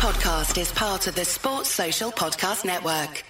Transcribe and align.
podcast 0.00 0.58
is 0.58 0.72
part 0.72 1.06
of 1.08 1.14
the 1.14 1.26
Sports 1.26 1.68
Social 1.68 2.10
Podcast 2.10 2.64
Network. 2.64 3.22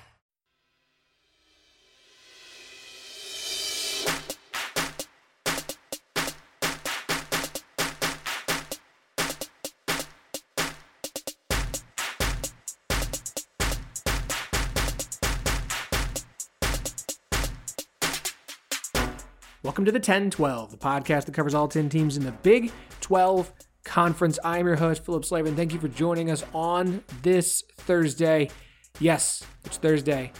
Welcome 19.64 19.84
to 19.86 19.90
the 19.90 19.98
10 19.98 20.30
12, 20.30 20.70
the 20.70 20.76
podcast 20.76 21.24
that 21.24 21.34
covers 21.34 21.52
all 21.52 21.66
10 21.66 21.88
teams 21.88 22.16
in 22.16 22.24
the 22.24 22.30
Big 22.30 22.70
12 23.00 23.52
Conference. 23.84 24.38
I 24.44 24.58
am 24.58 24.66
your 24.66 24.76
host, 24.76 25.04
Phillip 25.04 25.24
Slavin. 25.24 25.56
Thank 25.56 25.72
you 25.72 25.80
for 25.80 25.88
joining 25.88 26.30
us 26.30 26.44
on 26.54 27.02
this 27.22 27.62
Thursday. 27.78 28.50
Yes, 28.98 29.44
it's 29.64 29.78
Thursday. 29.78 30.32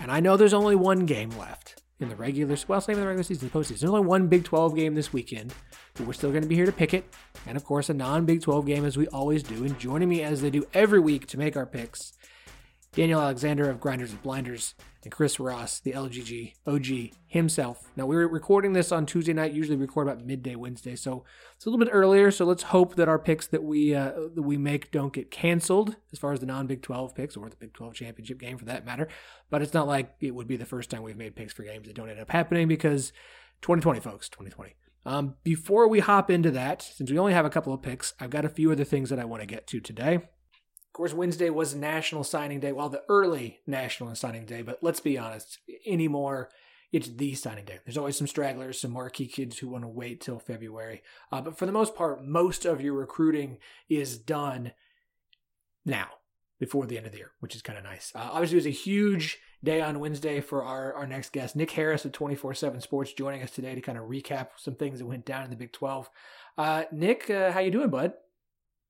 And 0.00 0.10
I 0.10 0.20
know 0.20 0.36
there's 0.36 0.54
only 0.54 0.76
one 0.76 1.06
game 1.06 1.30
left 1.30 1.82
in 2.00 2.08
the 2.08 2.16
regular, 2.16 2.56
well, 2.66 2.78
it's 2.78 2.88
not 2.88 2.94
even 2.94 3.02
the 3.02 3.06
regular 3.06 3.22
season, 3.22 3.50
the 3.52 3.58
postseason. 3.58 3.80
There's 3.80 3.84
only 3.84 4.06
one 4.06 4.28
Big 4.28 4.44
12 4.44 4.74
game 4.74 4.94
this 4.94 5.12
weekend, 5.12 5.52
but 5.94 6.06
we're 6.06 6.14
still 6.14 6.30
going 6.30 6.42
to 6.42 6.48
be 6.48 6.54
here 6.54 6.66
to 6.66 6.72
pick 6.72 6.94
it. 6.94 7.04
And 7.46 7.56
of 7.56 7.64
course, 7.64 7.90
a 7.90 7.94
non 7.94 8.24
Big 8.24 8.40
12 8.42 8.66
game 8.66 8.84
as 8.84 8.96
we 8.96 9.06
always 9.08 9.42
do. 9.42 9.64
And 9.64 9.78
joining 9.78 10.08
me 10.08 10.22
as 10.22 10.40
they 10.40 10.50
do 10.50 10.66
every 10.72 11.00
week 11.00 11.26
to 11.28 11.38
make 11.38 11.56
our 11.56 11.66
picks, 11.66 12.14
Daniel 12.92 13.20
Alexander 13.20 13.70
of 13.70 13.80
Grinders 13.80 14.10
and 14.10 14.20
Blinders 14.20 14.74
and 15.04 15.12
Chris 15.12 15.38
Ross, 15.38 15.78
the 15.78 15.92
LGG 15.92 16.54
OG 16.66 17.14
himself. 17.26 17.88
Now 17.94 18.06
we're 18.06 18.26
recording 18.26 18.72
this 18.72 18.90
on 18.90 19.06
Tuesday 19.06 19.32
night. 19.32 19.52
Usually 19.52 19.76
we 19.76 19.82
record 19.82 20.08
about 20.08 20.26
midday 20.26 20.56
Wednesday, 20.56 20.96
so 20.96 21.24
it's 21.54 21.64
a 21.64 21.70
little 21.70 21.84
bit 21.84 21.92
earlier. 21.92 22.32
So 22.32 22.44
let's 22.44 22.64
hope 22.64 22.96
that 22.96 23.08
our 23.08 23.18
picks 23.18 23.46
that 23.46 23.62
we 23.62 23.94
uh, 23.94 24.12
that 24.34 24.42
we 24.42 24.56
make 24.56 24.90
don't 24.90 25.12
get 25.12 25.30
canceled 25.30 25.94
as 26.12 26.18
far 26.18 26.32
as 26.32 26.40
the 26.40 26.46
non 26.46 26.66
Big 26.66 26.82
Twelve 26.82 27.14
picks 27.14 27.36
or 27.36 27.48
the 27.48 27.56
Big 27.56 27.72
Twelve 27.74 27.94
championship 27.94 28.38
game 28.38 28.58
for 28.58 28.64
that 28.64 28.84
matter. 28.84 29.06
But 29.50 29.62
it's 29.62 29.74
not 29.74 29.86
like 29.86 30.14
it 30.20 30.34
would 30.34 30.48
be 30.48 30.56
the 30.56 30.66
first 30.66 30.90
time 30.90 31.02
we've 31.02 31.16
made 31.16 31.36
picks 31.36 31.52
for 31.52 31.62
games 31.62 31.86
that 31.86 31.94
don't 31.94 32.10
end 32.10 32.18
up 32.18 32.30
happening 32.30 32.66
because 32.66 33.12
2020, 33.62 34.00
folks, 34.00 34.28
2020. 34.28 34.74
Um, 35.06 35.36
before 35.44 35.88
we 35.88 36.00
hop 36.00 36.30
into 36.30 36.50
that, 36.50 36.82
since 36.82 37.10
we 37.10 37.18
only 37.18 37.32
have 37.32 37.46
a 37.46 37.50
couple 37.50 37.72
of 37.72 37.82
picks, 37.82 38.14
I've 38.18 38.30
got 38.30 38.44
a 38.44 38.50
few 38.50 38.72
other 38.72 38.84
things 38.84 39.10
that 39.10 39.18
I 39.18 39.24
want 39.24 39.42
to 39.42 39.46
get 39.46 39.66
to 39.68 39.80
today. 39.80 40.28
Course, 41.00 41.14
Wednesday 41.14 41.48
was 41.48 41.74
National 41.74 42.22
Signing 42.24 42.60
Day, 42.60 42.72
well, 42.72 42.90
the 42.90 43.04
early 43.08 43.60
National 43.66 44.14
Signing 44.14 44.44
Day, 44.44 44.60
but 44.60 44.80
let's 44.82 45.00
be 45.00 45.16
honest, 45.16 45.58
anymore, 45.86 46.50
it's 46.92 47.08
the 47.08 47.34
signing 47.34 47.64
day. 47.64 47.78
There's 47.86 47.96
always 47.96 48.18
some 48.18 48.26
stragglers, 48.26 48.78
some 48.78 48.90
marquee 48.90 49.26
kids 49.26 49.56
who 49.56 49.68
want 49.70 49.84
to 49.84 49.88
wait 49.88 50.20
till 50.20 50.38
February. 50.38 51.02
Uh, 51.32 51.40
but 51.40 51.56
for 51.56 51.64
the 51.64 51.72
most 51.72 51.94
part, 51.94 52.22
most 52.22 52.66
of 52.66 52.82
your 52.82 52.92
recruiting 52.92 53.56
is 53.88 54.18
done 54.18 54.72
now, 55.86 56.08
before 56.58 56.84
the 56.84 56.98
end 56.98 57.06
of 57.06 57.12
the 57.12 57.18
year, 57.18 57.30
which 57.40 57.56
is 57.56 57.62
kind 57.62 57.78
of 57.78 57.84
nice. 57.84 58.12
Uh, 58.14 58.28
obviously, 58.32 58.56
it 58.56 58.58
was 58.58 58.66
a 58.66 58.70
huge 58.70 59.38
day 59.64 59.80
on 59.80 60.00
Wednesday 60.00 60.42
for 60.42 60.62
our, 60.62 60.92
our 60.92 61.06
next 61.06 61.32
guest, 61.32 61.56
Nick 61.56 61.70
Harris 61.70 62.04
of 62.04 62.12
24 62.12 62.52
7 62.52 62.78
Sports, 62.82 63.14
joining 63.14 63.42
us 63.42 63.50
today 63.50 63.74
to 63.74 63.80
kind 63.80 63.96
of 63.96 64.04
recap 64.04 64.48
some 64.58 64.74
things 64.74 64.98
that 64.98 65.06
went 65.06 65.24
down 65.24 65.44
in 65.44 65.50
the 65.50 65.56
Big 65.56 65.72
12. 65.72 66.10
Uh, 66.58 66.82
Nick, 66.92 67.30
uh, 67.30 67.52
how 67.52 67.60
you 67.60 67.70
doing, 67.70 67.88
bud? 67.88 68.12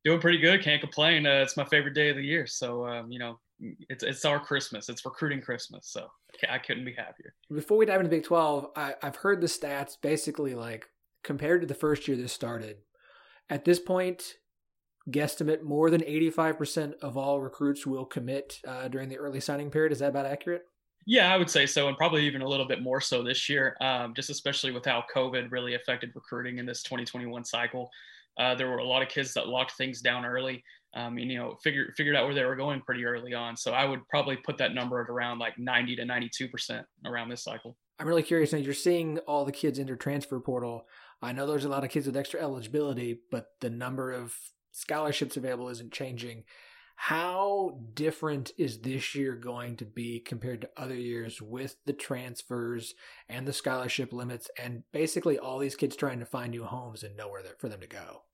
Doing 0.04 0.20
pretty 0.20 0.38
good. 0.38 0.62
Can't 0.62 0.80
complain. 0.80 1.26
Uh, 1.26 1.42
it's 1.42 1.56
my 1.56 1.64
favorite 1.64 1.94
day 1.94 2.08
of 2.08 2.16
the 2.16 2.24
year. 2.24 2.46
So, 2.46 2.86
um, 2.86 3.12
you 3.12 3.18
know, 3.18 3.38
it's 3.88 4.02
it's 4.02 4.24
our 4.24 4.40
Christmas. 4.40 4.88
It's 4.88 5.04
recruiting 5.04 5.42
Christmas. 5.42 5.88
So 5.88 6.06
I 6.48 6.58
couldn't 6.58 6.84
be 6.84 6.94
happier. 6.94 7.34
Before 7.52 7.76
we 7.76 7.86
dive 7.86 8.00
into 8.00 8.10
Big 8.10 8.24
12, 8.24 8.68
I, 8.76 8.94
I've 9.02 9.16
heard 9.16 9.40
the 9.40 9.46
stats 9.46 9.96
basically 10.00 10.54
like 10.54 10.86
compared 11.22 11.60
to 11.60 11.66
the 11.66 11.74
first 11.74 12.08
year 12.08 12.16
this 12.16 12.32
started, 12.32 12.78
at 13.50 13.64
this 13.64 13.78
point, 13.78 14.36
guesstimate 15.10 15.62
more 15.62 15.90
than 15.90 16.02
85% 16.02 16.94
of 17.02 17.16
all 17.16 17.40
recruits 17.40 17.86
will 17.86 18.04
commit 18.04 18.60
uh, 18.66 18.88
during 18.88 19.08
the 19.08 19.18
early 19.18 19.40
signing 19.40 19.70
period. 19.70 19.92
Is 19.92 19.98
that 19.98 20.10
about 20.10 20.26
accurate? 20.26 20.62
Yeah, 21.06 21.32
I 21.32 21.36
would 21.36 21.50
say 21.50 21.66
so, 21.66 21.88
and 21.88 21.96
probably 21.96 22.26
even 22.26 22.42
a 22.42 22.48
little 22.48 22.66
bit 22.66 22.82
more 22.82 23.00
so 23.00 23.22
this 23.22 23.48
year, 23.48 23.76
um, 23.80 24.14
just 24.14 24.30
especially 24.30 24.70
with 24.70 24.84
how 24.84 25.02
COVID 25.14 25.50
really 25.50 25.74
affected 25.74 26.12
recruiting 26.14 26.58
in 26.58 26.66
this 26.66 26.82
2021 26.82 27.44
cycle. 27.44 27.90
Uh, 28.38 28.54
there 28.54 28.68
were 28.68 28.78
a 28.78 28.86
lot 28.86 29.02
of 29.02 29.08
kids 29.08 29.34
that 29.34 29.48
locked 29.48 29.72
things 29.76 30.00
down 30.00 30.24
early. 30.24 30.62
Um, 30.94 31.18
and 31.18 31.30
you 31.30 31.38
know, 31.38 31.56
figured 31.62 31.92
figured 31.96 32.16
out 32.16 32.24
where 32.24 32.34
they 32.34 32.44
were 32.44 32.56
going 32.56 32.80
pretty 32.80 33.04
early 33.04 33.32
on. 33.32 33.56
So 33.56 33.72
I 33.72 33.84
would 33.84 34.00
probably 34.08 34.36
put 34.36 34.58
that 34.58 34.74
number 34.74 35.00
at 35.00 35.08
around 35.08 35.38
like 35.38 35.54
90 35.56 35.96
to 35.96 36.04
92 36.04 36.48
percent 36.48 36.86
around 37.06 37.28
this 37.28 37.44
cycle. 37.44 37.76
I'm 38.00 38.08
really 38.08 38.22
curious 38.22 38.52
now. 38.52 38.58
You're 38.58 38.74
seeing 38.74 39.18
all 39.20 39.44
the 39.44 39.52
kids 39.52 39.78
enter 39.78 39.94
transfer 39.94 40.40
portal. 40.40 40.86
I 41.22 41.32
know 41.32 41.46
there's 41.46 41.66
a 41.66 41.68
lot 41.68 41.84
of 41.84 41.90
kids 41.90 42.06
with 42.06 42.16
extra 42.16 42.40
eligibility, 42.40 43.20
but 43.30 43.46
the 43.60 43.70
number 43.70 44.10
of 44.10 44.34
scholarships 44.72 45.36
available 45.36 45.68
isn't 45.68 45.92
changing. 45.92 46.44
How 47.02 47.78
different 47.94 48.52
is 48.58 48.78
this 48.78 49.14
year 49.14 49.34
going 49.34 49.78
to 49.78 49.86
be 49.86 50.20
compared 50.20 50.60
to 50.60 50.70
other 50.76 50.94
years 50.94 51.40
with 51.40 51.76
the 51.86 51.94
transfers 51.94 52.94
and 53.26 53.48
the 53.48 53.54
scholarship 53.54 54.12
limits 54.12 54.50
and 54.62 54.82
basically 54.92 55.38
all 55.38 55.58
these 55.58 55.76
kids 55.76 55.96
trying 55.96 56.18
to 56.18 56.26
find 56.26 56.50
new 56.50 56.62
homes 56.62 57.02
and 57.02 57.16
nowhere 57.16 57.42
for 57.58 57.70
them 57.70 57.80
to 57.80 57.86
go? 57.86 58.24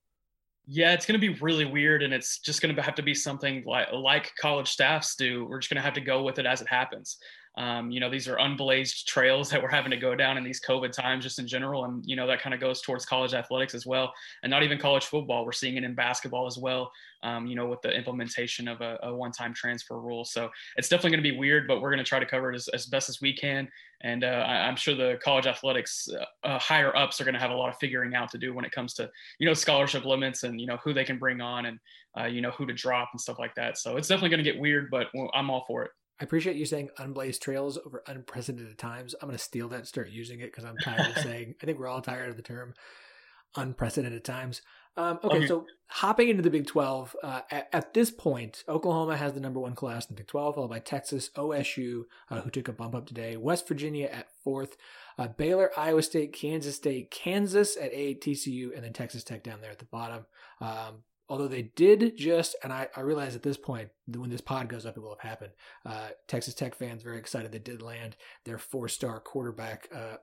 Yeah, 0.66 0.94
it's 0.94 1.06
going 1.06 1.19
to 1.19 1.25
be 1.25 1.38
really 1.41 1.65
weird, 1.65 2.03
and 2.03 2.12
it's 2.12 2.41
just 2.41 2.60
going 2.60 2.75
to 2.75 2.82
have 2.82 2.97
to 2.97 3.03
be 3.04 3.15
something 3.15 3.62
like 3.65 3.93
like 3.93 4.32
college 4.37 4.69
staffs 4.69 5.15
do. 5.15 5.47
We're 5.47 5.60
just 5.60 5.71
going 5.71 5.81
to 5.81 5.84
have 5.84 5.94
to 5.94 6.00
go 6.00 6.25
with 6.25 6.41
it 6.41 6.44
as 6.44 6.60
it 6.60 6.69
happens. 6.69 7.19
Um, 7.56 7.91
you 7.91 8.00
know, 8.00 8.11
these 8.11 8.28
are 8.28 8.37
unblazed 8.37 9.06
trails 9.06 9.49
that 9.49 9.62
we're 9.62 9.71
having 9.71 9.91
to 9.91 9.97
go 9.97 10.15
down 10.15 10.37
in 10.37 10.44
these 10.44 10.61
COVID 10.61 10.93
times, 10.93 11.25
just 11.25 11.39
in 11.39 11.47
general, 11.47 11.84
and 11.84 12.05
you 12.06 12.15
know 12.15 12.27
that 12.27 12.41
kind 12.41 12.55
of 12.55 12.61
goes 12.61 12.83
towards 12.83 13.06
college 13.06 13.33
athletics 13.33 13.75
as 13.75 13.87
well, 13.87 14.12
and 14.43 14.50
not 14.50 14.62
even 14.62 14.78
college 14.78 15.06
football. 15.06 15.44
We're 15.44 15.53
seeing 15.53 15.77
it 15.77 15.84
in 15.84 15.95
basketball 15.95 16.47
as 16.47 16.59
well. 16.59 16.91
Um, 17.22 17.47
you 17.47 17.56
know, 17.56 17.66
with 17.66 17.81
the 17.81 17.91
implementation 17.91 18.69
of 18.69 18.83
a, 18.83 18.99
a, 19.03 19.15
one-time 19.15 19.55
transfer 19.55 19.99
rule, 19.99 20.25
so 20.25 20.50
it's 20.77 20.89
definitely 20.89 21.11
going 21.12 21.25
to 21.25 21.31
be 21.31 21.37
weird, 21.37 21.66
but 21.66 21.81
we're 21.81 21.91
going 21.91 22.05
to 22.05 22.09
try 22.09 22.19
to 22.19 22.27
cover 22.27 22.53
it 22.53 22.56
as, 22.56 22.69
as 22.69 22.87
best 22.87 23.09
as 23.09 23.21
we 23.21 23.34
can. 23.34 23.69
And 24.03 24.22
uh, 24.22 24.45
I, 24.47 24.69
am 24.69 24.77
sure 24.77 24.95
the 24.95 25.19
college 25.25 25.47
athletics 25.47 26.09
uh, 26.12 26.47
uh, 26.47 26.59
higher 26.59 26.95
ups 26.95 27.21
are 27.21 27.25
going 27.25 27.34
to 27.34 27.41
have 27.41 27.50
a 27.50 27.55
lot 27.55 27.71
of 27.71 27.78
figuring 27.78 28.15
out 28.15 28.31
to 28.33 28.39
do 28.39 28.53
when 28.53 28.66
it 28.66 28.71
comes 28.71 28.93
to 28.95 29.11
you 29.39 29.47
know 29.47 29.55
scholarship 29.55 30.05
limits 30.05 30.43
and 30.43 30.61
you 30.61 30.66
know 30.66 30.77
who 30.84 30.93
they 30.93 31.05
can 31.05 31.19
bring 31.19 31.41
on 31.41 31.66
and 31.66 31.78
uh, 32.21 32.27
you 32.27 32.43
know 32.43 32.50
who 32.50 32.66
to 32.66 32.75
drop 32.75 33.09
and 33.12 33.21
stuff 33.21 33.39
like 33.39 33.55
that. 33.55 33.78
So 33.78 33.97
it's 33.97 34.09
definitely 34.09 34.31
going 34.31 34.45
to 34.45 34.50
get 34.50 34.61
weird, 34.61 34.91
but 34.91 35.06
I'm 35.34 35.49
all 35.49 35.65
for 35.66 35.84
it. 35.84 35.91
I 36.21 36.25
appreciate 36.25 36.56
you 36.56 36.66
saying 36.66 36.91
unblazed 36.99 37.41
trails 37.41 37.78
over 37.84 38.03
unprecedented 38.06 38.78
times. 38.78 39.15
I'm 39.21 39.28
going 39.28 39.37
to 39.37 39.43
steal 39.43 39.69
that 39.69 39.81
and 39.81 39.88
start 39.88 40.10
using 40.10 40.41
it 40.41 40.53
because 40.53 40.65
I'm 40.65 40.78
tired 40.78 41.16
of 41.16 41.19
saying, 41.22 41.54
I 41.62 41.66
think 41.66 41.78
we're 41.78 41.88
all 41.88 42.00
tired 42.00 42.31
of 42.31 42.37
the 42.37 42.43
term 42.43 42.75
unprecedented 43.56 44.25
times. 44.25 44.62
Um, 44.99 45.19
okay, 45.22 45.38
okay, 45.38 45.47
so 45.47 45.66
hopping 45.88 46.31
into 46.31 46.43
the 46.43 46.49
Big 46.49 46.66
12, 46.66 47.16
uh, 47.22 47.43
at, 47.50 47.69
at, 47.71 47.93
this 47.93 48.10
point, 48.10 48.65
Oklahoma 48.66 49.16
has 49.19 49.34
the 49.34 49.41
number 49.41 49.60
one 49.60 49.75
class 49.75 50.06
in 50.06 50.15
the 50.15 50.21
Big 50.21 50.27
12, 50.27 50.54
followed 50.54 50.69
by 50.69 50.78
Texas, 50.78 51.28
OSU, 51.37 52.04
uh, 52.31 52.41
who 52.41 52.50
took 52.50 52.69
a 52.69 52.72
bump 52.72 52.94
up 52.94 53.06
today, 53.06 53.37
West 53.37 53.69
Virginia 53.69 54.06
at 54.06 54.31
fourth, 54.43 54.78
uh, 55.19 55.28
Baylor, 55.28 55.71
Iowa 55.77 56.03
State, 56.03 56.33
Kansas 56.33 56.77
State, 56.77 57.10
Kansas 57.10 57.77
at 57.77 57.93
eight, 57.93 58.22
TCU, 58.22 58.75
and 58.75 58.84
then 58.84 58.94
Texas 58.94 59.22
Tech 59.22 59.43
down 59.43 59.60
there 59.60 59.71
at 59.71 59.78
the 59.78 59.84
bottom. 59.84 60.25
Um, 60.62 61.03
although 61.29 61.49
they 61.49 61.63
did 61.63 62.17
just, 62.17 62.57
and 62.63 62.73
I, 62.73 62.89
I 62.97 63.01
realize 63.01 63.35
at 63.35 63.43
this 63.43 63.57
point, 63.57 63.89
when 64.07 64.31
this 64.31 64.41
pod 64.41 64.69
goes 64.69 64.87
up, 64.87 64.97
it 64.97 65.01
will 65.01 65.17
have 65.21 65.29
happened. 65.29 65.53
Uh, 65.85 66.09
Texas 66.29 66.55
Tech 66.55 66.75
fans 66.75 67.03
very 67.03 67.19
excited 67.19 67.53
they 67.53 67.59
did 67.59 67.83
land 67.83 68.17
their 68.45 68.59
four 68.59 68.89
star 68.89 69.21
quarterback. 69.21 69.89
Uh, 69.95 70.17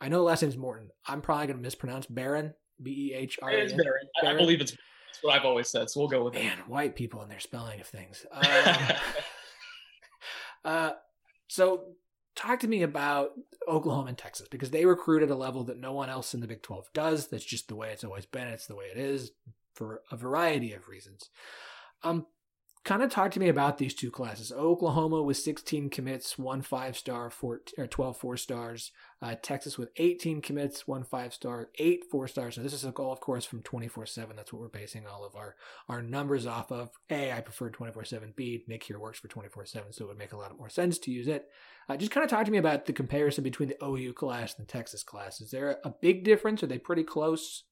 I 0.00 0.08
know 0.08 0.18
the 0.18 0.24
last 0.24 0.42
name's 0.42 0.56
Morton. 0.56 0.90
I'm 1.06 1.20
probably 1.20 1.46
going 1.46 1.58
to 1.58 1.62
mispronounce 1.62 2.06
Behren, 2.06 2.54
B 2.82 3.10
E 3.10 3.14
H 3.14 3.38
R. 3.42 3.50
It's 3.50 3.72
Behren. 3.72 4.26
I 4.26 4.34
believe 4.34 4.60
it's 4.60 4.72
that's 4.72 5.22
what 5.22 5.34
I've 5.34 5.46
always 5.46 5.68
said, 5.68 5.90
so 5.90 6.00
we'll 6.00 6.08
go 6.08 6.24
with 6.24 6.34
Man, 6.34 6.44
it. 6.44 6.46
Man, 6.46 6.58
white 6.68 6.94
people 6.94 7.22
and 7.22 7.30
their 7.30 7.40
spelling 7.40 7.80
of 7.80 7.86
things. 7.86 8.24
Um, 8.30 8.44
uh, 10.64 10.90
so 11.48 11.94
talk 12.36 12.60
to 12.60 12.68
me 12.68 12.82
about 12.82 13.32
Oklahoma 13.66 14.08
and 14.08 14.18
Texas 14.18 14.46
because 14.48 14.70
they 14.70 14.84
recruit 14.84 15.22
at 15.22 15.30
a 15.30 15.34
level 15.34 15.64
that 15.64 15.78
no 15.78 15.92
one 15.92 16.08
else 16.08 16.34
in 16.34 16.40
the 16.40 16.46
Big 16.46 16.62
12 16.62 16.90
does. 16.94 17.28
That's 17.28 17.44
just 17.44 17.68
the 17.68 17.74
way 17.74 17.90
it's 17.90 18.04
always 18.04 18.26
been. 18.26 18.48
It's 18.48 18.66
the 18.66 18.76
way 18.76 18.84
it 18.94 18.98
is 18.98 19.32
for 19.78 20.02
a 20.10 20.16
variety 20.16 20.72
of 20.72 20.88
reasons. 20.88 21.30
Um, 22.02 22.26
kind 22.84 23.02
of 23.02 23.10
talk 23.10 23.30
to 23.30 23.40
me 23.40 23.48
about 23.48 23.78
these 23.78 23.94
two 23.94 24.10
classes. 24.10 24.50
Oklahoma 24.50 25.22
with 25.22 25.36
16 25.36 25.90
commits, 25.90 26.36
one 26.38 26.62
five 26.62 26.96
star, 26.96 27.30
four, 27.30 27.60
or 27.76 27.86
12 27.86 28.16
four 28.16 28.36
stars. 28.36 28.90
Uh, 29.22 29.34
Texas 29.40 29.78
with 29.78 29.90
18 29.96 30.40
commits, 30.40 30.88
one 30.88 31.04
five 31.04 31.32
star, 31.32 31.68
eight 31.78 32.04
four 32.10 32.26
stars. 32.26 32.56
So 32.56 32.62
this 32.62 32.72
is 32.72 32.84
a 32.84 32.90
goal, 32.90 33.12
of 33.12 33.20
course, 33.20 33.44
from 33.44 33.62
24 33.62 34.06
7. 34.06 34.34
That's 34.34 34.52
what 34.52 34.62
we're 34.62 34.68
basing 34.68 35.06
all 35.06 35.24
of 35.24 35.36
our, 35.36 35.54
our 35.88 36.02
numbers 36.02 36.46
off 36.46 36.72
of. 36.72 36.90
A, 37.10 37.32
I 37.32 37.40
prefer 37.40 37.70
24 37.70 38.04
7. 38.04 38.32
B, 38.34 38.64
Nick 38.66 38.84
here 38.84 38.98
works 38.98 39.18
for 39.18 39.28
24 39.28 39.66
7, 39.66 39.92
so 39.92 40.04
it 40.04 40.08
would 40.08 40.18
make 40.18 40.32
a 40.32 40.36
lot 40.38 40.56
more 40.58 40.70
sense 40.70 40.98
to 41.00 41.12
use 41.12 41.28
it. 41.28 41.46
Uh, 41.88 41.96
just 41.96 42.10
kind 42.10 42.24
of 42.24 42.30
talk 42.30 42.44
to 42.46 42.52
me 42.52 42.58
about 42.58 42.86
the 42.86 42.92
comparison 42.92 43.44
between 43.44 43.68
the 43.68 43.84
OU 43.84 44.12
class 44.14 44.56
and 44.56 44.66
the 44.66 44.72
Texas 44.72 45.02
class. 45.02 45.40
Is 45.40 45.50
there 45.50 45.78
a 45.84 45.90
big 45.90 46.24
difference? 46.24 46.62
Are 46.62 46.66
they 46.66 46.78
pretty 46.78 47.04
close? 47.04 47.64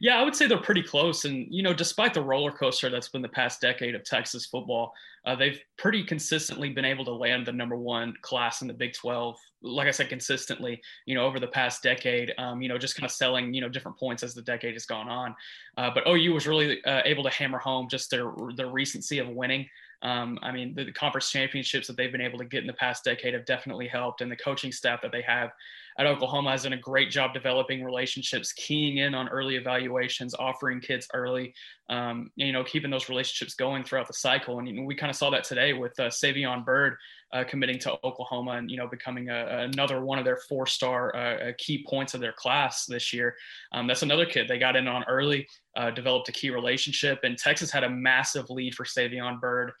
Yeah, 0.00 0.18
I 0.18 0.22
would 0.22 0.34
say 0.34 0.46
they're 0.46 0.58
pretty 0.58 0.82
close. 0.82 1.24
And, 1.24 1.46
you 1.50 1.62
know, 1.62 1.74
despite 1.74 2.14
the 2.14 2.22
roller 2.22 2.50
coaster 2.50 2.90
that's 2.90 3.08
been 3.08 3.22
the 3.22 3.28
past 3.28 3.60
decade 3.60 3.94
of 3.94 4.04
Texas 4.04 4.46
football, 4.46 4.92
uh, 5.26 5.34
they've 5.34 5.60
pretty 5.78 6.04
consistently 6.04 6.70
been 6.70 6.84
able 6.84 7.04
to 7.04 7.12
land 7.12 7.46
the 7.46 7.52
number 7.52 7.76
one 7.76 8.14
class 8.22 8.62
in 8.62 8.68
the 8.68 8.74
Big 8.74 8.92
12. 8.94 9.36
Like 9.62 9.88
I 9.88 9.90
said, 9.90 10.08
consistently, 10.08 10.80
you 11.06 11.14
know, 11.14 11.24
over 11.24 11.40
the 11.40 11.46
past 11.46 11.82
decade, 11.82 12.32
um, 12.38 12.60
you 12.60 12.68
know, 12.68 12.78
just 12.78 12.96
kind 12.96 13.04
of 13.04 13.10
selling, 13.10 13.54
you 13.54 13.60
know, 13.60 13.68
different 13.68 13.98
points 13.98 14.22
as 14.22 14.34
the 14.34 14.42
decade 14.42 14.74
has 14.74 14.86
gone 14.86 15.08
on. 15.08 15.34
Uh, 15.76 15.90
but 15.94 16.06
OU 16.08 16.32
was 16.34 16.46
really 16.46 16.82
uh, 16.84 17.02
able 17.04 17.22
to 17.24 17.30
hammer 17.30 17.58
home 17.58 17.88
just 17.88 18.10
their, 18.10 18.32
their 18.56 18.68
recency 18.68 19.18
of 19.18 19.28
winning. 19.28 19.68
Um, 20.02 20.38
I 20.42 20.52
mean, 20.52 20.74
the, 20.74 20.84
the, 20.84 20.92
conference 20.92 21.30
championships 21.30 21.86
that 21.86 21.96
they've 21.96 22.12
been 22.12 22.20
able 22.20 22.38
to 22.38 22.44
get 22.44 22.60
in 22.60 22.66
the 22.66 22.74
past 22.74 23.04
decade 23.04 23.32
have 23.32 23.46
definitely 23.46 23.88
helped, 23.88 24.20
and 24.20 24.30
the 24.30 24.36
coaching 24.36 24.70
staff 24.70 25.00
that 25.00 25.12
they 25.12 25.22
have 25.22 25.50
at 25.98 26.06
Oklahoma 26.06 26.50
has 26.50 26.64
done 26.64 26.72
a 26.72 26.78
great 26.78 27.10
job 27.10 27.32
developing 27.32 27.84
relationships, 27.84 28.52
keying 28.52 28.98
in 28.98 29.14
on 29.14 29.28
early 29.28 29.56
evaluations, 29.56 30.34
offering 30.34 30.80
kids 30.80 31.06
early, 31.14 31.54
um, 31.88 32.30
you 32.36 32.52
know, 32.52 32.64
keeping 32.64 32.90
those 32.90 33.08
relationships 33.08 33.54
going 33.54 33.84
throughout 33.84 34.06
the 34.06 34.14
cycle. 34.14 34.58
And 34.58 34.68
you 34.68 34.74
know, 34.74 34.82
we 34.82 34.94
kind 34.94 35.10
of 35.10 35.16
saw 35.16 35.30
that 35.30 35.44
today 35.44 35.72
with 35.72 35.98
uh, 36.00 36.04
Savion 36.04 36.64
Byrd 36.64 36.96
uh, 37.32 37.44
committing 37.44 37.78
to 37.80 37.98
Oklahoma 38.04 38.52
and 38.52 38.70
you 38.70 38.76
know 38.76 38.86
becoming 38.86 39.28
a, 39.28 39.68
another 39.72 40.04
one 40.04 40.18
of 40.18 40.24
their 40.24 40.38
four-star 40.48 41.14
uh, 41.16 41.52
key 41.58 41.84
points 41.88 42.14
of 42.14 42.20
their 42.20 42.32
class 42.32 42.86
this 42.86 43.12
year. 43.12 43.34
Um, 43.72 43.86
that's 43.86 44.02
another 44.02 44.24
kid 44.24 44.46
they 44.48 44.58
got 44.58 44.76
in 44.76 44.86
on 44.86 45.04
early, 45.04 45.48
uh, 45.76 45.90
developed 45.90 46.28
a 46.28 46.32
key 46.32 46.50
relationship, 46.50 47.20
and 47.24 47.36
Texas 47.36 47.70
had 47.70 47.84
a 47.84 47.90
massive 47.90 48.50
lead 48.50 48.74
for 48.74 48.84
Savion 48.84 49.40
Byrd. 49.40 49.72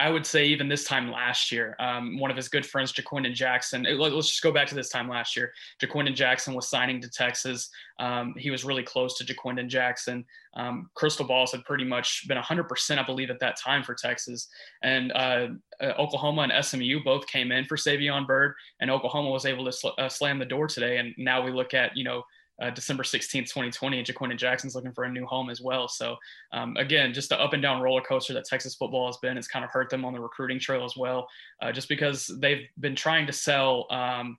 I 0.00 0.10
would 0.10 0.24
say 0.24 0.46
even 0.46 0.68
this 0.68 0.84
time 0.84 1.10
last 1.10 1.50
year, 1.50 1.74
um, 1.80 2.18
one 2.18 2.30
of 2.30 2.36
his 2.36 2.48
good 2.48 2.64
friends, 2.64 2.92
Ja'Quinden 2.92 3.34
Jackson. 3.34 3.84
Let's 3.98 4.28
just 4.28 4.42
go 4.42 4.52
back 4.52 4.68
to 4.68 4.76
this 4.76 4.90
time 4.90 5.08
last 5.08 5.36
year. 5.36 5.52
Ja'Quinden 5.82 6.14
Jackson 6.14 6.54
was 6.54 6.68
signing 6.68 7.00
to 7.00 7.10
Texas. 7.10 7.68
Um, 7.98 8.32
he 8.38 8.50
was 8.50 8.64
really 8.64 8.84
close 8.84 9.18
to 9.18 9.24
Ja'Quinden 9.24 9.66
Jackson. 9.66 10.24
Um, 10.54 10.88
Crystal 10.94 11.26
Balls 11.26 11.50
had 11.50 11.64
pretty 11.64 11.84
much 11.84 12.28
been 12.28 12.38
100%, 12.38 12.98
I 12.98 13.02
believe, 13.02 13.30
at 13.30 13.40
that 13.40 13.58
time 13.58 13.82
for 13.82 13.94
Texas. 13.94 14.48
And 14.84 15.10
uh, 15.12 15.48
uh, 15.82 15.86
Oklahoma 15.98 16.42
and 16.42 16.64
SMU 16.64 17.02
both 17.02 17.26
came 17.26 17.50
in 17.50 17.64
for 17.66 17.76
Savion 17.76 18.24
Byrd, 18.24 18.54
and 18.80 18.92
Oklahoma 18.92 19.30
was 19.30 19.46
able 19.46 19.64
to 19.64 19.72
sl- 19.72 19.88
uh, 19.98 20.08
slam 20.08 20.38
the 20.38 20.44
door 20.44 20.68
today. 20.68 20.98
And 20.98 21.12
now 21.18 21.44
we 21.44 21.50
look 21.50 21.74
at, 21.74 21.96
you 21.96 22.04
know, 22.04 22.22
uh, 22.60 22.70
December 22.70 23.02
16th, 23.02 23.46
2020, 23.46 23.98
and 23.98 24.06
Ja'Quinden 24.06 24.36
Jackson's 24.36 24.74
looking 24.74 24.92
for 24.92 25.04
a 25.04 25.10
new 25.10 25.26
home 25.26 25.50
as 25.50 25.60
well. 25.60 25.88
So, 25.88 26.16
um, 26.52 26.76
again, 26.76 27.14
just 27.14 27.28
the 27.28 27.40
up 27.40 27.52
and 27.52 27.62
down 27.62 27.80
roller 27.80 28.02
coaster 28.02 28.34
that 28.34 28.44
Texas 28.44 28.74
football 28.74 29.06
has 29.06 29.16
been. 29.18 29.38
It's 29.38 29.48
kind 29.48 29.64
of 29.64 29.70
hurt 29.70 29.90
them 29.90 30.04
on 30.04 30.12
the 30.12 30.20
recruiting 30.20 30.58
trail 30.58 30.84
as 30.84 30.96
well, 30.96 31.28
uh, 31.62 31.72
just 31.72 31.88
because 31.88 32.26
they've 32.40 32.66
been 32.80 32.96
trying 32.96 33.26
to 33.26 33.32
sell 33.32 33.86
um, 33.90 34.38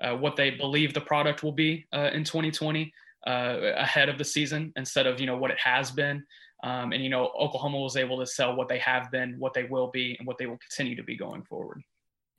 uh, 0.00 0.14
what 0.16 0.36
they 0.36 0.50
believe 0.50 0.92
the 0.92 1.00
product 1.00 1.42
will 1.42 1.52
be 1.52 1.86
uh, 1.92 2.10
in 2.12 2.24
2020 2.24 2.92
uh, 3.26 3.58
ahead 3.76 4.08
of 4.08 4.18
the 4.18 4.24
season 4.24 4.72
instead 4.76 5.06
of, 5.06 5.20
you 5.20 5.26
know, 5.26 5.36
what 5.36 5.50
it 5.50 5.58
has 5.58 5.90
been. 5.90 6.24
Um, 6.62 6.92
and, 6.92 7.02
you 7.02 7.10
know, 7.10 7.30
Oklahoma 7.38 7.78
was 7.78 7.96
able 7.96 8.18
to 8.18 8.26
sell 8.26 8.56
what 8.56 8.68
they 8.68 8.78
have 8.78 9.10
been, 9.10 9.36
what 9.38 9.54
they 9.54 9.64
will 9.64 9.88
be, 9.88 10.16
and 10.18 10.26
what 10.26 10.38
they 10.38 10.46
will 10.46 10.58
continue 10.58 10.96
to 10.96 11.02
be 11.02 11.16
going 11.16 11.42
forward. 11.42 11.82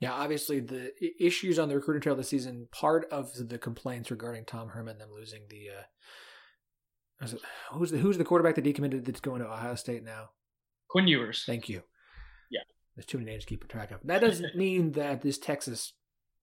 Yeah, 0.00 0.12
obviously 0.12 0.60
the 0.60 0.92
issues 1.18 1.58
on 1.58 1.68
the 1.68 1.74
recruiting 1.74 2.02
trail 2.02 2.16
this 2.16 2.28
season. 2.28 2.68
Part 2.70 3.06
of 3.10 3.32
the 3.48 3.58
complaints 3.58 4.10
regarding 4.10 4.44
Tom 4.44 4.68
Herman, 4.68 4.98
them 4.98 5.08
losing 5.14 5.42
the 5.48 5.70
uh, 5.78 7.28
who's 7.72 7.90
the 7.90 7.98
who's 7.98 8.18
the 8.18 8.24
quarterback 8.24 8.56
that 8.56 8.64
decommitted 8.64 9.04
that's 9.06 9.20
going 9.20 9.40
to 9.40 9.50
Ohio 9.50 9.74
State 9.74 10.04
now? 10.04 10.30
Quinn 10.88 11.08
Ewers. 11.08 11.44
Thank 11.46 11.68
you. 11.68 11.82
Yeah, 12.50 12.60
there's 12.94 13.06
too 13.06 13.18
many 13.18 13.30
names 13.30 13.44
to 13.44 13.48
keep 13.48 13.66
track 13.68 13.90
of. 13.90 14.00
That 14.04 14.20
doesn't 14.20 14.54
mean 14.56 14.92
that 14.92 15.22
this 15.22 15.38
Texas 15.38 15.94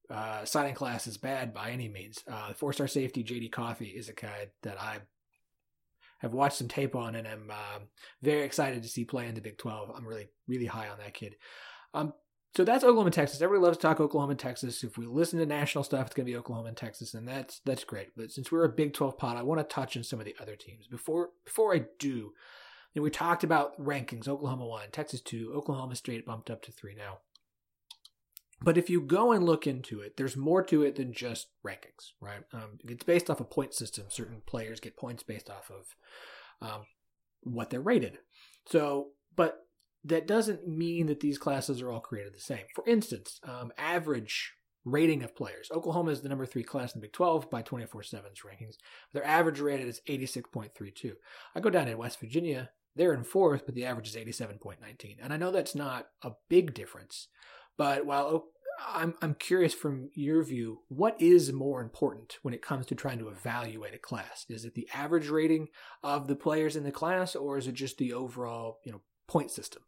uh, 0.09 0.45
signing 0.45 0.73
class 0.73 1.06
is 1.06 1.17
bad 1.17 1.53
by 1.53 1.69
any 1.69 1.89
means. 1.89 2.23
Uh, 2.27 2.53
four 2.53 2.73
star 2.73 2.88
safety 2.88 3.21
J.D. 3.21 3.49
Coffee 3.49 3.89
is 3.89 4.09
a 4.09 4.13
guy 4.13 4.47
that 4.63 4.81
I 4.81 4.97
have 6.19 6.33
watched 6.33 6.57
some 6.57 6.67
tape 6.67 6.95
on 6.95 7.15
and 7.15 7.27
am 7.27 7.51
uh, 7.51 7.79
very 8.21 8.44
excited 8.44 8.81
to 8.81 8.89
see 8.89 9.06
play 9.06 9.27
in 9.27 9.35
the 9.35 9.41
Big 9.41 9.57
12. 9.57 9.91
I'm 9.95 10.07
really 10.07 10.29
really 10.47 10.65
high 10.65 10.89
on 10.89 10.97
that 10.97 11.13
kid. 11.13 11.35
Um, 11.94 12.13
so 12.55 12.63
that's 12.63 12.83
Oklahoma, 12.83 13.09
Texas. 13.09 13.41
Everybody 13.41 13.65
loves 13.65 13.77
to 13.77 13.81
talk 13.81 14.00
Oklahoma 14.00 14.35
Texas. 14.35 14.83
If 14.83 14.97
we 14.97 15.07
listen 15.07 15.39
to 15.39 15.45
national 15.45 15.83
stuff, 15.83 16.05
it's 16.05 16.15
going 16.15 16.25
to 16.25 16.31
be 16.31 16.38
Oklahoma 16.38 16.67
and 16.67 16.77
Texas, 16.77 17.13
and 17.15 17.27
that's 17.27 17.61
that's 17.65 17.83
great. 17.83 18.09
But 18.15 18.31
since 18.31 18.51
we're 18.51 18.65
a 18.65 18.69
Big 18.69 18.94
12 18.94 19.17
pod, 19.17 19.38
I 19.38 19.41
want 19.41 19.59
to 19.59 19.75
touch 19.75 19.97
on 19.97 20.03
some 20.03 20.19
of 20.19 20.25
the 20.25 20.35
other 20.39 20.55
teams. 20.55 20.88
Before 20.88 21.29
before 21.45 21.73
I 21.73 21.85
do, 21.97 22.07
you 22.07 22.33
know, 22.95 23.01
we 23.01 23.09
talked 23.09 23.44
about 23.44 23.79
rankings. 23.83 24.27
Oklahoma 24.27 24.67
one, 24.67 24.91
Texas 24.91 25.19
two, 25.21 25.51
Oklahoma 25.55 25.95
straight 25.95 26.25
bumped 26.25 26.51
up 26.51 26.61
to 26.63 26.71
three 26.71 26.94
now. 26.95 27.19
But 28.61 28.77
if 28.77 28.89
you 28.89 29.01
go 29.01 29.31
and 29.31 29.45
look 29.45 29.67
into 29.67 29.99
it, 29.99 30.15
there's 30.15 30.38
more 30.38 30.63
to 30.63 30.83
it 30.83 30.95
than 30.95 31.11
just 31.11 31.47
rankings, 31.65 32.11
right? 32.21 32.44
Um, 32.53 32.77
it's 32.85 33.03
based 33.03 33.29
off 33.29 33.41
a 33.41 33.45
point 33.45 33.73
system. 33.73 34.06
Certain 34.09 34.41
players 34.45 34.79
get 34.79 34.95
points 34.95 35.21
based 35.21 35.49
off 35.49 35.69
of 35.69 35.95
um, 36.61 36.85
what 37.41 37.71
they're 37.71 37.81
rated. 37.81 38.19
So, 38.65 39.07
but 39.35 39.65
that 40.05 40.27
doesn't 40.27 40.67
mean 40.67 41.07
that 41.07 41.19
these 41.19 41.38
classes 41.38 41.81
are 41.81 41.91
all 41.91 42.00
created 42.00 42.33
the 42.33 42.39
same. 42.39 42.65
For 42.75 42.88
instance, 42.88 43.39
um, 43.44 43.71
average 43.77 44.53
rating 44.85 45.23
of 45.23 45.35
players. 45.35 45.69
Oklahoma 45.71 46.11
is 46.11 46.21
the 46.21 46.29
number 46.29 46.45
three 46.45 46.63
class 46.63 46.94
in 46.94 47.01
Big 47.01 47.13
12 47.13 47.50
by 47.50 47.61
24 47.61 48.01
7's 48.01 48.41
rankings. 48.41 48.75
Their 49.13 49.25
average 49.25 49.59
rated 49.59 49.88
is 49.88 50.01
86.32. 50.07 51.13
I 51.55 51.59
go 51.59 51.69
down 51.69 51.85
to 51.85 51.95
West 51.95 52.19
Virginia, 52.19 52.69
they're 52.95 53.13
in 53.13 53.23
fourth, 53.23 53.65
but 53.65 53.75
the 53.75 53.85
average 53.85 54.09
is 54.09 54.15
87.19. 54.15 55.17
And 55.21 55.33
I 55.33 55.38
know 55.38 55.51
that's 55.51 55.75
not 55.75 56.07
a 56.21 56.31
big 56.49 56.73
difference, 56.73 57.27
but 57.77 58.06
while 58.06 58.45
I'm, 58.88 59.15
I'm 59.21 59.35
curious 59.35 59.73
from 59.73 60.09
your 60.13 60.44
view, 60.44 60.81
what 60.89 61.19
is 61.19 61.51
more 61.51 61.81
important 61.81 62.38
when 62.41 62.53
it 62.53 62.61
comes 62.61 62.85
to 62.88 62.95
trying 62.95 63.19
to 63.19 63.29
evaluate 63.29 63.94
a 63.94 63.99
class? 63.99 64.45
Is 64.49 64.65
it 64.65 64.75
the 64.75 64.89
average 64.94 65.29
rating 65.29 65.69
of 66.03 66.27
the 66.27 66.35
players 66.35 66.75
in 66.75 66.83
the 66.83 66.91
class, 66.91 67.35
or 67.35 67.57
is 67.57 67.67
it 67.67 67.73
just 67.73 67.97
the 67.97 68.13
overall, 68.13 68.79
you 68.83 68.91
know, 68.91 69.01
point 69.27 69.49
system? 69.49 69.83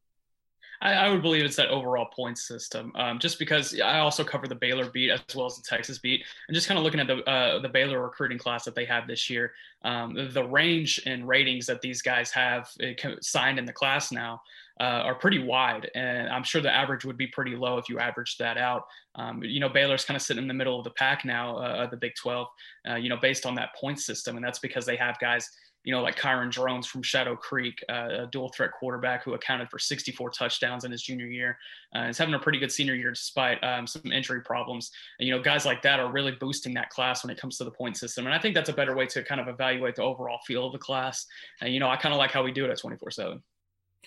I, 0.82 0.94
I, 0.94 1.10
would 1.10 1.22
believe 1.22 1.44
it's 1.46 1.56
that 1.56 1.70
overall 1.70 2.06
point 2.06 2.38
system. 2.38 2.92
Um, 2.96 3.20
just 3.20 3.40
because 3.40 3.80
I 3.80 4.00
also 4.00 4.24
cover 4.24 4.48
the 4.48 4.56
Baylor 4.56 4.90
beat 4.90 5.12
as 5.12 5.22
well 5.36 5.46
as 5.46 5.56
the 5.56 5.64
Texas 5.64 6.00
beat, 6.00 6.24
and 6.48 6.56
just 6.56 6.68
kind 6.68 6.78
of 6.78 6.84
looking 6.84 7.00
at 7.00 7.08
the 7.08 7.24
uh, 7.30 7.60
the 7.60 7.70
Baylor 7.70 8.02
recruiting 8.02 8.38
class 8.38 8.66
that 8.66 8.76
they 8.76 8.86
have 8.86 9.08
this 9.08 9.30
year, 9.30 9.54
um, 9.84 10.16
the, 10.34 10.44
range 10.44 11.00
in 11.06 11.26
ratings 11.26 11.66
that 11.68 11.82
these 11.82 12.02
guys 12.02 12.32
have 12.32 12.70
uh, 12.84 13.10
signed 13.22 13.60
in 13.60 13.66
the 13.66 13.74
class 13.74 14.12
now 14.12 14.42
uh, 14.80 14.84
are 14.84 15.16
pretty 15.16 15.40
wide, 15.40 15.90
and 15.96 16.28
I'm 16.28 16.44
sure 16.44 16.62
the 16.62 16.74
average 16.74 17.06
would 17.06 17.18
be 17.18 17.28
pretty 17.28 17.56
low 17.56 17.78
if 17.78 17.88
you 17.88 18.00
average 18.00 18.38
that 18.38 18.58
out. 18.58 18.84
Um, 19.16 19.42
you 19.44 19.60
know, 19.60 19.70
Baylor's 19.70 20.04
kind 20.04 20.16
of 20.16 20.22
sitting 20.22 20.44
in 20.44 20.48
the 20.48 20.54
middle 20.54 20.78
of 20.78 20.84
the 20.84 20.92
pack 20.92 21.24
now, 21.24 21.58
uh, 21.58 21.88
the 21.88 21.98
Big 21.98 22.14
12, 22.16 22.48
uh, 22.90 22.96
you 22.96 23.08
know, 23.08 23.18
based 23.18 23.46
on 23.46 23.56
that 23.56 23.76
point 23.80 24.00
system, 24.00 24.36
and 24.36 24.44
that's 24.44 24.60
because 24.60 24.86
they 24.86 24.98
have 24.98 25.18
guys 25.20 25.50
you 25.86 25.92
know, 25.94 26.02
like 26.02 26.18
Kyron 26.18 26.52
Drones 26.52 26.88
from 26.88 27.04
Shadow 27.04 27.36
Creek, 27.36 27.82
uh, 27.90 28.24
a 28.24 28.28
dual 28.28 28.50
threat 28.50 28.72
quarterback 28.72 29.24
who 29.24 29.36
accounted 29.36 29.70
for 29.70 29.78
64 29.78 30.32
touchdowns 30.32 30.84
in 30.84 30.92
his 30.92 31.04
junior 31.04 31.28
year. 31.28 31.58
Uh, 31.94 32.08
he's 32.08 32.18
having 32.18 32.34
a 32.34 32.40
pretty 32.40 32.58
good 32.58 32.72
senior 32.72 32.96
year 32.96 33.12
despite 33.12 33.64
um, 33.64 33.86
some 33.86 34.12
injury 34.12 34.42
problems. 34.42 34.90
And, 35.20 35.28
you 35.28 35.36
know, 35.36 35.42
guys 35.42 35.64
like 35.64 35.84
that 35.84 36.00
are 36.00 36.12
really 36.12 36.32
boosting 36.32 36.74
that 36.74 36.90
class 36.90 37.24
when 37.24 37.30
it 37.30 37.40
comes 37.40 37.58
to 37.60 37.64
the 37.64 37.72
point 37.72 37.98
system. 37.98 38.26
And 38.26 38.34
I 38.34 38.40
think 38.40 38.56
that's 38.56 38.70
a 38.70 38.74
better 38.74 38.96
way 38.96 39.06
to 39.06 39.24
kind 39.24 39.40
of 39.40 39.48
evaluate 39.48 39.96
the 39.96 40.02
overall 40.02 40.40
feel 40.48 40.66
of 40.66 40.74
the 40.74 40.80
class. 40.80 41.28
And, 41.62 41.72
you 41.72 41.80
know, 41.80 41.88
I 41.88 41.98
kind 41.98 42.14
of 42.14 42.18
like 42.18 42.32
how 42.32 42.44
we 42.44 42.52
do 42.52 42.66
it 42.66 42.72
at 42.72 42.80
24 42.80 43.12
7. 43.12 43.44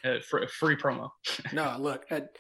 Uh, 0.05 0.17
free 0.21 0.77
promo. 0.77 1.11
no, 1.53 1.77
look, 1.79 2.07
at, 2.11 2.37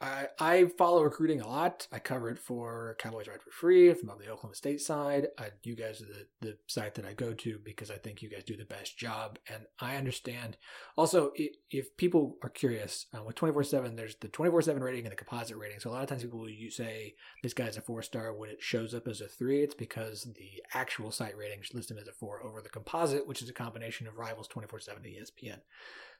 I, 0.00 0.28
I 0.38 0.66
follow 0.78 1.02
recruiting 1.02 1.40
a 1.40 1.48
lot. 1.48 1.88
I 1.90 1.98
cover 1.98 2.30
it 2.30 2.38
for 2.38 2.96
Cowboys 3.00 3.26
Ride 3.26 3.42
for 3.42 3.50
Free 3.50 3.92
from 3.94 4.10
on 4.10 4.18
the 4.18 4.28
Oklahoma 4.28 4.54
State 4.54 4.80
side. 4.80 5.26
I, 5.36 5.48
you 5.64 5.74
guys 5.74 6.00
are 6.00 6.06
the, 6.06 6.26
the 6.40 6.56
site 6.68 6.94
that 6.94 7.04
I 7.04 7.14
go 7.14 7.32
to 7.32 7.58
because 7.64 7.90
I 7.90 7.96
think 7.96 8.22
you 8.22 8.28
guys 8.28 8.44
do 8.44 8.56
the 8.56 8.64
best 8.64 8.96
job. 8.96 9.40
And 9.52 9.64
I 9.80 9.96
understand. 9.96 10.56
Also, 10.96 11.32
if, 11.34 11.56
if 11.72 11.96
people 11.96 12.36
are 12.44 12.48
curious, 12.48 13.06
uh, 13.12 13.24
with 13.24 13.34
24 13.34 13.64
7, 13.64 13.96
there's 13.96 14.14
the 14.14 14.28
24 14.28 14.62
7 14.62 14.80
rating 14.80 15.04
and 15.04 15.10
the 15.10 15.16
composite 15.16 15.56
rating. 15.56 15.80
So 15.80 15.90
a 15.90 15.92
lot 15.92 16.04
of 16.04 16.08
times 16.08 16.22
people 16.22 16.48
you 16.48 16.70
say 16.70 17.16
this 17.42 17.54
guy's 17.54 17.76
a 17.76 17.80
four 17.80 18.02
star 18.02 18.32
when 18.32 18.50
it 18.50 18.62
shows 18.62 18.94
up 18.94 19.08
as 19.08 19.20
a 19.20 19.26
three. 19.26 19.64
It's 19.64 19.74
because 19.74 20.22
the 20.22 20.62
actual 20.74 21.10
site 21.10 21.36
rating 21.36 21.58
is 21.60 21.74
listed 21.74 21.98
as 21.98 22.06
a 22.06 22.12
four 22.12 22.44
over 22.44 22.62
the 22.62 22.68
composite, 22.68 23.26
which 23.26 23.42
is 23.42 23.48
a 23.48 23.54
combination 23.54 24.06
of 24.06 24.16
Rivals 24.16 24.46
24 24.46 24.78
7 24.78 25.02
and 25.04 25.12
ESPN. 25.12 25.58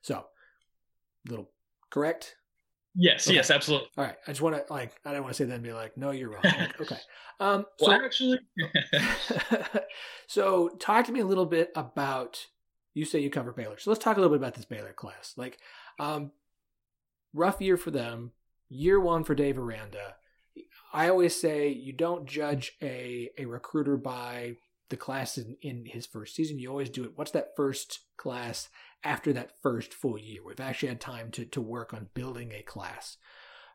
So, 0.03 0.25
little 1.29 1.51
correct 1.91 2.35
Yes, 2.95 3.27
okay. 3.27 3.37
yes, 3.37 3.51
absolutely. 3.51 3.89
All 3.97 4.05
right. 4.05 4.17
I 4.27 4.31
just 4.31 4.41
want 4.41 4.57
to 4.57 4.73
like 4.73 4.93
I 5.05 5.13
don't 5.13 5.23
want 5.23 5.35
to 5.35 5.43
say 5.43 5.49
that 5.49 5.55
and 5.55 5.63
be 5.63 5.73
like, 5.73 5.97
no, 5.97 6.11
you're 6.11 6.31
wrong. 6.31 6.43
Like, 6.45 6.81
okay. 6.81 6.99
Um 7.41 7.67
so, 7.79 7.87
well, 7.87 8.05
actually 8.05 8.41
So 10.27 10.71
talk 10.81 11.07
to 11.07 11.13
me 11.13 11.21
a 11.21 11.25
little 11.25 11.47
bit 11.47 11.71
about 11.77 12.47
you 12.95 13.05
say 13.05 13.21
you 13.21 13.31
cover 13.31 13.53
Baylor. 13.53 13.79
So 13.79 13.91
let's 13.91 14.03
talk 14.03 14.17
a 14.17 14.21
little 14.21 14.37
bit 14.37 14.43
about 14.43 14.55
this 14.55 14.65
Baylor 14.65 14.93
class. 14.93 15.35
Like 15.37 15.59
um 16.01 16.33
rough 17.33 17.61
year 17.61 17.77
for 17.77 17.93
them, 17.93 18.33
year 18.69 18.99
one 18.99 19.23
for 19.23 19.37
Dave 19.37 19.57
Aranda. 19.57 20.17
I 20.93 21.09
always 21.09 21.41
say 21.41 21.69
you 21.69 21.93
don't 21.93 22.27
judge 22.27 22.73
a 22.83 23.31
a 23.39 23.45
recruiter 23.45 23.97
by 23.97 24.57
the 24.91 24.97
class 24.97 25.39
in, 25.39 25.57
in 25.63 25.87
his 25.87 26.07
first 26.07 26.35
season. 26.35 26.59
You 26.59 26.71
always 26.71 26.91
do 26.91 27.05
it. 27.05 27.13
What's 27.15 27.31
that 27.33 27.55
first 27.57 28.01
class 28.17 28.69
after 29.05 29.33
that 29.33 29.61
first 29.63 29.95
full 29.95 30.19
year? 30.19 30.41
We've 30.45 30.61
actually 30.61 30.89
had 30.89 31.01
time 31.01 31.31
to, 31.33 31.45
to 31.47 31.61
work 31.61 31.95
on 31.95 32.09
building 32.15 32.53
a 32.53 32.63
class. 32.63 33.17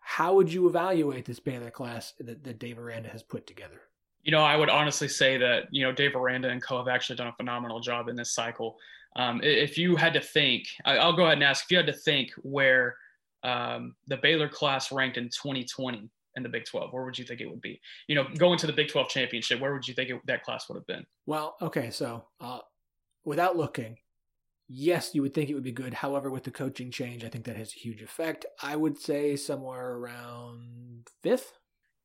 How 0.01 0.35
would 0.35 0.51
you 0.51 0.67
evaluate 0.67 1.25
this 1.25 1.39
Baylor 1.39 1.71
class 1.71 2.13
that, 2.19 2.43
that 2.43 2.59
Dave 2.59 2.77
Aranda 2.77 3.09
has 3.09 3.23
put 3.23 3.47
together? 3.47 3.81
You 4.23 4.31
know, 4.31 4.43
I 4.43 4.55
would 4.55 4.69
honestly 4.69 5.07
say 5.07 5.37
that, 5.37 5.65
you 5.71 5.83
know, 5.83 5.91
Dave 5.91 6.15
Aranda 6.15 6.49
and 6.49 6.61
co 6.61 6.77
have 6.77 6.87
actually 6.87 7.17
done 7.17 7.27
a 7.27 7.33
phenomenal 7.33 7.79
job 7.79 8.07
in 8.07 8.15
this 8.15 8.33
cycle. 8.33 8.77
Um, 9.15 9.41
if 9.43 9.77
you 9.77 9.95
had 9.95 10.13
to 10.13 10.21
think, 10.21 10.65
I'll 10.85 11.15
go 11.15 11.23
ahead 11.23 11.35
and 11.35 11.43
ask 11.43 11.65
if 11.65 11.71
you 11.71 11.77
had 11.77 11.87
to 11.87 11.93
think 11.93 12.31
where 12.41 12.95
um, 13.43 13.95
the 14.07 14.17
Baylor 14.17 14.49
class 14.49 14.91
ranked 14.91 15.17
in 15.17 15.25
2020 15.25 16.09
in 16.35 16.43
the 16.43 16.49
Big 16.49 16.65
12, 16.65 16.91
where 16.91 17.03
would 17.03 17.17
you 17.17 17.25
think 17.25 17.41
it 17.41 17.49
would 17.49 17.61
be? 17.61 17.79
You 18.07 18.15
know, 18.15 18.25
going 18.37 18.57
to 18.59 18.67
the 18.67 18.73
Big 18.73 18.89
12 18.89 19.09
championship, 19.09 19.59
where 19.59 19.73
would 19.73 19.87
you 19.87 19.93
think 19.93 20.09
it, 20.09 20.19
that 20.25 20.43
class 20.43 20.67
would 20.67 20.75
have 20.75 20.87
been? 20.87 21.05
Well, 21.25 21.55
okay, 21.61 21.91
so 21.91 22.25
uh, 22.39 22.59
without 23.23 23.55
looking, 23.55 23.97
yes, 24.67 25.11
you 25.13 25.21
would 25.21 25.33
think 25.33 25.49
it 25.49 25.53
would 25.53 25.63
be 25.63 25.71
good. 25.71 25.93
However, 25.93 26.29
with 26.29 26.43
the 26.43 26.51
coaching 26.51 26.91
change, 26.91 27.23
I 27.23 27.29
think 27.29 27.45
that 27.45 27.57
has 27.57 27.73
a 27.75 27.79
huge 27.79 28.01
effect. 28.01 28.45
I 28.61 28.75
would 28.75 28.97
say 28.97 29.35
somewhere 29.35 29.95
around 29.97 31.07
fifth. 31.21 31.53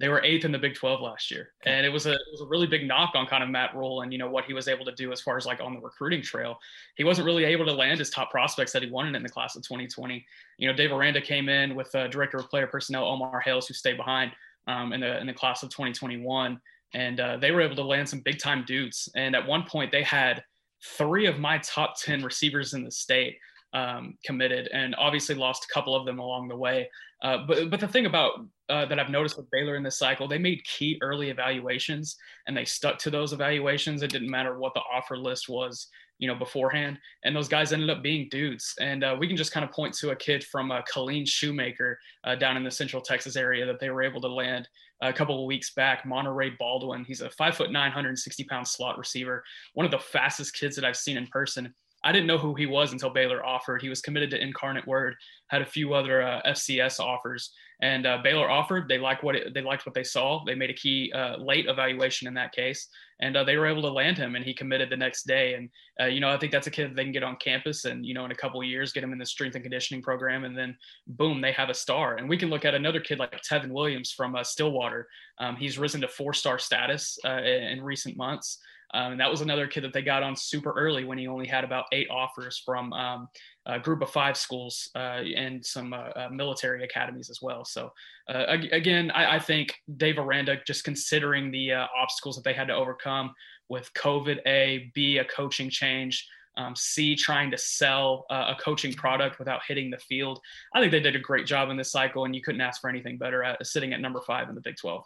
They 0.00 0.08
were 0.08 0.22
eighth 0.22 0.44
in 0.44 0.52
the 0.52 0.58
Big 0.58 0.76
12 0.76 1.00
last 1.00 1.28
year, 1.28 1.50
and 1.66 1.84
it 1.84 1.88
was 1.88 2.06
a 2.06 2.12
it 2.12 2.20
was 2.30 2.40
a 2.40 2.46
really 2.46 2.68
big 2.68 2.86
knock 2.86 3.16
on 3.16 3.26
kind 3.26 3.42
of 3.42 3.50
Matt 3.50 3.74
Rhule 3.74 4.02
and 4.02 4.12
you 4.12 4.18
know 4.18 4.30
what 4.30 4.44
he 4.44 4.52
was 4.52 4.68
able 4.68 4.84
to 4.84 4.92
do 4.92 5.10
as 5.10 5.20
far 5.20 5.36
as 5.36 5.44
like 5.44 5.60
on 5.60 5.74
the 5.74 5.80
recruiting 5.80 6.22
trail. 6.22 6.56
He 6.94 7.02
wasn't 7.02 7.26
really 7.26 7.44
able 7.44 7.64
to 7.64 7.72
land 7.72 7.98
his 7.98 8.08
top 8.08 8.30
prospects 8.30 8.72
that 8.72 8.82
he 8.84 8.90
wanted 8.90 9.16
in 9.16 9.24
the 9.24 9.28
class 9.28 9.56
of 9.56 9.62
2020. 9.62 10.24
You 10.58 10.68
know, 10.68 10.74
Dave 10.74 10.92
Aranda 10.92 11.20
came 11.20 11.48
in 11.48 11.74
with 11.74 11.92
uh, 11.96 12.06
director 12.06 12.38
of 12.38 12.48
player 12.48 12.68
personnel 12.68 13.06
Omar 13.06 13.40
Hales, 13.40 13.66
who 13.66 13.74
stayed 13.74 13.96
behind 13.96 14.30
um, 14.68 14.92
in 14.92 15.00
the 15.00 15.18
in 15.18 15.26
the 15.26 15.34
class 15.34 15.64
of 15.64 15.70
2021, 15.70 16.60
and 16.94 17.18
uh, 17.18 17.36
they 17.36 17.50
were 17.50 17.60
able 17.60 17.76
to 17.76 17.82
land 17.82 18.08
some 18.08 18.20
big 18.20 18.38
time 18.38 18.64
dudes. 18.68 19.08
And 19.16 19.34
at 19.34 19.44
one 19.44 19.64
point, 19.64 19.90
they 19.90 20.04
had 20.04 20.44
three 20.84 21.26
of 21.26 21.38
my 21.38 21.58
top 21.58 22.00
10 22.00 22.22
receivers 22.22 22.74
in 22.74 22.84
the 22.84 22.90
state 22.90 23.36
um, 23.74 24.16
committed 24.24 24.68
and 24.72 24.94
obviously 24.96 25.34
lost 25.34 25.66
a 25.68 25.74
couple 25.74 25.94
of 25.94 26.06
them 26.06 26.18
along 26.18 26.48
the 26.48 26.56
way. 26.56 26.88
Uh, 27.22 27.38
but, 27.46 27.70
but 27.70 27.80
the 27.80 27.88
thing 27.88 28.06
about 28.06 28.32
uh, 28.68 28.86
that 28.86 28.98
I've 28.98 29.10
noticed 29.10 29.36
with 29.36 29.50
Baylor 29.50 29.76
in 29.76 29.82
this 29.82 29.98
cycle, 29.98 30.28
they 30.28 30.38
made 30.38 30.62
key 30.64 30.98
early 31.02 31.30
evaluations 31.30 32.16
and 32.46 32.56
they 32.56 32.64
stuck 32.64 32.98
to 32.98 33.10
those 33.10 33.32
evaluations. 33.32 34.02
It 34.02 34.12
didn't 34.12 34.30
matter 34.30 34.58
what 34.58 34.74
the 34.74 34.80
offer 34.80 35.18
list 35.18 35.48
was, 35.48 35.88
you 36.18 36.28
know, 36.28 36.34
beforehand. 36.34 36.98
And 37.24 37.34
those 37.34 37.48
guys 37.48 37.72
ended 37.72 37.90
up 37.90 38.02
being 38.02 38.28
dudes. 38.30 38.74
And 38.80 39.02
uh, 39.02 39.16
we 39.18 39.26
can 39.26 39.36
just 39.36 39.52
kind 39.52 39.64
of 39.64 39.72
point 39.72 39.94
to 39.94 40.10
a 40.10 40.16
kid 40.16 40.44
from 40.44 40.70
uh, 40.70 40.82
Killeen 40.82 41.28
Shoemaker 41.28 41.98
uh, 42.24 42.36
down 42.36 42.56
in 42.56 42.64
the 42.64 42.70
Central 42.70 43.02
Texas 43.02 43.36
area 43.36 43.66
that 43.66 43.80
they 43.80 43.90
were 43.90 44.02
able 44.02 44.20
to 44.20 44.28
land 44.28 44.68
a 45.00 45.12
couple 45.12 45.40
of 45.40 45.46
weeks 45.46 45.72
back. 45.74 46.04
Monaray 46.04 46.56
Baldwin, 46.58 47.04
he's 47.04 47.20
a 47.20 47.30
five 47.30 47.56
foot 47.56 47.70
nine, 47.70 47.88
160 47.88 48.44
pound 48.44 48.66
slot 48.66 48.98
receiver, 48.98 49.44
one 49.74 49.86
of 49.86 49.92
the 49.92 49.98
fastest 49.98 50.54
kids 50.54 50.76
that 50.76 50.84
I've 50.84 50.96
seen 50.96 51.16
in 51.16 51.26
person. 51.26 51.72
I 52.04 52.12
didn't 52.12 52.28
know 52.28 52.38
who 52.38 52.54
he 52.54 52.66
was 52.66 52.92
until 52.92 53.10
Baylor 53.10 53.44
offered. 53.44 53.82
He 53.82 53.88
was 53.88 54.00
committed 54.00 54.30
to 54.30 54.40
Incarnate 54.40 54.86
Word, 54.86 55.16
had 55.48 55.62
a 55.62 55.66
few 55.66 55.94
other 55.94 56.22
uh, 56.22 56.40
FCS 56.46 57.00
offers, 57.00 57.52
and 57.80 58.06
uh, 58.06 58.18
Baylor 58.22 58.50
offered. 58.50 58.88
They 58.88 58.98
liked 58.98 59.22
what 59.22 59.36
it, 59.36 59.54
they 59.54 59.62
liked 59.62 59.86
what 59.86 59.94
they 59.94 60.04
saw. 60.04 60.44
They 60.44 60.54
made 60.54 60.70
a 60.70 60.74
key 60.74 61.12
uh, 61.12 61.36
late 61.36 61.66
evaluation 61.66 62.26
in 62.26 62.34
that 62.34 62.52
case, 62.52 62.88
and 63.20 63.36
uh, 63.36 63.44
they 63.44 63.56
were 63.56 63.66
able 63.66 63.82
to 63.82 63.90
land 63.90 64.18
him. 64.18 64.34
And 64.34 64.44
he 64.44 64.52
committed 64.52 64.90
the 64.90 64.96
next 64.96 65.26
day. 65.26 65.54
And 65.54 65.70
uh, 66.00 66.06
you 66.06 66.20
know, 66.20 66.28
I 66.28 66.38
think 66.38 66.50
that's 66.50 66.66
a 66.66 66.70
kid 66.72 66.90
that 66.90 66.96
they 66.96 67.04
can 67.04 67.12
get 67.12 67.22
on 67.22 67.36
campus, 67.36 67.84
and 67.84 68.04
you 68.04 68.14
know, 68.14 68.24
in 68.24 68.32
a 68.32 68.36
couple 68.36 68.60
of 68.60 68.66
years, 68.66 68.92
get 68.92 69.04
him 69.04 69.12
in 69.12 69.18
the 69.18 69.26
strength 69.26 69.54
and 69.54 69.64
conditioning 69.64 70.02
program, 70.02 70.44
and 70.44 70.56
then 70.56 70.76
boom, 71.06 71.40
they 71.40 71.52
have 71.52 71.70
a 71.70 71.74
star. 71.74 72.16
And 72.16 72.28
we 72.28 72.36
can 72.36 72.50
look 72.50 72.64
at 72.64 72.74
another 72.74 73.00
kid 73.00 73.18
like 73.18 73.40
Tevin 73.42 73.70
Williams 73.70 74.12
from 74.12 74.34
uh, 74.34 74.42
Stillwater. 74.42 75.06
Um, 75.38 75.56
he's 75.56 75.78
risen 75.78 76.00
to 76.00 76.08
four-star 76.08 76.58
status 76.58 77.18
uh, 77.24 77.42
in 77.42 77.82
recent 77.82 78.16
months. 78.16 78.58
Um, 78.94 79.12
and 79.12 79.20
that 79.20 79.30
was 79.30 79.42
another 79.42 79.66
kid 79.66 79.84
that 79.84 79.92
they 79.92 80.02
got 80.02 80.22
on 80.22 80.34
super 80.34 80.72
early 80.72 81.04
when 81.04 81.18
he 81.18 81.28
only 81.28 81.46
had 81.46 81.64
about 81.64 81.84
eight 81.92 82.08
offers 82.10 82.62
from 82.64 82.92
um, 82.94 83.28
a 83.68 83.78
group 83.78 84.00
of 84.00 84.10
five 84.10 84.36
schools 84.36 84.90
uh, 84.96 85.20
and 85.36 85.64
some 85.64 85.92
uh, 85.92 86.08
uh, 86.16 86.28
military 86.32 86.82
academies 86.82 87.28
as 87.28 87.40
well. 87.42 87.64
So 87.64 87.92
uh, 88.28 88.44
again, 88.72 89.10
I, 89.10 89.36
I, 89.36 89.38
think 89.38 89.74
Dave 89.98 90.18
Aranda, 90.18 90.56
just 90.66 90.84
considering 90.84 91.50
the 91.50 91.74
uh, 91.74 91.86
obstacles 91.96 92.36
that 92.36 92.44
they 92.44 92.54
had 92.54 92.68
to 92.68 92.74
overcome 92.74 93.34
with 93.68 93.92
COVID, 93.92 94.38
A, 94.46 94.90
B, 94.94 95.18
a 95.18 95.24
coaching 95.24 95.68
change, 95.68 96.26
um, 96.56 96.74
C, 96.74 97.14
trying 97.14 97.50
to 97.50 97.58
sell 97.58 98.24
a 98.30 98.56
coaching 98.58 98.92
product 98.92 99.38
without 99.38 99.60
hitting 99.68 99.90
the 99.90 99.98
field. 99.98 100.40
I 100.74 100.80
think 100.80 100.90
they 100.90 100.98
did 100.98 101.14
a 101.14 101.20
great 101.20 101.46
job 101.46 101.70
in 101.70 101.76
this 101.76 101.92
cycle, 101.92 102.24
and 102.24 102.34
you 102.34 102.42
couldn't 102.42 102.62
ask 102.62 102.80
for 102.80 102.90
anything 102.90 103.16
better 103.16 103.44
at 103.44 103.64
sitting 103.64 103.92
at 103.92 104.00
number 104.00 104.20
five 104.26 104.48
in 104.48 104.56
the 104.56 104.60
Big 104.60 104.76
12. 104.76 105.04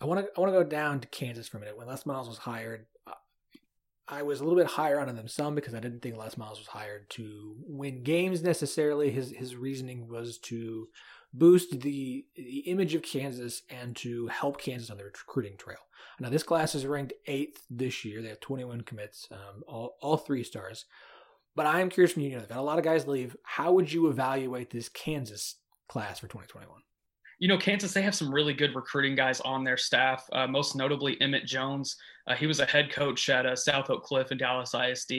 I 0.00 0.04
want 0.04 0.20
to 0.20 0.26
I 0.36 0.40
want 0.40 0.52
to 0.52 0.58
go 0.58 0.68
down 0.68 1.00
to 1.00 1.08
Kansas 1.08 1.48
for 1.48 1.56
a 1.56 1.60
minute. 1.60 1.76
When 1.76 1.86
Les 1.86 2.04
Miles 2.06 2.28
was 2.28 2.38
hired, 2.38 2.86
I 4.12 4.22
was 4.22 4.40
a 4.40 4.44
little 4.44 4.58
bit 4.58 4.66
higher 4.66 5.00
on 5.00 5.14
them 5.16 5.26
some 5.26 5.54
because 5.54 5.74
I 5.74 5.80
didn't 5.80 6.02
think 6.02 6.18
Les 6.18 6.36
Miles 6.36 6.58
was 6.58 6.66
hired 6.66 7.08
to 7.10 7.56
win 7.66 8.02
games 8.02 8.42
necessarily. 8.42 9.10
His 9.10 9.30
his 9.30 9.56
reasoning 9.56 10.06
was 10.06 10.36
to 10.40 10.88
boost 11.32 11.80
the 11.80 12.26
the 12.36 12.58
image 12.66 12.94
of 12.94 13.00
Kansas 13.00 13.62
and 13.70 13.96
to 13.96 14.26
help 14.26 14.60
Kansas 14.60 14.90
on 14.90 14.98
the 14.98 15.04
recruiting 15.04 15.56
trail. 15.56 15.78
Now 16.20 16.28
this 16.28 16.42
class 16.42 16.74
is 16.74 16.84
ranked 16.84 17.14
eighth 17.26 17.64
this 17.70 18.04
year. 18.04 18.20
They 18.20 18.28
have 18.28 18.40
21 18.40 18.82
commits, 18.82 19.28
um, 19.30 19.62
all 19.66 19.96
all 20.02 20.18
three 20.18 20.44
stars. 20.44 20.84
But 21.56 21.64
I 21.64 21.80
am 21.80 21.88
curious 21.88 22.12
from 22.12 22.22
you. 22.22 22.30
You 22.30 22.36
know, 22.36 22.42
they've 22.42 22.56
a 22.56 22.60
lot 22.60 22.78
of 22.78 22.84
guys 22.84 23.06
leave. 23.06 23.34
How 23.44 23.72
would 23.72 23.90
you 23.90 24.08
evaluate 24.08 24.70
this 24.70 24.90
Kansas 24.90 25.56
class 25.88 26.18
for 26.18 26.26
2021? 26.26 26.82
You 27.42 27.48
know, 27.48 27.58
Kansas, 27.58 27.92
they 27.92 28.02
have 28.02 28.14
some 28.14 28.32
really 28.32 28.54
good 28.54 28.76
recruiting 28.76 29.16
guys 29.16 29.40
on 29.40 29.64
their 29.64 29.76
staff, 29.76 30.24
uh, 30.32 30.46
most 30.46 30.76
notably 30.76 31.20
Emmett 31.20 31.44
Jones. 31.44 31.96
Uh, 32.28 32.36
he 32.36 32.46
was 32.46 32.60
a 32.60 32.66
head 32.66 32.92
coach 32.92 33.28
at 33.28 33.46
uh, 33.46 33.56
South 33.56 33.90
Oak 33.90 34.04
Cliff 34.04 34.30
and 34.30 34.38
Dallas 34.38 34.74
ISD 34.74 35.12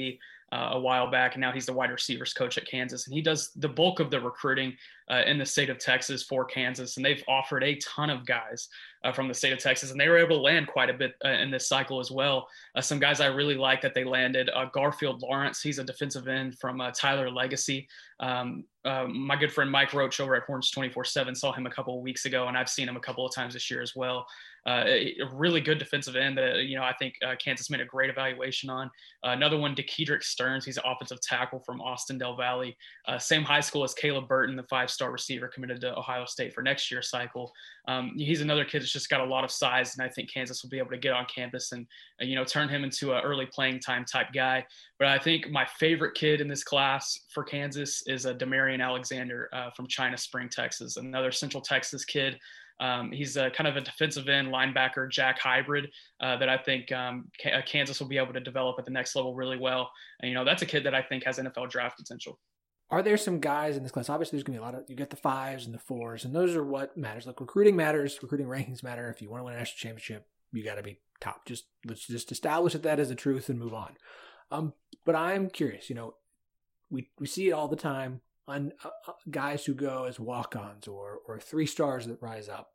uh, 0.54 0.70
a 0.74 0.80
while 0.80 1.10
back, 1.10 1.34
and 1.34 1.42
now 1.42 1.52
he's 1.52 1.66
the 1.66 1.74
wide 1.74 1.90
receivers 1.90 2.32
coach 2.32 2.60
at 2.60 2.68
Kansas. 2.68 3.08
And 3.08 3.16
he 3.16 3.22
does 3.22 3.52
the 3.56 3.68
bulk 3.68 4.00
of 4.00 4.12
the 4.12 4.20
recruiting 4.20 4.78
uh, 5.10 5.24
in 5.26 5.40
the 5.40 5.46
state 5.46 5.72
of 5.72 5.80
Texas 5.80 6.22
for 6.22 6.46
Kansas. 6.46 6.98
And 6.98 7.06
they've 7.06 7.24
offered 7.28 7.64
a 7.64 7.76
ton 7.78 8.12
of 8.12 8.24
guys 8.26 8.70
uh, 9.04 9.12
from 9.12 9.28
the 9.28 9.34
state 9.34 9.52
of 9.52 9.58
Texas, 9.58 9.90
and 9.90 10.00
they 10.00 10.08
were 10.08 10.18
able 10.18 10.36
to 10.36 10.42
land 10.42 10.68
quite 10.68 10.92
a 10.92 10.94
bit 10.94 11.16
in 11.26 11.50
this 11.50 11.68
cycle 11.68 12.00
as 12.00 12.12
well. 12.12 12.48
some 12.82 13.00
guys 13.00 13.20
I 13.20 13.28
really 13.28 13.56
like 13.56 13.82
that 13.82 13.96
they 13.96 14.04
landed 14.04 14.50
Garfield 14.72 15.22
Lawrence, 15.22 15.62
he's 15.62 15.80
a 15.80 15.84
defensive 15.84 16.28
end 16.28 16.60
from 16.60 16.82
Tyler 16.94 17.32
Legacy. 17.32 17.88
Um, 18.20 18.64
uh, 18.86 19.06
my 19.08 19.36
good 19.36 19.52
friend 19.52 19.72
Mike 19.72 19.94
Roach 19.94 20.20
over 20.20 20.36
at 20.36 20.44
Horns 20.44 20.70
24 20.72 21.06
7 21.06 21.36
saw 21.36 21.52
him 21.52 21.66
a 21.66 21.70
couple 21.70 21.98
of 21.98 22.04
weeks 22.04 22.26
ago, 22.26 22.48
and 22.48 22.58
I've 22.58 22.70
seen 22.70 22.88
him 22.88 22.96
a 22.96 23.02
couple 23.02 23.26
of 23.26 23.34
times 23.34 23.54
this 23.54 23.72
year 23.72 23.82
as 23.82 23.96
well. 23.96 24.26
Uh, 24.66 24.84
a 24.88 25.16
really 25.34 25.60
good 25.60 25.78
defensive 25.78 26.16
end 26.16 26.38
that, 26.38 26.64
you 26.64 26.78
know, 26.78 26.84
I 26.84 26.94
think 26.94 27.16
uh, 27.26 27.36
Kansas 27.38 27.70
made 27.70 27.82
a 27.82 27.86
great 27.86 28.10
evaluation 28.10 28.70
on. 28.70 28.88
Uh, 29.26 29.32
another 29.32 29.58
one, 29.58 29.76
DeKedrick 29.76 30.24
Stearns. 30.24 30.64
He's 30.64 30.78
an 30.78 30.84
offensive 30.86 31.20
tackle 31.22 31.60
from 31.60 31.82
Austin 31.82 32.18
Del 32.18 32.38
Valle. 32.38 32.72
Uh, 33.06 33.20
same 33.20 33.44
high 33.44 33.60
school 33.60 33.84
as 33.84 33.94
Caleb 33.94 34.28
Burton, 34.30 34.56
the 34.56 34.64
five 34.64 34.90
star 34.90 35.12
receiver 35.12 35.50
committed 35.50 35.82
to 35.82 35.98
Ohio 35.98 36.24
State 36.26 36.54
for 36.54 36.62
next 36.62 36.90
year's 36.90 37.10
cycle. 37.10 37.52
Um, 37.90 38.14
he's 38.16 38.40
another 38.40 38.64
kid 38.64 38.82
that's 38.82 38.94
just 38.94 39.10
got 39.10 39.20
a 39.20 39.26
lot 39.26 39.44
of 39.44 39.52
size, 39.52 39.98
and 39.98 40.06
I 40.06 40.10
think 40.10 40.32
Kansas 40.32 40.64
will 40.64 40.70
be 40.70 40.78
able 40.78 40.92
to 40.92 40.98
get 40.98 41.12
on 41.12 41.26
campus 41.26 41.74
and, 41.74 41.86
you 42.20 42.36
know, 42.36 42.46
turn 42.46 42.70
him 42.70 42.86
into 42.86 43.14
an 43.14 43.22
early 43.22 43.46
playing 43.46 43.82
time 43.82 44.06
type 44.06 44.28
guy. 44.34 44.66
But 44.98 45.10
I 45.10 45.20
think 45.20 45.50
my 45.50 45.66
favorite 45.78 46.16
kid 46.16 46.40
in 46.40 46.48
this 46.48 46.64
class 46.64 47.20
for 47.34 47.44
Kansas 47.44 48.04
is 48.08 48.26
a 48.26 48.34
Demarion 48.34 48.82
Alexander 48.82 49.50
uh, 49.52 49.72
from 49.72 49.88
China 49.88 50.18
Spring, 50.18 50.48
Texas, 50.48 50.96
another 50.96 51.34
Central 51.34 51.62
Texas 51.62 52.06
kid. 52.06 52.40
Um, 52.80 53.12
he's 53.12 53.38
a 53.38 53.50
kind 53.52 53.68
of 53.68 53.78
a 53.78 53.82
defensive 53.82 54.28
end 54.28 54.50
linebacker, 54.50 55.10
jack 55.10 55.40
hybrid 55.40 55.90
uh, 56.22 56.38
that 56.38 56.50
I 56.50 56.58
think 56.58 56.92
um, 56.92 57.30
uh, 57.46 57.62
Kansas 57.66 58.00
will 58.00 58.08
be 58.08 58.18
able 58.18 58.34
to 58.34 58.40
develop 58.40 58.78
at 58.80 58.86
the 58.86 58.92
next 58.92 59.16
level 59.16 59.36
really 59.36 59.58
well. 59.58 59.90
And, 60.20 60.30
you 60.30 60.36
know, 60.36 60.44
that's 60.44 60.62
a 60.62 60.66
kid 60.66 60.84
that 60.86 60.96
I 60.96 61.02
think 61.02 61.24
has 61.24 61.38
NFL 61.38 61.70
draft 61.70 61.98
potential. 61.98 62.40
Are 62.90 63.02
there 63.02 63.18
some 63.18 63.40
guys 63.40 63.78
in 63.78 63.84
this 63.84 63.92
class? 63.92 64.10
Obviously, 64.10 64.38
there's 64.38 64.44
going 64.44 64.56
to 64.56 64.62
be 64.62 64.64
a 64.64 64.66
lot 64.66 64.76
of, 64.76 64.84
you 64.90 64.96
get 64.96 65.10
the 65.10 65.16
fives 65.16 65.66
and 65.66 65.74
the 65.74 65.80
fours, 65.80 66.26
and 66.26 66.36
those 66.36 66.56
are 66.56 66.64
what 66.64 66.96
matters. 66.98 67.26
Like 67.26 67.40
recruiting 67.40 67.76
matters, 67.76 68.20
recruiting 68.22 68.48
rankings 68.48 68.84
matter. 68.84 69.10
If 69.10 69.22
you 69.22 69.30
want 69.30 69.42
to 69.42 69.46
win 69.46 69.54
a 69.54 69.58
national 69.58 69.78
championship, 69.78 70.28
you 70.52 70.64
got 70.64 70.76
to 70.76 70.84
be 70.84 71.00
top. 71.20 71.46
Just 71.46 71.66
let's 71.86 72.06
just 72.06 72.32
establish 72.32 72.74
that 72.74 72.84
that 72.84 73.00
is 73.00 73.10
the 73.10 73.16
truth 73.16 73.50
and 73.50 73.58
move 73.58 73.74
on. 73.74 73.96
Um, 74.52 74.74
but 75.06 75.16
I'm 75.16 75.50
curious, 75.50 75.90
you 75.90 75.96
know, 75.96 76.16
we, 76.90 77.10
we 77.20 77.26
see 77.26 77.50
it 77.50 77.54
all 77.54 77.68
the 77.68 77.76
time 77.76 78.22
on 78.48 78.74
uh, 78.84 78.90
uh, 79.08 79.14
guys 79.30 79.66
who 79.66 79.74
go 79.74 80.06
as 80.06 80.20
walk-ons 80.20 80.88
or 80.88 81.20
or 81.28 81.40
three 81.40 81.66
stars 81.66 82.06
that 82.08 82.22
rise 82.22 82.50
up. 82.50 82.72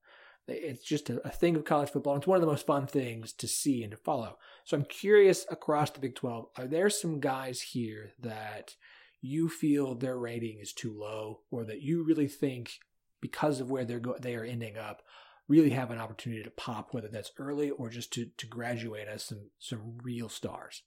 It's 0.50 0.82
just 0.82 1.10
a, 1.10 1.26
a, 1.26 1.30
thing 1.30 1.56
of 1.56 1.66
college 1.66 1.90
football. 1.90 2.16
It's 2.16 2.26
one 2.26 2.36
of 2.36 2.40
the 2.40 2.50
most 2.50 2.64
fun 2.64 2.86
things 2.86 3.34
to 3.34 3.46
see 3.46 3.82
and 3.82 3.90
to 3.90 3.98
follow. 3.98 4.38
So 4.64 4.78
I'm 4.78 4.84
curious 4.86 5.44
across 5.50 5.90
the 5.90 6.00
Big 6.00 6.14
12, 6.14 6.46
are 6.56 6.66
there 6.66 6.88
some 6.88 7.20
guys 7.20 7.60
here 7.60 8.12
that 8.18 8.74
you 9.20 9.50
feel 9.50 9.94
their 9.94 10.16
rating 10.16 10.58
is 10.60 10.72
too 10.72 10.98
low 10.98 11.40
or 11.50 11.64
that 11.64 11.82
you 11.82 12.02
really 12.02 12.28
think 12.28 12.78
because 13.20 13.60
of 13.60 13.70
where 13.70 13.84
they're 13.84 14.00
go- 14.00 14.16
they 14.18 14.36
are 14.36 14.44
ending 14.44 14.78
up 14.78 15.02
really 15.48 15.70
have 15.70 15.90
an 15.90 15.98
opportunity 15.98 16.42
to 16.42 16.50
pop 16.50 16.92
whether 16.92 17.08
that's 17.08 17.32
early 17.38 17.70
or 17.70 17.88
just 17.88 18.12
to 18.12 18.26
to 18.36 18.46
graduate 18.46 19.08
as 19.08 19.24
some 19.24 19.50
some 19.58 19.98
real 20.02 20.28
stars? 20.28 20.82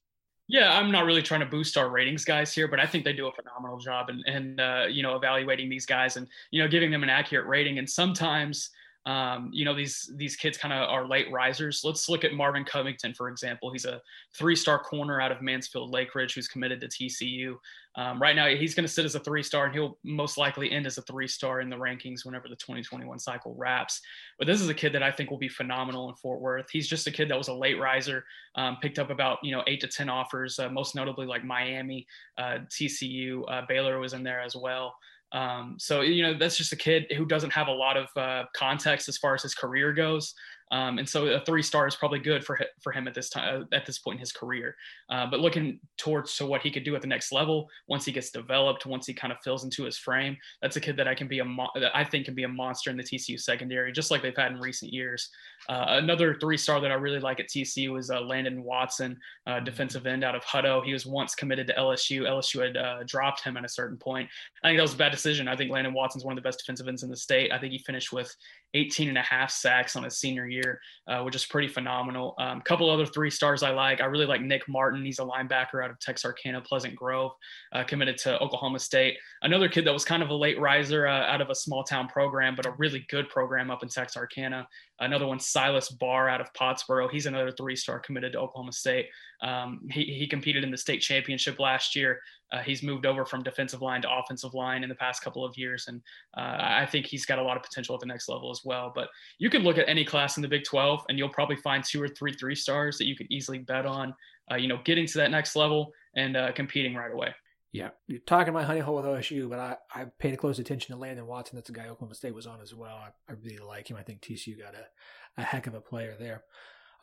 Yeah, 0.52 0.78
I'm 0.78 0.92
not 0.92 1.06
really 1.06 1.22
trying 1.22 1.40
to 1.40 1.46
boost 1.46 1.78
our 1.78 1.88
ratings 1.90 2.26
guys 2.26 2.54
here, 2.54 2.68
but 2.68 2.78
I 2.78 2.86
think 2.86 3.06
they 3.06 3.14
do 3.14 3.28
a 3.28 3.32
phenomenal 3.32 3.78
job 3.78 4.10
and 4.10 4.22
and 4.28 4.60
uh, 4.60 4.84
you 4.90 5.02
know 5.02 5.16
evaluating 5.16 5.70
these 5.70 5.86
guys 5.86 6.18
and 6.18 6.28
you 6.52 6.62
know 6.62 6.68
giving 6.68 6.92
them 6.92 7.04
an 7.04 7.10
accurate 7.10 7.48
rating. 7.48 7.80
And 7.80 7.90
sometimes 7.90 8.70
Um, 9.06 9.50
you 9.52 9.66
know, 9.66 9.74
these 9.74 10.12
these 10.16 10.36
kids 10.36 10.58
kind 10.58 10.74
of 10.74 10.88
are 10.90 11.08
late 11.08 11.32
risers. 11.32 11.82
Let's 11.84 12.08
look 12.08 12.24
at 12.24 12.34
Marvin 12.34 12.64
Covington, 12.64 13.14
for 13.16 13.30
example. 13.30 13.72
He's 13.72 13.86
a 13.86 14.00
three-star 14.38 14.80
corner 14.80 15.20
out 15.20 15.32
of 15.32 15.42
Mansfield 15.42 15.92
Lake 15.92 16.14
Ridge 16.14 16.36
who's 16.36 16.48
committed 16.48 16.82
to 16.82 16.88
TCU. 16.88 17.56
Um, 17.96 18.22
right 18.22 18.36
now, 18.36 18.48
he's 18.48 18.76
going 18.76 18.86
to 18.86 18.92
sit 18.92 19.04
as 19.04 19.16
a 19.16 19.20
three-star, 19.20 19.66
and 19.66 19.74
he'll 19.74 19.98
most 20.04 20.38
likely 20.38 20.72
end 20.72 20.86
as 20.86 20.98
a 20.98 21.02
three-star 21.02 21.62
in 21.62 21.70
the 21.70 21.76
rankings 21.76 22.24
whenever 22.24 22.48
the 22.48 22.56
2021 22.56 23.20
cycle 23.20 23.56
wraps. 23.58 24.00
But 24.38 24.48
this 24.48 24.62
is 24.62 24.70
a 24.70 24.74
kid 24.74 24.94
that 24.94 25.04
I 25.04 25.12
think 25.12 25.32
will 25.32 25.38
be 25.38 25.50
phenomenal 25.50 26.08
in 26.10 26.16
Fort 26.16 26.40
Worth. 26.40 26.68
He's 26.72 26.88
just 26.88 27.08
a 27.08 27.12
kid 27.12 27.30
that 27.30 27.38
was 27.38 27.48
a 27.48 27.54
late 27.54 27.80
riser, 27.80 28.24
um, 28.56 28.78
picked 28.82 29.00
up 29.00 29.10
about 29.10 29.40
you 29.42 29.52
know 29.52 29.64
eight 29.66 29.82
to 29.82 29.88
ten 29.88 30.10
offers, 30.10 30.60
uh, 30.60 30.70
most 30.70 30.96
notably 30.96 31.26
like 31.26 31.44
Miami, 31.44 32.06
uh, 32.38 32.60
TCU, 32.70 33.44
uh, 33.50 33.64
Baylor 33.68 34.00
was 34.00 34.14
in 34.14 34.24
there 34.24 34.42
as 34.42 34.56
well. 34.56 34.96
Um, 35.34 35.76
so 35.80 36.02
you 36.02 36.24
know 36.24 36.38
that's 36.38 36.58
just 36.58 36.74
a 36.74 36.76
kid 36.76 37.06
who 37.16 37.26
doesn't 37.26 37.54
have 37.54 37.68
a 37.68 37.72
lot 37.72 37.98
of 37.98 38.08
uh, 38.18 38.44
context 38.54 39.08
as 39.08 39.18
far 39.18 39.34
as 39.34 39.44
his 39.44 39.56
career 39.56 39.94
goes. 39.94 40.34
Um, 40.72 41.00
and 41.00 41.08
so 41.08 41.28
a 41.28 41.40
three 41.42 41.62
star 41.62 41.88
is 41.88 41.96
probably 41.96 42.20
good 42.20 42.44
for 42.46 42.60
for 42.82 42.92
him 42.92 43.08
at 43.08 43.14
this 43.14 43.30
time 43.30 43.68
uh, 43.72 43.76
at 43.76 43.86
this 43.86 44.00
point 44.00 44.16
in 44.16 44.20
his 44.20 44.32
career. 44.32 44.76
Uh, 45.10 45.28
but 45.30 45.40
looking 45.40 45.80
towards 45.98 46.36
to 46.38 46.46
what 46.46 46.62
he 46.62 46.72
could 46.72 46.84
do 46.84 46.96
at 46.96 47.02
the 47.02 47.08
next 47.08 47.32
level 47.32 47.70
once 47.88 48.06
he 48.06 48.12
gets 48.12 48.32
developed, 48.32 48.86
once 48.86 49.06
he 49.06 49.14
kind 49.14 49.34
of 49.34 49.40
fills 49.44 49.64
into 49.64 49.84
his 49.84 49.98
frame, 49.98 50.38
that's 50.62 50.78
a 50.78 50.82
kid 50.82 50.98
that 50.98 51.08
I 51.08 51.16
can 51.16 51.28
be 51.28 51.40
a 51.40 51.46
mo- 51.46 51.70
that 51.76 51.96
I 51.96 52.04
think 52.04 52.26
can 52.26 52.36
be 52.36 52.44
a 52.44 52.50
monster 52.50 52.90
in 52.90 52.98
the 52.98 53.04
TCU 53.04 53.40
secondary, 53.40 53.92
just 53.92 54.12
like 54.12 54.22
they've 54.22 54.36
had 54.36 54.54
in 54.54 54.60
recent 54.60 54.94
years. 54.94 55.30
Uh, 55.70 55.86
another 55.90 56.36
three 56.36 56.58
star 56.58 56.80
that 56.80 56.92
I 56.92 56.96
really 56.96 57.20
like 57.20 57.40
at 57.40 57.50
TCU 57.50 58.00
is 58.00 58.10
uh, 58.10 58.22
Landon 58.22 58.64
Watson, 58.64 59.18
uh, 59.48 59.60
defensive 59.60 60.08
end 60.08 60.24
out 60.24 60.36
of 60.36 60.44
Hutto. 60.44 60.84
He 60.84 60.94
was 60.94 61.06
once 61.06 61.36
committed 61.36 61.68
to 61.68 61.74
LSU. 61.76 62.22
LSU 62.22 62.66
had 62.66 62.78
uh, 62.78 63.04
dropped 63.06 63.44
him 63.44 63.58
at 63.58 63.66
a 63.66 63.70
certain 63.70 63.98
point. 63.98 64.30
I 64.64 64.70
think 64.70 64.78
that 64.78 64.84
was 64.84 64.94
a 64.94 64.98
bad 64.98 65.12
decision. 65.12 65.48
I 65.48 65.56
think 65.56 65.72
Landon 65.72 65.94
Watson's 65.94 66.24
one 66.24 66.38
of 66.38 66.44
the 66.44 66.48
best 66.48 66.60
defensive 66.60 66.88
ends 66.88 67.04
in 67.04 67.10
the 67.10 67.18
state. 67.18 67.52
I 67.52 67.60
think 67.60 67.74
he 67.74 67.80
finished 67.80 68.12
with 68.12 68.34
18 68.74 69.10
and 69.10 69.18
a 69.18 69.22
half 69.22 69.52
sacks 69.52 69.96
on 69.96 70.04
his 70.04 70.18
senior 70.18 70.48
year, 70.48 70.61
uh, 71.08 71.22
which 71.24 71.36
is 71.36 71.46
pretty 71.46 71.68
phenomenal. 71.68 72.36
A 72.40 72.44
um, 72.44 72.62
couple 72.62 72.90
other 72.90 73.06
three 73.06 73.30
stars 73.30 73.64
I 73.64 73.72
like. 73.72 74.02
I 74.02 74.06
really 74.06 74.26
like 74.26 74.42
Nick 74.42 74.68
Martin. 74.68 75.04
He's 75.04 75.20
a 75.20 75.24
linebacker 75.24 75.84
out 75.84 75.90
of 75.90 76.00
Texarkana, 76.00 76.62
Pleasant 76.62 76.96
Grove, 76.96 77.32
uh, 77.74 77.84
committed 77.84 78.18
to 78.20 78.40
Oklahoma 78.42 78.80
State. 78.80 79.18
Another 79.42 79.70
kid 79.70 79.86
that 79.86 79.94
was 79.94 80.06
kind 80.06 80.24
of 80.24 80.30
a 80.30 80.36
late 80.36 80.60
riser 80.60 81.08
uh, 81.08 81.26
out 81.26 81.42
of 81.42 81.50
a 81.50 81.56
small 81.56 81.84
town 81.84 82.08
program, 82.08 82.56
but 82.56 82.66
a 82.66 82.72
really 82.78 83.06
good 83.10 83.30
program 83.30 83.72
up 83.72 83.84
in 83.84 83.90
Texarkana. 83.90 84.68
Another 85.00 85.26
one, 85.26 85.40
Silas 85.40 85.90
Barr 85.90 86.30
out 86.30 86.42
of 86.42 86.54
Pottsboro. 86.54 87.10
He's 87.10 87.26
another 87.26 87.52
three 87.52 87.76
star 87.76 88.00
committed 88.00 88.34
to 88.34 88.40
Oklahoma 88.40 88.72
State. 88.72 89.08
Um, 89.42 89.82
he, 89.90 90.04
he 90.04 90.28
competed 90.28 90.64
in 90.64 90.72
the 90.72 90.78
state 90.78 91.02
championship 91.02 91.60
last 91.60 91.96
year. 91.96 92.20
Uh, 92.52 92.60
he's 92.60 92.84
moved 92.84 93.06
over 93.06 93.26
from 93.26 93.44
defensive 93.44 93.82
line 93.82 94.02
to 94.02 94.12
offensive 94.12 94.54
line 94.54 94.84
in 94.84 94.90
the 94.90 94.96
past 94.96 95.24
couple 95.24 95.46
of 95.46 95.58
years, 95.58 95.86
and 95.88 96.02
uh, 96.38 96.58
I 96.60 96.86
think 96.86 97.06
he's 97.06 97.26
got 97.26 97.40
a 97.40 97.44
lot 97.44 97.58
of 97.58 97.64
potential 97.64 97.96
at 97.96 98.02
the 98.02 98.08
next 98.08 98.28
level 98.30 98.52
as 98.52 98.62
well. 98.64 98.92
But 98.94 99.10
you 99.40 99.50
could 99.50 99.64
look 99.64 99.78
at 99.78 99.88
any 99.88 100.04
class 100.04 100.38
in 100.38 100.42
the 100.42 100.48
Big 100.48 100.64
12, 100.64 101.06
and 101.10 101.18
you'll 101.18 101.30
probably 101.30 101.56
find 101.58 101.84
two 101.84 102.02
or 102.02 102.08
three 102.08 102.34
three 102.34 102.56
stars 102.56 102.98
that 102.98 103.06
you 103.06 103.16
could 103.16 103.28
easily 103.30 103.60
bet 103.60 103.86
on. 103.86 104.14
Uh, 104.52 104.56
you 104.56 104.68
know, 104.68 104.80
getting 104.84 105.06
to 105.06 105.18
that 105.20 105.32
next 105.32 105.56
level 105.56 105.94
and 106.16 106.36
uh, 106.36 106.52
competing 106.52 106.94
right 106.96 107.14
away. 107.14 107.34
Yeah, 107.74 107.90
you're 108.08 108.20
talking 108.20 108.50
about 108.50 108.66
honey 108.66 108.82
hole 108.82 108.98
with 108.98 109.06
OSU, 109.06 109.50
but 109.50 109.60
I, 109.60 109.78
I 109.96 110.06
paid 110.20 110.38
close 110.38 110.60
attention 110.60 110.94
to 110.94 111.00
Landon 111.00 111.26
Watson. 111.26 111.56
That's 111.56 111.70
a 111.70 111.74
guy 111.74 111.88
Oklahoma 111.88 112.16
State 112.16 112.36
was 112.36 112.46
on 112.46 112.60
as 112.62 112.76
well. 112.76 112.98
I, 112.98 113.32
I 113.32 113.36
really 113.42 113.60
like 113.60 113.90
him. 113.90 113.96
I 113.96 114.04
think 114.04 114.20
TCU 114.20 114.60
got 114.60 114.76
a, 114.76 115.42
a 115.42 115.44
heck 115.44 115.68
of 115.68 115.74
a 115.74 115.80
player 115.80 116.16
there. 116.20 116.44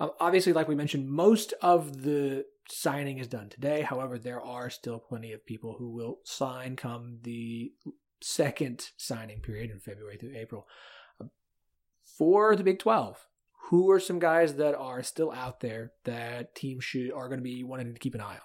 Um, 0.01 0.11
obviously, 0.21 0.53
like 0.53 0.69
we 0.69 0.75
mentioned, 0.75 1.09
most 1.09 1.55
of 1.61 2.03
the 2.03 2.45
signing 2.69 3.19
is 3.19 3.29
done 3.29 3.49
today. 3.49 3.83
However, 3.83 4.19
there 4.19 4.41
are 4.41 4.71
still 4.71 4.99
plenty 4.99 5.33
of 5.33 5.45
people 5.45 5.75
who 5.79 5.91
will 5.91 6.19
sign 6.25 6.77
come 6.77 7.19
the 7.23 7.73
second 8.21 8.91
signing 8.97 9.41
period 9.41 9.71
in 9.71 9.81
February 9.81 10.17
through 10.17 10.37
April. 10.37 10.67
Um, 11.21 11.31
for 12.17 12.57
the 12.57 12.65
Big 12.65 12.79
12, 12.79 13.27
who 13.71 13.91
are 13.91 14.01
some 14.01 14.19
guys 14.19 14.55
that 14.55 14.75
are 14.75 15.03
still 15.03 15.33
out 15.33 15.61
there 15.61 15.93
that 16.05 16.55
teams 16.55 16.85
should 16.85 17.13
are 17.13 17.29
going 17.29 17.41
to 17.41 17.45
be 17.45 17.65
wanting 17.65 17.93
to 17.93 18.01
keep 18.01 18.15
an 18.15 18.21
eye 18.21 18.35
on? 18.35 18.41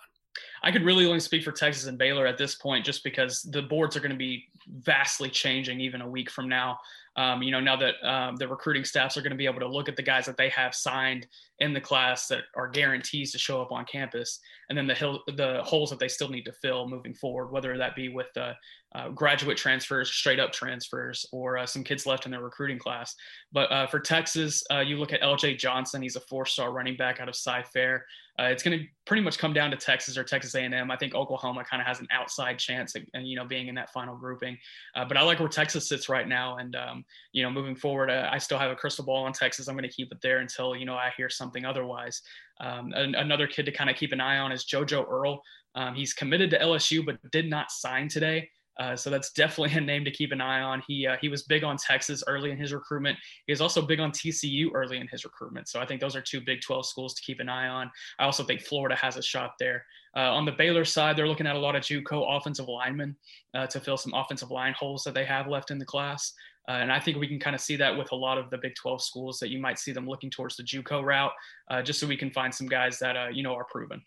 I 0.64 0.72
could 0.72 0.84
really 0.84 1.06
only 1.06 1.20
speak 1.20 1.44
for 1.44 1.52
Texas 1.52 1.86
and 1.86 1.98
Baylor 1.98 2.26
at 2.26 2.38
this 2.38 2.56
point, 2.56 2.86
just 2.86 3.04
because 3.04 3.44
the 3.44 3.62
boards 3.62 3.96
are 3.96 4.00
going 4.00 4.12
to 4.12 4.18
be 4.18 4.46
vastly 4.68 5.30
changing 5.30 5.80
even 5.80 6.02
a 6.02 6.10
week 6.10 6.32
from 6.32 6.50
now. 6.50 6.80
Um, 7.16 7.44
you 7.44 7.52
know, 7.52 7.60
now 7.60 7.76
that 7.76 7.96
um, 8.04 8.36
the 8.38 8.48
recruiting 8.48 8.84
staffs 8.84 9.18
are 9.18 9.22
going 9.22 9.32
to 9.32 9.38
be 9.38 9.46
able 9.46 9.60
to 9.60 9.68
look 9.68 9.88
at 9.88 9.96
the 9.96 10.02
guys 10.02 10.26
that 10.26 10.38
they 10.38 10.50
have 10.50 10.74
signed 10.74 11.28
in 11.60 11.74
the 11.74 11.82
class 11.82 12.28
that 12.28 12.44
are 12.56 12.68
guarantees 12.68 13.32
to 13.32 13.38
show 13.38 13.62
up 13.62 13.72
on 13.72 13.86
campus, 13.86 14.40
and 14.70 14.78
then 14.78 14.88
the 14.88 14.94
hill, 14.94 15.22
the 15.28 15.62
holes 15.64 15.90
that 15.92 16.00
they 16.00 16.08
still 16.08 16.30
need 16.30 16.44
to 16.44 16.52
fill 16.52 16.88
moving 16.88 17.14
forward, 17.14 17.52
whether 17.52 17.78
that 17.78 17.96
be 17.96 18.10
with 18.10 18.36
uh, 18.36 18.54
uh, 18.96 19.10
graduate 19.10 19.58
transfers, 19.58 20.12
straight 20.12 20.40
up 20.40 20.52
transfers, 20.52 21.26
or 21.32 21.58
uh, 21.58 21.66
some 21.66 21.84
kids 21.84 22.06
left 22.06 22.26
in 22.26 22.32
their 22.32 22.42
recruiting 22.42 22.80
class. 22.80 23.16
But 23.52 23.72
uh, 23.72 23.88
for 23.88 24.00
Texas, 24.00 24.64
uh, 24.72 24.80
you 24.80 24.98
look 24.98 25.14
at 25.14 25.24
L.J. 25.24 25.56
Johnson; 25.56 26.02
he's 26.02 26.16
a 26.16 26.22
four-star 26.22 26.72
running 26.72 26.96
back 26.96 27.20
out 27.20 27.30
of 27.30 27.36
Cy-Fair. 27.36 28.06
Uh, 28.40 28.46
it's 28.46 28.64
going 28.64 28.78
to 28.78 28.86
pretty 29.06 29.22
much 29.22 29.38
come 29.38 29.54
down 29.54 29.70
to 29.70 29.78
Texas 29.78 30.18
or 30.18 30.24
Texas 30.24 30.56
A&M. 30.56 30.90
I 30.90 30.98
think 30.98 31.14
Oklahoma 31.14 31.64
kind 31.70 31.82
of 31.82 31.88
has 31.88 32.00
an 32.00 32.08
outside 32.12 32.58
chance, 32.58 32.96
and 32.96 33.28
you 33.28 33.36
know, 33.36 33.46
being 33.46 33.68
in 33.68 33.76
that 33.76 33.94
final 33.94 34.16
grouping. 34.16 34.58
but 34.96 35.18
I 35.18 35.22
like 35.22 35.40
where 35.40 35.50
Texas 35.50 35.88
sits 35.88 36.10
right 36.10 36.28
now, 36.28 36.58
and 36.58 36.76
um, 36.76 37.03
you 37.32 37.44
know, 37.44 37.50
moving 37.50 37.76
forward, 37.76 38.10
uh, 38.10 38.30
I 38.32 38.38
still 38.38 38.58
have 38.58 38.72
a 38.72 38.76
crystal 38.76 39.06
ball 39.06 39.26
on 39.26 39.34
Texas. 39.34 39.68
I'm 39.68 39.76
going 39.76 39.90
to 39.90 39.96
keep 39.96 40.12
it 40.12 40.20
there 40.22 40.40
until, 40.40 40.76
you 40.76 40.86
know, 40.86 40.96
I 40.96 41.12
hear 41.16 41.30
something 41.30 41.66
otherwise. 41.66 42.22
Um, 42.60 42.94
an, 42.94 43.16
another 43.16 43.48
kid 43.48 43.66
to 43.66 43.72
kind 43.72 43.90
of 43.90 43.96
keep 43.96 44.12
an 44.12 44.22
eye 44.22 44.38
on 44.38 44.52
is 44.52 44.66
JoJo 44.66 45.10
Earle. 45.10 45.42
Um, 45.76 45.96
he's 45.96 46.14
committed 46.14 46.50
to 46.52 46.60
LSU, 46.60 47.06
but 47.06 47.18
did 47.32 47.50
not 47.50 47.72
sign 47.72 48.08
today. 48.08 48.50
Uh, 48.80 48.96
so 48.96 49.10
that's 49.10 49.32
definitely 49.32 49.78
a 49.78 49.82
name 49.82 50.04
to 50.04 50.12
keep 50.12 50.32
an 50.32 50.42
eye 50.42 50.62
on. 50.62 50.82
He 50.88 51.06
uh, 51.06 51.18
he 51.22 51.30
was 51.30 51.44
big 51.44 51.64
on 51.64 51.78
Texas 51.78 52.24
early 52.28 52.52
in 52.52 52.58
his 52.58 52.74
recruitment. 52.74 53.18
He 53.46 53.54
was 53.54 53.62
also 53.62 53.82
big 53.82 54.00
on 54.00 54.12
TCU 54.12 54.70
early 54.74 54.98
in 54.98 55.08
his 55.08 55.24
recruitment. 55.26 55.68
So 55.68 55.80
I 55.80 55.86
think 55.86 56.02
those 56.02 56.16
are 56.16 56.22
two 56.22 56.42
Big 56.42 56.62
12 56.62 56.86
schools 56.86 57.14
to 57.14 57.22
keep 57.22 57.40
an 57.40 57.50
eye 57.50 57.68
on. 57.68 57.92
I 58.20 58.26
also 58.26 58.44
think 58.44 58.62
Florida 58.62 58.96
has 58.96 59.18
a 59.18 59.22
shot 59.22 59.54
there. 59.60 59.86
Uh, 60.16 60.32
on 60.32 60.46
the 60.46 60.52
Baylor 60.52 60.86
side, 60.86 61.18
they're 61.18 61.28
looking 61.28 61.48
at 61.48 61.56
a 61.56 61.60
lot 61.60 61.76
of 61.76 61.82
JUCO 61.82 62.38
offensive 62.38 62.68
linemen 62.68 63.16
uh, 63.56 63.66
to 63.68 63.80
fill 63.80 63.98
some 63.98 64.14
offensive 64.14 64.52
line 64.52 64.74
holes 64.78 65.04
that 65.04 65.16
they 65.16 65.26
have 65.26 65.48
left 65.48 65.72
in 65.72 65.80
the 65.80 65.86
class. 65.86 66.34
Uh, 66.68 66.74
and 66.74 66.92
I 66.92 67.00
think 67.00 67.18
we 67.18 67.28
can 67.28 67.40
kind 67.40 67.56
of 67.56 67.62
see 67.62 67.76
that 67.78 67.98
with 67.98 68.12
a 68.12 68.16
lot 68.16 68.38
of 68.38 68.50
the 68.50 68.58
Big 68.58 68.76
12 68.76 69.02
schools 69.02 69.40
that 69.40 69.50
you 69.50 69.60
might 69.60 69.80
see 69.80 69.92
them 69.92 70.08
looking 70.08 70.30
towards 70.30 70.56
the 70.56 70.64
JUCO 70.64 71.04
route, 71.04 71.32
uh, 71.70 71.82
just 71.82 72.00
so 72.00 72.08
we 72.08 72.18
can 72.18 72.32
find 72.32 72.54
some 72.54 72.68
guys 72.68 73.00
that 73.00 73.18
uh, 73.18 73.28
you 73.32 73.44
know 73.44 73.54
are 73.54 73.66
proven. 73.66 74.02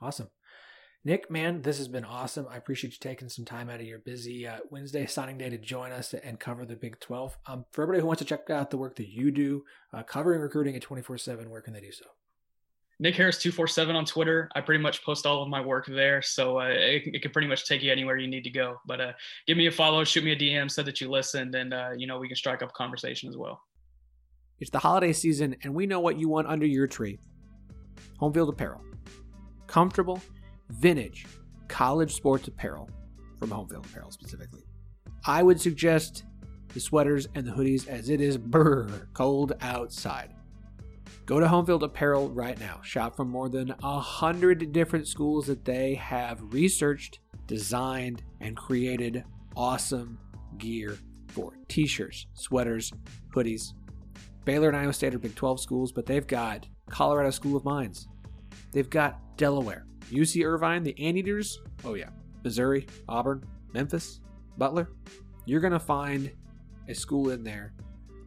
Awesome. 0.00 0.28
Nick, 1.04 1.30
man, 1.30 1.62
this 1.62 1.78
has 1.78 1.86
been 1.86 2.04
awesome. 2.04 2.48
I 2.50 2.56
appreciate 2.56 2.92
you 2.92 2.98
taking 3.00 3.28
some 3.28 3.44
time 3.44 3.70
out 3.70 3.78
of 3.78 3.86
your 3.86 4.00
busy 4.00 4.44
uh, 4.44 4.58
Wednesday 4.70 5.06
signing 5.06 5.38
day 5.38 5.48
to 5.48 5.56
join 5.56 5.92
us 5.92 6.12
and 6.12 6.40
cover 6.40 6.64
the 6.64 6.74
Big 6.74 6.98
12. 6.98 7.38
Um, 7.46 7.64
for 7.70 7.82
everybody 7.82 8.00
who 8.00 8.08
wants 8.08 8.22
to 8.22 8.24
check 8.24 8.50
out 8.50 8.70
the 8.70 8.76
work 8.76 8.96
that 8.96 9.08
you 9.08 9.30
do, 9.30 9.62
uh, 9.92 10.02
covering 10.02 10.40
recruiting 10.40 10.74
at 10.74 10.82
24 10.82 11.18
7, 11.18 11.48
where 11.48 11.60
can 11.60 11.74
they 11.74 11.80
do 11.80 11.92
so? 11.92 12.06
Nick 12.98 13.14
Harris 13.14 13.38
two 13.38 13.52
four 13.52 13.66
seven 13.66 13.94
on 13.94 14.04
Twitter. 14.04 14.48
I 14.54 14.60
pretty 14.62 14.82
much 14.82 15.04
post 15.04 15.26
all 15.26 15.42
of 15.42 15.48
my 15.48 15.60
work 15.60 15.86
there, 15.86 16.22
so 16.22 16.58
uh, 16.58 16.68
it, 16.68 17.02
it 17.06 17.22
can 17.22 17.30
pretty 17.30 17.48
much 17.48 17.66
take 17.66 17.82
you 17.82 17.92
anywhere 17.92 18.16
you 18.16 18.28
need 18.28 18.44
to 18.44 18.50
go. 18.50 18.80
But 18.86 19.00
uh, 19.00 19.12
give 19.46 19.58
me 19.58 19.66
a 19.66 19.70
follow, 19.70 20.02
shoot 20.04 20.24
me 20.24 20.32
a 20.32 20.36
DM, 20.36 20.70
said 20.70 20.86
that 20.86 21.00
you 21.00 21.10
listened, 21.10 21.54
and 21.54 21.74
uh, 21.74 21.90
you 21.96 22.06
know 22.06 22.18
we 22.18 22.28
can 22.28 22.36
strike 22.36 22.62
up 22.62 22.70
a 22.70 22.72
conversation 22.72 23.28
as 23.28 23.36
well. 23.36 23.60
It's 24.60 24.70
the 24.70 24.78
holiday 24.78 25.12
season, 25.12 25.56
and 25.62 25.74
we 25.74 25.86
know 25.86 26.00
what 26.00 26.18
you 26.18 26.28
want 26.28 26.46
under 26.46 26.66
your 26.66 26.86
tree: 26.86 27.18
home 28.18 28.32
field 28.32 28.48
apparel, 28.48 28.82
comfortable, 29.66 30.22
vintage, 30.70 31.26
college 31.68 32.14
sports 32.14 32.48
apparel 32.48 32.88
from 33.38 33.50
Homefield 33.50 33.84
Apparel 33.90 34.10
specifically. 34.10 34.62
I 35.26 35.42
would 35.42 35.60
suggest 35.60 36.24
the 36.72 36.80
sweaters 36.80 37.28
and 37.34 37.46
the 37.46 37.52
hoodies 37.52 37.88
as 37.88 38.08
it 38.08 38.20
is 38.22 38.38
brr 38.38 39.08
cold 39.12 39.52
outside. 39.60 40.35
Go 41.26 41.40
to 41.40 41.46
Homefield 41.46 41.82
Apparel 41.82 42.30
right 42.30 42.58
now. 42.60 42.80
Shop 42.84 43.16
from 43.16 43.30
more 43.30 43.48
than 43.48 43.74
a 43.82 43.98
hundred 43.98 44.72
different 44.72 45.08
schools 45.08 45.48
that 45.48 45.64
they 45.64 45.94
have 45.94 46.40
researched, 46.52 47.18
designed, 47.48 48.22
and 48.40 48.56
created 48.56 49.24
awesome 49.56 50.20
gear 50.56 50.96
for 51.26 51.52
t-shirts, 51.66 52.26
sweaters, 52.34 52.92
hoodies. 53.34 53.72
Baylor 54.44 54.68
and 54.68 54.76
Iowa 54.76 54.92
State 54.92 55.16
are 55.16 55.18
Big 55.18 55.34
12 55.34 55.58
schools, 55.58 55.90
but 55.90 56.06
they've 56.06 56.26
got 56.26 56.68
Colorado 56.88 57.30
School 57.30 57.56
of 57.56 57.64
Mines. 57.64 58.06
They've 58.70 58.88
got 58.88 59.36
Delaware, 59.36 59.84
UC 60.12 60.46
Irvine, 60.46 60.84
the 60.84 60.94
Anteaters. 61.04 61.60
Oh 61.84 61.94
yeah, 61.94 62.10
Missouri, 62.44 62.86
Auburn, 63.08 63.44
Memphis, 63.74 64.20
Butler. 64.58 64.92
You're 65.44 65.60
gonna 65.60 65.80
find 65.80 66.30
a 66.88 66.94
school 66.94 67.30
in 67.30 67.42
there 67.42 67.74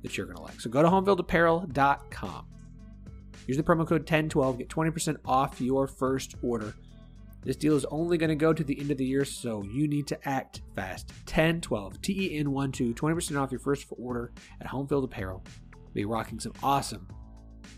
that 0.04 0.18
you're 0.18 0.28
gonna 0.28 0.42
like. 0.42 0.60
So 0.60 0.70
go 0.70 0.82
to 0.82 0.90
homefieldapparel.com. 0.90 2.46
Use 3.50 3.58
the 3.58 3.64
promo 3.64 3.80
code 3.80 4.02
1012, 4.02 4.60
get 4.60 4.70
20% 4.70 5.18
off 5.26 5.60
your 5.60 5.88
first 5.88 6.36
order. 6.44 6.76
This 7.42 7.56
deal 7.56 7.76
is 7.76 7.84
only 7.86 8.16
going 8.16 8.30
to 8.30 8.36
go 8.36 8.54
to 8.54 8.64
the 8.64 8.80
end 8.80 8.92
of 8.92 9.00
the 9.00 9.06
year, 9.06 9.26
so 9.26 9.64
you 9.64 9.88
need 9.88 10.06
to 10.06 10.30
act 10.30 10.62
fast. 10.76 11.10
1012, 11.26 12.00
T 12.00 12.28
E 12.36 12.38
N 12.38 12.52
1 12.52 12.72
2, 12.72 12.94
20% 12.94 13.42
off 13.42 13.52
your 13.52 13.60
first 13.60 13.88
order 13.98 14.32
at 14.62 14.68
Homefield 14.68 15.04
Apparel. 15.04 15.44
Be 15.96 16.06
rocking 16.06 16.40
some 16.40 16.54
awesome, 16.62 17.08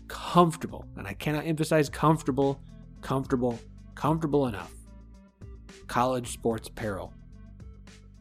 comfortable, 0.08 0.84
and 0.98 1.06
I 1.06 1.14
cannot 1.14 1.46
emphasize 1.46 1.88
comfortable, 1.88 2.60
comfortable, 3.00 3.58
comfortable 3.94 4.48
enough 4.48 4.74
college 5.86 6.34
sports 6.34 6.68
apparel 6.68 7.14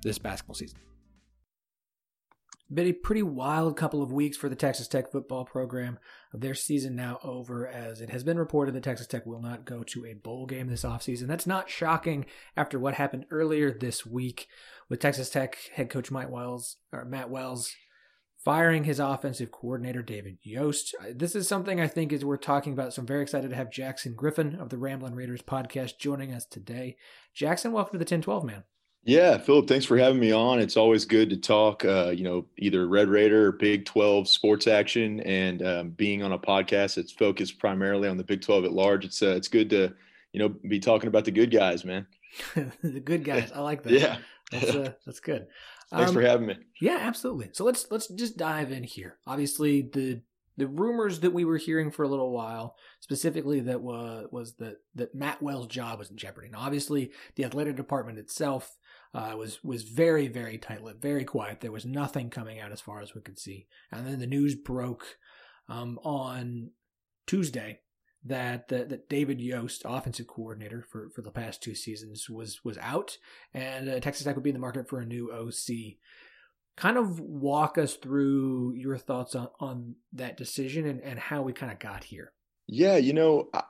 this 0.03 0.17
basketball 0.17 0.55
season. 0.55 0.79
Been 2.73 2.87
a 2.87 2.93
pretty 2.93 3.21
wild 3.21 3.75
couple 3.75 4.01
of 4.01 4.13
weeks 4.13 4.37
for 4.37 4.47
the 4.47 4.55
Texas 4.55 4.87
Tech 4.87 5.11
football 5.11 5.43
program. 5.43 5.99
Their 6.33 6.53
season 6.53 6.95
now 6.95 7.19
over, 7.21 7.67
as 7.67 7.99
it 7.99 8.09
has 8.11 8.23
been 8.23 8.39
reported 8.39 8.73
that 8.73 8.83
Texas 8.83 9.07
Tech 9.07 9.25
will 9.25 9.41
not 9.41 9.65
go 9.65 9.83
to 9.83 10.05
a 10.05 10.13
bowl 10.13 10.45
game 10.45 10.67
this 10.67 10.85
offseason. 10.85 11.27
That's 11.27 11.45
not 11.45 11.69
shocking 11.69 12.25
after 12.55 12.79
what 12.79 12.93
happened 12.93 13.25
earlier 13.29 13.77
this 13.77 14.05
week 14.05 14.47
with 14.87 15.01
Texas 15.01 15.29
Tech 15.29 15.57
head 15.73 15.89
coach 15.89 16.11
Mike 16.11 16.29
Wells 16.29 16.77
or 16.93 17.03
Matt 17.03 17.29
Wells 17.29 17.75
firing 18.37 18.85
his 18.85 19.01
offensive 19.01 19.51
coordinator 19.51 20.01
David 20.01 20.37
Yost. 20.41 20.95
Uh, 21.01 21.07
this 21.13 21.35
is 21.35 21.49
something 21.49 21.81
I 21.81 21.87
think 21.87 22.13
is 22.13 22.23
worth 22.23 22.39
talking 22.41 22.71
about. 22.71 22.93
So 22.93 23.01
I'm 23.01 23.05
very 23.05 23.21
excited 23.21 23.49
to 23.49 23.55
have 23.57 23.69
Jackson 23.69 24.15
Griffon 24.15 24.55
of 24.55 24.69
the 24.69 24.77
Ramblin' 24.77 25.13
Raiders 25.13 25.41
podcast 25.41 25.99
joining 25.99 26.31
us 26.31 26.45
today. 26.45 26.95
Jackson, 27.33 27.73
welcome 27.73 27.91
to 27.91 27.97
the 27.97 28.03
1012 28.03 28.45
man. 28.45 28.63
Yeah, 29.03 29.39
Phillip, 29.39 29.67
thanks 29.67 29.85
for 29.85 29.97
having 29.97 30.19
me 30.19 30.31
on. 30.31 30.59
It's 30.59 30.77
always 30.77 31.05
good 31.05 31.31
to 31.31 31.37
talk, 31.37 31.83
uh, 31.83 32.09
you 32.15 32.23
know, 32.23 32.45
either 32.57 32.87
Red 32.87 33.09
Raider 33.09 33.47
or 33.47 33.51
Big 33.51 33.85
12 33.85 34.27
sports 34.27 34.67
action 34.67 35.21
and 35.21 35.65
um, 35.65 35.89
being 35.89 36.21
on 36.21 36.33
a 36.33 36.37
podcast 36.37 36.95
that's 36.95 37.11
focused 37.11 37.57
primarily 37.57 38.07
on 38.07 38.17
the 38.17 38.23
Big 38.23 38.41
12 38.41 38.65
at 38.65 38.73
large. 38.73 39.03
It's, 39.03 39.23
uh, 39.23 39.31
it's 39.35 39.47
good 39.47 39.71
to, 39.71 39.91
you 40.33 40.39
know, 40.39 40.49
be 40.49 40.79
talking 40.79 41.07
about 41.07 41.25
the 41.25 41.31
good 41.31 41.49
guys, 41.49 41.83
man. 41.83 42.05
the 42.55 42.99
good 42.99 43.23
guys. 43.23 43.51
I 43.51 43.61
like 43.61 43.81
that. 43.83 43.93
yeah. 43.93 44.17
That's, 44.51 44.69
uh, 44.75 44.93
that's 45.03 45.19
good. 45.19 45.47
Thanks 45.89 46.09
um, 46.09 46.15
for 46.15 46.21
having 46.21 46.45
me. 46.45 46.57
Yeah, 46.79 46.99
absolutely. 47.01 47.49
So 47.53 47.63
let's, 47.65 47.87
let's 47.89 48.07
just 48.07 48.37
dive 48.37 48.71
in 48.71 48.83
here. 48.83 49.17
Obviously 49.25 49.81
the, 49.81 50.21
the 50.57 50.67
rumors 50.67 51.21
that 51.21 51.33
we 51.33 51.43
were 51.43 51.57
hearing 51.57 51.89
for 51.89 52.03
a 52.03 52.07
little 52.07 52.31
while, 52.31 52.75
specifically 52.99 53.61
that 53.61 53.81
was 53.81 54.27
was 54.31 54.53
that 54.55 54.77
that 54.93 55.15
Matt 55.15 55.41
Wells' 55.41 55.65
job 55.65 55.97
was 55.97 56.11
in 56.11 56.17
jeopardy. 56.17 56.49
Now, 56.49 56.59
obviously, 56.59 57.11
the 57.35 57.45
athletic 57.45 57.77
department 57.77 58.19
itself 58.19 58.77
uh, 59.13 59.33
was 59.37 59.63
was 59.63 59.83
very 59.83 60.27
very 60.27 60.57
tight 60.57 60.83
lipped, 60.83 61.01
very 61.01 61.25
quiet. 61.25 61.61
There 61.61 61.71
was 61.71 61.85
nothing 61.85 62.29
coming 62.29 62.59
out 62.59 62.71
as 62.71 62.81
far 62.81 63.01
as 63.01 63.13
we 63.13 63.21
could 63.21 63.39
see. 63.39 63.67
And 63.91 64.07
then 64.07 64.19
the 64.19 64.27
news 64.27 64.55
broke 64.55 65.17
um, 65.67 65.99
on 66.03 66.71
Tuesday 67.27 67.79
that, 68.23 68.67
that 68.67 68.89
that 68.89 69.09
David 69.09 69.41
Yost, 69.41 69.81
offensive 69.85 70.27
coordinator 70.27 70.85
for, 70.89 71.09
for 71.09 71.21
the 71.21 71.31
past 71.31 71.61
two 71.61 71.75
seasons, 71.75 72.29
was 72.29 72.63
was 72.63 72.77
out, 72.77 73.17
and 73.53 73.89
uh, 73.89 73.99
Texas 73.99 74.25
Tech 74.25 74.35
would 74.35 74.43
be 74.43 74.51
in 74.51 74.55
the 74.55 74.59
market 74.59 74.87
for 74.87 74.99
a 74.99 75.05
new 75.05 75.31
OC. 75.31 75.97
Kind 76.77 76.97
of 76.97 77.19
walk 77.19 77.77
us 77.77 77.95
through 77.95 78.73
your 78.75 78.97
thoughts 78.97 79.35
on, 79.35 79.49
on 79.59 79.95
that 80.13 80.37
decision 80.37 80.87
and, 80.87 81.01
and 81.01 81.19
how 81.19 81.41
we 81.41 81.51
kind 81.51 81.71
of 81.71 81.79
got 81.79 82.05
here. 82.05 82.31
Yeah, 82.65 82.95
you 82.95 83.11
know, 83.13 83.49
I, 83.53 83.63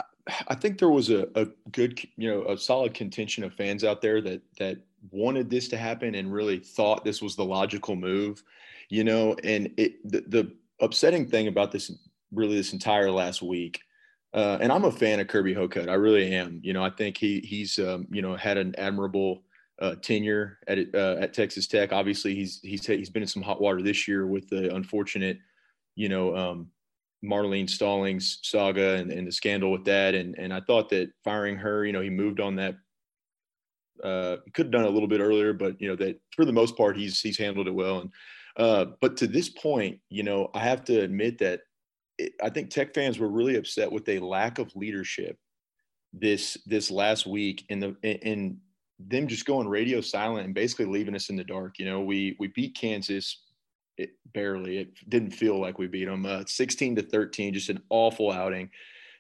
I 0.48 0.56
think 0.56 0.78
there 0.78 0.90
was 0.90 1.10
a, 1.10 1.28
a 1.36 1.48
good, 1.72 2.00
you 2.18 2.30
know, 2.30 2.48
a 2.48 2.58
solid 2.58 2.94
contention 2.94 3.44
of 3.44 3.54
fans 3.54 3.84
out 3.84 4.02
there 4.02 4.22
that 4.22 4.42
that 4.60 4.78
wanted 5.10 5.50
this 5.50 5.68
to 5.70 5.78
happen 5.78 6.16
and 6.16 6.32
really 6.32 6.60
thought 6.60 7.04
this 7.04 7.22
was 7.22 7.36
the 7.36 7.46
logical 7.46 7.96
move, 7.96 8.44
you 8.90 9.04
know, 9.04 9.36
and 9.44 9.72
it 9.78 10.08
the, 10.10 10.24
the 10.28 10.52
upsetting 10.80 11.28
thing 11.28 11.48
about 11.48 11.72
this 11.72 11.92
really 12.32 12.56
this 12.56 12.74
entire 12.74 13.12
last 13.12 13.42
week 13.42 13.82
uh, 14.34 14.58
and 14.62 14.72
I'm 14.72 14.86
a 14.86 14.92
fan 14.92 15.20
of 15.20 15.28
Kirby 15.28 15.54
Hocutt. 15.54 15.90
I 15.90 15.96
really 15.96 16.34
am. 16.34 16.62
You 16.64 16.74
know, 16.74 16.84
I 16.84 16.90
think 16.90 17.18
he 17.18 17.40
he's 17.40 17.78
um, 17.80 18.08
you 18.10 18.22
know 18.22 18.36
had 18.36 18.58
an 18.58 18.74
admirable 18.78 19.44
uh, 19.82 19.96
tenure 19.96 20.60
at 20.68 20.78
uh, 20.96 21.18
at 21.20 21.34
Texas 21.34 21.68
Tech. 21.68 21.92
Obviously, 21.92 22.34
he's 22.34 22.62
he's 22.62 22.86
he's 22.86 23.10
been 23.10 23.24
in 23.24 23.28
some 23.28 23.42
hot 23.42 23.60
water 23.60 23.82
this 23.82 24.08
year 24.08 24.26
with 24.28 24.48
the 24.50 24.74
unfortunate, 24.74 25.40
you 25.96 26.08
know, 26.08 26.36
um, 26.36 26.68
Marlene 27.24 27.70
Stollings 27.70 28.38
saga 28.42 28.96
and, 28.96 29.12
and 29.12 29.28
the 29.28 29.32
scandal 29.32 29.72
with 29.72 29.86
that. 29.86 30.16
And 30.16 30.36
and 30.38 30.54
I 30.54 30.62
thought 30.62 30.90
that 30.90 31.12
firing 31.24 31.56
her, 31.58 31.86
you 31.86 31.94
know, 31.94 32.02
he 32.02 32.10
moved 32.10 32.40
on 32.40 32.56
that 32.56 32.76
uh, 34.04 34.38
could 34.54 34.68
have 34.68 34.72
done 34.72 34.86
a 34.86 34.90
little 34.90 35.08
bit 35.08 35.22
earlier, 35.22 35.54
but 35.54 35.80
you 35.80 35.88
know 35.88 35.96
that 35.98 36.20
for 36.36 36.46
the 36.46 36.54
most 36.54 36.76
part 36.76 36.98
he's 36.98 37.22
he's 37.22 37.38
handled 37.38 37.68
it 37.68 37.74
well. 37.74 38.00
And 38.00 38.12
uh, 38.58 38.86
but 39.00 39.18
to 39.18 39.28
this 39.28 39.50
point, 39.50 40.00
you 40.10 40.24
know, 40.24 40.50
I 40.54 40.60
have 40.60 40.84
to 40.86 41.02
admit 41.02 41.38
that 41.40 41.62
it, 42.18 42.34
I 42.44 42.50
think 42.50 42.70
Tech 42.70 42.94
fans 42.94 43.20
were 43.20 43.30
really 43.30 43.56
upset 43.56 43.92
with 43.92 44.08
a 44.10 44.20
lack 44.20 44.60
of 44.60 44.76
leadership 44.76 45.38
this 46.14 46.58
this 46.66 46.92
last 46.92 47.26
week 47.26 47.66
in 47.70 47.80
the 47.80 47.96
in 48.04 48.58
them 49.00 49.28
just 49.28 49.46
going 49.46 49.68
radio 49.68 50.02
silent 50.02 50.46
and 50.46 50.54
basically 50.54 50.86
leaving 50.86 51.16
us 51.16 51.30
in 51.30 51.36
the 51.36 51.44
dark. 51.44 51.80
You 51.80 51.86
know, 51.86 52.02
we 52.02 52.36
we 52.40 52.48
beat 52.48 52.76
Kansas 52.76 53.44
it 54.02 54.12
barely. 54.34 54.78
It 54.80 55.10
didn't 55.10 55.32
feel 55.32 55.60
like 55.60 55.78
we 55.78 55.88
beat 55.88 56.06
them. 56.06 56.26
Uh, 56.26 56.44
16 56.46 56.96
to 56.98 57.02
13, 57.02 57.54
just 57.54 57.70
an 57.70 57.82
awful 57.90 58.32
outing. 58.32 58.70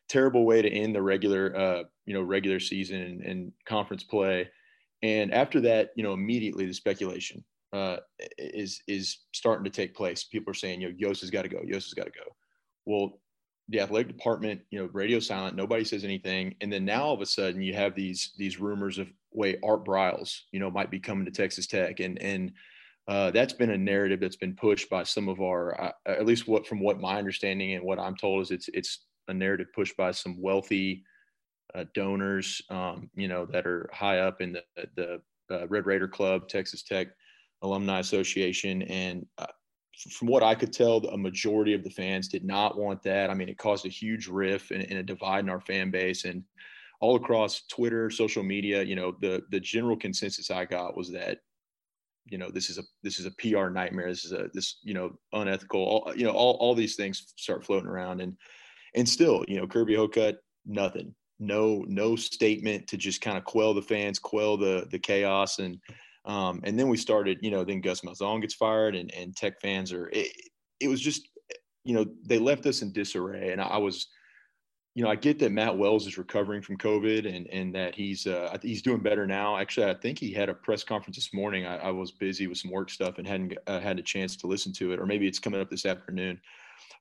Terrible 0.09 0.45
way 0.45 0.61
to 0.61 0.69
end 0.69 0.95
the 0.95 1.01
regular, 1.01 1.55
uh, 1.55 1.83
you 2.05 2.13
know, 2.13 2.21
regular 2.21 2.59
season 2.59 3.01
and, 3.01 3.21
and 3.21 3.51
conference 3.65 4.03
play. 4.03 4.49
And 5.03 5.33
after 5.33 5.61
that, 5.61 5.91
you 5.95 6.03
know, 6.03 6.13
immediately 6.13 6.65
the 6.65 6.73
speculation 6.73 7.43
uh, 7.73 7.97
is 8.37 8.81
is 8.87 9.19
starting 9.33 9.63
to 9.63 9.69
take 9.69 9.95
place. 9.95 10.23
People 10.23 10.51
are 10.51 10.55
saying, 10.55 10.81
you 10.81 10.89
know, 10.89 10.95
Yost 10.97 11.21
has 11.21 11.29
got 11.29 11.43
to 11.43 11.49
go. 11.49 11.61
Yost 11.65 11.87
has 11.87 11.93
got 11.93 12.05
to 12.05 12.11
go. 12.11 12.35
Well, 12.85 13.19
the 13.69 13.79
athletic 13.79 14.09
department, 14.09 14.61
you 14.69 14.79
know, 14.79 14.89
radio 14.91 15.19
silent. 15.19 15.55
Nobody 15.55 15.85
says 15.85 16.03
anything. 16.03 16.55
And 16.61 16.71
then 16.71 16.83
now 16.83 17.03
all 17.03 17.13
of 17.13 17.21
a 17.21 17.25
sudden, 17.25 17.61
you 17.61 17.73
have 17.73 17.95
these 17.95 18.33
these 18.37 18.59
rumors 18.59 18.97
of 18.97 19.07
way 19.31 19.57
Art 19.63 19.85
Briles, 19.85 20.41
you 20.51 20.59
know, 20.59 20.69
might 20.69 20.91
be 20.91 20.99
coming 20.99 21.25
to 21.25 21.31
Texas 21.31 21.67
Tech, 21.67 21.99
and 21.99 22.21
and 22.21 22.51
uh, 23.07 23.31
that's 23.31 23.53
been 23.53 23.71
a 23.71 23.77
narrative 23.77 24.19
that's 24.19 24.35
been 24.35 24.55
pushed 24.55 24.89
by 24.89 25.03
some 25.03 25.27
of 25.27 25.41
our, 25.41 25.79
uh, 25.81 25.91
at 26.05 26.25
least 26.25 26.47
what 26.47 26.67
from 26.67 26.79
what 26.79 26.99
my 26.99 27.17
understanding 27.17 27.73
and 27.73 27.83
what 27.83 27.99
I'm 27.99 28.15
told 28.15 28.43
is 28.43 28.51
it's 28.51 28.69
it's 28.73 29.05
a 29.27 29.33
narrative 29.33 29.67
pushed 29.73 29.97
by 29.97 30.11
some 30.11 30.41
wealthy 30.41 31.03
uh, 31.73 31.85
donors, 31.93 32.61
um, 32.69 33.09
you 33.15 33.27
know, 33.27 33.45
that 33.45 33.65
are 33.65 33.89
high 33.93 34.19
up 34.19 34.41
in 34.41 34.53
the, 34.53 34.63
the 34.95 35.21
uh, 35.51 35.67
Red 35.67 35.85
Raider 35.85 36.07
Club, 36.07 36.47
Texas 36.47 36.83
Tech 36.83 37.07
Alumni 37.61 37.99
Association. 37.99 38.81
And 38.83 39.25
uh, 39.37 39.47
from 40.11 40.27
what 40.27 40.43
I 40.43 40.55
could 40.55 40.73
tell, 40.73 40.97
a 40.97 41.17
majority 41.17 41.73
of 41.73 41.83
the 41.83 41.89
fans 41.89 42.27
did 42.27 42.43
not 42.43 42.77
want 42.77 43.03
that. 43.03 43.29
I 43.29 43.33
mean, 43.33 43.49
it 43.49 43.57
caused 43.57 43.85
a 43.85 43.89
huge 43.89 44.27
rift 44.27 44.71
and, 44.71 44.83
and 44.83 44.99
a 44.99 45.03
divide 45.03 45.43
in 45.43 45.49
our 45.49 45.61
fan 45.61 45.91
base. 45.91 46.25
And 46.25 46.43
all 46.99 47.15
across 47.15 47.63
Twitter, 47.67 48.09
social 48.09 48.43
media, 48.43 48.83
you 48.83 48.95
know, 48.95 49.15
the 49.21 49.41
the 49.49 49.59
general 49.59 49.97
consensus 49.97 50.51
I 50.51 50.65
got 50.65 50.95
was 50.95 51.11
that, 51.11 51.39
you 52.25 52.37
know, 52.37 52.49
this 52.49 52.69
is 52.69 52.77
a 52.77 52.83
this 53.03 53.19
is 53.19 53.25
a 53.25 53.31
PR 53.31 53.69
nightmare. 53.69 54.09
This 54.09 54.25
is 54.25 54.31
a 54.31 54.49
this 54.53 54.79
you 54.83 54.93
know 54.93 55.11
unethical. 55.33 55.81
All, 55.81 56.13
you 56.15 56.25
know, 56.25 56.31
all 56.31 56.57
all 56.59 56.75
these 56.75 56.95
things 56.95 57.33
start 57.35 57.65
floating 57.65 57.89
around, 57.89 58.21
and 58.21 58.37
and 58.95 59.07
still, 59.07 59.43
you 59.47 59.57
know, 59.57 59.67
Kirby 59.67 59.95
Hocutt, 59.95 60.37
nothing 60.65 61.15
no 61.41 61.83
no 61.87 62.15
statement 62.15 62.87
to 62.87 62.95
just 62.95 63.19
kind 63.19 63.37
of 63.37 63.43
quell 63.43 63.73
the 63.73 63.81
fans, 63.81 64.19
quell 64.19 64.55
the 64.55 64.87
the 64.91 64.99
chaos, 64.99 65.59
and 65.59 65.79
um, 66.23 66.61
and 66.63 66.79
then 66.79 66.87
we 66.87 66.97
started. 66.97 67.39
You 67.41 67.51
know, 67.51 67.65
then 67.65 67.81
Gus 67.81 68.01
Malzahn 68.01 68.41
gets 68.41 68.53
fired, 68.53 68.95
and 68.95 69.11
and 69.13 69.35
Tech 69.35 69.59
fans 69.59 69.91
are. 69.91 70.07
It, 70.13 70.31
it 70.79 70.87
was 70.87 71.01
just, 71.01 71.27
you 71.83 71.93
know, 71.93 72.05
they 72.25 72.39
left 72.39 72.65
us 72.65 72.81
in 72.81 72.93
disarray, 72.93 73.51
and 73.51 73.59
I 73.59 73.77
was. 73.77 74.07
You 74.93 75.03
know, 75.03 75.09
I 75.09 75.15
get 75.15 75.39
that 75.39 75.53
Matt 75.53 75.77
Wells 75.77 76.05
is 76.05 76.17
recovering 76.17 76.61
from 76.61 76.77
COVID 76.77 77.33
and 77.33 77.47
and 77.47 77.73
that 77.75 77.95
he's 77.95 78.27
uh, 78.27 78.57
he's 78.61 78.81
doing 78.81 78.99
better 78.99 79.25
now. 79.25 79.57
Actually, 79.57 79.89
I 79.89 79.93
think 79.93 80.19
he 80.19 80.33
had 80.33 80.49
a 80.49 80.53
press 80.53 80.83
conference 80.83 81.15
this 81.15 81.33
morning. 81.33 81.65
I, 81.65 81.77
I 81.77 81.91
was 81.91 82.11
busy 82.11 82.47
with 82.47 82.57
some 82.57 82.71
work 82.71 82.89
stuff 82.89 83.17
and 83.17 83.25
hadn't 83.25 83.57
uh, 83.67 83.79
had 83.79 83.99
a 83.99 84.03
chance 84.03 84.35
to 84.37 84.47
listen 84.47 84.73
to 84.73 84.91
it, 84.91 84.99
or 84.99 85.05
maybe 85.05 85.27
it's 85.27 85.39
coming 85.39 85.61
up 85.61 85.69
this 85.69 85.85
afternoon 85.85 86.41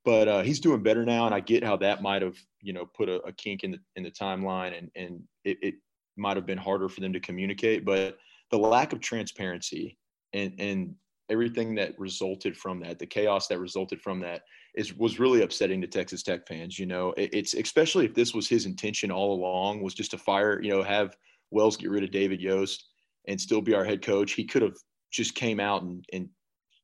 but 0.05 0.29
uh, 0.29 0.43
he's 0.43 0.61
doing 0.61 0.83
better 0.83 1.05
now, 1.05 1.27
and 1.27 1.35
I 1.35 1.41
get 1.41 1.65
how 1.65 1.77
that 1.79 2.03
might 2.03 2.23
have 2.23 2.37
you 2.63 2.73
know 2.73 2.87
put 2.87 3.09
a, 3.09 3.17
a 3.23 3.33
kink 3.33 3.65
in 3.65 3.73
the 3.73 3.79
in 3.97 4.03
the 4.03 4.11
timeline, 4.11 4.77
and 4.77 4.91
and 4.95 5.23
it, 5.45 5.59
it 5.63 5.75
might 6.17 6.37
have 6.37 6.47
been 6.47 6.59
harder 6.59 6.89
for 6.89 7.01
them 7.01 7.13
to 7.13 7.21
communicate. 7.21 7.85
But 7.85 8.19
the 8.51 8.59
lack 8.59 8.93
of 8.93 9.01
transparency 9.01 9.99
and 10.33 10.55
and 10.59 10.95
everything 11.29 11.75
that 11.77 11.99
resulted 11.99 12.57
from 12.57 12.81
that, 12.81 12.99
the 12.99 13.07
chaos 13.07 13.47
that 13.49 13.61
resulted 13.61 14.01
from 14.01 14.21
that, 14.21 14.43
is 14.75 14.95
was 14.95 15.19
really 15.19 15.43
upsetting 15.43 15.81
to 15.81 15.87
Texas 15.87 16.23
Tech 16.23 16.47
fans. 16.47 16.79
You 16.79 16.87
know, 16.87 17.13
it, 17.17 17.31
it's 17.33 17.55
especially 17.55 18.05
if 18.05 18.15
this 18.15 18.35
was 18.35 18.49
his 18.49 18.67
intention 18.67 19.11
all 19.11 19.35
along 19.35 19.83
was 19.83 19.95
just 19.95 20.13
to 20.13 20.19
fire, 20.19 20.61
you 20.63 20.71
know, 20.71 20.83
have 20.83 21.17
Wells 21.51 21.77
get 21.77 21.91
rid 21.91 22.05
of 22.05 22.11
David 22.11 22.41
Yost 22.41 22.89
and 23.27 23.41
still 23.41 23.61
be 23.61 23.75
our 23.75 23.85
head 23.85 24.03
coach. 24.03 24.33
He 24.33 24.45
could 24.45 24.63
have 24.63 24.77
just 25.11 25.35
came 25.35 25.61
out 25.61 25.83
and, 25.83 26.05
and 26.13 26.29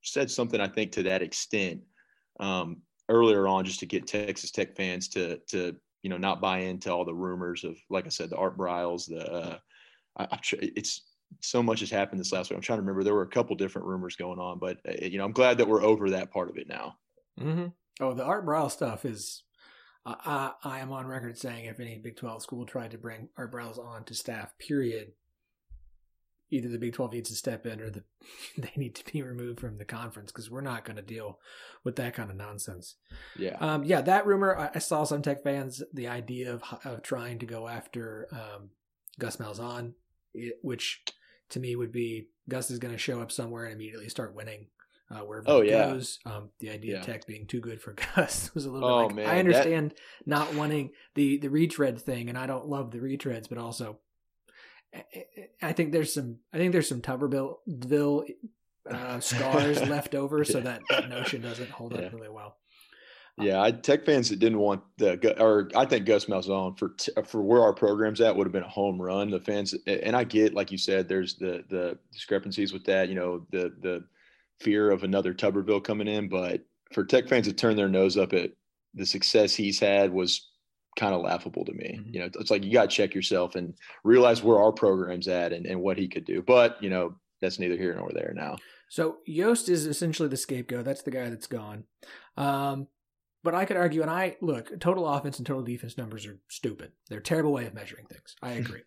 said 0.02 0.30
something 0.30 0.60
I 0.60 0.68
think 0.68 0.92
to 0.92 1.02
that 1.04 1.22
extent. 1.22 1.80
Um, 2.38 2.82
earlier 3.08 3.46
on 3.46 3.64
just 3.64 3.80
to 3.80 3.86
get 3.86 4.06
Texas 4.06 4.50
Tech 4.50 4.76
fans 4.76 5.08
to 5.08 5.38
to 5.48 5.76
you 6.02 6.10
know 6.10 6.16
not 6.16 6.40
buy 6.40 6.58
into 6.58 6.92
all 6.92 7.04
the 7.04 7.14
rumors 7.14 7.64
of 7.64 7.76
like 7.90 8.06
I 8.06 8.10
said 8.10 8.30
the 8.30 8.36
Art 8.36 8.56
Briles 8.56 9.06
the 9.06 9.32
uh, 9.32 9.58
I, 10.18 10.38
it's 10.52 11.02
so 11.40 11.62
much 11.62 11.80
has 11.80 11.90
happened 11.90 12.20
this 12.20 12.32
last 12.32 12.50
week. 12.50 12.56
I'm 12.56 12.62
trying 12.62 12.78
to 12.78 12.82
remember 12.82 13.02
there 13.02 13.14
were 13.14 13.22
a 13.22 13.28
couple 13.28 13.56
different 13.56 13.88
rumors 13.88 14.16
going 14.16 14.38
on, 14.38 14.58
but 14.58 14.78
uh, 14.88 14.92
you 15.02 15.18
know 15.18 15.24
I'm 15.24 15.32
glad 15.32 15.58
that 15.58 15.68
we're 15.68 15.82
over 15.82 16.10
that 16.10 16.32
part 16.32 16.50
of 16.50 16.56
it 16.58 16.68
now. 16.68 16.96
Mm-hmm. 17.40 17.66
Oh, 18.00 18.14
the 18.14 18.24
Art 18.24 18.46
Briles 18.46 18.72
stuff 18.72 19.04
is. 19.04 19.42
I, 20.08 20.52
I 20.62 20.78
am 20.78 20.92
on 20.92 21.08
record 21.08 21.36
saying 21.36 21.64
if 21.64 21.80
any 21.80 21.98
Big 21.98 22.16
12 22.16 22.40
school 22.40 22.64
tried 22.64 22.92
to 22.92 22.98
bring 22.98 23.28
Art 23.36 23.52
Briles 23.52 23.76
on 23.76 24.04
to 24.04 24.14
staff, 24.14 24.56
period, 24.56 25.08
either 26.50 26.68
the 26.68 26.78
Big 26.78 26.92
12 26.92 27.12
needs 27.12 27.30
to 27.30 27.36
step 27.36 27.66
in 27.66 27.80
or 27.80 27.90
the, 27.90 28.04
they 28.58 28.70
need 28.76 28.94
to 28.94 29.12
be 29.12 29.22
removed 29.22 29.60
from 29.60 29.78
the 29.78 29.84
conference 29.84 30.30
because 30.30 30.50
we're 30.50 30.60
not 30.60 30.84
going 30.84 30.96
to 30.96 31.02
deal 31.02 31.38
with 31.84 31.96
that 31.96 32.14
kind 32.14 32.30
of 32.30 32.36
nonsense. 32.36 32.96
Yeah. 33.36 33.56
Um, 33.58 33.84
yeah, 33.84 34.00
that 34.02 34.26
rumor, 34.26 34.56
I, 34.56 34.70
I, 34.76 34.78
saw 34.78 35.04
some 35.04 35.22
tech 35.22 35.42
fans, 35.42 35.82
the 35.92 36.08
idea 36.08 36.54
of, 36.54 36.62
of 36.84 37.02
trying 37.02 37.40
to 37.40 37.46
go 37.46 37.66
after 37.66 38.28
um, 38.32 38.70
Gus 39.18 39.38
Malzahn, 39.38 39.94
which 40.62 41.02
to 41.50 41.60
me 41.60 41.74
would 41.76 41.92
be 41.92 42.28
Gus 42.48 42.70
is 42.70 42.78
going 42.78 42.94
to 42.94 42.98
show 42.98 43.20
up 43.20 43.32
somewhere 43.32 43.64
and 43.64 43.74
immediately 43.74 44.08
start 44.08 44.34
winning 44.34 44.68
uh, 45.10 45.20
wherever 45.20 45.44
Oh, 45.48 45.60
it 45.60 45.68
yeah. 45.70 45.90
goes. 45.92 46.18
Um, 46.26 46.50
the 46.60 46.70
idea 46.70 46.94
Yeah. 46.94 47.00
of 47.00 47.06
Tech 47.06 47.26
being 47.26 47.46
too 47.46 47.60
good 47.60 47.80
for 47.80 47.94
Gus 48.16 48.52
was 48.54 48.64
a 48.66 48.70
little 48.70 48.88
Oh, 48.88 48.98
bit 49.02 49.06
like 49.08 49.16
man, 49.16 49.26
I 49.26 49.34
that- 49.34 49.38
understand 49.40 49.94
not 50.26 50.54
wanting 50.54 50.90
the 51.14 51.38
the 51.38 51.48
retread 51.50 52.00
thing, 52.00 52.28
and 52.28 52.36
I 52.38 52.46
don't 52.46 52.68
love 52.68 52.90
the 52.90 52.98
retreads, 52.98 53.48
but 53.48 53.58
also 53.58 53.98
I- 54.94 55.04
I- 55.62 55.68
I 55.68 55.72
think 55.72 55.92
there's 55.92 56.12
some 56.14 56.38
I 56.52 56.58
think 56.58 56.72
there's 56.72 56.88
some 56.88 57.02
Tuberville 57.02 58.24
uh, 58.90 59.20
scars 59.20 59.80
left 59.88 60.14
over, 60.14 60.44
so 60.44 60.60
that, 60.60 60.80
that 60.90 61.08
notion 61.08 61.42
doesn't 61.42 61.70
hold 61.70 61.92
Yeah. 61.92 62.06
up 62.06 62.12
really 62.12 62.28
well. 62.28 62.56
Yeah, 63.38 63.60
I 63.60 63.70
Tech 63.70 64.06
fans 64.06 64.30
that 64.30 64.38
didn't 64.38 64.58
want 64.58 64.82
the 64.96 65.38
or 65.42 65.68
I 65.76 65.84
think 65.84 66.06
Gus 66.06 66.24
Malzahn 66.24 66.78
for 66.78 66.90
t- 66.96 67.12
for 67.26 67.42
where 67.42 67.60
our 67.62 67.74
program's 67.74 68.22
at 68.22 68.34
would 68.34 68.46
have 68.46 68.52
been 68.52 68.62
a 68.62 68.68
home 68.68 69.00
run. 69.02 69.30
The 69.30 69.40
fans 69.40 69.74
and 69.86 70.16
I 70.16 70.24
get 70.24 70.54
like 70.54 70.72
you 70.72 70.78
said, 70.78 71.06
there's 71.06 71.34
the 71.36 71.62
the 71.68 71.98
discrepancies 72.12 72.72
with 72.72 72.84
that. 72.84 73.10
You 73.10 73.14
know, 73.16 73.46
the 73.50 73.74
the 73.82 74.04
fear 74.60 74.90
of 74.90 75.04
another 75.04 75.34
Tuberville 75.34 75.84
coming 75.84 76.08
in, 76.08 76.28
but 76.28 76.62
for 76.92 77.04
Tech 77.04 77.28
fans 77.28 77.46
to 77.46 77.52
turn 77.52 77.76
their 77.76 77.88
nose 77.88 78.16
up 78.16 78.32
at 78.32 78.50
the 78.94 79.06
success 79.06 79.54
he's 79.54 79.78
had 79.78 80.12
was 80.12 80.48
kind 80.96 81.14
of 81.14 81.20
laughable 81.20 81.64
to 81.64 81.72
me. 81.72 81.98
Mhm. 82.00 82.14
You 82.14 82.20
know, 82.20 82.30
it's 82.40 82.50
like 82.50 82.64
you 82.64 82.72
got 82.72 82.90
to 82.90 82.96
check 82.96 83.14
yourself 83.14 83.54
and 83.54 83.74
realize 84.04 84.42
where 84.42 84.58
our 84.58 84.72
program's 84.72 85.28
at 85.28 85.52
and, 85.52 85.66
and 85.66 85.80
what 85.80 85.98
he 85.98 86.08
could 86.08 86.24
do. 86.24 86.42
But 86.42 86.82
you 86.82 86.88
know, 86.88 87.16
that's 87.40 87.58
neither 87.58 87.76
here 87.76 87.94
nor 87.94 88.10
there 88.12 88.32
now. 88.34 88.56
So 88.88 89.18
Yost 89.26 89.68
is 89.68 89.84
essentially 89.86 90.28
the 90.28 90.36
scapegoat. 90.36 90.84
That's 90.84 91.02
the 91.02 91.10
guy 91.10 91.28
that's 91.28 91.48
gone. 91.48 91.84
Um, 92.36 92.86
but 93.42 93.54
I 93.54 93.64
could 93.64 93.76
argue, 93.76 94.00
and 94.02 94.10
I 94.10 94.36
look, 94.40 94.78
total 94.80 95.06
offense 95.06 95.38
and 95.38 95.46
total 95.46 95.62
defense 95.62 95.98
numbers 95.98 96.26
are 96.26 96.38
stupid. 96.48 96.92
They're 97.08 97.18
a 97.18 97.22
terrible 97.22 97.52
way 97.52 97.66
of 97.66 97.74
measuring 97.74 98.06
things. 98.06 98.34
I 98.42 98.52
agree. 98.62 98.82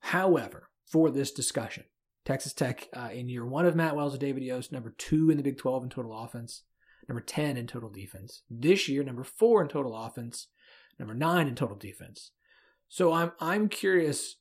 However, 0.00 0.68
for 0.86 1.10
this 1.10 1.32
discussion, 1.32 1.84
Texas 2.28 2.52
Tech 2.52 2.88
uh, 2.94 3.08
in 3.10 3.30
year 3.30 3.46
one 3.46 3.64
of 3.64 3.74
Matt 3.74 3.96
Wells 3.96 4.12
and 4.12 4.20
David 4.20 4.42
Yost, 4.42 4.70
number 4.70 4.94
two 4.98 5.30
in 5.30 5.38
the 5.38 5.42
Big 5.42 5.56
12 5.56 5.84
in 5.84 5.88
total 5.88 6.12
offense, 6.12 6.64
number 7.08 7.22
10 7.22 7.56
in 7.56 7.66
total 7.66 7.88
defense. 7.88 8.42
This 8.50 8.86
year, 8.86 9.02
number 9.02 9.24
four 9.24 9.62
in 9.62 9.68
total 9.68 9.96
offense, 9.96 10.48
number 10.98 11.14
nine 11.14 11.48
in 11.48 11.54
total 11.54 11.78
defense. 11.78 12.32
So 12.86 13.14
I'm 13.14 13.32
I'm 13.40 13.70
curious 13.70 14.36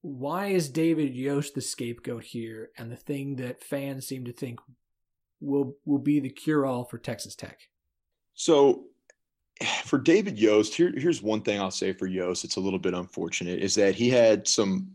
why 0.00 0.46
is 0.46 0.68
David 0.68 1.14
Yost 1.14 1.54
the 1.54 1.60
scapegoat 1.60 2.24
here 2.24 2.70
and 2.76 2.90
the 2.90 2.96
thing 2.96 3.36
that 3.36 3.62
fans 3.62 4.08
seem 4.08 4.24
to 4.24 4.32
think 4.32 4.58
will 5.40 5.76
will 5.84 6.00
be 6.00 6.18
the 6.18 6.28
cure 6.28 6.66
all 6.66 6.86
for 6.86 6.98
Texas 6.98 7.36
Tech? 7.36 7.60
So 8.34 8.86
for 9.84 10.00
David 10.00 10.40
Yost, 10.40 10.74
here, 10.74 10.92
here's 10.96 11.22
one 11.22 11.42
thing 11.42 11.60
I'll 11.60 11.70
say 11.70 11.92
for 11.92 12.08
Yost. 12.08 12.44
It's 12.44 12.56
a 12.56 12.60
little 12.60 12.80
bit 12.80 12.94
unfortunate 12.94 13.60
is 13.60 13.76
that 13.76 13.94
he 13.94 14.10
had 14.10 14.48
some 14.48 14.92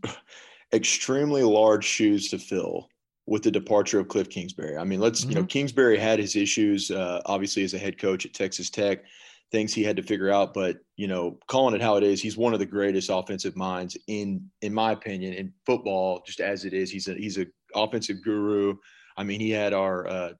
extremely 0.72 1.42
large 1.42 1.84
shoes 1.84 2.28
to 2.30 2.38
fill 2.38 2.88
with 3.26 3.42
the 3.42 3.50
departure 3.50 3.98
of 3.98 4.08
Cliff 4.08 4.28
Kingsbury. 4.28 4.76
I 4.76 4.84
mean, 4.84 5.00
let's, 5.00 5.24
you 5.24 5.34
know, 5.34 5.44
Kingsbury 5.44 5.98
had 5.98 6.18
his 6.18 6.36
issues, 6.36 6.90
uh, 6.90 7.20
obviously 7.26 7.64
as 7.64 7.74
a 7.74 7.78
head 7.78 7.98
coach 7.98 8.24
at 8.24 8.34
Texas 8.34 8.70
Tech, 8.70 9.04
things 9.50 9.74
he 9.74 9.82
had 9.82 9.96
to 9.96 10.02
figure 10.02 10.30
out, 10.30 10.54
but 10.54 10.78
you 10.96 11.08
know, 11.08 11.38
calling 11.48 11.74
it 11.74 11.80
how 11.82 11.96
it 11.96 12.04
is, 12.04 12.22
he's 12.22 12.36
one 12.36 12.52
of 12.52 12.58
the 12.58 12.66
greatest 12.66 13.10
offensive 13.12 13.56
minds 13.56 13.96
in, 14.06 14.48
in 14.62 14.72
my 14.72 14.92
opinion, 14.92 15.32
in 15.34 15.52
football, 15.64 16.22
just 16.26 16.40
as 16.40 16.64
it 16.64 16.72
is. 16.72 16.90
He's 16.90 17.08
a, 17.08 17.14
he's 17.14 17.38
a 17.38 17.46
offensive 17.74 18.22
guru. 18.22 18.76
I 19.16 19.24
mean, 19.24 19.40
he 19.40 19.50
had 19.50 19.72
our, 19.72 20.06
uh, 20.06 20.30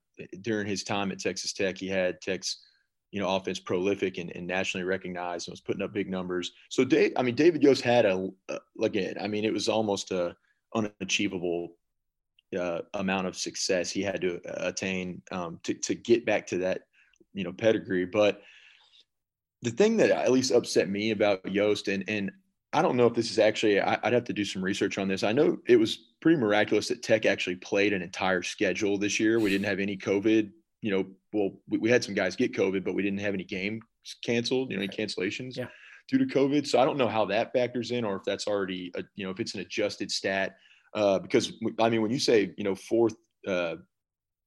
during 0.43 0.67
his 0.67 0.83
time 0.83 1.13
at 1.13 1.19
Texas 1.19 1.53
Tech, 1.53 1.77
he 1.79 1.89
had 1.89 2.21
Tech's, 2.21 2.66
you 3.13 3.21
know, 3.21 3.35
offense 3.35 3.59
prolific 3.59 4.19
and, 4.19 4.31
and 4.35 4.47
nationally 4.47 4.85
recognized 4.85 5.49
and 5.49 5.53
was 5.53 5.61
putting 5.61 5.83
up 5.83 5.93
big 5.93 6.11
numbers. 6.11 6.53
So, 6.69 6.85
Dave, 6.85 7.13
I 7.17 7.23
mean, 7.23 7.35
David 7.35 7.63
Yost 7.63 7.83
had 7.83 8.05
a, 8.05 8.29
uh, 8.49 8.59
again, 8.83 9.15
I 9.21 9.29
mean, 9.29 9.45
it 9.45 9.53
was 9.53 9.69
almost 9.69 10.11
a 10.11 10.37
unachievable 10.75 11.77
uh, 12.59 12.81
amount 12.95 13.27
of 13.27 13.37
success 13.37 13.91
he 13.91 14.03
had 14.03 14.21
to 14.21 14.41
attain 14.67 15.23
um, 15.31 15.61
to, 15.63 15.75
to 15.75 15.95
get 15.95 16.27
back 16.27 16.47
to 16.49 16.59
that, 16.59 16.83
you 17.33 17.45
know, 17.45 17.53
pedigree. 17.53 18.07
But 18.07 18.43
the 19.63 19.71
thing 19.71 19.97
that 19.99 20.11
at 20.11 20.33
least 20.33 20.53
upset 20.53 20.89
me 20.89 21.13
about 21.13 21.51
Yost, 21.51 21.89
and, 21.89 22.05
and 22.09 22.31
I 22.73 22.83
don't 22.83 22.97
know 22.97 23.07
if 23.07 23.15
this 23.15 23.31
is 23.31 23.39
actually, 23.39 23.81
I, 23.81 23.99
I'd 24.03 24.13
have 24.13 24.25
to 24.25 24.33
do 24.33 24.45
some 24.45 24.63
research 24.63 24.99
on 24.99 25.09
this. 25.09 25.23
I 25.23 25.33
know 25.33 25.59
it 25.67 25.77
was 25.77 25.97
pretty 26.21 26.39
miraculous 26.39 26.89
that 26.89 27.03
Tech 27.03 27.25
actually 27.25 27.57
played 27.57 27.93
an 27.93 28.03
entire 28.03 28.43
schedule 28.43 28.99
this 28.99 29.19
year. 29.19 29.39
We 29.41 29.51
didn't 29.51 29.67
have 29.67 29.81
any 29.81 29.97
COVID, 29.97 30.51
you 30.83 30.91
know, 30.91 31.07
well, 31.37 31.51
we, 31.69 31.79
we 31.79 31.91
had 31.91 32.03
some 32.03 32.15
guys 32.15 32.35
get 32.35 32.53
COVID, 32.53 32.85
but 32.85 32.95
we 32.95 33.03
didn't 33.03 33.21
have 33.21 33.35
any 33.35 33.45
games 33.45 33.83
canceled, 34.25 34.71
you 34.71 34.77
know, 34.77 34.83
any 34.83 34.89
cancellations 34.89 35.57
Yeah. 35.57 35.67
due 36.09 36.19
to 36.19 36.25
COVID. 36.27 36.67
So 36.67 36.79
I 36.81 36.85
don't 36.85 36.97
know 36.97 37.09
how 37.09 37.25
that 37.27 37.53
factors 37.53 37.91
in 37.91 38.05
or 38.05 38.17
if 38.17 38.23
that's 38.25 38.47
already, 38.47 38.91
a, 38.97 39.03
you 39.15 39.25
know, 39.25 39.31
if 39.31 39.41
it's 39.41 39.55
an 39.55 39.61
adjusted 39.61 40.11
stat. 40.11 40.57
Uh, 40.95 41.19
because 41.19 41.53
I 41.81 41.91
mean, 41.91 42.01
when 42.03 42.11
you 42.11 42.19
say, 42.19 42.53
you 42.57 42.65
know, 42.65 42.75
fourth, 42.75 43.15
uh, 43.47 43.77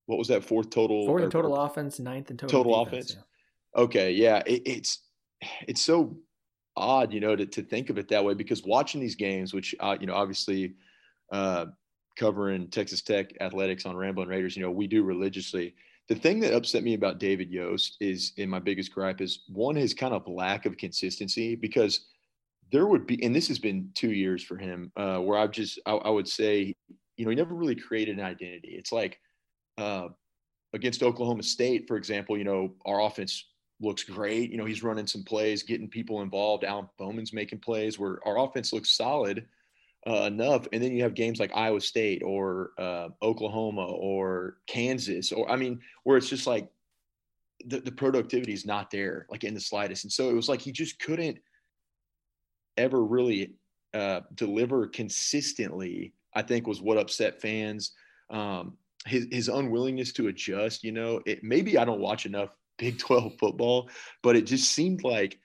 what 0.08 0.18
was 0.18 0.28
that 0.30 0.44
fourth 0.44 0.70
total? 0.72 1.06
Fourth 1.06 1.22
in 1.22 1.28
or- 1.28 1.32
total 1.32 1.54
or- 1.56 1.66
offense, 1.66 2.00
ninth 2.00 2.32
in 2.32 2.38
total, 2.38 2.64
Total 2.64 2.86
defense, 2.86 3.12
offense? 3.12 3.26
Okay, 3.78 4.12
yeah, 4.14 4.42
it, 4.48 4.64
it's 4.66 5.04
it's 5.68 5.82
so 5.82 6.18
odd, 6.76 7.14
you 7.14 7.20
know, 7.20 7.36
to 7.36 7.46
to 7.46 7.62
think 7.62 7.90
of 7.92 7.98
it 8.00 8.08
that 8.08 8.26
way 8.26 8.34
because 8.34 8.64
watching 8.64 9.00
these 9.00 9.16
games, 9.16 9.54
which 9.54 9.76
uh, 9.80 9.96
you 10.02 10.08
know, 10.08 10.16
obviously 10.16 10.74
uh, 11.32 11.68
covering 12.18 12.68
Texas 12.70 13.04
Tech 13.04 13.30
athletics 13.42 13.86
on 13.86 13.96
Ramblin' 13.96 14.28
Raiders, 14.28 14.56
you 14.58 14.64
know, 14.64 14.72
we 14.72 14.88
do 14.88 15.04
religiously. 15.04 15.76
The 16.10 16.16
thing 16.16 16.40
that 16.40 16.56
upset 16.56 16.84
me 16.84 16.96
about 16.96 17.20
David 17.20 17.52
Yost 17.52 17.96
is, 18.00 18.34
in 18.38 18.50
my 18.50 18.58
biggest 18.60 18.92
gripe, 18.92 19.22
is 19.22 19.44
one 19.48 19.76
his 19.76 19.94
kind 19.94 20.14
of 20.14 20.28
lack 20.28 20.66
of 20.66 20.76
consistency 20.76 21.56
because 21.56 22.08
there 22.72 22.88
would 22.88 23.06
be, 23.06 23.24
and 23.24 23.36
this 23.36 23.48
has 23.48 23.60
been 23.60 23.92
two 23.94 24.12
years 24.12 24.44
for 24.44 24.58
him, 24.58 24.92
uh, 24.98 25.20
where 25.20 25.38
I've 25.38 25.52
just, 25.52 25.80
I, 25.86 25.94
I 25.94 26.10
would 26.10 26.28
say, 26.28 26.74
you 27.16 27.26
know, 27.26 27.30
he 27.30 27.36
never 27.36 27.54
really 27.54 27.76
created 27.76 28.18
an 28.18 28.26
identity. 28.26 28.70
It's 28.70 28.92
like 28.92 29.20
uh, 29.78 30.08
against 30.74 31.04
Oklahoma 31.04 31.44
State, 31.44 31.88
for 31.88 31.96
example, 31.96 32.38
you 32.38 32.44
know, 32.44 32.74
our 32.86 33.02
offense 33.02 33.46
looks 33.80 34.04
great. 34.04 34.50
You 34.52 34.58
know, 34.58 34.66
he's 34.66 34.84
running 34.84 35.08
some 35.08 35.24
plays, 35.24 35.62
getting 35.62 35.88
people 35.88 36.22
involved. 36.22 36.64
Alan 36.64 36.90
Bowman's 36.98 37.34
making 37.34 37.60
plays 37.60 38.00
where 38.00 38.20
our 38.26 38.40
offense 38.40 38.74
looks 38.74 38.98
solid 38.98 39.46
uh, 40.08 40.24
enough. 40.24 40.68
And 40.72 40.82
then 40.82 40.94
you 40.94 41.04
have 41.04 41.14
games 41.14 41.40
like 41.40 41.52
Iowa 41.56 41.82
State 41.82 42.24
or 42.24 42.72
uh, 42.78 43.10
Oklahoma 43.22 43.86
or 43.86 44.58
Kansas, 44.68 45.32
or 45.32 45.50
I 45.50 45.56
mean, 45.56 45.80
where 46.04 46.18
it's 46.18 46.30
just 46.30 46.48
like 46.48 46.68
the, 47.66 47.80
the 47.80 47.92
productivity 47.92 48.54
is 48.54 48.66
not 48.66 48.92
there, 48.92 49.28
like 49.30 49.44
in 49.44 49.54
the 49.54 49.60
slightest. 49.60 50.06
And 50.06 50.12
so 50.12 50.30
it 50.30 50.34
was 50.34 50.50
like 50.50 50.62
he 50.62 50.72
just 50.72 51.00
couldn't 51.00 51.40
ever 52.78 53.04
really 53.04 53.54
uh, 53.94 54.22
deliver 54.36 54.88
consistently. 54.88 56.14
I 56.34 56.44
think 56.44 56.68
was 56.68 56.82
what 56.82 56.98
upset 56.98 57.42
fans. 57.42 57.92
Um, 58.30 58.78
his 59.06 59.28
his 59.32 59.50
unwillingness 59.50 60.14
to 60.14 60.28
adjust. 60.28 60.84
You 60.84 60.92
know, 60.92 61.22
it 61.26 61.44
maybe 61.44 61.78
I 61.78 61.86
don't 61.86 62.00
watch 62.00 62.26
enough 62.26 62.56
Big 62.78 63.00
Twelve 63.00 63.34
football, 63.40 63.90
but 64.22 64.36
it 64.36 64.46
just 64.46 64.72
seemed 64.72 65.04
like 65.04 65.40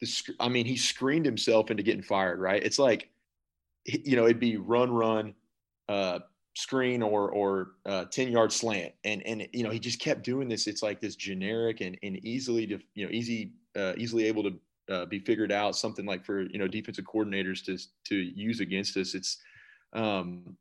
the. 0.00 0.34
I 0.40 0.48
mean, 0.48 0.66
he 0.66 0.76
screened 0.76 1.26
himself 1.26 1.70
into 1.70 1.82
getting 1.82 2.02
fired. 2.02 2.40
Right? 2.40 2.62
It's 2.62 2.78
like, 2.78 3.08
you 3.84 4.16
know, 4.16 4.24
it'd 4.24 4.40
be 4.40 4.56
run, 4.56 4.90
run, 4.90 5.34
uh, 5.88 6.20
screen, 6.54 7.02
or 7.02 7.30
or 7.30 7.72
uh, 7.86 8.04
ten 8.06 8.28
yard 8.30 8.52
slant, 8.52 8.92
and 9.04 9.24
and 9.26 9.48
you 9.52 9.64
know 9.64 9.70
he 9.70 9.78
just 9.78 10.00
kept 10.00 10.22
doing 10.22 10.48
this. 10.48 10.66
It's 10.66 10.82
like 10.82 11.00
this 11.00 11.16
generic 11.16 11.80
and 11.80 11.98
and 12.02 12.24
easily 12.24 12.66
to 12.66 12.78
you 12.94 13.06
know 13.06 13.12
easy 13.12 13.52
uh, 13.76 13.94
easily 13.96 14.26
able 14.26 14.42
to 14.44 14.60
uh, 14.90 15.06
be 15.06 15.18
figured 15.18 15.52
out. 15.52 15.76
Something 15.76 16.06
like 16.06 16.24
for 16.24 16.42
you 16.42 16.58
know 16.58 16.68
defensive 16.68 17.04
coordinators 17.04 17.64
to 17.66 17.78
to 18.06 18.16
use 18.16 18.60
against 18.60 18.96
us. 18.96 19.14
It's 19.14 19.38
um, 19.92 20.56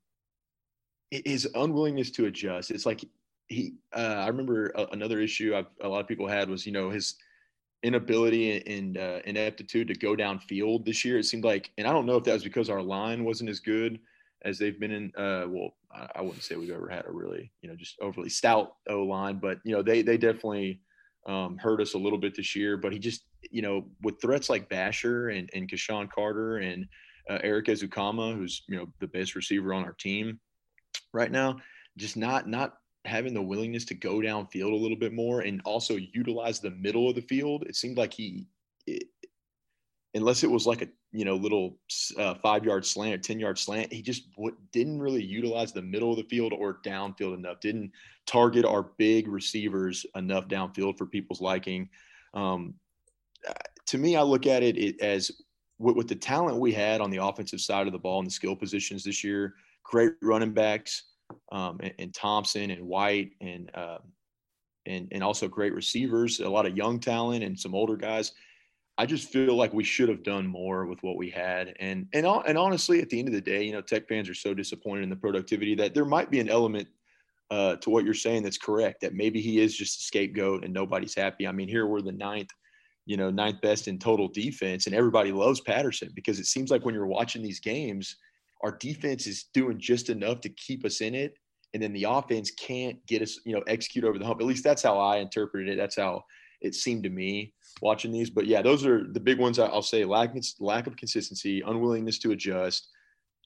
his 1.12 1.48
unwillingness 1.56 2.12
to 2.12 2.26
adjust. 2.26 2.72
It's 2.72 2.86
like 2.86 3.04
he. 3.48 3.76
Uh, 3.96 4.00
I 4.18 4.28
remember 4.28 4.72
a, 4.76 4.86
another 4.92 5.20
issue 5.20 5.56
I've, 5.56 5.68
a 5.82 5.88
lot 5.88 6.02
of 6.02 6.08
people 6.08 6.28
had 6.28 6.50
was 6.50 6.66
you 6.66 6.72
know 6.72 6.90
his 6.90 7.16
inability 7.84 8.62
and 8.66 8.98
uh, 8.98 9.20
ineptitude 9.26 9.88
to 9.88 9.96
go 9.96 10.16
downfield 10.16 10.86
this 10.86 11.06
year. 11.06 11.20
It 11.20 11.26
seemed 11.26 11.44
like, 11.44 11.72
and 11.78 11.88
I 11.88 11.92
don't 11.92 12.06
know 12.06 12.18
if 12.18 12.24
that 12.26 12.34
was 12.34 12.44
because 12.44 12.70
our 12.70 12.82
line 12.82 13.24
wasn't 13.24 13.50
as 13.50 13.60
good 13.60 14.00
as 14.44 14.58
they've 14.58 14.80
been 14.80 14.92
in. 14.92 15.12
Uh, 15.16 15.46
well, 15.48 15.74
I, 16.16 16.22
wouldn't 16.22 16.44
say 16.44 16.56
we've 16.56 16.72
ever 16.72 16.88
had 16.88 17.06
a 17.06 17.12
really 17.12 17.52
you 17.62 17.70
know 17.70 17.76
just 17.76 18.00
overly 18.02 18.30
stout 18.30 18.76
O 18.90 19.04
line, 19.04 19.38
but 19.38 19.60
you 19.64 19.76
know 19.76 19.82
they 19.82 20.02
they 20.02 20.18
definitely 20.18 20.82
um, 21.28 21.58
hurt 21.58 21.82
us 21.82 21.94
a 21.94 21.98
little 21.98 22.20
bit 22.20 22.36
this 22.36 22.56
year. 22.56 22.78
But 22.78 22.94
he 22.94 23.00
just 23.00 23.24
you 23.50 23.62
know 23.62 23.86
with 24.02 24.22
threats 24.22 24.50
like 24.50 24.70
Vasher 24.70 25.38
and 25.38 25.50
and 25.54 25.70
KeSean 25.70 26.10
Carter 26.12 26.58
and 26.58 26.88
uh, 27.30 27.40
Erik 27.44 27.68
Ezukanma, 27.68 28.36
who's 28.36 28.64
you 28.68 28.78
know 28.78 28.88
the 29.00 29.08
best 29.08 29.36
receiver 29.36 29.74
on 29.74 29.84
our 29.84 29.94
team 29.94 30.40
right 31.14 31.32
now, 31.32 31.58
just 31.98 32.18
not 32.18 32.48
not 32.48 32.76
having 33.10 33.34
the 33.34 33.42
willingness 33.42 33.86
to 33.86 33.94
go 33.94 34.16
downfield 34.16 34.72
a 34.72 34.76
little 34.76 34.98
bit 34.98 35.14
more 35.14 35.42
and 35.42 35.62
also 35.66 35.98
utilize 36.14 36.60
the 36.60 36.72
middle 36.72 37.10
of 37.10 37.16
the 37.16 37.22
field. 37.22 37.64
It 37.68 37.76
seemed 37.76 37.98
like 37.98 38.14
he, 38.14 38.48
it, 38.88 39.04
unless 40.14 40.44
it 40.44 40.52
was 40.52 40.66
like 40.66 40.82
a 40.82 40.88
you 41.12 41.26
know 41.26 41.36
little 41.36 41.80
uh, 42.18 42.36
five 42.36 42.64
yard 42.64 42.86
slant 42.86 43.16
or 43.16 43.18
ten 43.18 43.40
yard 43.40 43.58
slant, 43.58 43.92
he 43.92 44.02
just 44.02 44.32
w- 44.36 44.56
didn't 44.72 45.00
really 45.00 45.24
utilize 45.24 45.74
the 45.74 45.82
middle 45.82 46.12
of 46.12 46.18
the 46.18 46.24
field 46.24 46.54
or 46.54 46.80
downfield 46.86 47.34
enough. 47.34 47.60
Didn't 47.60 47.92
target 48.26 48.66
our 48.66 48.84
big 48.98 49.28
receivers 49.28 50.06
enough 50.16 50.48
downfield 50.48 50.98
for 50.98 51.06
people's 51.06 51.42
liking. 51.42 51.90
Um, 52.34 52.76
uh, 53.48 53.54
to 53.88 53.98
me, 53.98 54.16
I 54.16 54.22
look 54.22 54.46
at 54.46 54.62
it, 54.62 54.78
it 54.78 55.02
as 55.02 55.32
with, 55.80 55.96
with 55.96 56.08
the 56.08 56.16
talent 56.16 56.60
we 56.60 56.72
had 56.72 57.02
on 57.02 57.10
the 57.10 57.24
offensive 57.24 57.62
side 57.62 57.88
of 57.88 57.94
the 57.94 58.00
ball 58.00 58.20
and 58.20 58.28
the 58.28 58.32
skill 58.32 58.56
positions 58.56 59.04
this 59.04 59.24
year, 59.24 59.56
great 59.84 60.14
running 60.22 60.54
backs, 60.54 61.06
um, 61.52 61.80
and, 61.82 61.94
and, 62.00 62.14
Thompson 62.14 62.72
and 62.72 62.86
White 62.86 63.32
and 63.42 63.72
uh, 63.74 64.00
and 64.86 65.08
and 65.12 65.24
also 65.24 65.48
great 65.48 65.74
receivers, 65.74 66.40
a 66.40 66.50
lot 66.50 66.66
of 66.66 66.78
young 66.78 67.00
talent 67.00 67.44
and 67.44 67.60
some 67.60 67.76
older 67.76 67.96
guys. 67.96 68.34
I 68.98 69.06
just 69.06 69.30
feel 69.30 69.56
like 69.56 69.74
we 69.74 69.86
should 69.86 70.10
have 70.10 70.24
done 70.24 70.46
more 70.46 70.86
with 70.86 71.02
what 71.04 71.16
we 71.16 71.30
had. 71.30 71.74
And 71.80 72.08
and 72.14 72.26
and 72.26 72.58
honestly, 72.58 73.02
at 73.02 73.10
the 73.10 73.18
end 73.18 73.30
of 73.30 73.34
the 73.34 73.42
day, 73.42 73.64
you 73.64 73.72
know, 73.72 73.82
Tech 73.82 74.08
fans 74.10 74.28
are 74.30 74.34
so 74.34 74.54
disappointed 74.54 75.04
in 75.04 75.10
the 75.10 75.16
productivity 75.16 75.74
that 75.76 75.94
there 75.94 76.06
might 76.06 76.30
be 76.30 76.40
an 76.40 76.50
element 76.50 76.88
uh, 77.50 77.78
to 77.78 77.90
what 77.90 78.04
you're 78.04 78.14
saying 78.14 78.44
that's 78.44 78.58
correct. 78.58 79.02
That 79.02 79.14
maybe 79.14 79.42
he 79.42 79.60
is 79.60 79.76
just 79.76 80.00
a 80.00 80.04
scapegoat 80.04 80.66
and 80.66 80.74
nobody's 80.74 81.16
happy. 81.16 81.48
I 81.48 81.52
mean, 81.52 81.70
here 81.70 81.88
we're 81.88 82.02
the 82.02 82.12
ninth, 82.12 82.50
you 83.06 83.18
know, 83.18 83.32
ninth 83.32 83.62
best 83.62 83.88
in 83.88 84.00
total 84.00 84.28
defense, 84.28 84.86
and 84.86 84.96
everybody 84.96 85.32
loves 85.32 85.62
Patterson 85.62 86.10
because 86.14 86.40
it 86.40 86.46
seems 86.46 86.70
like 86.70 86.84
when 86.84 86.94
you're 86.94 87.08
watching 87.08 87.42
these 87.42 87.60
games, 87.60 88.18
our 88.62 88.72
defense 88.72 89.28
is 89.28 89.46
doing 89.54 89.80
just 89.80 90.10
enough 90.10 90.42
to 90.42 90.50
keep 90.50 90.86
us 90.86 91.02
in 91.02 91.16
it, 91.16 91.34
and 91.74 91.82
then 91.82 91.94
the 91.94 92.06
offense 92.06 92.52
can't 92.52 93.04
get 93.06 93.22
us, 93.22 93.40
you 93.46 93.54
know, 93.54 93.64
execute 93.68 94.06
over 94.06 94.18
the 94.18 94.26
hump. 94.26 94.42
At 94.42 94.48
least 94.48 94.64
that's 94.64 94.84
how 94.84 94.98
I 94.98 95.18
interpreted 95.18 95.70
it. 95.70 95.78
That's 95.78 95.96
how 95.96 96.24
it 96.62 96.76
seemed 96.76 97.04
to 97.04 97.10
me 97.10 97.54
watching 97.82 98.12
these. 98.12 98.30
But 98.30 98.48
yeah, 98.48 98.62
those 98.62 98.86
are 98.86 99.06
the 99.12 99.20
big 99.20 99.40
ones. 99.40 99.60
I'll 99.60 99.82
say 99.82 100.04
lack 100.04 100.36
lack 100.60 100.88
of 100.88 100.98
consistency, 100.98 101.62
unwillingness 101.62 102.20
to 102.20 102.32
adjust 102.32 102.90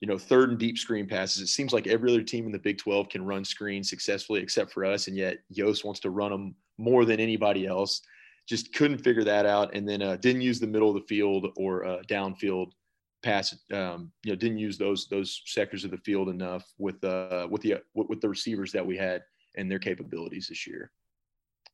you 0.03 0.07
know, 0.07 0.17
third 0.17 0.49
and 0.49 0.59
deep 0.59 0.77
screen 0.77 1.07
passes. 1.07 1.41
It 1.41 1.47
seems 1.47 1.71
like 1.71 1.87
every 1.87 2.11
other 2.11 2.23
team 2.23 2.45
in 2.45 2.51
the 2.51 2.59
Big 2.59 2.77
12 2.77 3.07
can 3.07 3.25
run 3.25 3.45
screens 3.45 3.89
successfully 3.89 4.41
except 4.41 4.73
for 4.73 4.83
us, 4.83 5.07
and 5.07 5.15
yet 5.15 5.37
Yost 5.47 5.85
wants 5.85 6.01
to 6.01 6.09
run 6.09 6.29
them 6.29 6.55
more 6.77 7.05
than 7.05 7.21
anybody 7.21 7.65
else. 7.65 8.01
Just 8.45 8.73
couldn't 8.73 8.97
figure 8.97 9.23
that 9.23 9.45
out, 9.45 9.73
and 9.73 9.87
then 9.87 10.01
uh, 10.01 10.17
didn't 10.17 10.41
use 10.41 10.59
the 10.59 10.67
middle 10.67 10.89
of 10.89 10.95
the 10.95 11.07
field 11.07 11.47
or 11.55 11.85
uh, 11.85 12.01
downfield 12.09 12.71
pass. 13.23 13.55
Um, 13.71 14.11
you 14.23 14.31
know, 14.31 14.35
didn't 14.35 14.59
use 14.59 14.77
those 14.77 15.07
those 15.07 15.41
sectors 15.45 15.83
of 15.83 15.91
the 15.91 15.97
field 15.97 16.29
enough 16.29 16.65
with 16.77 17.03
uh, 17.03 17.47
with 17.49 17.61
the 17.61 17.81
with 17.93 18.21
the 18.21 18.29
receivers 18.29 18.71
that 18.73 18.85
we 18.85 18.97
had 18.97 19.23
and 19.55 19.69
their 19.69 19.79
capabilities 19.79 20.47
this 20.49 20.67
year. 20.67 20.91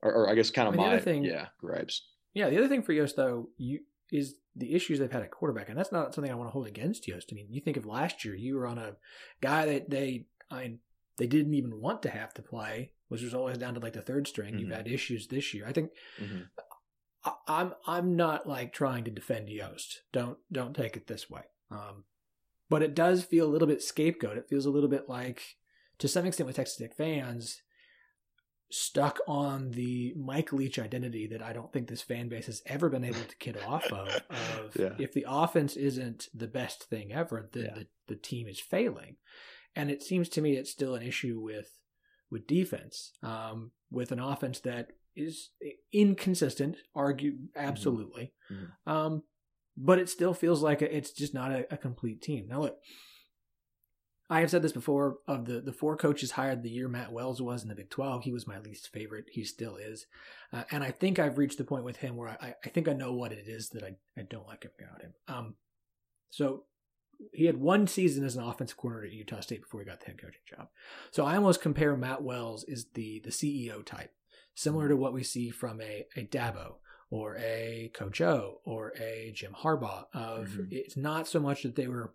Or, 0.02 0.14
or 0.14 0.30
I 0.30 0.36
guess 0.36 0.50
kind 0.50 0.68
of 0.68 0.76
my 0.76 1.00
thing, 1.00 1.26
yeah 1.26 1.48
gripes. 1.60 2.08
Yeah, 2.34 2.50
the 2.50 2.58
other 2.58 2.70
thing 2.70 2.84
for 2.84 2.94
Yost 2.94 3.16
though, 3.16 3.50
you 3.58 3.80
is 4.12 4.36
the 4.56 4.74
issues 4.74 5.00
they've 5.00 5.12
had 5.12 5.24
at 5.24 5.32
quarterback, 5.32 5.70
and 5.70 5.78
that's 5.78 5.92
not 5.92 6.14
something 6.14 6.32
I 6.32 6.36
want 6.36 6.48
to 6.48 6.54
hold 6.54 6.68
against 6.68 7.08
Yost. 7.08 7.30
I 7.32 7.36
mean, 7.36 7.48
you 7.50 7.62
think 7.62 7.78
of 7.78 7.86
last 7.86 8.24
year, 8.26 8.36
you 8.36 8.56
were 8.56 8.68
on 8.68 8.78
a 8.78 8.96
guy 9.42 9.66
that 9.66 9.90
they, 9.90 10.26
I 10.50 10.64
mean, 10.64 10.80
they 11.18 11.28
didn't 11.28 11.54
even 11.54 11.80
want 11.80 12.02
to 12.04 12.10
have 12.10 12.34
to 12.36 12.42
play, 12.42 12.92
which 13.10 13.22
was 13.22 13.34
always 13.34 13.58
down 13.58 13.76
to 13.76 13.80
like 13.80 13.94
the 13.94 14.02
third 14.02 14.28
string. 14.28 14.54
Mm-hmm. 14.54 14.60
You've 14.60 14.76
had 14.76 14.88
issues 14.88 15.28
this 15.28 15.54
year. 15.54 15.66
I 15.68 15.74
think 15.74 15.92
mm-hmm. 16.22 16.42
I, 17.24 17.34
I'm 17.48 17.74
I'm 17.86 18.16
not 18.16 18.48
like 18.48 18.74
trying 18.74 19.04
to 19.06 19.12
defend 19.12 19.50
Yost. 19.50 20.02
Don't 20.12 20.38
don't 20.52 20.76
take 20.76 20.96
it 20.96 21.08
this 21.08 21.30
way. 21.30 21.42
Um, 21.72 22.06
but 22.70 22.84
it 22.84 22.96
does 22.96 23.24
feel 23.24 23.46
a 23.46 23.50
little 23.50 23.68
bit 23.68 23.82
scapegoat. 23.82 24.38
It 24.38 24.48
feels 24.48 24.66
a 24.66 24.70
little 24.70 24.90
bit 24.90 25.10
like, 25.10 25.58
to 25.98 26.08
some 26.08 26.26
extent, 26.26 26.48
with 26.48 26.56
Texas 26.56 26.78
Tech 26.78 26.96
fans, 26.96 27.62
stuck 28.72 29.20
on 29.28 29.72
the 29.72 30.14
Mike 30.16 30.54
Leach 30.54 30.78
identity 30.78 31.26
that 31.28 31.42
I 31.42 31.54
don't 31.54 31.74
think 31.74 31.88
this 31.88 32.04
fan 32.04 32.30
base 32.30 32.46
has 32.46 32.62
ever 32.68 32.88
been 32.90 33.04
able 33.04 33.22
to 33.22 33.38
get 33.40 33.62
off 33.66 33.92
of. 33.92 34.08
Of 34.30 34.76
yeah. 34.76 34.94
if 35.00 35.14
the 35.14 35.26
offense 35.28 35.76
isn't 35.76 36.28
the 36.34 36.48
best 36.48 36.84
thing 36.84 37.12
ever, 37.12 37.50
then 37.52 37.64
yeah. 37.66 37.74
the, 37.74 37.88
the 38.08 38.16
team 38.16 38.48
is 38.48 38.60
failing. 38.60 39.16
And 39.76 39.90
it 39.90 40.04
seems 40.04 40.30
to 40.30 40.42
me 40.42 40.54
it's 40.54 40.70
still 40.70 40.96
an 40.96 41.04
issue 41.04 41.40
with 41.40 41.72
with 42.30 42.46
defense, 42.46 43.14
um, 43.24 43.72
with 43.90 44.12
an 44.12 44.20
offense 44.20 44.60
that 44.60 44.90
is 45.16 45.50
inconsistent. 45.92 46.78
Argue 46.96 47.34
mm-hmm. 47.34 47.46
absolutely, 47.56 48.34
mm-hmm. 48.52 48.92
um, 48.92 49.24
but 49.78 50.00
it 50.00 50.10
still 50.10 50.34
feels 50.34 50.62
like 50.62 50.82
it's 50.82 51.12
just 51.12 51.34
not 51.34 51.52
a, 51.52 51.66
a 51.74 51.78
complete 51.78 52.22
team. 52.22 52.48
Now 52.48 52.62
look, 52.62 52.78
I 54.30 54.42
have 54.42 54.52
said 54.52 54.62
this 54.62 54.72
before 54.72 55.18
of 55.28 55.46
the, 55.46 55.60
the 55.60 55.74
four 55.74 55.98
coaches 55.98 56.32
hired 56.32 56.62
the 56.62 56.70
year 56.70 56.88
Matt 56.88 57.12
Wells 57.12 57.42
was 57.42 57.64
in 57.64 57.70
the 57.70 57.76
Big 57.76 57.90
12. 57.90 58.24
He 58.24 58.32
was 58.32 58.46
my 58.46 58.60
least 58.60 58.90
favorite. 58.94 59.26
He 59.32 59.44
still 59.44 59.76
is. 59.76 60.06
Uh, 60.54 60.64
and 60.70 60.84
I 60.84 60.92
think 60.92 61.18
I've 61.18 61.40
reached 61.40 61.58
the 61.58 61.64
point 61.64 61.84
with 61.84 61.98
him 61.98 62.16
where 62.16 62.38
I, 62.40 62.54
I 62.64 62.70
think 62.70 62.88
I 62.88 62.94
know 62.94 63.14
what 63.14 63.32
it 63.32 63.48
is 63.48 63.70
that 63.70 63.84
I, 63.84 63.96
I 64.18 64.24
don't 64.30 64.48
like 64.48 64.66
about 64.66 65.02
him. 65.02 65.14
Um, 65.28 65.56
so 66.30 66.66
he 67.34 67.46
had 67.46 67.58
one 67.58 67.88
season 67.88 68.24
as 68.24 68.36
an 68.36 68.44
offensive 68.44 68.78
coordinator 68.78 69.12
at 69.12 69.18
Utah 69.18 69.40
State 69.40 69.62
before 69.62 69.82
he 69.82 69.88
got 69.88 70.00
the 70.00 70.06
head 70.06 70.22
coaching 70.22 70.42
job. 70.48 70.68
So 71.12 71.26
I 71.26 71.36
almost 71.36 71.62
compare 71.62 71.98
Matt 71.98 72.22
Wells 72.22 72.64
is 72.66 72.86
the, 72.94 73.22
the 73.24 73.32
CEO 73.32 73.84
type, 73.84 74.12
similar 74.56 74.88
to 74.90 74.96
what 74.96 75.14
we 75.14 75.24
see 75.24 75.50
from 75.50 75.82
a, 75.82 76.06
a 76.16 76.26
Dabo 76.26 76.76
or 77.10 77.38
a 77.38 77.92
Coach 77.94 78.22
O 78.22 78.62
or 78.66 78.94
a 79.00 79.32
Jim 79.36 79.54
Harbaugh. 79.64 80.06
Of 80.14 80.50
mm-hmm. 80.50 80.64
it's 80.72 80.98
not 80.98 81.28
so 81.28 81.40
much 81.40 81.64
that 81.64 81.76
they 81.76 81.88
were 81.88 82.14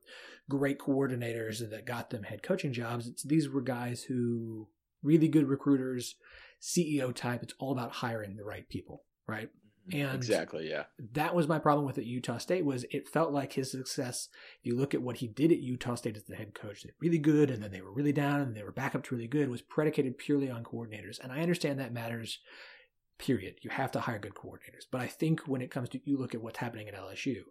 great 0.49 0.79
coordinators 0.79 1.69
that 1.69 1.87
got 1.87 2.11
them 2.11 2.23
head 2.23 2.43
coaching 2.43 2.73
jobs. 2.73 3.07
It's 3.07 3.23
these 3.23 3.49
were 3.49 3.63
guys 3.63 4.05
who 4.05 4.69
really 5.03 5.29
good 5.29 5.49
recruiters, 5.49 6.17
CEO 6.61 7.15
type. 7.15 7.43
It's 7.43 7.55
all 7.59 7.73
about 7.73 7.93
hiring 7.93 8.37
the 8.37 8.45
right 8.45 8.69
people, 8.69 9.05
right? 9.27 9.51
And 9.93 10.15
exactly, 10.15 10.71
yeah. 10.71 10.85
That 11.13 11.35
was 11.35 11.47
my 11.47 11.59
problem 11.59 11.85
with 11.85 11.99
at 11.99 12.07
Utah 12.07 12.39
State 12.39 12.65
was 12.65 12.87
it 12.91 13.09
felt 13.09 13.33
like 13.33 13.53
his 13.53 13.71
success. 13.71 14.29
If 14.61 14.67
you 14.67 14.77
look 14.77 14.95
at 14.95 15.03
what 15.03 15.19
he 15.19 15.27
did 15.27 15.53
at 15.53 15.59
Utah 15.59 15.95
State 15.95 16.17
as 16.17 16.25
the 16.25 16.37
head 16.37 16.55
coach, 16.55 16.83
they 16.83 16.91
really 17.01 17.19
good, 17.19 17.51
and 17.51 17.63
then 17.63 17.71
they 17.71 17.83
were 17.83 17.93
really 17.93 18.13
down, 18.13 18.41
and 18.41 18.57
they 18.57 18.63
were 18.63 18.73
back 18.73 18.95
up 18.95 19.05
to 19.05 19.15
really 19.15 19.29
good. 19.29 19.51
Was 19.51 19.61
predicated 19.61 20.17
purely 20.17 20.51
on 20.51 20.65
coordinators, 20.65 21.21
and 21.23 21.31
I 21.31 21.41
understand 21.41 21.79
that 21.79 21.93
matters 21.93 22.39
period. 23.19 23.57
You 23.63 23.71
have 23.71 23.93
to 23.93 24.01
hire 24.01 24.19
good 24.19 24.35
coordinators. 24.35 24.85
But 24.91 25.01
I 25.01 25.07
think 25.07 25.43
when 25.43 25.61
it 25.61 25.71
comes 25.71 25.89
to 25.91 26.01
you 26.05 26.19
look 26.19 26.35
at 26.35 26.43
what's 26.43 26.59
happening 26.59 26.89
at 26.89 26.95
LSU, 26.95 27.43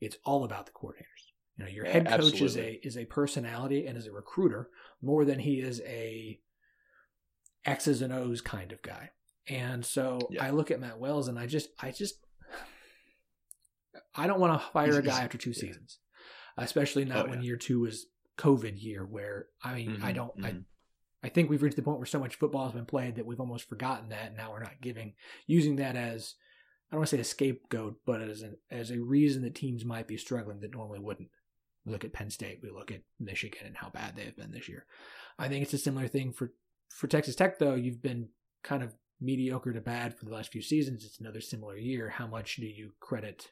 it's 0.00 0.16
all 0.24 0.44
about 0.44 0.66
the 0.66 0.72
coordinators. 0.72 1.30
You 1.56 1.64
know, 1.64 1.70
your 1.70 1.84
head 1.84 2.06
coach 2.06 2.14
Absolutely. 2.14 2.46
is 2.46 2.56
a 2.56 2.86
is 2.86 2.96
a 2.96 3.04
personality 3.06 3.86
and 3.86 3.98
is 3.98 4.06
a 4.06 4.12
recruiter 4.12 4.70
more 5.02 5.24
than 5.24 5.40
he 5.40 5.60
is 5.60 5.80
a 5.84 6.40
X's 7.66 8.00
and 8.00 8.12
O's 8.12 8.40
kind 8.40 8.72
of 8.72 8.80
guy. 8.82 9.10
And 9.48 9.84
so 9.84 10.20
yeah. 10.30 10.44
I 10.44 10.50
look 10.50 10.70
at 10.70 10.80
Matt 10.80 10.98
Wells 10.98 11.28
and 11.28 11.38
I 11.38 11.46
just 11.46 11.68
I 11.80 11.90
just 11.90 12.14
I 14.14 14.26
don't 14.26 14.40
want 14.40 14.60
to 14.60 14.68
fire 14.68 14.98
a 14.98 15.02
guy 15.02 15.22
after 15.22 15.38
two 15.38 15.52
seasons. 15.52 15.98
Especially 16.56 17.04
not 17.04 17.26
oh, 17.26 17.30
when 17.30 17.42
year 17.42 17.56
two 17.56 17.80
was 17.80 18.06
COVID 18.38 18.82
year 18.82 19.04
where 19.04 19.46
I 19.62 19.74
mean 19.74 19.92
mm-hmm, 19.92 20.04
I 20.04 20.12
don't 20.12 20.36
mm-hmm. 20.36 20.46
I 20.46 20.54
I 21.22 21.28
think 21.28 21.50
we've 21.50 21.62
reached 21.62 21.76
the 21.76 21.82
point 21.82 21.98
where 21.98 22.06
so 22.06 22.18
much 22.18 22.36
football 22.36 22.64
has 22.64 22.72
been 22.72 22.86
played 22.86 23.16
that 23.16 23.26
we've 23.26 23.40
almost 23.40 23.68
forgotten 23.68 24.08
that. 24.08 24.28
And 24.28 24.36
now 24.36 24.52
we're 24.52 24.62
not 24.62 24.80
giving 24.80 25.14
using 25.46 25.76
that 25.76 25.96
as 25.96 26.34
I 26.90 26.94
don't 26.94 27.00
want 27.00 27.10
to 27.10 27.16
say 27.16 27.20
a 27.20 27.24
scapegoat, 27.24 28.00
but 28.06 28.20
as 28.20 28.42
an 28.42 28.56
as 28.70 28.90
a 28.90 28.98
reason 28.98 29.42
that 29.42 29.54
teams 29.54 29.84
might 29.84 30.08
be 30.08 30.16
struggling 30.16 30.60
that 30.60 30.74
normally 30.74 30.98
wouldn't. 30.98 31.28
We 31.84 31.92
look 31.92 32.04
at 32.04 32.12
Penn 32.12 32.30
State, 32.30 32.60
we 32.62 32.70
look 32.70 32.90
at 32.90 33.02
Michigan 33.18 33.66
and 33.66 33.76
how 33.76 33.88
bad 33.90 34.16
they 34.16 34.24
have 34.24 34.36
been 34.36 34.50
this 34.50 34.68
year. 34.68 34.84
I 35.38 35.48
think 35.48 35.62
it's 35.62 35.74
a 35.74 35.78
similar 35.78 36.08
thing 36.08 36.32
for 36.32 36.52
for 36.88 37.06
Texas 37.06 37.36
Tech 37.36 37.58
though. 37.58 37.74
You've 37.74 38.02
been 38.02 38.28
kind 38.62 38.82
of 38.82 38.94
mediocre 39.20 39.72
to 39.72 39.80
bad 39.80 40.16
for 40.16 40.24
the 40.24 40.32
last 40.32 40.52
few 40.52 40.62
seasons. 40.62 41.04
It's 41.04 41.20
another 41.20 41.40
similar 41.40 41.76
year. 41.76 42.08
How 42.08 42.26
much 42.26 42.56
do 42.56 42.66
you 42.66 42.92
credit 43.00 43.50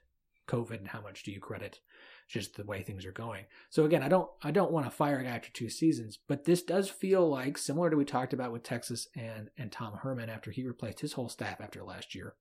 COVID 0.49 0.79
and 0.79 0.89
how 0.89 1.01
much 1.01 1.23
do 1.23 1.31
you 1.31 1.41
credit 1.41 1.81
just 2.29 2.57
the 2.57 2.65
way 2.65 2.83
things 2.83 3.07
are 3.07 3.13
going. 3.13 3.45
So 3.71 3.85
again, 3.85 4.03
I 4.03 4.09
don't 4.09 4.29
I 4.43 4.51
don't 4.51 4.71
want 4.71 4.87
to 4.87 4.91
fire 4.91 5.23
guy 5.23 5.31
after 5.31 5.51
two 5.51 5.71
seasons, 5.71 6.19
but 6.29 6.45
this 6.45 6.63
does 6.63 6.91
feel 6.91 7.29
like 7.29 7.57
similar 7.57 7.91
to 7.91 7.97
we 7.97 8.05
talked 8.05 8.33
about 8.33 8.53
with 8.53 8.63
Texas 8.63 9.09
and 9.17 9.51
and 9.57 9.73
Tom 9.73 9.95
Herman 10.03 10.29
after 10.29 10.51
he 10.51 10.67
replaced 10.67 11.01
his 11.01 11.15
whole 11.15 11.29
staff 11.29 11.61
after 11.61 11.83
last 11.83 12.15
year. 12.15 12.35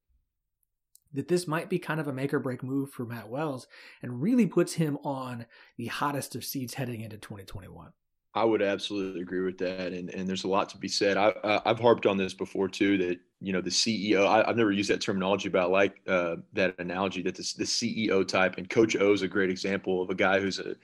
That 1.13 1.29
this 1.29 1.47
might 1.47 1.69
be 1.69 1.79
kind 1.79 2.01
of 2.01 2.07
a 2.07 2.13
make 2.13 2.33
or 2.33 2.39
break 2.39 2.61
move 2.61 2.91
for 2.91 3.05
Matt 3.05 3.29
Wells 3.29 3.67
and 4.01 4.21
really 4.21 4.45
puts 4.45 4.73
him 4.73 4.97
on 5.03 5.45
the 5.77 5.87
hottest 5.87 6.35
of 6.35 6.43
seeds 6.43 6.73
heading 6.73 6.99
into 6.99 7.17
2021. 7.17 7.93
I 8.37 8.43
would 8.43 8.61
absolutely 8.61 9.21
agree 9.21 9.41
with 9.41 9.57
that, 9.59 9.93
and 9.93 10.09
and 10.09 10.27
there's 10.27 10.43
a 10.43 10.47
lot 10.47 10.69
to 10.69 10.77
be 10.77 10.87
said. 10.87 11.17
I, 11.17 11.33
I 11.43 11.61
have 11.65 11.79
harped 11.79 12.05
on 12.05 12.17
this 12.17 12.33
before 12.33 12.67
too. 12.67 12.97
That 12.97 13.19
you 13.41 13.51
know 13.51 13.61
the 13.61 13.69
CEO. 13.69 14.27
I, 14.27 14.45
have 14.45 14.57
never 14.57 14.71
used 14.71 14.89
that 14.91 15.01
terminology, 15.01 15.49
but 15.49 15.61
I 15.61 15.65
like 15.65 16.01
uh, 16.07 16.35
that 16.53 16.75
analogy. 16.79 17.21
That 17.23 17.35
the, 17.35 17.53
the 17.57 17.63
CEO 17.63 18.27
type 18.27 18.57
and 18.57 18.69
Coach 18.69 18.95
O 18.95 19.11
is 19.11 19.23
a 19.23 19.27
great 19.27 19.49
example 19.49 20.01
of 20.01 20.09
a 20.09 20.15
guy 20.15 20.39
who's 20.39 20.59
a 20.59 20.75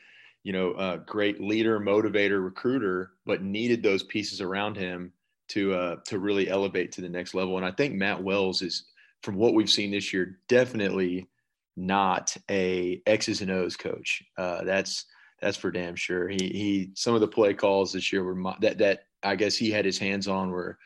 you 0.44 0.52
know 0.52 0.74
a 0.74 0.98
great 0.98 1.42
leader, 1.42 1.80
motivator, 1.80 2.44
recruiter, 2.44 3.12
but 3.26 3.44
needed 3.44 3.84
those 3.84 4.04
pieces 4.04 4.42
around 4.42 4.76
him 4.76 5.14
to 5.50 5.74
uh, 5.74 5.96
to 6.08 6.18
really 6.18 6.50
elevate 6.50 6.92
to 6.94 7.02
the 7.02 7.10
next 7.10 7.36
level. 7.36 7.58
And 7.58 7.66
I 7.66 7.72
think 7.72 7.94
Matt 7.94 8.24
Wells 8.24 8.64
is, 8.64 8.86
from 9.22 9.36
what 9.36 9.54
we've 9.54 9.70
seen 9.70 9.92
this 9.92 10.12
year, 10.12 10.40
definitely 10.48 11.28
not 11.76 12.36
a 12.50 13.02
X's 13.06 13.42
and 13.42 13.52
O's 13.52 13.78
coach. 13.78 14.24
Uh, 14.38 14.64
that's 14.64 15.06
that's 15.44 15.58
for 15.58 15.72
damn 15.72 15.96
sure. 15.96 16.30
He 16.30 16.38
he 16.38 16.92
some 16.96 17.14
of 17.14 17.22
the 17.22 17.28
play 17.28 17.54
calls 17.54 17.92
this 17.92 18.14
year 18.14 18.24
were 18.24 18.54
that 18.62 18.78
that 18.78 19.08
I 19.22 19.36
guess 19.36 19.58
he 19.58 19.70
had 19.70 19.84
his 19.84 20.00
hands 20.00 20.30
on 20.30 20.52
were 20.52 20.78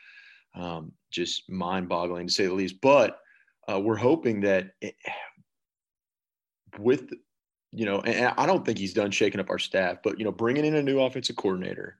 um, 0.56 0.92
just 1.12 1.48
mind 1.48 1.88
boggling 1.88 2.26
to 2.26 2.32
say 2.32 2.46
the 2.46 2.54
least. 2.54 2.80
But 2.80 3.20
uh, 3.70 3.78
we're 3.78 3.96
hoping 3.96 4.40
that 4.40 4.72
it, 4.80 4.96
with 6.76 7.12
you 7.70 7.86
know, 7.86 8.00
and 8.00 8.34
I 8.36 8.46
don't 8.46 8.64
think 8.64 8.78
he's 8.78 8.94
done 8.94 9.12
shaking 9.12 9.40
up 9.40 9.50
our 9.50 9.60
staff, 9.60 9.98
but 10.02 10.18
you 10.18 10.24
know, 10.24 10.32
bringing 10.32 10.64
in 10.64 10.74
a 10.74 10.82
new 10.82 11.00
offensive 11.00 11.36
coordinator, 11.36 11.98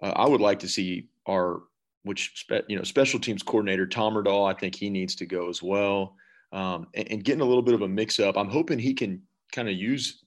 uh, 0.00 0.12
I 0.14 0.28
would 0.28 0.40
like 0.40 0.60
to 0.60 0.68
see 0.68 1.08
our 1.26 1.62
which 2.04 2.46
you 2.68 2.76
know 2.76 2.84
special 2.84 3.18
teams 3.18 3.42
coordinator 3.42 3.88
Tommerdahl. 3.88 4.48
I 4.48 4.56
think 4.56 4.76
he 4.76 4.88
needs 4.88 5.16
to 5.16 5.26
go 5.26 5.48
as 5.48 5.64
well, 5.64 6.14
um, 6.52 6.86
and, 6.94 7.10
and 7.10 7.24
getting 7.24 7.40
a 7.40 7.46
little 7.46 7.62
bit 7.62 7.74
of 7.74 7.82
a 7.82 7.88
mix 7.88 8.20
up. 8.20 8.36
I'm 8.36 8.50
hoping 8.50 8.78
he 8.78 8.94
can 8.94 9.20
kind 9.50 9.68
of 9.68 9.74
use 9.74 10.22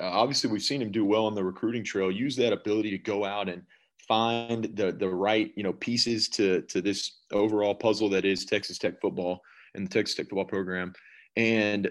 uh, 0.00 0.04
obviously 0.04 0.50
we've 0.50 0.62
seen 0.62 0.82
him 0.82 0.90
do 0.90 1.04
well 1.04 1.26
on 1.26 1.34
the 1.34 1.44
recruiting 1.44 1.84
trail. 1.84 2.10
Use 2.10 2.36
that 2.36 2.52
ability 2.52 2.90
to 2.90 2.98
go 2.98 3.24
out 3.24 3.48
and 3.48 3.62
find 4.08 4.64
the 4.74 4.92
the 4.92 5.08
right 5.08 5.52
you 5.56 5.62
know 5.62 5.72
pieces 5.74 6.28
to 6.28 6.62
to 6.62 6.80
this 6.80 7.20
overall 7.32 7.74
puzzle 7.74 8.08
that 8.10 8.24
is 8.24 8.44
Texas 8.44 8.78
Tech 8.78 9.00
football 9.00 9.42
and 9.74 9.86
the 9.86 9.90
Texas 9.90 10.16
Tech 10.16 10.28
football 10.28 10.44
program, 10.44 10.92
and 11.36 11.90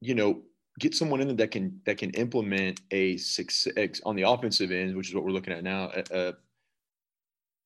you 0.00 0.14
know 0.14 0.42
get 0.78 0.94
someone 0.94 1.20
in 1.20 1.28
there 1.28 1.36
that 1.36 1.50
can 1.50 1.80
that 1.84 1.98
can 1.98 2.10
implement 2.10 2.80
a 2.90 3.16
success 3.18 4.00
on 4.04 4.16
the 4.16 4.22
offensive 4.22 4.70
end, 4.70 4.96
which 4.96 5.08
is 5.08 5.14
what 5.14 5.24
we're 5.24 5.30
looking 5.30 5.52
at 5.52 5.62
now. 5.62 5.90
Uh, 6.12 6.32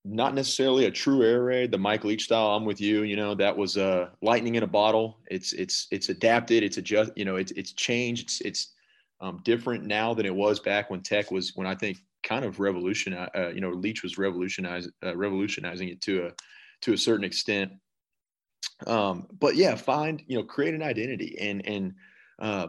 not 0.05 0.35
necessarily 0.35 0.85
a 0.85 0.91
true 0.91 1.25
air 1.25 1.43
raid, 1.43 1.73
the 1.73 1.79
Mike 1.79 2.05
Leach 2.05 2.25
style. 2.25 2.51
I'm 2.51 2.65
with 2.65 2.81
you. 2.81 3.03
You 3.03 3.17
know 3.17 3.35
that 3.35 3.57
was 3.57 3.77
uh, 3.77 4.11
lightning 4.23 4.55
in 4.55 4.63
a 4.63 4.69
bottle. 4.69 5.19
It's 5.29 5.53
it's 5.53 5.89
it's 5.91 6.09
adapted. 6.09 6.63
It's 6.63 6.77
adjust. 6.77 7.13
You 7.17 7.25
know 7.25 7.37
it's 7.37 7.53
it's 7.53 7.73
changed. 7.73 8.23
It's 8.23 8.41
it's 8.43 8.73
um, 9.21 9.41
different 9.45 9.85
now 9.85 10.15
than 10.15 10.27
it 10.27 10.35
was 10.35 10.61
back 10.61 10.91
when 10.91 11.03
Tech 11.03 11.31
was 11.31 11.53
when 11.55 11.67
I 11.67 11.75
think 11.75 11.99
kind 12.23 12.45
of 12.45 12.61
revolution. 12.61 13.15
Uh, 13.15 13.51
you 13.55 13.61
know 13.61 13.71
Leach 13.71 14.03
was 14.03 14.19
revolutionizing 14.19 14.93
uh, 15.05 15.17
revolutionizing 15.17 15.89
it 15.89 16.01
to 16.03 16.27
a 16.27 16.33
to 16.83 16.93
a 16.93 16.99
certain 16.99 17.25
extent. 17.25 17.73
Um, 18.87 19.27
but 19.39 19.57
yeah, 19.57 19.75
find 19.75 20.23
you 20.27 20.37
know 20.37 20.45
create 20.45 20.75
an 20.75 20.83
identity 20.83 21.37
and 21.41 21.67
and 21.67 21.95
uh, 22.39 22.69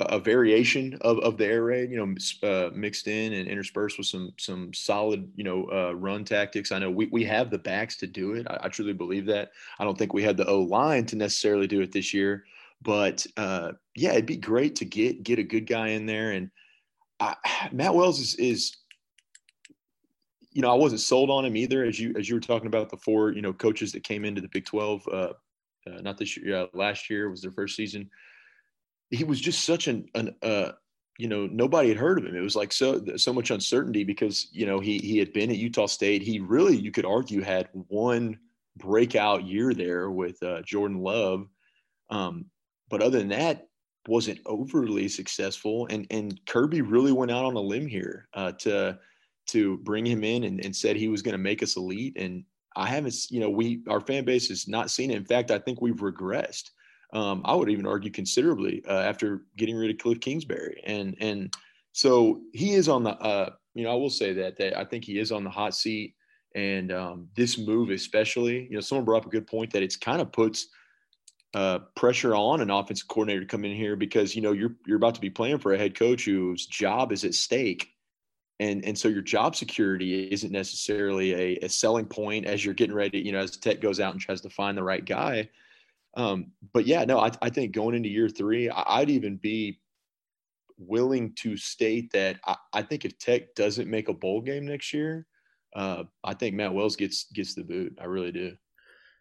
a 0.00 0.18
variation 0.18 0.98
of, 1.02 1.18
of 1.20 1.36
the 1.36 1.46
air 1.46 1.64
raid, 1.64 1.90
you 1.90 1.96
know, 1.96 2.48
uh, 2.48 2.70
mixed 2.74 3.08
in 3.08 3.32
and 3.32 3.48
interspersed 3.48 3.98
with 3.98 4.06
some 4.06 4.32
some 4.38 4.72
solid, 4.72 5.30
you 5.36 5.44
know, 5.44 5.68
uh, 5.72 5.92
run 5.92 6.24
tactics. 6.24 6.72
I 6.72 6.78
know 6.78 6.90
we, 6.90 7.06
we 7.06 7.24
have 7.24 7.50
the 7.50 7.58
backs 7.58 7.96
to 7.98 8.06
do 8.06 8.34
it. 8.34 8.46
I, 8.48 8.60
I, 8.64 8.68
truly 8.68 8.92
believe 8.92 9.26
that. 9.26 9.52
I 9.78 9.84
don't 9.84 9.96
think 9.96 10.12
we 10.12 10.22
had 10.22 10.36
the 10.36 10.46
O 10.46 10.60
line 10.60 11.06
to 11.06 11.16
necessarily 11.16 11.66
do 11.66 11.80
it 11.80 11.92
this 11.92 12.12
year, 12.12 12.44
but 12.80 13.26
uh, 13.36 13.72
yeah, 13.94 14.12
it'd 14.12 14.26
be 14.26 14.36
great 14.36 14.76
to 14.76 14.84
get 14.84 15.22
get 15.22 15.38
a 15.38 15.44
good 15.44 15.66
guy 15.66 15.88
in 15.88 16.06
there. 16.06 16.32
And 16.32 16.50
I, 17.20 17.36
Matt 17.72 17.94
Wells 17.94 18.20
is 18.20 18.34
is, 18.36 18.76
you 20.50 20.62
know, 20.62 20.70
I 20.70 20.76
wasn't 20.76 21.00
sold 21.00 21.30
on 21.30 21.44
him 21.44 21.56
either. 21.56 21.84
As 21.84 21.98
you 21.98 22.14
as 22.18 22.28
you 22.28 22.34
were 22.34 22.40
talking 22.40 22.68
about 22.68 22.90
the 22.90 22.96
four, 22.96 23.32
you 23.32 23.42
know, 23.42 23.52
coaches 23.52 23.92
that 23.92 24.04
came 24.04 24.24
into 24.24 24.40
the 24.40 24.48
Big 24.48 24.64
Twelve, 24.64 25.06
uh, 25.08 25.32
uh, 25.86 26.00
not 26.00 26.18
this 26.18 26.36
year, 26.36 26.68
last 26.74 27.10
year 27.10 27.30
was 27.30 27.42
their 27.42 27.52
first 27.52 27.76
season 27.76 28.10
he 29.12 29.24
was 29.24 29.40
just 29.40 29.64
such 29.64 29.86
an, 29.86 30.08
an 30.14 30.34
uh, 30.42 30.72
you 31.18 31.28
know 31.28 31.46
nobody 31.46 31.90
had 31.90 31.98
heard 31.98 32.18
of 32.18 32.24
him 32.24 32.34
it 32.34 32.40
was 32.40 32.56
like 32.56 32.72
so 32.72 33.00
so 33.16 33.32
much 33.32 33.50
uncertainty 33.50 34.02
because 34.02 34.48
you 34.50 34.66
know 34.66 34.80
he 34.80 34.98
he 34.98 35.18
had 35.18 35.32
been 35.32 35.50
at 35.50 35.58
utah 35.58 35.86
state 35.86 36.22
he 36.22 36.40
really 36.40 36.76
you 36.76 36.90
could 36.90 37.04
argue 37.04 37.42
had 37.42 37.68
one 37.72 38.38
breakout 38.76 39.46
year 39.46 39.74
there 39.74 40.10
with 40.10 40.42
uh, 40.42 40.62
jordan 40.62 40.98
love 40.98 41.46
um, 42.10 42.46
but 42.88 43.02
other 43.02 43.18
than 43.18 43.28
that 43.28 43.68
wasn't 44.08 44.40
overly 44.46 45.08
successful 45.08 45.86
and 45.90 46.06
and 46.10 46.40
kirby 46.46 46.80
really 46.80 47.12
went 47.12 47.30
out 47.30 47.44
on 47.44 47.54
a 47.54 47.60
limb 47.60 47.86
here 47.86 48.28
uh, 48.34 48.52
to 48.52 48.98
to 49.46 49.78
bring 49.78 50.06
him 50.06 50.24
in 50.24 50.44
and, 50.44 50.64
and 50.64 50.74
said 50.74 50.96
he 50.96 51.08
was 51.08 51.22
going 51.22 51.32
to 51.32 51.38
make 51.38 51.62
us 51.62 51.76
elite 51.76 52.16
and 52.16 52.44
i 52.76 52.86
haven't 52.86 53.30
you 53.30 53.40
know 53.40 53.50
we 53.50 53.82
our 53.88 54.00
fan 54.00 54.24
base 54.24 54.48
has 54.48 54.66
not 54.66 54.90
seen 54.90 55.10
it 55.10 55.16
in 55.16 55.24
fact 55.24 55.50
i 55.50 55.58
think 55.58 55.80
we've 55.80 55.96
regressed 55.96 56.70
um, 57.12 57.42
I 57.44 57.54
would 57.54 57.68
even 57.68 57.86
argue 57.86 58.10
considerably 58.10 58.82
uh, 58.88 59.00
after 59.00 59.42
getting 59.56 59.76
rid 59.76 59.90
of 59.90 59.98
Cliff 59.98 60.20
Kingsbury. 60.20 60.82
And 60.86 61.16
and 61.20 61.52
so 61.92 62.40
he 62.52 62.72
is 62.72 62.88
on 62.88 63.04
the 63.04 63.10
uh, 63.18 63.50
you 63.74 63.84
know 63.84 63.92
I 63.92 63.94
will 63.94 64.10
say 64.10 64.32
that 64.34 64.56
that 64.56 64.76
I 64.76 64.84
think 64.84 65.04
he 65.04 65.18
is 65.18 65.32
on 65.32 65.44
the 65.44 65.50
hot 65.50 65.74
seat. 65.74 66.14
And 66.54 66.92
um, 66.92 67.28
this 67.34 67.56
move, 67.56 67.88
especially, 67.88 68.64
you 68.64 68.74
know, 68.74 68.80
someone 68.80 69.06
brought 69.06 69.22
up 69.22 69.26
a 69.26 69.30
good 69.30 69.46
point 69.46 69.72
that 69.72 69.82
it's 69.82 69.96
kind 69.96 70.20
of 70.20 70.32
puts 70.32 70.68
uh, 71.54 71.80
pressure 71.94 72.34
on 72.34 72.60
an 72.60 72.70
offensive 72.70 73.08
coordinator 73.08 73.40
to 73.40 73.46
come 73.46 73.64
in 73.64 73.76
here 73.76 73.96
because 73.96 74.34
you 74.34 74.42
know 74.42 74.52
you're 74.52 74.74
you're 74.86 74.96
about 74.96 75.14
to 75.14 75.20
be 75.20 75.30
playing 75.30 75.58
for 75.58 75.72
a 75.72 75.78
head 75.78 75.94
coach 75.94 76.24
whose 76.24 76.66
job 76.66 77.12
is 77.12 77.24
at 77.24 77.34
stake, 77.34 77.90
and 78.58 78.84
and 78.84 78.98
so 78.98 79.08
your 79.08 79.22
job 79.22 79.54
security 79.54 80.28
isn't 80.32 80.52
necessarily 80.52 81.34
a, 81.34 81.64
a 81.64 81.68
selling 81.68 82.06
point 82.06 82.46
as 82.46 82.64
you're 82.64 82.74
getting 82.74 82.96
ready. 82.96 83.18
You 83.18 83.32
know, 83.32 83.40
as 83.40 83.56
Tech 83.56 83.80
goes 83.80 84.00
out 84.00 84.12
and 84.12 84.20
tries 84.20 84.40
to 84.42 84.50
find 84.50 84.76
the 84.76 84.82
right 84.82 85.04
guy. 85.04 85.48
Um, 86.14 86.52
but 86.72 86.86
yeah, 86.86 87.04
no, 87.04 87.18
I, 87.18 87.30
I, 87.40 87.48
think 87.48 87.72
going 87.72 87.94
into 87.94 88.10
year 88.10 88.28
three, 88.28 88.68
I, 88.68 89.00
would 89.00 89.08
even 89.08 89.36
be 89.36 89.80
willing 90.76 91.32
to 91.36 91.56
state 91.56 92.12
that 92.12 92.38
I, 92.44 92.56
I, 92.74 92.82
think 92.82 93.06
if 93.06 93.18
Tech 93.18 93.54
doesn't 93.54 93.88
make 93.88 94.10
a 94.10 94.12
bowl 94.12 94.42
game 94.42 94.66
next 94.66 94.92
year, 94.92 95.26
uh, 95.74 96.04
I 96.22 96.34
think 96.34 96.54
Matt 96.54 96.74
Wells 96.74 96.96
gets 96.96 97.32
gets 97.32 97.54
the 97.54 97.64
boot. 97.64 97.96
I 97.98 98.04
really 98.04 98.30
do. 98.30 98.54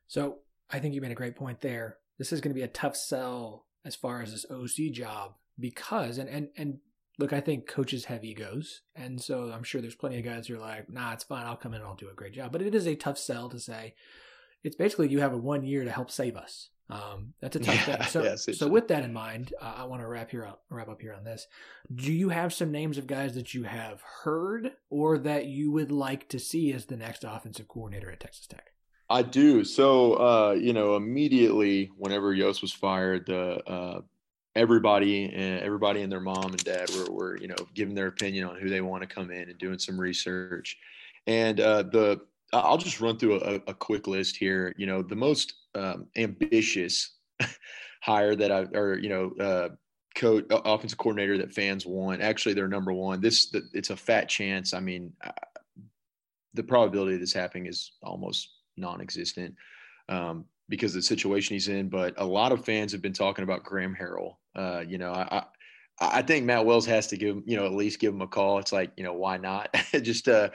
So 0.07 0.39
I 0.69 0.79
think 0.79 0.93
you 0.93 0.99
made 0.99 1.11
a 1.11 1.15
great 1.15 1.38
point 1.38 1.61
there. 1.61 1.97
This 2.22 2.32
is 2.32 2.39
going 2.39 2.53
to 2.53 2.59
be 2.59 2.61
a 2.61 2.67
tough 2.67 2.95
sell 2.95 3.65
as 3.84 3.95
far 3.95 4.22
as 4.22 4.32
this 4.32 4.45
OC 4.47 4.91
job 4.91 5.34
because 5.59 6.19
and 6.19 6.30
and 6.30 6.49
and 6.55 6.78
look, 7.17 7.34
I 7.34 7.41
think 7.41 7.65
coaches 7.65 8.05
have 8.05 8.24
egos, 8.24 8.82
and 8.95 9.19
so 9.19 9.51
I'm 9.51 9.63
sure 9.63 9.82
there's 9.82 9.95
plenty 9.95 10.19
of 10.19 10.24
guys 10.26 10.45
who 10.45 10.53
are 10.53 10.59
like, 10.59 10.88
"Nah, 10.88 11.13
it's 11.13 11.24
fine. 11.24 11.47
I'll 11.47 11.55
come 11.55 11.74
in 11.74 11.82
and 11.82 11.89
I'll 11.89 11.95
do 11.95 12.09
a 12.09 12.13
great 12.13 12.34
job." 12.34 12.51
But 12.51 12.61
it 12.61 12.76
is 12.76 12.88
a 12.88 12.93
tough 12.93 13.17
sell 13.17 13.49
to 13.49 13.59
say. 13.59 13.95
It's 14.63 14.76
basically 14.76 15.07
you 15.07 15.22
have 15.22 15.34
a 15.34 15.38
one 15.38 15.63
year 15.63 15.84
to 15.84 15.89
help 15.89 16.11
save 16.11 16.38
us. 16.38 16.69
Um, 16.91 17.34
that's 17.41 17.55
a 17.55 17.59
tough 17.61 17.88
yeah, 17.88 18.05
So, 18.05 18.36
so 18.36 18.67
with 18.67 18.89
that 18.89 19.03
in 19.03 19.13
mind, 19.13 19.51
uh, 19.59 19.74
I 19.78 19.86
want 19.86 20.03
to 20.03 20.07
wrap 20.07 20.30
here 20.30 20.45
up, 20.45 20.61
wrap 20.69 20.89
up 20.89 21.01
here 21.01 21.13
on 21.13 21.24
this. 21.24 21.47
Do 21.91 22.13
you 22.13 22.30
have 22.30 22.53
some 22.53 22.72
names 22.72 22.99
of 22.99 23.07
guys 23.07 23.34
that 23.34 23.55
you 23.55 23.63
have 23.63 24.03
heard 24.24 24.74
or 24.91 25.17
that 25.17 25.47
you 25.47 25.72
would 25.72 25.91
like 25.91 26.30
to 26.30 26.38
see 26.38 26.72
as 26.72 26.86
the 26.86 26.97
next 26.97 27.24
offensive 27.24 27.67
coordinator 27.67 28.11
at 28.11 28.19
Texas 28.19 28.45
Tech? 28.45 28.70
I 29.12 29.22
do. 29.22 29.64
So, 29.64 30.14
uh, 30.14 30.51
you 30.53 30.74
know, 30.74 30.95
immediately 30.95 31.91
whenever 31.97 32.34
Yost 32.34 32.62
was 32.62 32.72
fired, 32.72 33.26
the 33.26 33.62
uh, 33.70 34.01
everybody 34.55 35.26
and 35.26 35.62
everybody 35.62 36.01
and 36.01 36.12
their 36.12 36.22
mom 36.22 36.45
and 36.45 36.64
dad 36.64 36.89
were, 36.91 37.12
were, 37.12 37.38
you 37.38 37.47
know, 37.47 37.55
giving 37.74 37.93
their 37.93 38.07
opinion 38.07 38.47
on 38.47 38.59
who 38.59 38.70
they 38.70 38.82
want 38.82 39.01
to 39.01 39.14
come 39.14 39.30
in 39.32 39.49
and 39.49 39.57
doing 39.57 39.80
some 39.80 39.99
research. 39.99 40.78
And 41.28 41.59
uh, 41.59 41.84
the 41.84 42.22
I'll 42.53 42.78
just 42.78 43.01
run 43.01 43.18
through 43.18 43.41
a, 43.41 43.55
a 43.68 43.74
quick 43.74 44.07
list 44.07 44.38
here. 44.38 44.74
You 44.78 44.86
know, 44.86 45.01
the 45.01 45.16
most 45.16 45.53
um, 45.76 46.07
ambitious 46.16 47.16
hire 48.01 48.36
that 48.36 48.51
I, 48.51 48.62
or 48.74 48.97
you 48.97 49.09
know, 49.09 49.32
uh, 49.39 49.70
coach, 50.16 50.45
offensive 50.49 50.97
coordinator 50.97 51.38
that 51.38 51.53
fans 51.53 51.86
want. 51.86 52.22
Actually, 52.22 52.55
they're 52.55 52.68
number 52.68 52.93
one. 52.93 53.22
This, 53.22 53.53
it's 53.74 53.89
a 53.89 53.95
fat 53.95 54.28
chance. 54.28 54.74
I 54.74 54.80
mean, 54.80 55.14
the 56.53 56.64
probability 56.64 57.16
of 57.16 57.22
this 57.22 57.34
happening 57.34 57.68
is 57.68 57.93
almost 58.03 58.49
non-existent 58.78 59.55
um, 60.09 60.45
because 60.69 60.91
of 60.91 61.01
the 61.01 61.07
situation 61.07 61.55
he's 61.55 61.67
in. 61.67 61.89
But 61.89 62.13
a 62.17 62.26
lot 62.26 62.51
of 62.51 62.65
fans 62.65 62.91
have 62.91 63.01
been 63.01 63.13
talking 63.13 63.43
about 63.43 63.63
Graham 63.63 63.95
Harrell. 63.99 64.36
Uh, 64.55 64.84
you 64.88 64.97
know, 64.97 65.13
I, 65.13 65.43
I 65.99 66.22
think 66.22 66.45
Matt 66.45 66.65
Wells 66.65 66.86
has 66.88 67.07
to 67.07 67.17
give 67.17 67.41
you 67.45 67.57
know 67.57 67.65
at 67.65 67.74
least 67.74 67.99
give 67.99 68.13
him 68.13 68.22
a 68.22 68.28
call. 68.28 68.59
It's 68.59 68.74
like 68.74 68.91
you 68.97 69.03
know 69.03 69.13
why 69.13 69.38
not? 69.38 69.74
Just 70.01 70.28
uh, 70.28 70.49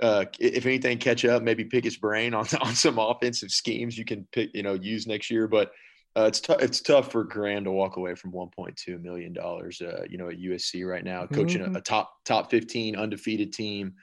uh, 0.00 0.24
if 0.38 0.64
anything, 0.66 0.98
catch 0.98 1.24
up, 1.24 1.42
maybe 1.42 1.64
pick 1.64 1.84
his 1.84 1.96
brain 1.96 2.34
on 2.34 2.46
on 2.60 2.74
some 2.74 2.98
offensive 2.98 3.50
schemes 3.50 3.98
you 3.98 4.04
can 4.04 4.26
pick, 4.32 4.50
you 4.54 4.62
know, 4.62 4.74
use 4.74 5.06
next 5.06 5.30
year. 5.30 5.46
But 5.48 5.72
uh, 6.16 6.24
it's 6.24 6.40
tough. 6.40 6.62
It's 6.62 6.80
tough 6.80 7.12
for 7.12 7.24
Graham 7.24 7.64
to 7.64 7.70
walk 7.70 7.96
away 7.96 8.14
from 8.14 8.32
1.2 8.32 9.00
million 9.00 9.32
dollars. 9.32 9.80
Uh, 9.80 10.04
you 10.08 10.18
know, 10.18 10.28
at 10.28 10.38
USC 10.38 10.86
right 10.86 11.04
now, 11.04 11.26
coaching 11.26 11.62
mm-hmm. 11.62 11.76
a, 11.76 11.78
a, 11.78 11.82
top 11.82 12.12
top 12.24 12.50
15 12.50 12.96
undefeated 12.96 13.52
team, 13.52 13.94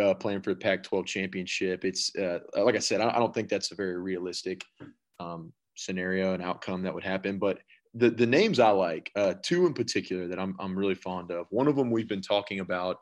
uh, 0.00 0.14
playing 0.14 0.42
for 0.42 0.50
the 0.50 0.60
Pac-12 0.60 1.06
championship. 1.06 1.84
It's 1.84 2.14
uh, 2.16 2.40
like 2.54 2.76
I 2.76 2.80
said, 2.80 3.00
I, 3.00 3.10
I, 3.10 3.18
don't 3.18 3.34
think 3.34 3.48
that's 3.48 3.72
a 3.72 3.74
very 3.74 3.98
realistic 3.98 4.64
um, 5.18 5.52
scenario 5.76 6.34
and 6.34 6.42
outcome 6.42 6.82
that 6.82 6.94
would 6.94 7.04
happen. 7.04 7.38
But 7.38 7.58
the 7.94 8.10
the 8.10 8.26
names 8.26 8.60
I 8.60 8.70
like, 8.70 9.10
uh, 9.16 9.34
two 9.42 9.66
in 9.66 9.74
particular 9.74 10.28
that 10.28 10.38
I'm 10.38 10.56
I'm 10.60 10.78
really 10.78 10.94
fond 10.94 11.30
of. 11.30 11.46
One 11.50 11.68
of 11.68 11.76
them 11.76 11.90
we've 11.90 12.08
been 12.08 12.22
talking 12.22 12.60
about 12.60 12.98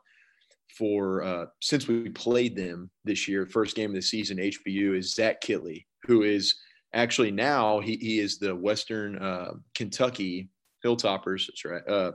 for 0.77 1.23
uh, 1.23 1.45
since 1.61 1.87
we 1.87 2.09
played 2.09 2.55
them 2.55 2.89
this 3.03 3.27
year, 3.27 3.45
first 3.45 3.75
game 3.75 3.91
of 3.91 3.95
the 3.95 4.01
season, 4.01 4.37
HBU 4.37 4.97
is 4.97 5.13
Zach 5.15 5.41
Kittley, 5.41 5.85
who 6.03 6.23
is 6.23 6.55
actually 6.93 7.31
now 7.31 7.79
he, 7.79 7.97
he 7.97 8.19
is 8.19 8.39
the 8.39 8.55
Western 8.55 9.17
uh, 9.17 9.53
Kentucky 9.75 10.49
Hilltoppers. 10.85 11.47
That's 11.47 11.65
right. 11.65 12.13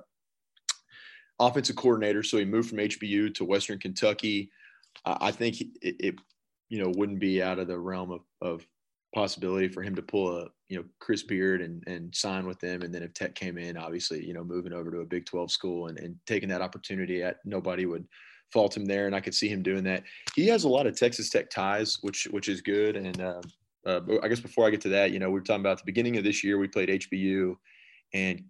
Offensive 1.39 1.76
coordinator. 1.76 2.22
So 2.22 2.39
he 2.39 2.45
moved 2.45 2.68
from 2.68 2.78
HBU 2.78 3.35
to 3.35 3.45
Western 3.45 3.78
Kentucky. 3.78 4.51
I 5.05 5.30
think 5.30 5.61
it, 5.61 5.68
it, 5.82 6.14
you 6.68 6.82
know, 6.82 6.93
wouldn't 6.97 7.18
be 7.18 7.43
out 7.43 7.59
of 7.59 7.66
the 7.66 7.78
realm 7.78 8.12
of, 8.12 8.20
of 8.41 8.66
possibility 9.14 9.68
for 9.68 9.82
him 9.82 9.95
to 9.97 10.03
pull 10.03 10.39
a, 10.39 10.49
you 10.68 10.78
know, 10.78 10.85
Chris 11.01 11.22
Beard 11.22 11.61
and, 11.61 11.82
and 11.87 12.14
sign 12.14 12.47
with 12.47 12.61
them. 12.61 12.82
And 12.82 12.95
then 12.95 13.03
if 13.03 13.12
Tech 13.14 13.35
came 13.35 13.59
in, 13.59 13.76
obviously, 13.76 14.24
you 14.24 14.35
know, 14.35 14.45
moving 14.45 14.72
over 14.72 14.91
to 14.91 15.01
a 15.01 15.05
Big 15.05 15.26
12 15.26 15.51
school 15.51 15.89
and, 15.89 15.99
and 15.99 16.16
taking 16.26 16.49
that 16.49 16.62
opportunity 16.62 17.22
at 17.22 17.39
nobody 17.45 17.87
would– 17.87 18.07
fault 18.55 18.76
him 18.76 18.87
there, 18.87 19.07
and 19.07 19.16
I 19.16 19.20
could 19.20 19.35
see 19.35 19.49
him 19.49 19.62
doing 19.62 19.82
that. 19.85 20.05
He 20.35 20.47
has 20.47 20.62
a 20.62 20.68
lot 20.68 20.87
of 20.87 20.97
Texas 20.97 21.28
Tech 21.28 21.51
ties, 21.51 21.99
which 22.03 22.28
which 22.30 22.49
is 22.49 22.61
good. 22.61 22.97
And 22.97 23.20
uh, 23.20 23.43
uh, 23.85 24.01
I 24.22 24.28
guess 24.28 24.41
before 24.41 24.66
I 24.66 24.70
get 24.70 24.80
to 24.82 24.89
that, 24.91 25.11
you 25.11 25.18
know, 25.18 25.26
we 25.26 25.41
were 25.41 25.45
talking 25.45 25.61
about 25.61 25.78
the 25.78 25.85
beginning 25.85 26.16
of 26.16 26.24
this 26.24 26.43
year. 26.45 26.57
We 26.57 26.68
played 26.68 26.89
HBU, 26.89 27.57
and 28.14 28.45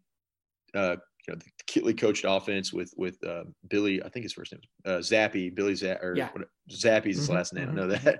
uh, 0.74 0.96
you 1.26 1.34
know, 1.34 1.38
the 1.38 1.64
Kittley 1.66 1.98
coached 1.98 2.24
offense 2.26 2.72
with 2.72 2.92
with 2.96 3.22
uh, 3.24 3.44
Billy. 3.68 4.02
I 4.02 4.08
think 4.08 4.24
his 4.24 4.32
first 4.32 4.52
name 4.52 4.60
was 4.84 5.12
uh, 5.12 5.14
Zappe. 5.14 5.54
Billy 5.54 5.74
Zappe, 5.74 6.02
or 6.02 6.14
yeah. 6.16 6.28
Zappe's 6.70 7.16
his 7.16 7.24
mm-hmm, 7.24 7.34
last 7.34 7.54
name. 7.54 7.68
Mm-hmm. 7.68 7.78
I 7.78 7.80
know 7.80 7.86
that. 7.88 8.14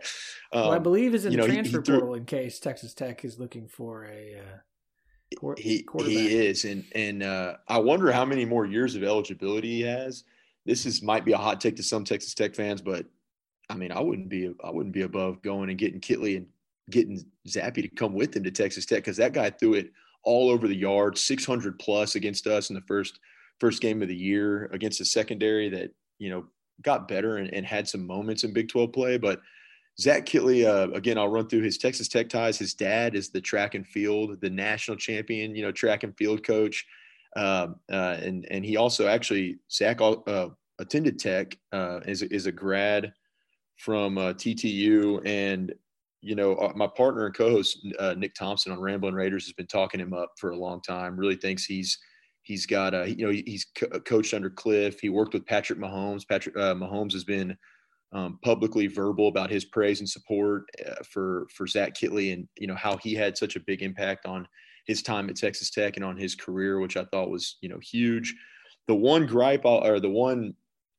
Um, 0.53 0.63
well, 0.63 0.73
I 0.73 0.79
believe 0.79 1.15
is 1.15 1.25
in 1.25 1.33
the 1.33 1.39
know, 1.39 1.47
transfer 1.47 1.79
he, 1.79 1.79
he 1.79 1.85
threw, 1.85 1.99
portal 1.99 2.15
in 2.15 2.25
case 2.25 2.59
Texas 2.61 2.95
Tech 2.95 3.25
is 3.25 3.39
looking 3.39 3.69
for 3.69 4.05
a. 4.07 4.41
Uh, 4.41 5.55
he 5.57 5.85
he 5.99 6.47
is, 6.47 6.65
and 6.65 6.85
and 6.95 7.23
uh, 7.23 7.57
I 7.69 7.79
wonder 7.79 8.13
how 8.13 8.25
many 8.25 8.45
more 8.45 8.67
years 8.67 8.95
of 8.95 9.03
eligibility 9.03 9.69
he 9.69 9.81
has 9.83 10.25
this 10.67 10.87
is 10.87 11.03
might 11.03 11.25
be 11.25 11.33
a 11.33 11.39
hot 11.39 11.61
take 11.61 11.77
to 11.77 11.83
some 11.83 12.05
Texas 12.05 12.35
Tech 12.35 12.55
fans, 12.55 12.81
but 12.81 13.07
I 13.69 13.77
mean, 13.77 13.93
I 13.93 14.01
wouldn't 14.01 14.29
be 14.29 14.53
I 14.63 14.71
wouldn't 14.71 14.95
be 14.95 15.03
above 15.03 15.43
going 15.43 15.71
and 15.71 15.79
getting 15.79 16.01
Kittley 16.01 16.37
and 16.37 16.47
getting 16.91 17.25
Zappe 17.47 17.83
to 17.83 17.89
come 17.89 18.15
with 18.15 18.37
him 18.37 18.45
to 18.45 18.51
Texas 18.51 18.87
Tech 18.87 18.99
because 18.99 19.17
that 19.19 19.33
guy 19.33 19.51
threw 19.51 19.75
it 19.75 19.91
all 20.25 20.51
over 20.51 20.69
the 20.69 20.77
yard, 20.77 21.19
600 21.19 21.79
plus 21.79 22.15
against 22.15 22.47
us 22.47 22.71
in 22.71 22.75
the 22.75 22.83
first 22.83 23.19
first 23.61 23.81
game 23.81 24.03
of 24.03 24.09
the 24.09 24.17
year 24.17 24.69
against 24.73 25.01
a 25.01 25.05
secondary 25.05 25.69
that 25.69 25.91
you 26.19 26.29
know 26.31 26.45
got 26.83 27.07
better 27.07 27.37
and, 27.37 27.53
and 27.55 27.65
had 27.65 27.89
some 27.89 28.07
moments 28.07 28.45
in 28.45 28.53
Big 28.53 28.69
12 28.69 28.93
play. 28.93 29.19
But 29.19 29.41
Zach 30.01 30.27
Kittley, 30.27 30.67
uh, 30.67 30.91
again, 30.93 31.19
I'll 31.19 31.29
run 31.29 31.49
through 31.49 31.63
his 31.63 31.79
Texas 31.79 32.09
Tech 32.09 32.29
ties. 32.29 32.59
His 32.59 32.75
dad 32.75 33.15
is 33.15 33.31
the 33.31 33.41
track 33.41 33.75
and 33.75 33.87
field, 33.87 34.41
the 34.41 34.51
national 34.51 34.97
champion, 34.97 35.55
you 35.55 35.63
know, 35.63 35.71
track 35.71 36.03
and 36.03 36.17
field 36.17 36.45
coach. 36.45 36.85
Um, 37.37 37.77
uh, 37.93 38.17
and 38.23 38.47
and 38.51 38.65
he 38.65 38.77
also 38.77 39.09
actually 39.09 39.59
Zach 39.71 40.01
uh, 40.01 40.49
attended 40.79 41.19
Tech 41.19 41.57
uh, 41.73 42.01
is 42.07 42.23
is 42.23 42.47
a 42.47 42.53
grad 42.53 43.13
from 43.77 44.19
uh, 44.19 44.33
TTU, 44.35 45.21
and 45.27 45.75
you 46.25 46.35
know 46.35 46.55
uh, 46.57 46.73
my 46.75 46.87
partner 46.87 47.27
and 47.27 47.35
co-host 47.35 47.87
Nick 48.17 48.35
Thompson 48.35 48.73
on 48.73 48.81
Ramblin' 48.81 49.15
Raiders 49.15 49.45
has 49.45 49.53
been 49.53 49.67
talking 49.67 50.01
him 50.01 50.13
up 50.13 50.33
for 50.39 50.51
a 50.51 50.57
long 50.57 50.81
time. 50.81 51.17
Really 51.17 51.37
thinks 51.37 51.65
he's 51.65 51.99
he's 52.43 52.67
got 52.67 52.95
a 52.95 53.11
you 53.11 53.27
know 53.27 53.33
he's 53.33 53.67
co- 53.77 54.01
coached 54.01 54.35
under 54.35 54.51
Cliff. 54.51 55.01
He 55.01 55.09
worked 55.09 55.35
with 55.35 55.47
Patrick 55.47 55.79
Mahomes. 55.79 56.29
Patrick 56.29 56.55
Mahomes 56.55 57.13
has 57.13 57.25
been 57.25 57.57
um, 58.13 58.39
publicly 58.43 58.87
verbal 58.87 59.29
about 59.29 59.51
his 59.51 59.65
praise 59.65 59.99
and 59.99 60.09
support 60.09 60.65
uh, 60.87 61.03
for 61.11 61.47
for 61.53 61.67
Zach 61.67 61.95
Kittley 61.95 62.33
and 62.33 62.49
you 62.57 62.67
know 62.67 62.77
how 62.77 62.97
he 62.97 63.15
had 63.15 63.37
such 63.37 63.57
a 63.57 63.61
big 63.61 63.83
impact 63.83 64.25
on 64.25 64.47
his 64.87 65.03
time 65.03 65.29
at 65.29 65.37
Texas 65.37 65.71
Tech 65.71 65.97
and 65.97 66.05
on 66.05 66.17
his 66.17 66.35
career, 66.35 66.79
which 66.79 66.97
I 66.97 67.05
thought 67.05 67.31
was 67.31 67.59
you 67.61 67.69
know 67.69 67.81
huge. 67.83 68.35
The 68.87 68.95
one 68.95 69.27
gripe 69.27 69.65
or 69.65 69.99
the 69.99 70.11
one 70.11 70.55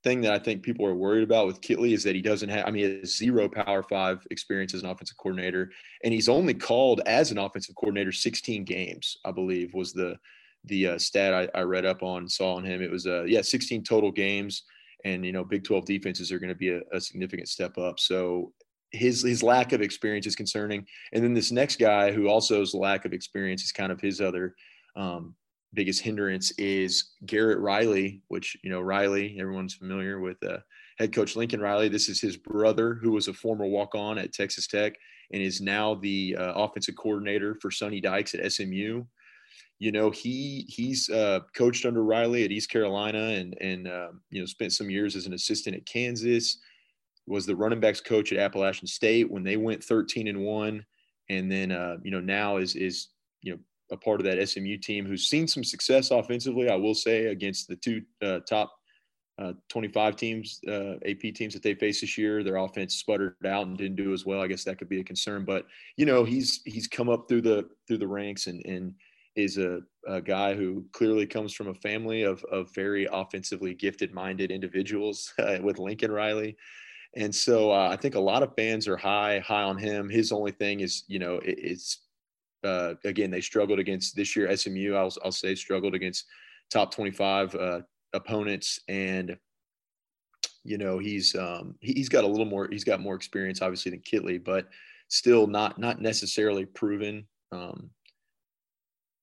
thing 0.05 0.21
that 0.21 0.31
I 0.31 0.39
think 0.39 0.63
people 0.63 0.85
are 0.85 0.95
worried 0.95 1.23
about 1.23 1.47
with 1.47 1.59
Kittley 1.59 1.93
is 1.93 2.03
that 2.03 2.15
he 2.15 2.21
doesn't 2.21 2.47
have. 2.47 2.65
I 2.65 2.71
mean, 2.71 2.85
he 2.85 2.99
has 2.99 3.17
zero 3.17 3.49
Power 3.49 3.83
Five 3.83 4.25
experience 4.31 4.73
as 4.73 4.83
an 4.83 4.89
offensive 4.89 5.17
coordinator, 5.17 5.71
and 6.03 6.13
he's 6.13 6.29
only 6.29 6.53
called 6.53 7.01
as 7.07 7.31
an 7.31 7.39
offensive 7.39 7.75
coordinator 7.75 8.13
16 8.13 8.63
games, 8.63 9.17
I 9.25 9.31
believe, 9.31 9.73
was 9.73 9.91
the 9.91 10.15
the 10.63 10.87
uh, 10.87 10.97
stat 10.97 11.33
I, 11.33 11.59
I, 11.59 11.61
read 11.61 11.85
up 11.85 12.01
on 12.01 12.29
saw 12.29 12.55
on 12.55 12.63
him. 12.63 12.81
It 12.81 12.89
was 12.89 13.05
uh, 13.05 13.23
yeah 13.23 13.41
16 13.41 13.83
total 13.83 14.11
games 14.11 14.63
and 15.03 15.25
you 15.25 15.31
know 15.31 15.43
Big 15.43 15.63
12 15.63 15.85
defenses 15.85 16.31
are 16.31 16.39
going 16.39 16.49
to 16.49 16.55
be 16.55 16.69
a, 16.69 16.81
a, 16.91 16.99
significant 16.99 17.47
step 17.47 17.77
up. 17.77 17.99
So 17.99 18.51
his 18.91 19.21
his 19.21 19.43
lack 19.43 19.73
of 19.73 19.81
experience 19.81 20.25
is 20.25 20.35
concerning. 20.35 20.85
And 21.13 21.23
then 21.23 21.33
this 21.33 21.51
next 21.51 21.77
guy 21.77 22.11
who 22.11 22.27
also 22.27 22.59
has 22.59 22.73
lack 22.73 23.05
of 23.05 23.13
experience 23.13 23.63
is 23.63 23.71
kind 23.71 23.91
of 23.91 24.01
his 24.01 24.19
other 24.21 24.55
um, 24.95 25.35
biggest 25.75 26.01
hindrance 26.01 26.51
is 26.57 27.11
Garrett 27.25 27.59
Riley, 27.59 28.21
which 28.29 28.57
you 28.63 28.69
know 28.69 28.81
Riley 28.81 29.37
everyone's 29.39 29.75
familiar 29.75 30.19
with. 30.19 30.37
Uh, 30.43 30.57
head 30.97 31.13
coach 31.13 31.35
Lincoln 31.35 31.59
Riley. 31.59 31.89
This 31.89 32.07
is 32.09 32.21
his 32.21 32.37
brother, 32.37 32.93
who 32.95 33.11
was 33.11 33.27
a 33.27 33.33
former 33.33 33.65
walk-on 33.65 34.17
at 34.17 34.33
Texas 34.33 34.65
Tech 34.65 34.93
and 35.33 35.41
is 35.41 35.59
now 35.59 35.95
the 35.95 36.35
uh, 36.39 36.53
offensive 36.53 36.95
coordinator 36.95 37.57
for 37.61 37.69
Sonny 37.69 37.99
Dykes 37.99 38.33
at 38.33 38.51
SMU 38.51 39.03
you 39.79 39.91
know 39.91 40.09
he 40.09 40.65
he's 40.69 41.09
uh, 41.09 41.41
coached 41.55 41.85
under 41.85 42.03
Riley 42.03 42.43
at 42.43 42.51
East 42.51 42.69
Carolina 42.69 43.19
and 43.19 43.55
and 43.59 43.87
uh, 43.87 44.09
you 44.29 44.39
know 44.39 44.45
spent 44.45 44.73
some 44.73 44.89
years 44.89 45.15
as 45.15 45.25
an 45.25 45.33
assistant 45.33 45.75
at 45.75 45.85
Kansas. 45.85 46.59
Was 47.27 47.45
the 47.45 47.55
running 47.55 47.79
backs 47.79 48.01
coach 48.01 48.31
at 48.31 48.37
Appalachian 48.37 48.87
State 48.87 49.29
when 49.29 49.43
they 49.43 49.57
went 49.57 49.83
13 49.83 50.27
and 50.27 50.45
one, 50.45 50.85
and 51.29 51.51
then 51.51 51.71
uh, 51.71 51.97
you 52.03 52.11
know 52.11 52.21
now 52.21 52.57
is 52.57 52.75
is 52.75 53.09
you 53.41 53.53
know 53.53 53.59
a 53.91 53.97
part 53.97 54.19
of 54.19 54.25
that 54.25 54.47
SMU 54.47 54.77
team 54.77 55.05
who's 55.05 55.27
seen 55.27 55.47
some 55.47 55.63
success 55.63 56.11
offensively. 56.11 56.69
I 56.69 56.75
will 56.75 56.95
say 56.95 57.27
against 57.27 57.67
the 57.67 57.75
two 57.75 58.01
uh, 58.21 58.39
top 58.39 58.73
uh, 59.37 59.53
25 59.69 60.15
teams, 60.15 60.59
uh, 60.67 60.93
AP 61.05 61.33
teams 61.33 61.53
that 61.53 61.61
they 61.61 61.75
faced 61.75 62.01
this 62.01 62.17
year. 62.17 62.43
Their 62.43 62.55
offense 62.55 62.95
sputtered 62.95 63.35
out 63.45 63.67
and 63.67 63.77
didn't 63.77 63.97
do 63.97 64.13
as 64.13 64.25
well. 64.25 64.41
I 64.41 64.47
guess 64.47 64.63
that 64.63 64.77
could 64.77 64.89
be 64.89 65.01
a 65.01 65.03
concern. 65.03 65.43
But 65.43 65.65
you 65.97 66.05
know, 66.05 66.23
he's 66.23 66.61
he's 66.65 66.87
come 66.87 67.09
up 67.09 67.27
through 67.27 67.41
the 67.41 67.69
through 67.87 67.97
the 67.97 68.07
ranks 68.07 68.47
and 68.47 68.65
and 68.65 68.93
is 69.35 69.57
a, 69.57 69.81
a, 70.07 70.21
guy 70.21 70.55
who 70.55 70.85
clearly 70.93 71.25
comes 71.27 71.53
from 71.53 71.67
a 71.67 71.73
family 71.73 72.23
of, 72.23 72.41
of 72.45 72.73
very 72.73 73.05
offensively 73.11 73.73
gifted 73.73 74.13
minded 74.13 74.49
individuals 74.49 75.33
uh, 75.39 75.57
with 75.61 75.77
Lincoln 75.77 76.11
Riley. 76.11 76.55
And 77.17 77.33
so 77.33 77.71
uh, 77.71 77.89
I 77.91 77.97
think 77.97 78.15
a 78.15 78.19
lot 78.19 78.43
of 78.43 78.55
fans 78.55 78.87
are 78.87 78.97
high, 78.97 79.39
high 79.39 79.63
on 79.63 79.77
him. 79.77 80.09
His 80.09 80.31
only 80.31 80.51
thing 80.51 80.81
is, 80.81 81.03
you 81.07 81.19
know, 81.19 81.35
it, 81.35 81.57
it's, 81.57 82.04
uh, 82.65 82.95
again, 83.03 83.31
they 83.31 83.41
struggled 83.41 83.79
against 83.79 84.15
this 84.15 84.35
year 84.35 84.55
SMU, 84.55 84.93
I'll, 84.95 85.13
I'll 85.23 85.31
say 85.31 85.55
struggled 85.55 85.95
against 85.95 86.25
top 86.71 86.93
25 86.93 87.55
uh, 87.55 87.81
opponents. 88.13 88.79
And, 88.87 89.37
you 90.63 90.77
know, 90.77 90.97
he's, 90.97 91.35
um, 91.35 91.75
he, 91.79 91.99
has 91.99 92.09
got 92.09 92.23
a 92.23 92.27
little 92.27 92.45
more, 92.45 92.67
he's 92.71 92.83
got 92.83 92.99
more 92.99 93.15
experience 93.15 93.61
obviously 93.61 93.91
than 93.91 94.01
Kittley, 94.01 94.43
but 94.43 94.67
still 95.07 95.47
not, 95.47 95.77
not 95.77 96.01
necessarily 96.01 96.65
proven. 96.65 97.27
Um, 97.51 97.91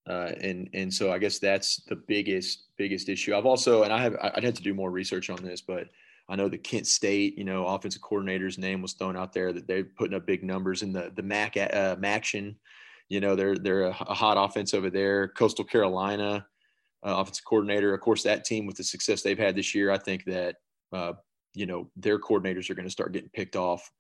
uh, 0.09 0.33
and 0.41 0.69
and 0.75 0.93
so 0.93 1.13
I 1.13 1.19
guess 1.19 1.39
that's 1.39 1.77
the 1.85 1.95
biggest 1.95 2.65
biggest 2.77 3.09
issue. 3.09 3.37
I've 3.37 3.47
also 3.47 3.85
and 3.85 3.93
I 3.93 4.03
have 4.03 4.17
I'd 4.21 4.43
have 4.43 4.55
to 4.55 4.63
do 4.63 4.75
more 4.75 4.91
research 4.91 5.31
on 5.31 5.43
this, 5.45 5.61
but 5.61 5.89
I 6.29 6.35
know 6.35 6.49
the 6.49 6.59
Kent 6.59 6.89
State 6.89 7.39
you 7.39 7.45
know 7.45 7.67
offensive 7.67 8.03
coordinator's 8.03 8.59
name 8.59 8.83
was 8.83 8.95
thrown 8.95 9.17
out 9.17 9.33
there 9.33 9.53
that 9.53 9.69
they're 9.69 9.85
putting 9.85 10.17
up 10.17 10.27
big 10.27 10.43
numbers 10.43 10.83
in 10.83 10.93
the 10.93 11.13
the 11.15 11.23
Mac 11.23 11.57
uh, 11.57 11.97
Maction. 11.97 12.57
You 13.13 13.21
know 13.21 13.37
they're 13.37 13.57
they're 13.57 13.83
a, 13.83 13.93
hot 13.93 14.39
offense 14.39 14.73
over 14.73 14.89
there. 14.89 15.29
Coastal 15.29 15.67
Carolina 15.67 16.47
uh, 17.05 17.17
offensive 17.19 17.45
coordinator. 17.45 17.93
Of 17.93 18.01
course, 18.01 18.23
that 18.23 18.47
team 18.47 18.65
with 18.65 18.77
the 18.77 18.85
success 18.85 19.21
they've 19.21 19.39
had 19.39 19.55
this 19.55 19.75
year, 19.75 19.91
I 19.91 19.99
think 19.99 20.25
that 20.25 20.57
uh, 20.95 21.13
you 21.53 21.67
know 21.67 21.91
their 21.95 22.19
coordinators 22.19 22.71
are 22.71 22.75
going 22.75 22.87
to 22.87 22.91
start 22.91 23.13
getting 23.13 23.29
picked 23.29 23.55
off 23.55 23.93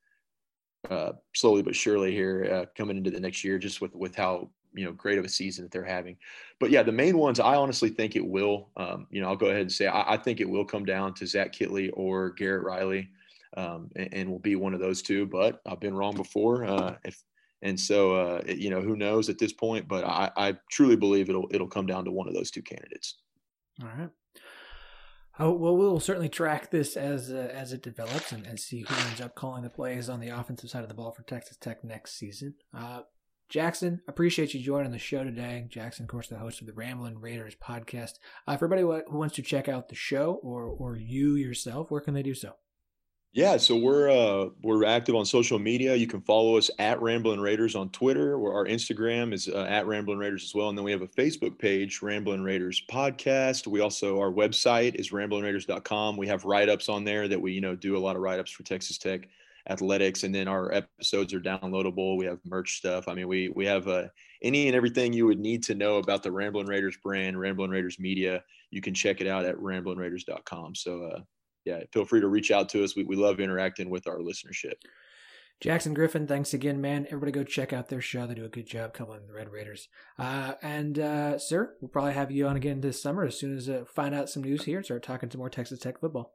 uh, 0.88 1.12
slowly 1.34 1.60
but 1.60 1.76
surely 1.76 2.12
here 2.12 2.48
uh, 2.50 2.64
coming 2.74 2.96
into 2.96 3.10
the 3.10 3.20
next 3.20 3.44
year, 3.44 3.58
just 3.58 3.82
with 3.82 3.94
with 3.94 4.14
how 4.14 4.48
you 4.72 4.86
know 4.86 4.92
great 4.92 5.18
of 5.18 5.26
a 5.26 5.28
season 5.28 5.66
that 5.66 5.70
they're 5.70 5.84
having. 5.84 6.16
But 6.58 6.70
yeah, 6.70 6.82
the 6.82 6.90
main 6.90 7.18
ones 7.18 7.38
I 7.38 7.56
honestly 7.56 7.90
think 7.90 8.16
it 8.16 8.26
will. 8.26 8.70
Um, 8.78 9.08
you 9.10 9.20
know, 9.20 9.28
I'll 9.28 9.36
go 9.36 9.48
ahead 9.48 9.60
and 9.60 9.72
say 9.72 9.88
I, 9.88 10.14
I, 10.14 10.16
think 10.16 10.40
it 10.40 10.48
will 10.48 10.64
come 10.64 10.86
down 10.86 11.12
to 11.14 11.26
Zach 11.26 11.52
Kittley 11.52 11.90
or 11.92 12.30
Garrett 12.30 12.64
Riley, 12.64 13.10
um, 13.58 13.90
and, 13.94 14.08
and, 14.14 14.30
will 14.30 14.38
be 14.38 14.56
one 14.56 14.72
of 14.72 14.80
those 14.80 15.02
two. 15.02 15.26
But 15.26 15.60
I've 15.66 15.80
been 15.80 15.94
wrong 15.94 16.14
before. 16.14 16.64
Uh, 16.64 16.96
if 17.04 17.22
and 17.62 17.78
so 17.78 18.14
uh, 18.14 18.42
it, 18.46 18.58
you 18.58 18.70
know 18.70 18.80
who 18.80 18.96
knows 18.96 19.28
at 19.28 19.38
this 19.38 19.52
point. 19.52 19.88
But 19.88 20.04
I, 20.04 20.30
I 20.36 20.56
truly 20.70 20.96
believe 20.96 21.28
it'll 21.28 21.48
it'll 21.50 21.68
come 21.68 21.86
down 21.86 22.04
to 22.04 22.12
one 22.12 22.28
of 22.28 22.34
those 22.34 22.50
two 22.50 22.62
candidates. 22.62 23.18
All 23.80 23.88
right. 23.88 24.10
Oh, 25.38 25.52
well, 25.52 25.76
we'll 25.76 25.98
certainly 25.98 26.28
track 26.28 26.70
this 26.70 26.96
as 26.96 27.30
uh, 27.30 27.50
as 27.52 27.72
it 27.72 27.82
develops 27.82 28.32
and, 28.32 28.46
and, 28.46 28.60
see 28.60 28.82
who 28.82 28.94
ends 29.06 29.20
up 29.20 29.34
calling 29.34 29.62
the 29.62 29.70
plays 29.70 30.10
on 30.10 30.20
the 30.20 30.28
offensive 30.28 30.68
side 30.68 30.82
of 30.82 30.88
the 30.88 30.94
ball 30.94 31.10
for 31.10 31.22
Texas 31.22 31.56
Tech 31.56 31.82
next 31.82 32.18
season. 32.18 32.54
Uh, 32.76 33.00
Jackson, 33.48 34.02
appreciate 34.08 34.52
you 34.52 34.60
joining 34.60 34.92
the 34.92 34.98
show 34.98 35.24
today. 35.24 35.66
Jackson, 35.68 36.04
of 36.04 36.10
course, 36.10 36.28
the 36.28 36.38
host 36.38 36.60
of 36.60 36.66
the 36.66 36.72
Ramblin' 36.74 37.18
Raiders 37.18 37.54
podcast. 37.54 38.12
Uh, 38.46 38.56
for 38.56 38.66
everybody 38.66 38.82
who 38.82 39.18
wants 39.18 39.34
to 39.36 39.42
check 39.42 39.68
out 39.68 39.88
the 39.88 39.94
show 39.94 40.38
or 40.42 40.64
or 40.64 40.96
you 40.96 41.34
yourself, 41.36 41.90
where 41.90 42.00
can 42.02 42.14
they 42.14 42.22
do 42.22 42.34
so? 42.34 42.52
Yeah, 43.34 43.56
so 43.56 43.76
we're 43.76 44.10
uh, 44.10 44.50
we're 44.62 44.84
active 44.84 45.14
on 45.14 45.24
social 45.24 45.58
media. 45.58 45.94
You 45.94 46.06
can 46.06 46.20
follow 46.20 46.58
us 46.58 46.70
at 46.78 47.00
Ramblin' 47.00 47.40
Raiders 47.40 47.74
on 47.74 47.88
Twitter, 47.88 48.34
our 48.34 48.66
Instagram 48.66 49.32
is 49.32 49.48
uh, 49.48 49.64
at 49.70 49.86
Ramblin' 49.86 50.18
Raiders 50.18 50.44
as 50.44 50.54
well. 50.54 50.68
And 50.68 50.76
then 50.76 50.84
we 50.84 50.92
have 50.92 51.00
a 51.00 51.06
Facebook 51.06 51.58
page, 51.58 52.02
Ramblin' 52.02 52.44
Raiders 52.44 52.82
Podcast. 52.90 53.66
We 53.66 53.80
also 53.80 54.20
our 54.20 54.30
website 54.30 54.96
is 54.96 55.12
ramblinraiders.com. 55.12 56.18
We 56.18 56.26
have 56.26 56.44
write 56.44 56.68
ups 56.68 56.90
on 56.90 57.04
there 57.04 57.26
that 57.26 57.40
we 57.40 57.52
you 57.52 57.62
know 57.62 57.74
do 57.74 57.96
a 57.96 57.98
lot 57.98 58.16
of 58.16 58.22
write 58.22 58.38
ups 58.38 58.50
for 58.50 58.64
Texas 58.64 58.98
Tech 58.98 59.28
athletics 59.70 60.24
and 60.24 60.34
then 60.34 60.48
our 60.48 60.72
episodes 60.72 61.32
are 61.32 61.40
downloadable 61.40 62.16
we 62.16 62.24
have 62.24 62.40
merch 62.44 62.78
stuff 62.78 63.06
i 63.06 63.14
mean 63.14 63.28
we 63.28 63.48
we 63.50 63.64
have 63.64 63.86
uh, 63.86 64.08
any 64.42 64.66
and 64.66 64.74
everything 64.74 65.12
you 65.12 65.24
would 65.24 65.38
need 65.38 65.62
to 65.62 65.76
know 65.76 65.98
about 65.98 66.20
the 66.20 66.32
ramblin' 66.32 66.66
raiders 66.66 66.96
brand 66.96 67.38
ramblin' 67.38 67.70
raiders 67.70 67.96
media 68.00 68.42
you 68.70 68.80
can 68.80 68.92
check 68.92 69.20
it 69.20 69.28
out 69.28 69.44
at 69.44 69.54
ramblinraiders.com 69.54 70.74
so 70.74 71.04
uh, 71.04 71.20
yeah 71.64 71.80
feel 71.92 72.04
free 72.04 72.20
to 72.20 72.28
reach 72.28 72.50
out 72.50 72.68
to 72.68 72.82
us 72.84 72.96
we, 72.96 73.04
we 73.04 73.16
love 73.16 73.40
interacting 73.40 73.90
with 73.90 74.06
our 74.06 74.18
listenership 74.18 74.74
Jackson 75.62 75.94
Griffon, 75.94 76.26
thanks 76.26 76.52
again, 76.52 76.80
man. 76.80 77.06
Everybody 77.06 77.30
go 77.30 77.44
check 77.44 77.72
out 77.72 77.88
their 77.88 78.00
show. 78.00 78.26
They 78.26 78.34
do 78.34 78.44
a 78.44 78.48
good 78.48 78.66
job 78.66 78.94
covering 78.94 79.28
the 79.28 79.32
Red 79.32 79.52
Raiders. 79.52 79.86
Uh, 80.18 80.54
and, 80.60 80.98
uh, 80.98 81.38
sir, 81.38 81.74
we'll 81.80 81.88
probably 81.88 82.14
have 82.14 82.32
you 82.32 82.48
on 82.48 82.56
again 82.56 82.80
this 82.80 83.00
summer 83.00 83.22
as 83.22 83.38
soon 83.38 83.56
as 83.56 83.68
uh, 83.68 83.84
find 83.86 84.12
out 84.12 84.28
some 84.28 84.42
news 84.42 84.64
here 84.64 84.78
and 84.78 84.84
start 84.84 85.04
talking 85.04 85.28
to 85.28 85.38
more 85.38 85.48
Texas 85.48 85.78
Tech 85.78 86.00
football. 86.00 86.34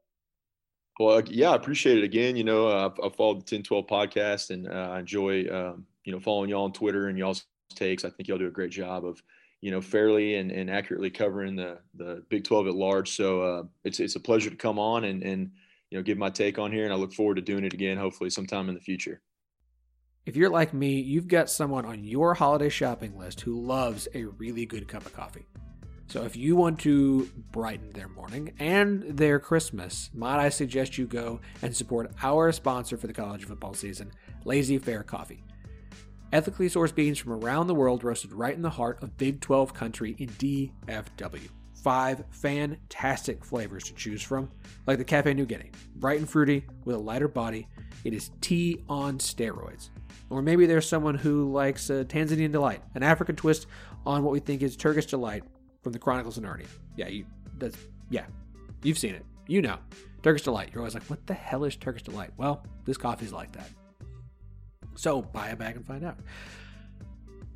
Well, 0.97 1.21
yeah, 1.27 1.51
I 1.51 1.55
appreciate 1.55 1.97
it 1.97 2.05
again. 2.05 2.37
You 2.37 2.45
know, 2.45 2.69
I've, 2.69 2.97
I've 3.03 3.15
followed 3.17 3.45
the 3.45 3.57
1012 3.57 3.85
podcast 3.85 4.49
and 4.49 4.65
uh, 4.65 4.91
I 4.93 4.99
enjoy, 4.99 5.45
um, 5.51 5.85
you 6.05 6.13
know, 6.13 6.21
following 6.21 6.49
y'all 6.49 6.63
on 6.63 6.71
Twitter 6.71 7.09
and 7.09 7.17
y'all's 7.17 7.45
takes. 7.75 8.05
I 8.05 8.09
think 8.09 8.29
y'all 8.29 8.37
do 8.37 8.47
a 8.47 8.51
great 8.51 8.71
job 8.71 9.05
of, 9.05 9.21
you 9.61 9.71
know, 9.71 9.81
fairly 9.81 10.35
and, 10.35 10.51
and 10.51 10.69
accurately 10.69 11.09
covering 11.09 11.55
the, 11.55 11.79
the 11.95 12.23
Big 12.29 12.43
12 12.43 12.67
at 12.67 12.75
large. 12.75 13.15
So 13.15 13.41
uh, 13.41 13.63
it's, 13.83 13.99
it's 13.99 14.15
a 14.15 14.19
pleasure 14.19 14.49
to 14.49 14.55
come 14.55 14.77
on 14.77 15.03
and, 15.03 15.23
and, 15.23 15.51
you 15.89 15.97
know, 15.97 16.03
give 16.03 16.17
my 16.17 16.29
take 16.29 16.59
on 16.59 16.71
here. 16.71 16.83
And 16.83 16.93
I 16.93 16.95
look 16.95 17.13
forward 17.13 17.35
to 17.35 17.41
doing 17.41 17.63
it 17.63 17.73
again, 17.73 17.97
hopefully 17.97 18.29
sometime 18.29 18.69
in 18.69 18.75
the 18.75 18.81
future. 18.81 19.21
If 20.25 20.35
you're 20.35 20.49
like 20.49 20.73
me, 20.73 20.99
you've 20.99 21.29
got 21.29 21.49
someone 21.49 21.85
on 21.85 22.03
your 22.03 22.33
holiday 22.33 22.69
shopping 22.69 23.17
list 23.17 23.41
who 23.41 23.61
loves 23.65 24.07
a 24.13 24.25
really 24.25 24.65
good 24.65 24.87
cup 24.87 25.05
of 25.05 25.13
coffee. 25.13 25.47
So 26.07 26.23
if 26.23 26.37
you 26.37 26.55
want 26.55 26.79
to 26.81 27.29
brighten 27.51 27.91
their 27.91 28.07
morning 28.07 28.53
and 28.59 29.03
their 29.17 29.39
Christmas, 29.39 30.09
might 30.13 30.39
I 30.39 30.49
suggest 30.49 30.97
you 30.97 31.05
go 31.05 31.41
and 31.61 31.75
support 31.75 32.11
our 32.21 32.51
sponsor 32.51 32.97
for 32.97 33.07
the 33.07 33.13
college 33.13 33.45
football 33.45 33.73
season, 33.73 34.11
Lazy 34.45 34.77
Fair 34.77 35.03
Coffee. 35.03 35.43
Ethically 36.33 36.67
sourced 36.67 36.93
beans 36.93 37.17
from 37.17 37.31
around 37.31 37.67
the 37.67 37.75
world 37.75 38.03
roasted 38.03 38.33
right 38.33 38.55
in 38.55 38.61
the 38.61 38.69
heart 38.69 39.01
of 39.01 39.17
Big 39.17 39.39
12 39.39 39.73
country 39.73 40.15
in 40.19 40.27
DFW. 40.29 41.49
Five 41.81 42.25
fantastic 42.31 43.45
flavors 43.45 43.85
to 43.85 43.93
choose 43.93 44.21
from, 44.21 44.51
like 44.87 44.97
the 44.97 45.05
Cafe 45.05 45.33
New 45.33 45.45
Guinea, 45.45 45.71
bright 45.95 46.19
and 46.19 46.29
fruity 46.29 46.65
with 46.83 46.97
a 46.97 46.99
lighter 46.99 47.29
body. 47.29 47.67
It 48.03 48.13
is 48.13 48.31
tea 48.41 48.83
on 48.89 49.19
steroids. 49.19 49.89
Or 50.29 50.41
maybe 50.41 50.65
there's 50.65 50.87
someone 50.87 51.15
who 51.15 51.49
likes 51.51 51.89
a 51.89 52.03
Tanzanian 52.03 52.51
delight, 52.51 52.81
an 52.95 53.03
African 53.03 53.37
twist 53.37 53.67
on 54.05 54.23
what 54.23 54.33
we 54.33 54.39
think 54.41 54.61
is 54.61 54.75
Turkish 54.75 55.05
delight 55.05 55.43
from 55.81 55.93
the 55.93 55.99
Chronicles 55.99 56.37
of 56.37 56.43
Narnia. 56.43 56.67
Yeah, 56.97 57.07
you 57.07 57.25
that's 57.57 57.77
yeah. 58.09 58.25
You've 58.83 58.97
seen 58.97 59.15
it. 59.15 59.25
You 59.47 59.61
know. 59.61 59.77
Turkish 60.23 60.41
delight. 60.41 60.71
You're 60.73 60.81
always 60.81 60.93
like, 60.93 61.03
what 61.03 61.25
the 61.25 61.33
hell 61.33 61.63
is 61.63 61.77
Turkish 61.77 62.03
delight? 62.03 62.31
Well, 62.35 62.65
this 62.85 62.97
coffee's 62.97 63.31
like 63.31 63.53
that. 63.53 63.69
So 64.97 65.21
buy 65.21 65.49
a 65.49 65.55
bag 65.55 65.75
and 65.75 65.85
find 65.85 66.03
out. 66.03 66.17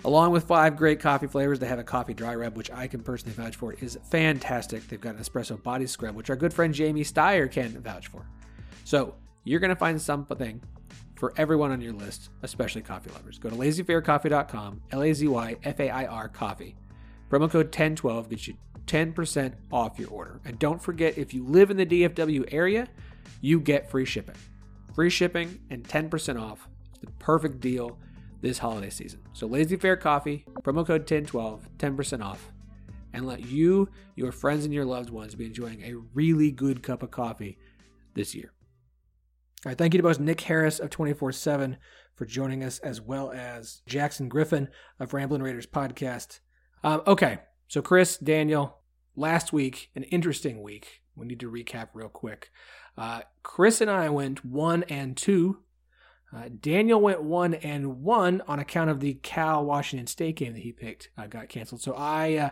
Along 0.04 0.32
with 0.32 0.46
five 0.46 0.78
great 0.78 1.00
coffee 1.00 1.28
flavors, 1.28 1.60
they 1.60 1.68
have 1.68 1.78
a 1.78 1.84
coffee 1.84 2.14
dry 2.14 2.34
rub, 2.34 2.58
which 2.58 2.72
I 2.72 2.88
can 2.88 3.02
personally 3.02 3.36
vouch 3.36 3.56
for 3.56 3.74
is 3.74 4.00
fantastic. 4.10 4.88
They've 4.88 5.00
got 5.00 5.16
an 5.16 5.22
espresso 5.22 5.62
body 5.62 5.86
scrub, 5.86 6.16
which 6.16 6.30
our 6.32 6.36
good 6.36 6.54
friend 6.54 6.74
Jamie 6.74 7.04
Steyer 7.04 7.52
can 7.52 7.80
vouch 7.82 8.08
for. 8.08 8.26
So 8.84 9.14
you're 9.44 9.60
going 9.60 9.70
to 9.70 9.76
find 9.76 10.02
something 10.02 10.62
for 11.16 11.34
everyone 11.38 11.72
on 11.72 11.82
your 11.82 11.94
list, 11.94 12.30
especially 12.42 12.82
coffee 12.82 13.12
lovers. 13.12 13.38
Go 13.38 13.52
to 13.52 13.56
lazyfaircoffee.com, 13.56 14.82
L 14.92 15.04
A 15.04 15.14
Z 15.14 15.28
Y 15.28 15.56
F 15.64 15.80
A 15.80 15.89
I 15.89 16.06
R 16.08 16.28
coffee. 16.28 16.76
Promo 17.30 17.50
code 17.50 17.68
1012 17.68 18.30
gets 18.30 18.48
you 18.48 18.56
10% 18.88 19.54
off 19.72 20.00
your 20.00 20.10
order. 20.10 20.42
And 20.46 20.58
don't 20.58 20.82
forget, 20.82 21.18
if 21.18 21.34
you 21.34 21.46
live 21.46 21.70
in 21.70 21.78
the 21.78 21.86
DFW 21.86 22.52
area, 22.52 22.88
you 23.39 23.60
get 23.60 23.89
free 23.89 24.06
shipping. 24.06 24.36
Free 24.96 25.12
shipping 25.12 25.60
and 25.70 25.84
10% 25.84 26.42
off. 26.42 26.68
The 27.02 27.12
perfect 27.20 27.60
deal 27.60 27.97
this 28.41 28.58
holiday 28.58 28.89
season. 28.89 29.22
So 29.34 29.47
Lazy 29.47 29.76
Fair 29.76 29.95
Coffee, 29.95 30.45
promo 30.62 30.86
code 30.86 31.02
1012, 31.02 31.70
10% 31.78 32.24
off. 32.24 32.52
And 33.14 33.28
let 33.28 33.45
you, 33.45 33.89
your 34.16 34.32
friends, 34.32 34.64
and 34.64 34.74
your 34.74 34.86
loved 34.86 35.10
ones 35.10 35.36
be 35.36 35.45
enjoying 35.45 35.84
a 35.84 35.95
really 36.14 36.49
good 36.49 36.82
cup 36.82 37.04
of 37.04 37.12
coffee 37.12 37.58
this 38.14 38.34
year. 38.34 38.54
All 39.66 39.70
right, 39.70 39.78
thank 39.78 39.93
you 39.93 39.97
to 39.97 40.04
both 40.04 40.20
Nick 40.20 40.41
Harris 40.41 40.80
of 40.80 40.89
24 40.89 41.34
7 41.34 41.78
for 42.16 42.26
joining 42.26 42.64
us, 42.64 42.80
as 42.80 43.02
well 43.02 43.32
as 43.32 43.82
Jackson 43.86 44.30
Griffon 44.30 44.70
of 44.99 45.14
Ramblin' 45.14 45.43
Raiders 45.43 45.68
podcast. 45.68 46.39
Um, 46.84 47.02
okay, 47.06 47.39
so 47.68 47.82
Chris, 47.82 48.18
Daniel, 48.18 48.80
last 49.16 49.54
week, 49.54 49.89
an 49.95 50.04
interesting 50.04 50.62
week. 50.62 51.02
We 51.16 51.26
need 51.26 51.39
to 51.41 51.52
recap 51.52 51.89
real 51.93 52.10
quick. 52.10 52.49
Uh, 52.97 53.22
Chris 53.43 53.82
and 53.82 53.91
I 53.91 54.10
went 54.10 54.45
one 54.45 54.84
and 54.84 55.16
two. 55.16 55.60
Uh, 56.36 56.50
Daniel 56.60 57.02
went 57.02 57.22
one 57.24 57.54
and 57.56 58.02
one 58.02 58.42
on 58.48 58.60
account 58.60 58.90
of 58.90 59.00
the 59.00 59.16
Cal 59.16 59.66
Washington 59.66 60.08
State 60.08 60.38
game 60.38 60.54
that 60.54 60.62
he 60.62 60.72
picked 60.72 61.10
uh, 61.18 61.28
got 61.28 61.50
canceled. 61.50 61.82
So 61.82 61.94
I 61.94 62.36
uh, 62.36 62.50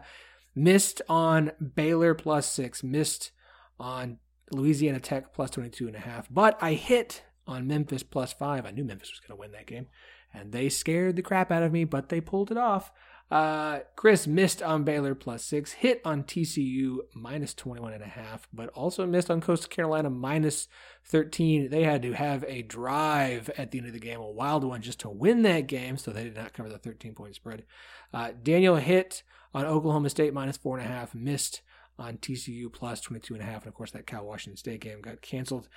missed 0.55 1.01
on 1.07 1.51
Baylor 1.75 2.13
plus 2.13 2.45
six, 2.45 2.83
missed 2.83 3.31
on 3.79 4.17
Louisiana 4.51 4.99
Tech 4.99 5.33
plus 5.33 5.51
22 5.51 5.87
and 5.87 5.95
a 5.95 5.99
half. 5.99 6.27
But 6.29 6.57
I 6.61 6.73
hit 6.73 7.23
on 7.47 7.67
Memphis 7.67 8.03
plus 8.03 8.33
five. 8.33 8.65
I 8.65 8.71
knew 8.71 8.83
Memphis 8.83 9.11
was 9.11 9.19
going 9.19 9.37
to 9.37 9.39
win 9.39 9.51
that 9.53 9.67
game. 9.67 9.87
And 10.33 10.51
they 10.51 10.69
scared 10.69 11.15
the 11.15 11.21
crap 11.21 11.51
out 11.51 11.63
of 11.63 11.71
me, 11.71 11.85
but 11.85 12.09
they 12.09 12.21
pulled 12.21 12.51
it 12.51 12.57
off. 12.57 12.91
Uh, 13.31 13.81
Chris 13.95 14.25
missed 14.25 14.63
on 14.63 14.83
Baylor 14.83 15.13
plus 15.13 15.43
six, 15.43 15.73
hit 15.73 16.01
on 16.03 16.23
TCU 16.23 16.97
minus 17.13 17.53
21 17.53 17.93
and 17.93 18.03
a 18.03 18.07
half, 18.07 18.47
but 18.51 18.69
also 18.69 19.05
missed 19.05 19.29
on 19.29 19.39
Coastal 19.39 19.69
Carolina 19.69 20.09
minus 20.09 20.67
13. 21.05 21.69
They 21.69 21.83
had 21.83 22.01
to 22.01 22.13
have 22.13 22.43
a 22.47 22.63
drive 22.63 23.51
at 23.55 23.69
the 23.69 23.77
end 23.77 23.87
of 23.87 23.93
the 23.93 23.99
game, 23.99 24.19
a 24.19 24.29
wild 24.29 24.63
one, 24.63 24.81
just 24.81 25.01
to 25.01 25.09
win 25.09 25.43
that 25.43 25.67
game, 25.67 25.97
so 25.97 26.11
they 26.11 26.23
did 26.23 26.37
not 26.37 26.53
cover 26.53 26.69
the 26.69 26.79
13 26.79 27.13
point 27.13 27.35
spread. 27.35 27.65
Uh, 28.11 28.31
Daniel 28.41 28.77
hit 28.77 29.21
on 29.53 29.65
Oklahoma 29.65 30.09
State 30.09 30.33
minus 30.33 30.57
four 30.57 30.79
and 30.79 30.87
a 30.87 30.91
half, 30.91 31.13
missed 31.13 31.61
on 31.99 32.17
TCU 32.17 32.71
plus 32.71 33.01
22 33.01 33.35
and 33.35 33.43
a 33.43 33.45
half. 33.45 33.63
And 33.63 33.67
of 33.67 33.75
course, 33.75 33.91
that 33.91 34.07
Cal 34.07 34.25
Washington 34.25 34.57
State 34.57 34.81
game 34.81 35.01
got 35.01 35.21
canceled. 35.21 35.67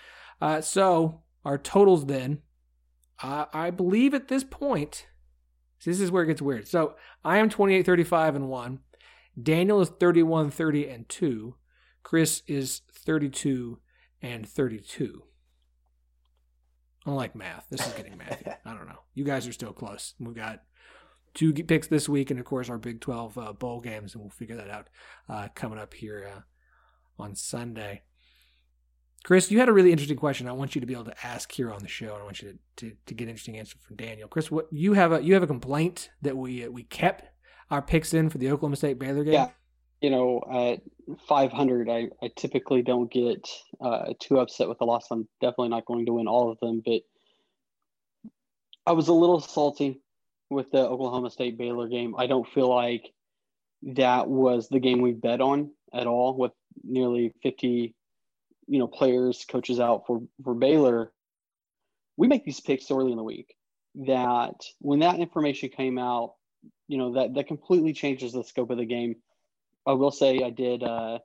Uh, 0.40 0.62
so 0.62 1.22
our 1.44 1.58
totals 1.58 2.06
then, 2.06 2.40
uh, 3.22 3.46
I 3.52 3.70
believe 3.70 4.14
at 4.14 4.28
this 4.28 4.44
point, 4.44 5.06
this 5.90 6.00
is 6.00 6.10
where 6.10 6.22
it 6.22 6.28
gets 6.28 6.42
weird. 6.42 6.68
So 6.68 6.94
I 7.24 7.38
am 7.38 7.48
28 7.48 7.84
35 7.84 8.36
and 8.36 8.48
1. 8.48 8.78
Daniel 9.40 9.80
is 9.80 9.88
31 9.88 10.50
30 10.50 10.88
and 10.88 11.08
2. 11.08 11.54
Chris 12.02 12.42
is 12.46 12.82
32 12.92 13.78
and 14.20 14.48
32. 14.48 15.22
I 17.04 17.10
don't 17.10 17.16
like 17.16 17.34
math. 17.34 17.66
This 17.70 17.86
is 17.86 17.92
getting 17.94 18.14
mathy. 18.14 18.54
I 18.64 18.74
don't 18.74 18.86
know. 18.86 19.00
You 19.14 19.24
guys 19.24 19.46
are 19.48 19.52
still 19.52 19.72
close. 19.72 20.14
We've 20.20 20.34
got 20.34 20.62
two 21.34 21.52
picks 21.52 21.88
this 21.88 22.08
week, 22.08 22.30
and 22.30 22.38
of 22.38 22.46
course 22.46 22.70
our 22.70 22.78
Big 22.78 23.00
12 23.00 23.38
uh, 23.38 23.52
bowl 23.52 23.80
games, 23.80 24.14
and 24.14 24.22
we'll 24.22 24.30
figure 24.30 24.56
that 24.56 24.70
out 24.70 24.88
uh, 25.28 25.48
coming 25.54 25.78
up 25.78 25.94
here 25.94 26.30
uh, 26.36 27.22
on 27.22 27.34
Sunday. 27.34 28.02
Chris, 29.24 29.50
you 29.50 29.58
had 29.60 29.68
a 29.68 29.72
really 29.72 29.92
interesting 29.92 30.16
question. 30.16 30.48
I 30.48 30.52
want 30.52 30.74
you 30.74 30.80
to 30.80 30.86
be 30.86 30.94
able 30.94 31.04
to 31.04 31.26
ask 31.26 31.52
here 31.52 31.72
on 31.72 31.80
the 31.80 31.88
show, 31.88 32.12
and 32.12 32.22
I 32.22 32.24
want 32.24 32.42
you 32.42 32.52
to, 32.52 32.58
to, 32.88 32.96
to 33.06 33.14
get 33.14 33.24
an 33.24 33.30
interesting 33.30 33.58
answer 33.58 33.76
from 33.80 33.96
Daniel. 33.96 34.28
Chris, 34.28 34.50
what 34.50 34.66
you 34.72 34.94
have 34.94 35.12
a 35.12 35.22
you 35.22 35.34
have 35.34 35.42
a 35.42 35.46
complaint 35.46 36.10
that 36.22 36.36
we 36.36 36.64
uh, 36.64 36.70
we 36.70 36.82
kept 36.84 37.24
our 37.70 37.82
picks 37.82 38.14
in 38.14 38.30
for 38.30 38.38
the 38.38 38.50
Oklahoma 38.50 38.76
State 38.76 38.98
Baylor 38.98 39.24
game. 39.24 39.34
Yeah, 39.34 39.48
you 40.00 40.10
know, 40.10 40.42
at 40.52 40.82
500, 41.28 41.88
I, 41.88 42.08
I 42.20 42.30
typically 42.36 42.82
don't 42.82 43.10
get 43.10 43.48
uh, 43.80 44.12
too 44.20 44.40
upset 44.40 44.68
with 44.68 44.78
the 44.78 44.84
loss. 44.84 45.06
I'm 45.10 45.28
definitely 45.40 45.68
not 45.68 45.86
going 45.86 46.06
to 46.06 46.14
win 46.14 46.26
all 46.26 46.50
of 46.50 46.58
them, 46.60 46.82
but 46.84 47.02
I 48.84 48.92
was 48.92 49.08
a 49.08 49.12
little 49.12 49.40
salty 49.40 50.00
with 50.50 50.70
the 50.72 50.78
Oklahoma 50.78 51.30
State 51.30 51.56
Baylor 51.56 51.88
game. 51.88 52.14
I 52.18 52.26
don't 52.26 52.48
feel 52.48 52.68
like 52.68 53.12
that 53.94 54.28
was 54.28 54.68
the 54.68 54.80
game 54.80 55.00
we 55.00 55.12
bet 55.12 55.40
on 55.40 55.70
at 55.94 56.06
all 56.06 56.36
with 56.36 56.52
nearly 56.82 57.32
50 57.42 57.94
you 58.72 58.78
know 58.78 58.86
players 58.86 59.44
coaches 59.48 59.78
out 59.78 60.06
for 60.06 60.22
for 60.42 60.54
Baylor 60.54 61.12
we 62.16 62.28
make 62.28 62.44
these 62.44 62.60
picks 62.60 62.86
so 62.86 62.98
early 62.98 63.12
in 63.12 63.16
the 63.16 63.22
week 63.22 63.54
that 63.94 64.54
when 64.80 65.00
that 65.00 65.18
information 65.18 65.68
came 65.68 65.98
out 65.98 66.34
you 66.88 66.98
know 66.98 67.12
that 67.14 67.34
that 67.34 67.46
completely 67.46 67.92
changes 67.92 68.32
the 68.32 68.44
scope 68.44 68.70
of 68.70 68.78
the 68.78 68.84
game. 68.84 69.16
I 69.86 69.92
will 69.92 70.10
say 70.10 70.42
I 70.42 70.50
did 70.50 70.82
uh, 70.82 71.18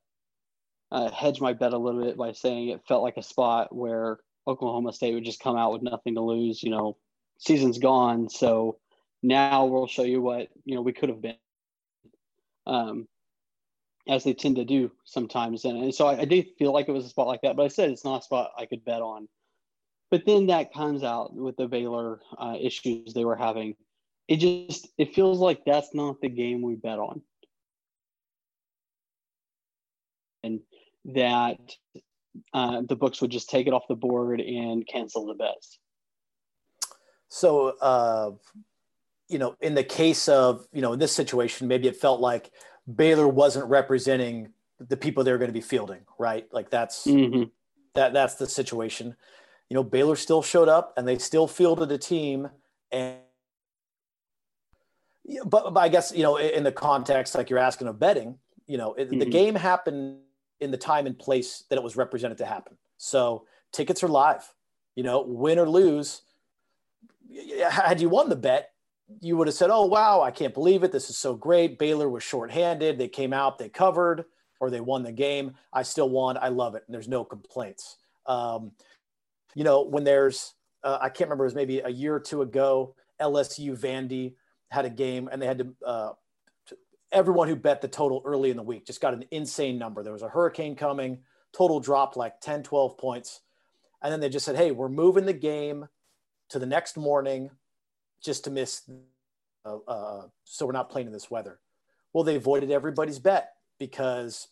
uh, 0.91 1.11
hedge 1.11 1.41
my 1.41 1.53
bet 1.53 1.73
a 1.73 1.77
little 1.77 2.03
bit 2.03 2.17
by 2.17 2.31
saying 2.31 2.69
it 2.69 2.87
felt 2.87 3.03
like 3.03 3.17
a 3.17 3.23
spot 3.23 3.75
where 3.75 4.19
Oklahoma 4.47 4.93
State 4.93 5.13
would 5.13 5.25
just 5.25 5.41
come 5.41 5.57
out 5.57 5.73
with 5.73 5.81
nothing 5.81 6.15
to 6.15 6.21
lose 6.21 6.63
you 6.63 6.71
know 6.71 6.97
season's 7.39 7.79
gone. 7.79 8.29
So 8.29 8.77
now 9.21 9.65
we'll 9.65 9.87
show 9.87 10.03
you 10.03 10.21
what 10.21 10.47
you 10.65 10.75
know 10.75 10.81
we 10.81 10.93
could 10.93 11.09
have 11.09 11.21
been. 11.21 11.35
Um, 12.65 13.07
as 14.09 14.23
they 14.23 14.33
tend 14.33 14.55
to 14.55 14.65
do 14.65 14.91
sometimes. 15.05 15.65
And, 15.65 15.83
and 15.83 15.93
so 15.93 16.07
I, 16.07 16.21
I, 16.21 16.25
did 16.25 16.47
feel 16.57 16.73
like 16.73 16.87
it 16.87 16.93
was 16.93 17.05
a 17.05 17.09
spot 17.09 17.27
like 17.27 17.41
that 17.41 17.55
but 17.55 17.63
i 17.63 17.67
said 17.67 17.89
it's 17.89 18.05
not 18.05 18.21
a 18.21 18.23
spot 18.23 18.51
i 18.57 18.65
could 18.65 18.83
bet 18.85 19.01
on. 19.01 19.27
But 20.09 20.25
then 20.25 20.47
that 20.47 20.73
comes 20.73 21.03
out 21.03 21.33
with 21.33 21.57
the 21.57 21.67
baylor 21.67 22.21
uh, 22.37 22.55
issues 22.59 23.13
they 23.13 23.25
were 23.25 23.35
having. 23.35 23.75
It 24.27 24.37
just 24.37 24.87
it 24.97 25.13
feels 25.13 25.39
like 25.39 25.65
that's 25.65 25.93
not 25.93 26.21
the 26.21 26.29
game 26.29 26.61
we 26.61 26.75
bet 26.75 26.99
on. 26.99 27.21
And 30.43 30.61
that 31.05 31.59
uh, 32.53 32.83
the 32.87 32.95
books 32.95 33.21
would 33.21 33.31
just 33.31 33.49
take 33.49 33.67
it 33.67 33.73
off 33.73 33.87
the 33.89 33.95
board 33.95 34.39
and 34.39 34.87
cancel 34.87 35.25
the 35.25 35.33
bets. 35.33 35.79
So 37.29 37.75
uh, 37.81 38.31
you 39.27 39.39
know, 39.39 39.55
in 39.61 39.75
the 39.75 39.83
case 39.83 40.29
of, 40.29 40.65
you 40.71 40.81
know, 40.81 40.93
in 40.93 40.99
this 40.99 41.13
situation, 41.13 41.67
maybe 41.67 41.87
it 41.87 41.97
felt 41.97 42.21
like 42.21 42.51
Baylor 42.93 43.27
wasn't 43.27 43.65
representing 43.65 44.53
the 44.79 44.97
people 44.97 45.23
they're 45.23 45.37
going 45.37 45.49
to 45.49 45.53
be 45.53 45.61
fielding, 45.61 46.01
right? 46.17 46.47
Like 46.51 46.69
that's 46.69 47.05
mm-hmm. 47.05 47.43
that 47.95 48.13
that's 48.13 48.35
the 48.35 48.47
situation. 48.47 49.15
You 49.69 49.75
know, 49.75 49.83
Baylor 49.83 50.15
still 50.15 50.41
showed 50.41 50.69
up 50.69 50.93
and 50.97 51.07
they 51.07 51.17
still 51.17 51.47
fielded 51.47 51.91
a 51.91 51.97
team 51.97 52.49
and 52.91 53.17
but, 55.45 55.73
but 55.73 55.79
I 55.81 55.89
guess, 55.89 56.13
you 56.15 56.23
know, 56.23 56.37
in 56.37 56.63
the 56.63 56.71
context 56.71 57.35
like 57.35 57.49
you're 57.49 57.59
asking 57.59 57.89
of 57.89 57.99
betting, 57.99 58.37
you 58.65 58.77
know, 58.77 58.95
mm-hmm. 58.97 59.19
the 59.19 59.25
game 59.25 59.55
happened 59.55 60.19
in 60.61 60.71
the 60.71 60.77
time 60.77 61.05
and 61.05 61.19
place 61.19 61.65
that 61.69 61.75
it 61.75 61.83
was 61.83 61.97
represented 61.97 62.37
to 62.37 62.45
happen. 62.45 62.77
So 62.97 63.45
tickets 63.71 64.03
are 64.03 64.07
live. 64.07 64.53
You 64.95 65.03
know, 65.03 65.21
win 65.21 65.59
or 65.59 65.69
lose, 65.69 66.23
had 67.69 68.01
you 68.01 68.09
won 68.09 68.29
the 68.29 68.35
bet, 68.35 68.71
you 69.21 69.37
would 69.37 69.47
have 69.47 69.55
said, 69.55 69.69
"Oh 69.69 69.85
wow, 69.85 70.21
I 70.21 70.31
can't 70.31 70.53
believe 70.53 70.83
it! 70.83 70.91
This 70.91 71.09
is 71.09 71.17
so 71.17 71.35
great." 71.35 71.79
Baylor 71.79 72.09
was 72.09 72.23
shorthanded; 72.23 72.97
they 72.97 73.07
came 73.07 73.33
out, 73.33 73.57
they 73.57 73.69
covered, 73.69 74.25
or 74.59 74.69
they 74.69 74.81
won 74.81 75.03
the 75.03 75.11
game. 75.11 75.55
I 75.73 75.83
still 75.83 76.09
won. 76.09 76.37
I 76.37 76.49
love 76.49 76.75
it, 76.75 76.83
and 76.87 76.93
there's 76.93 77.07
no 77.07 77.23
complaints. 77.23 77.97
Um, 78.25 78.71
you 79.55 79.63
know, 79.63 79.81
when 79.83 80.03
there's, 80.03 80.53
uh, 80.83 80.97
I 81.01 81.09
can't 81.09 81.29
remember, 81.29 81.45
it 81.45 81.47
was 81.47 81.55
maybe 81.55 81.79
a 81.79 81.89
year 81.89 82.15
or 82.15 82.19
two 82.19 82.41
ago. 82.41 82.95
LSU 83.21 83.77
Vandy 83.77 84.35
had 84.69 84.85
a 84.85 84.89
game, 84.89 85.29
and 85.31 85.41
they 85.41 85.47
had 85.47 85.59
to, 85.59 85.75
uh, 85.85 86.11
everyone 87.11 87.47
who 87.47 87.55
bet 87.55 87.81
the 87.81 87.87
total 87.87 88.21
early 88.25 88.51
in 88.51 88.57
the 88.57 88.63
week 88.63 88.85
just 88.85 89.01
got 89.01 89.13
an 89.13 89.23
insane 89.31 89.77
number. 89.77 90.03
There 90.03 90.13
was 90.13 90.21
a 90.21 90.29
hurricane 90.29 90.75
coming, 90.75 91.19
total 91.53 91.79
dropped 91.79 92.17
like 92.17 92.41
10, 92.41 92.63
12 92.63 92.97
points. 92.97 93.41
And 94.03 94.11
then 94.11 94.19
they 94.19 94.29
just 94.29 94.45
said, 94.45 94.57
hey, 94.57 94.71
we're 94.71 94.89
moving 94.89 95.25
the 95.25 95.33
game 95.33 95.87
to 96.49 96.59
the 96.59 96.65
next 96.65 96.97
morning 96.97 97.49
just 98.23 98.43
to 98.45 98.49
miss, 98.49 98.89
uh, 99.65 99.77
uh, 99.87 100.27
so 100.43 100.65
we're 100.65 100.71
not 100.71 100.89
playing 100.89 101.07
in 101.07 101.13
this 101.13 101.29
weather. 101.29 101.59
Well, 102.13 102.23
they 102.23 102.37
voided 102.37 102.71
everybody's 102.71 103.19
bet 103.19 103.53
because 103.79 104.47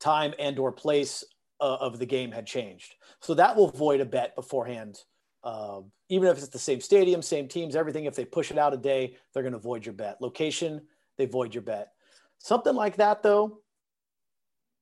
time 0.00 0.34
and 0.38 0.58
or 0.58 0.72
place 0.72 1.24
uh, 1.60 1.76
of 1.80 1.98
the 1.98 2.06
game 2.06 2.30
had 2.30 2.46
changed. 2.46 2.94
So 3.20 3.34
that 3.34 3.56
will 3.56 3.70
void 3.70 4.00
a 4.00 4.04
bet 4.04 4.34
beforehand. 4.36 4.98
Uh, 5.42 5.80
even 6.08 6.28
if 6.28 6.38
it's 6.38 6.48
the 6.48 6.58
same 6.58 6.80
stadium, 6.80 7.22
same 7.22 7.48
teams, 7.48 7.76
everything, 7.76 8.04
if 8.04 8.14
they 8.14 8.24
push 8.24 8.50
it 8.50 8.58
out 8.58 8.74
a 8.74 8.76
day, 8.76 9.16
they're 9.32 9.42
going 9.42 9.52
to 9.52 9.58
void 9.58 9.84
your 9.84 9.92
bet. 9.92 10.20
Location, 10.20 10.80
they 11.16 11.26
void 11.26 11.54
your 11.54 11.62
bet. 11.62 11.92
Something 12.38 12.74
like 12.74 12.96
that, 12.96 13.22
though, 13.22 13.60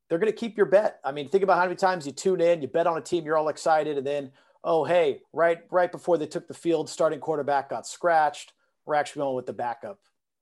they're 0.09 0.19
going 0.19 0.31
to 0.31 0.37
keep 0.37 0.57
your 0.57 0.67
bet. 0.67 1.01
I 1.05 1.13
mean, 1.13 1.29
think 1.29 1.45
about 1.45 1.59
how 1.59 1.65
many 1.65 1.77
times 1.77 2.07
you 2.07 2.13
tune 2.13 2.41
in, 2.41 2.61
you 2.61 2.69
bet 2.69 2.87
on 2.87 2.99
a 2.99 3.01
team, 3.01 3.25
you're 3.25 3.37
all 3.37 3.49
excited, 3.49 3.97
and 3.97 4.07
then, 4.07 4.31
oh, 4.65 4.85
hey, 4.85 5.21
right, 5.33 5.61
right 5.71 5.91
before 5.91 6.19
they 6.19 6.27
took 6.27 6.49
the 6.49 6.55
field, 6.55 6.89
starting 6.89 7.21
quarterback 7.21 7.71
got 7.71 7.87
scratched. 7.87 8.53
We're 8.87 8.95
actually 8.95 9.21
going 9.21 9.37
with 9.37 9.47
the 9.47 9.53
backup 9.53 9.99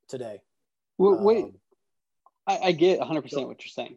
today. 0.09 0.41
Well, 0.99 1.23
wait, 1.23 1.45
um, 1.45 1.53
I, 2.47 2.59
I, 2.64 2.73
get 2.73 2.99
100 2.99 3.23
percent 3.23 3.49
what 3.49 3.64
you're 3.64 3.71
saying, 3.71 3.97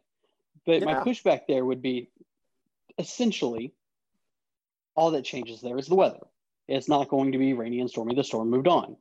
but 0.66 0.80
yeah. 0.80 0.86
my 0.86 0.94
pushback 0.96 1.42
there 1.48 1.66
would 1.66 1.82
be 1.82 2.10
essentially 2.98 3.74
all 4.96 5.12
that 5.12 5.24
changes 5.24 5.62
there 5.62 5.78
is 5.78 5.88
the 5.88 5.96
weather. 5.96 6.20
It's 6.68 6.88
not 6.88 7.10
going 7.10 7.34
to 7.34 7.38
be 7.38 7.54
rainy 7.54 7.82
and 7.82 7.90
stormy. 7.90 8.16
The 8.16 8.24
storm 8.24 8.50
moved 8.50 8.68
on, 8.68 8.96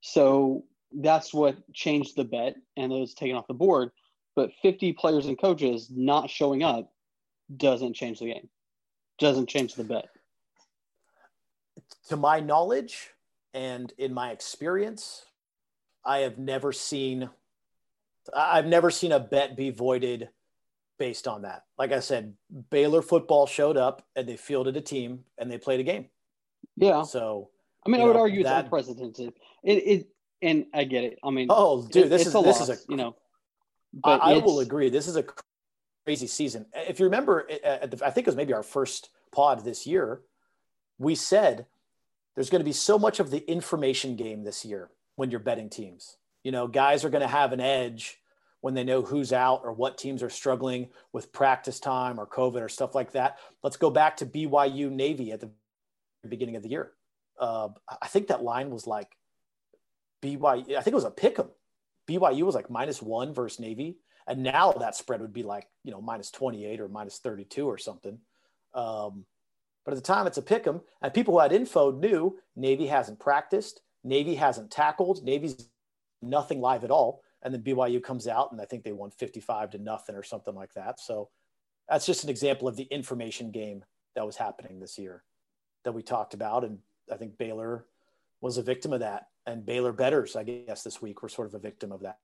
so 0.00 0.64
that's 0.92 1.32
what 1.32 1.56
changed 1.72 2.16
the 2.16 2.24
bet, 2.24 2.56
and 2.76 2.92
it 2.92 2.98
was 2.98 3.14
taken 3.14 3.36
off 3.36 3.46
the 3.46 3.54
board 3.54 3.90
but 4.34 4.52
50 4.62 4.92
players 4.94 5.26
and 5.26 5.38
coaches 5.38 5.88
not 5.90 6.30
showing 6.30 6.62
up 6.62 6.92
doesn't 7.54 7.94
change 7.94 8.18
the 8.18 8.26
game, 8.26 8.48
doesn't 9.18 9.48
change 9.48 9.74
the 9.74 9.84
bet. 9.84 10.08
To 12.08 12.16
my 12.16 12.40
knowledge 12.40 13.10
and 13.52 13.92
in 13.98 14.12
my 14.12 14.30
experience, 14.30 15.24
I 16.04 16.18
have 16.18 16.38
never 16.38 16.72
seen 16.72 17.30
I've 18.34 18.66
never 18.66 18.90
seen 18.90 19.12
a 19.12 19.20
bet 19.20 19.56
be 19.56 19.70
voided 19.70 20.30
based 20.98 21.28
on 21.28 21.42
that. 21.42 21.64
Like 21.78 21.92
I 21.92 22.00
said, 22.00 22.34
Baylor 22.70 23.02
football 23.02 23.46
showed 23.46 23.76
up 23.76 24.06
and 24.16 24.26
they 24.26 24.36
fielded 24.36 24.76
a 24.76 24.80
team 24.80 25.24
and 25.36 25.50
they 25.50 25.58
played 25.58 25.80
a 25.80 25.82
game. 25.82 26.06
Yeah. 26.76 27.02
So 27.02 27.50
I 27.86 27.90
mean, 27.90 28.00
I 28.00 28.04
would 28.04 28.14
know, 28.14 28.20
argue 28.20 28.44
that, 28.44 28.60
it's 28.60 28.64
unprecedented. 28.64 29.34
It, 29.62 29.72
it 29.72 30.08
and 30.40 30.66
I 30.72 30.84
get 30.84 31.04
it. 31.04 31.18
I 31.22 31.30
mean, 31.30 31.48
oh, 31.50 31.86
dude, 31.86 32.10
this 32.10 32.26
is 32.26 32.32
this 32.32 32.34
loss, 32.34 32.68
is 32.68 32.70
a 32.70 32.78
you 32.88 32.96
know 32.96 33.16
but 34.02 34.22
I, 34.22 34.34
I 34.34 34.38
will 34.38 34.60
agree. 34.60 34.88
This 34.90 35.06
is 35.06 35.16
a 35.16 35.24
crazy 36.04 36.26
season. 36.26 36.66
If 36.74 36.98
you 36.98 37.04
remember, 37.04 37.46
the, 37.48 38.00
I 38.04 38.10
think 38.10 38.26
it 38.26 38.30
was 38.30 38.36
maybe 38.36 38.52
our 38.52 38.62
first 38.62 39.10
pod 39.32 39.64
this 39.64 39.86
year, 39.86 40.20
we 40.98 41.14
said 41.14 41.66
there's 42.34 42.50
going 42.50 42.60
to 42.60 42.64
be 42.64 42.72
so 42.72 42.98
much 42.98 43.20
of 43.20 43.30
the 43.30 43.48
information 43.50 44.16
game 44.16 44.44
this 44.44 44.64
year 44.64 44.90
when 45.16 45.30
you're 45.30 45.40
betting 45.40 45.70
teams. 45.70 46.16
You 46.42 46.52
know, 46.52 46.66
guys 46.66 47.04
are 47.04 47.10
going 47.10 47.22
to 47.22 47.28
have 47.28 47.52
an 47.52 47.60
edge 47.60 48.18
when 48.60 48.74
they 48.74 48.84
know 48.84 49.02
who's 49.02 49.32
out 49.32 49.60
or 49.64 49.72
what 49.72 49.98
teams 49.98 50.22
are 50.22 50.30
struggling 50.30 50.88
with 51.12 51.32
practice 51.32 51.78
time 51.78 52.18
or 52.18 52.26
COVID 52.26 52.60
or 52.62 52.68
stuff 52.68 52.94
like 52.94 53.12
that. 53.12 53.38
Let's 53.62 53.76
go 53.76 53.90
back 53.90 54.16
to 54.18 54.26
BYU 54.26 54.90
Navy 54.90 55.32
at 55.32 55.40
the 55.40 55.50
beginning 56.26 56.56
of 56.56 56.62
the 56.62 56.70
year. 56.70 56.92
Uh, 57.38 57.68
I 58.00 58.08
think 58.08 58.28
that 58.28 58.42
line 58.42 58.70
was 58.70 58.86
like 58.86 59.16
BYU. 60.22 60.76
I 60.76 60.80
think 60.82 60.92
it 60.92 60.94
was 60.94 61.04
a 61.04 61.10
pick 61.10 61.38
'em. 61.38 61.50
BYU 62.08 62.42
was 62.42 62.54
like 62.54 62.70
minus 62.70 63.02
one 63.02 63.32
versus 63.32 63.60
Navy. 63.60 63.98
And 64.26 64.42
now 64.42 64.72
that 64.72 64.96
spread 64.96 65.20
would 65.20 65.32
be 65.32 65.42
like, 65.42 65.68
you 65.82 65.90
know, 65.90 66.00
minus 66.00 66.30
28 66.30 66.80
or 66.80 66.88
minus 66.88 67.18
32 67.18 67.66
or 67.66 67.78
something. 67.78 68.18
Um, 68.72 69.26
but 69.84 69.92
at 69.92 69.96
the 69.96 70.02
time, 70.02 70.26
it's 70.26 70.38
a 70.38 70.42
pick 70.42 70.66
'em. 70.66 70.82
And 71.02 71.12
people 71.12 71.34
who 71.34 71.40
had 71.40 71.52
info 71.52 71.90
knew 71.90 72.40
Navy 72.56 72.86
hasn't 72.86 73.20
practiced, 73.20 73.82
Navy 74.02 74.34
hasn't 74.34 74.70
tackled, 74.70 75.24
Navy's 75.24 75.68
nothing 76.22 76.60
live 76.60 76.84
at 76.84 76.90
all. 76.90 77.22
And 77.42 77.52
then 77.52 77.62
BYU 77.62 78.00
comes 78.02 78.26
out 78.26 78.52
and 78.52 78.60
I 78.60 78.64
think 78.64 78.84
they 78.84 78.92
won 78.92 79.10
55 79.10 79.70
to 79.70 79.78
nothing 79.78 80.16
or 80.16 80.22
something 80.22 80.54
like 80.54 80.72
that. 80.74 80.98
So 80.98 81.28
that's 81.88 82.06
just 82.06 82.24
an 82.24 82.30
example 82.30 82.66
of 82.66 82.76
the 82.76 82.84
information 82.84 83.50
game 83.50 83.84
that 84.14 84.24
was 84.24 84.36
happening 84.36 84.80
this 84.80 84.98
year 84.98 85.24
that 85.84 85.92
we 85.92 86.02
talked 86.02 86.32
about. 86.32 86.64
And 86.64 86.78
I 87.12 87.16
think 87.16 87.36
Baylor 87.36 87.86
was 88.40 88.56
a 88.56 88.62
victim 88.62 88.92
of 88.94 89.00
that 89.00 89.28
and 89.46 89.66
Baylor 89.66 89.92
betters, 89.92 90.36
I 90.36 90.44
guess, 90.44 90.82
this 90.82 91.02
week 91.02 91.22
were 91.22 91.28
sort 91.28 91.48
of 91.48 91.54
a 91.54 91.58
victim 91.58 91.92
of 91.92 92.00
that. 92.00 92.18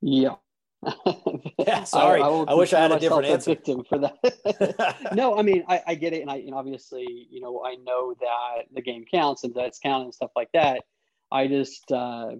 Yeah. 0.00 0.36
yeah, 1.58 1.84
sorry. 1.84 2.22
I, 2.22 2.26
I, 2.26 2.44
I 2.48 2.54
wish 2.54 2.72
I 2.72 2.80
had 2.80 2.92
a 2.92 2.98
different 2.98 3.26
answer. 3.26 3.50
Victim 3.50 3.84
for 3.88 3.98
that. 3.98 5.10
no, 5.14 5.38
I 5.38 5.42
mean, 5.42 5.64
I, 5.68 5.82
I, 5.86 5.94
get 5.94 6.14
it, 6.14 6.22
and 6.22 6.30
I 6.30 6.36
and 6.36 6.54
obviously, 6.54 7.28
you 7.30 7.40
know, 7.40 7.62
I 7.64 7.74
know 7.76 8.14
that 8.20 8.64
the 8.72 8.80
game 8.80 9.04
counts 9.10 9.44
and 9.44 9.54
that's 9.54 9.78
counted 9.78 10.04
and 10.04 10.14
stuff 10.14 10.30
like 10.34 10.50
that. 10.54 10.82
I 11.30 11.48
just 11.48 11.90
uh, 11.92 12.30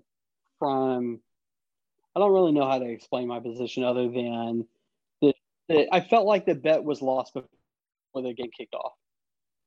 from 0.59 1.20
I 2.16 2.20
don't 2.20 2.32
really 2.32 2.53
know 2.53 2.68
how 2.68 2.78
to 2.78 2.86
explain 2.86 3.28
my 3.28 3.41
position 3.41 3.84
other 3.84 4.09
than 4.09 4.66
that, 5.20 5.34
that 5.68 5.88
I 5.93 6.01
felt 6.01 6.26
like 6.26 6.47
the 6.47 6.55
bet 6.55 6.82
was 6.82 7.03
lost 7.03 7.34
before 7.34 7.49
the 8.22 8.32
game 8.32 8.51
kicked 8.57 8.74
off. 8.74 8.93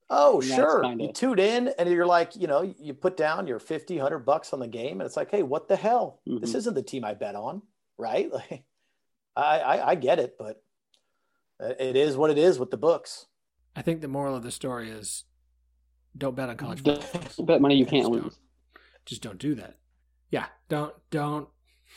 Oh, 0.09 0.41
sure. 0.41 0.83
Kinda... 0.83 1.05
You 1.05 1.13
tuned 1.13 1.39
in 1.39 1.69
and 1.79 1.89
you're 1.89 2.05
like, 2.05 2.35
you 2.35 2.47
know, 2.47 2.61
you 2.61 2.93
put 2.93 3.17
down 3.17 3.47
your 3.47 3.59
50, 3.59 3.95
100 3.95 4.19
bucks 4.19 4.53
on 4.53 4.59
the 4.59 4.67
game 4.67 4.99
and 4.99 5.07
it's 5.07 5.17
like, 5.17 5.31
hey, 5.31 5.43
what 5.43 5.67
the 5.67 5.75
hell? 5.75 6.19
Mm-hmm. 6.27 6.39
This 6.39 6.55
isn't 6.55 6.75
the 6.75 6.83
team 6.83 7.05
I 7.05 7.13
bet 7.13 7.35
on, 7.35 7.61
right? 8.03 8.29
Like, 8.49 8.63
I, 9.35 9.59
I, 9.59 9.89
I 9.89 9.95
get 9.95 10.19
it, 10.19 10.35
but 10.37 10.61
it 11.59 11.95
is 11.95 12.15
what 12.15 12.29
it 12.29 12.37
is 12.37 12.59
with 12.59 12.69
the 12.69 12.77
books. 12.77 13.25
I 13.75 13.81
think 13.81 14.01
the 14.01 14.07
moral 14.07 14.35
of 14.35 14.43
the 14.43 14.51
story 14.51 14.91
is 14.91 15.23
don't 16.15 16.35
bet 16.35 16.49
on 16.49 16.57
college 16.57 16.83
football. 16.83 17.45
bet 17.47 17.59
money 17.59 17.75
you 17.75 17.85
can't 17.87 18.03
just 18.03 18.11
lose. 18.11 18.21
Don't, 18.21 19.05
just 19.05 19.21
don't 19.23 19.39
do 19.39 19.55
that. 19.55 19.79
Yeah, 20.29 20.45
don't, 20.69 20.93
don't, 21.09 21.47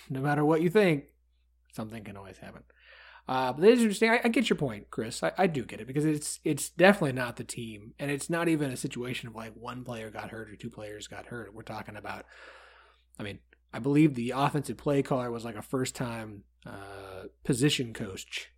no 0.09 0.21
matter 0.21 0.47
what 0.47 0.63
you 0.63 0.71
think, 0.71 1.05
something 1.75 2.05
can 2.05 2.17
always 2.17 2.39
happen. 2.39 2.63
Uh, 3.29 3.53
but 3.53 3.69
it's 3.69 3.83
interesting. 3.83 4.11
I, 4.11 4.21
I, 4.25 4.29
get 4.29 4.49
your 4.49 4.57
point, 4.57 4.89
Chris. 4.91 5.23
I, 5.23 5.33
I, 5.37 5.47
do 5.49 5.65
get 5.65 5.81
it 5.81 5.89
because 5.89 6.05
it's 6.05 6.39
it's 6.45 6.69
definitely 6.69 7.13
not 7.13 7.37
the 7.37 7.45
team, 7.45 7.93
and 7.99 8.09
it's 8.09 8.31
not 8.31 8.47
even 8.47 8.71
a 8.71 8.77
situation 8.77 9.29
of 9.29 9.35
like 9.35 9.53
one 9.57 9.83
player 9.83 10.11
got 10.11 10.31
hurt 10.31 10.49
or 10.49 10.55
two 10.55 10.71
players 10.71 11.09
got 11.09 11.27
hurt. 11.27 11.53
We're 11.53 11.63
talking 11.63 11.97
about. 11.97 12.25
I 13.19 13.25
mean, 13.25 13.41
I 13.77 13.79
believe 13.79 14.15
the 14.15 14.33
offensive 14.35 14.79
play 14.79 15.03
caller 15.03 15.31
was 15.31 15.45
like 15.45 15.57
a 15.57 15.61
first 15.61 15.95
time 15.95 16.45
uh, 16.65 17.25
position 17.45 17.93
coach. 17.93 18.51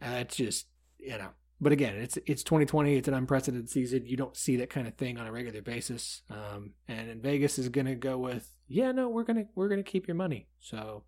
That's 0.00 0.36
just 0.36 0.68
you 0.98 1.18
know. 1.18 1.28
But 1.60 1.72
again, 1.72 1.96
it's 1.96 2.16
it's 2.24 2.42
2020. 2.44 2.96
It's 2.96 3.08
an 3.08 3.14
unprecedented 3.14 3.68
season. 3.68 4.06
You 4.06 4.16
don't 4.16 4.34
see 4.34 4.56
that 4.56 4.70
kind 4.70 4.88
of 4.88 4.94
thing 4.94 5.18
on 5.18 5.26
a 5.26 5.32
regular 5.32 5.60
basis. 5.60 6.22
Um, 6.30 6.72
and 6.86 7.10
in 7.10 7.20
Vegas 7.20 7.58
is 7.58 7.68
going 7.68 7.88
to 7.88 7.94
go 7.94 8.16
with, 8.16 8.50
yeah, 8.68 8.90
no, 8.90 9.10
we're 9.10 9.24
gonna 9.24 9.44
we're 9.54 9.68
gonna 9.68 9.82
keep 9.82 10.08
your 10.08 10.14
money. 10.14 10.48
So 10.60 11.04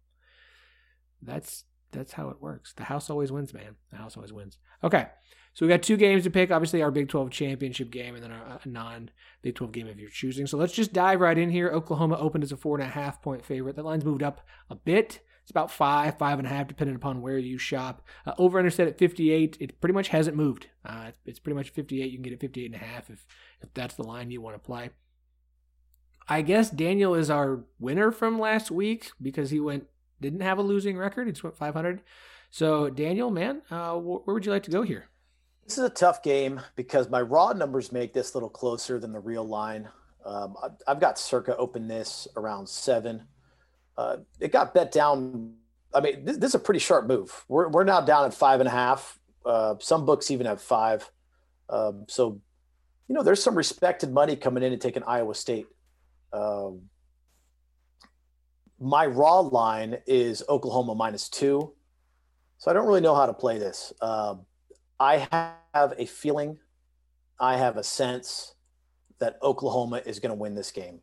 that's 1.23 1.65
that's 1.93 2.13
how 2.13 2.29
it 2.29 2.43
works. 2.43 2.75
The 2.75 2.85
house 2.85 3.09
always 3.09 3.33
wins, 3.33 3.55
man. 3.55 3.77
The 3.91 3.97
house 3.97 4.19
always 4.19 4.35
wins. 4.35 4.59
Okay. 4.85 5.07
So 5.53 5.67
we 5.67 5.71
got 5.71 5.83
two 5.83 5.97
games 5.97 6.25
to 6.25 6.31
pick. 6.31 6.51
Obviously, 6.51 6.83
our 6.83 6.91
Big 6.91 7.09
12 7.09 7.31
championship 7.31 7.91
game 7.91 8.15
and 8.15 8.23
then 8.23 8.31
a 8.31 8.61
non 8.65 9.11
Big 9.43 9.57
12 9.57 9.73
game 9.73 9.87
if 9.89 9.99
you're 9.99 10.11
choosing. 10.11 10.47
So 10.47 10.57
let's 10.57 10.73
just 10.73 10.93
dive 10.93 11.21
right 11.21 11.37
in 11.37 11.51
here. 11.51 11.71
Oklahoma 11.71 12.17
opened 12.19 12.45
as 12.45 12.53
a 12.53 12.57
four 12.57 12.79
and 12.79 12.87
a 12.87 12.91
half 12.91 13.21
point 13.21 13.45
favorite. 13.45 13.77
That 13.77 13.85
line's 13.85 14.05
moved 14.05 14.23
up 14.23 14.41
a 14.69 14.75
bit. 14.75 15.21
It's 15.43 15.51
about 15.51 15.71
five, 15.71 16.17
five 16.17 16.39
and 16.39 16.47
a 16.47 16.51
half, 16.51 16.69
depending 16.69 16.95
upon 16.95 17.23
where 17.23 17.39
you 17.39 17.59
shop. 17.59 18.07
Uh, 18.25 18.35
over 18.39 18.59
under 18.59 18.71
set 18.71 18.87
at 18.87 18.99
58. 18.99 19.57
It 19.59 19.81
pretty 19.81 19.95
much 19.95 20.09
hasn't 20.09 20.37
moved. 20.37 20.69
Uh, 20.85 21.07
it's, 21.09 21.19
it's 21.27 21.39
pretty 21.41 21.57
much 21.57 21.71
58. 21.71 22.11
You 22.11 22.17
can 22.17 22.23
get 22.23 22.33
it 22.33 22.41
58 22.41 22.67
and 22.67 22.75
a 22.75 22.85
half 22.85 23.11
if, 23.11 23.27
if 23.61 23.75
that's 23.75 23.97
the 23.97 24.05
line 24.05 24.31
you 24.31 24.41
want 24.41 24.55
to 24.55 24.61
play. 24.61 24.91
I 26.29 26.43
guess 26.43 26.71
Daniel 26.71 27.15
is 27.15 27.29
our 27.29 27.65
winner 27.81 28.13
from 28.13 28.39
last 28.39 28.71
week 28.71 29.11
because 29.21 29.51
he 29.51 29.59
went 29.59 29.87
didn't 30.21 30.41
have 30.41 30.59
a 30.59 30.63
losing 30.63 30.97
record. 30.97 31.27
He 31.27 31.33
just 31.33 31.43
went 31.43 31.57
500. 31.57 32.03
So, 32.51 32.91
Daniel, 32.91 33.31
man, 33.31 33.63
uh, 33.71 33.95
where 33.95 34.35
would 34.35 34.45
you 34.45 34.53
like 34.53 34.65
to 34.65 34.71
go 34.71 34.83
here? 34.83 35.07
This 35.71 35.79
is 35.79 35.85
a 35.85 35.91
tough 35.91 36.25
game 36.25 36.61
because 36.75 37.09
my 37.09 37.21
raw 37.21 37.53
numbers 37.53 37.93
make 37.93 38.13
this 38.13 38.35
a 38.35 38.37
little 38.37 38.49
closer 38.49 38.99
than 38.99 39.13
the 39.13 39.21
real 39.21 39.47
line. 39.47 39.89
Um, 40.27 40.57
I've 40.85 40.99
got 40.99 41.17
circa 41.17 41.57
open 41.57 41.87
this 41.87 42.27
around 42.37 42.69
seven. 42.69 43.23
Uh, 43.97 44.17
it 44.41 44.51
got 44.51 44.75
bet 44.75 44.91
down. 44.91 45.55
I 45.95 46.01
mean, 46.01 46.25
this, 46.25 46.39
this, 46.39 46.49
is 46.49 46.55
a 46.57 46.59
pretty 46.59 46.81
sharp 46.81 47.07
move. 47.07 47.45
We're, 47.47 47.69
we're 47.69 47.85
now 47.85 48.01
down 48.01 48.25
at 48.25 48.35
five 48.35 48.59
and 48.59 48.67
a 48.67 48.73
half. 48.73 49.21
Uh, 49.47 49.77
some 49.79 50.05
books 50.05 50.33
even 50.33 50.45
have 50.47 50.61
five. 50.61 51.09
Um, 51.69 52.05
so, 52.09 52.41
you 53.07 53.15
know, 53.15 53.23
there's 53.23 53.41
some 53.41 53.55
respected 53.55 54.13
money 54.13 54.35
coming 54.35 54.65
in 54.65 54.73
and 54.73 54.83
taking 54.83 55.05
Iowa 55.05 55.37
State. 55.37 55.67
Um, 56.33 56.81
my 58.81 59.07
raw 59.07 59.39
line 59.39 59.99
is 60.09 60.43
Oklahoma 60.49 60.97
minus 60.97 61.29
two. 61.29 61.75
So 62.59 62.73
I 62.73 62.75
don't 62.75 62.89
really 62.89 63.03
know 63.03 63.15
how 63.15 63.27
to 63.27 63.35
play 63.35 63.59
this. 63.59 63.93
Um, 64.03 64.47
I 65.01 65.27
have 65.73 65.95
a 65.97 66.05
feeling, 66.05 66.59
I 67.41 67.57
have 67.57 67.79
a 67.79 67.83
sense 67.83 68.55
that 69.19 69.39
Oklahoma 69.43 70.03
is 70.05 70.21
going 70.21 70.31
to 70.31 70.37
win 70.37 70.55
this 70.55 70.71
game. 70.71 71.01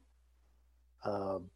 Um, 1.04 1.50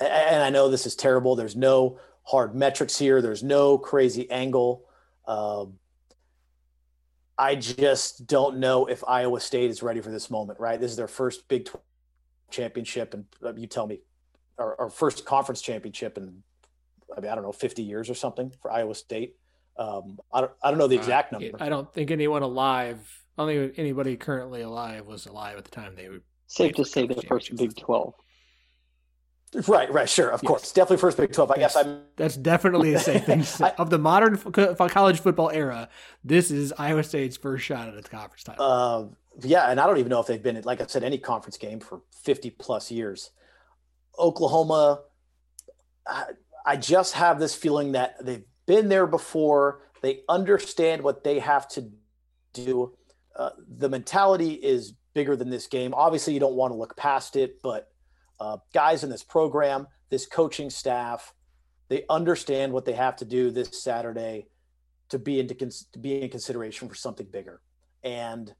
and 0.00 0.42
I 0.42 0.50
know 0.50 0.68
this 0.68 0.84
is 0.84 0.96
terrible. 0.96 1.36
There's 1.36 1.56
no 1.56 2.00
hard 2.24 2.54
metrics 2.54 2.98
here. 2.98 3.22
There's 3.22 3.44
no 3.44 3.78
crazy 3.78 4.28
angle. 4.30 4.84
Um, 5.26 5.74
I 7.38 7.54
just 7.54 8.26
don't 8.26 8.58
know 8.58 8.86
if 8.86 9.04
Iowa 9.06 9.40
State 9.40 9.70
is 9.70 9.80
ready 9.82 10.00
for 10.00 10.10
this 10.10 10.28
moment. 10.30 10.58
Right, 10.58 10.80
this 10.80 10.90
is 10.90 10.96
their 10.96 11.06
first 11.06 11.46
Big 11.46 11.66
12 11.66 11.84
championship, 12.50 13.14
and 13.14 13.24
uh, 13.44 13.54
you 13.54 13.68
tell 13.68 13.86
me, 13.86 14.00
our, 14.58 14.80
our 14.80 14.90
first 14.90 15.24
conference 15.24 15.60
championship 15.60 16.18
in 16.18 16.42
I 17.16 17.20
mean 17.20 17.30
I 17.30 17.36
don't 17.36 17.44
know 17.44 17.52
50 17.52 17.82
years 17.82 18.10
or 18.10 18.14
something 18.14 18.52
for 18.60 18.72
Iowa 18.72 18.94
State. 18.96 19.36
Um, 19.78 20.18
I 20.32 20.40
don't 20.40 20.52
I 20.62 20.70
don't 20.70 20.78
know 20.78 20.88
the 20.88 20.96
uh, 20.96 21.00
exact 21.00 21.32
number. 21.32 21.50
I 21.60 21.68
don't 21.68 21.92
think 21.92 22.10
anyone 22.10 22.42
alive, 22.42 22.98
I 23.36 23.42
don't 23.42 23.48
think 23.48 23.78
anybody 23.78 24.16
currently 24.16 24.62
alive 24.62 25.06
was 25.06 25.26
alive 25.26 25.56
at 25.56 25.64
the 25.64 25.70
time 25.70 25.94
they 25.94 26.08
were. 26.08 26.20
Safe 26.50 26.74
to 26.76 26.84
say 26.84 27.06
the 27.06 27.20
first 27.22 27.54
Big 27.56 27.76
12. 27.76 28.14
Right, 29.66 29.90
right, 29.90 30.08
sure, 30.08 30.28
of 30.28 30.42
yes. 30.42 30.48
course, 30.48 30.72
definitely 30.72 30.98
first 30.98 31.16
Big 31.16 31.32
Twelve. 31.32 31.50
I 31.50 31.58
that's, 31.58 31.74
guess 31.74 31.86
I'm. 31.86 32.02
That's 32.16 32.36
definitely 32.36 32.92
a 32.92 32.98
safe 32.98 33.24
thing. 33.24 33.44
I, 33.66 33.70
of 33.78 33.88
the 33.88 33.98
modern 33.98 34.36
college 34.36 35.20
football 35.20 35.50
era, 35.50 35.88
this 36.22 36.50
is 36.50 36.74
Iowa 36.76 37.02
State's 37.02 37.38
first 37.38 37.64
shot 37.64 37.88
at 37.88 37.94
its 37.94 38.10
conference 38.10 38.44
title. 38.44 38.62
Uh, 38.64 39.04
yeah, 39.46 39.70
and 39.70 39.80
I 39.80 39.86
don't 39.86 39.96
even 39.96 40.10
know 40.10 40.20
if 40.20 40.26
they've 40.26 40.42
been, 40.42 40.60
like 40.64 40.82
I 40.82 40.86
said, 40.86 41.02
any 41.02 41.16
conference 41.16 41.56
game 41.56 41.80
for 41.80 42.02
fifty 42.22 42.50
plus 42.50 42.90
years. 42.90 43.30
Oklahoma, 44.18 45.00
I, 46.06 46.24
I 46.66 46.76
just 46.76 47.14
have 47.14 47.40
this 47.40 47.54
feeling 47.54 47.92
that 47.92 48.22
they've 48.22 48.44
been 48.68 48.88
there 48.88 49.08
before. 49.08 49.80
They 50.02 50.20
understand 50.28 51.02
what 51.02 51.24
they 51.24 51.40
have 51.40 51.66
to 51.70 51.90
do. 52.52 52.94
Uh, 53.34 53.50
the 53.78 53.88
mentality 53.88 54.52
is 54.52 54.92
bigger 55.14 55.34
than 55.34 55.50
this 55.50 55.66
game. 55.66 55.92
Obviously, 55.94 56.34
you 56.34 56.38
don't 56.38 56.54
want 56.54 56.72
to 56.72 56.76
look 56.76 56.96
past 56.96 57.34
it, 57.34 57.60
but 57.62 57.90
uh, 58.38 58.58
guys 58.72 59.02
in 59.02 59.10
this 59.10 59.24
program, 59.24 59.88
this 60.10 60.26
coaching 60.26 60.70
staff, 60.70 61.34
they 61.88 62.04
understand 62.08 62.72
what 62.72 62.84
they 62.84 62.92
have 62.92 63.16
to 63.16 63.24
do 63.24 63.50
this 63.50 63.82
Saturday 63.82 64.46
to 65.08 65.18
be 65.18 65.40
into 65.40 65.54
to 65.54 65.98
be 65.98 66.22
in 66.22 66.28
consideration 66.28 66.88
for 66.88 66.94
something 66.94 67.26
bigger. 67.32 67.60
And 68.04 68.54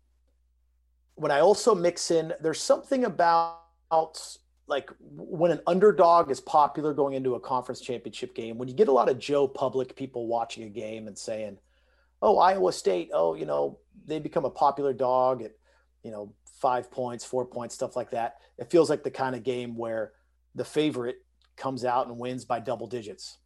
when 1.15 1.31
I 1.31 1.41
also 1.41 1.75
mix 1.75 2.11
in, 2.11 2.33
there's 2.41 2.61
something 2.61 3.05
about 3.05 3.61
like 4.69 4.91
when 5.01 5.51
an 5.51 5.61
underdog 5.67 6.31
is 6.31 6.41
popular 6.41 6.93
going 6.93 7.15
into 7.15 7.35
a 7.35 7.41
conference 7.41 7.81
championship 7.81 8.35
game, 8.35 8.59
when 8.59 8.69
you 8.69 8.75
get 8.75 8.89
a 8.89 8.93
lot 8.93 9.09
of 9.09 9.19
Joe 9.19 9.49
Public 9.49 9.97
people 9.97 10.27
watching 10.27 10.65
a 10.65 10.69
game 10.69 11.09
and 11.09 11.17
saying, 11.17 11.59
"Oh, 12.23 12.39
Iowa 12.39 12.73
State, 12.73 13.11
oh, 13.15 13.35
you 13.35 13.47
know, 13.47 13.79
they 14.07 14.19
become 14.19 14.45
a 14.45 14.51
popular 14.51 14.93
dog 14.93 15.43
at, 15.43 15.53
you 16.03 16.11
know, 16.11 16.35
five 16.61 16.91
points, 16.91 17.25
four 17.25 17.47
points, 17.47 17.75
stuff 17.75 17.97
like 17.97 18.11
that. 18.11 18.37
It 18.59 18.71
feels 18.71 18.91
like 18.91 19.03
the 19.03 19.11
kind 19.11 19.35
of 19.35 19.43
game 19.43 19.77
where 19.77 20.13
the 20.55 20.65
favorite 20.65 21.17
comes 21.57 21.85
out 21.85 22.07
and 22.09 22.19
wins 22.19 22.45
by 22.45 22.61
double 22.61 22.87
digits. 22.87 23.39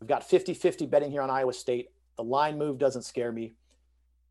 We've 0.00 0.08
got 0.08 0.28
50 0.28 0.54
50 0.54 0.86
betting 0.86 1.10
here 1.10 1.22
on 1.22 1.30
Iowa 1.30 1.52
State. 1.52 1.90
The 2.16 2.24
line 2.24 2.58
move 2.58 2.78
doesn't 2.78 3.02
scare 3.02 3.32
me. 3.32 3.54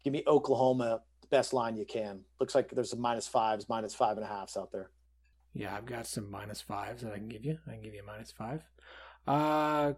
Give 0.03 0.13
me 0.13 0.23
Oklahoma, 0.27 1.01
the 1.21 1.27
best 1.27 1.53
line 1.53 1.75
you 1.75 1.85
can. 1.85 2.21
Looks 2.39 2.53
like 2.53 2.69
there's 2.69 2.91
some 2.91 3.01
minus 3.01 3.27
fives, 3.27 3.67
minus 3.67 3.95
five 3.95 4.17
and 4.17 4.25
a 4.25 4.29
halfs 4.29 4.55
out 4.55 4.71
there. 4.71 4.91
Yeah, 5.55 5.73
I've 5.73 5.85
got 5.85 6.05
some 6.05 6.29
minus 6.29 6.59
fives 6.59 7.01
that 7.01 7.13
I 7.13 7.17
can 7.17 7.29
give 7.29 7.45
you. 7.45 7.57
I 7.65 7.71
can 7.71 7.81
give 7.81 7.93
you 7.93 8.01
a 8.01 8.05
minus 8.05 8.31
five. 8.31 8.61
Uh, 9.25 9.93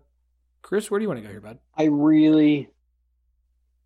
Chris, 0.62 0.92
where 0.92 1.00
do 1.00 1.04
you 1.04 1.10
want 1.10 1.20
to 1.20 1.26
go 1.26 1.32
here, 1.32 1.42
bud? 1.42 1.58
I 1.76 1.86
really, 1.86 2.70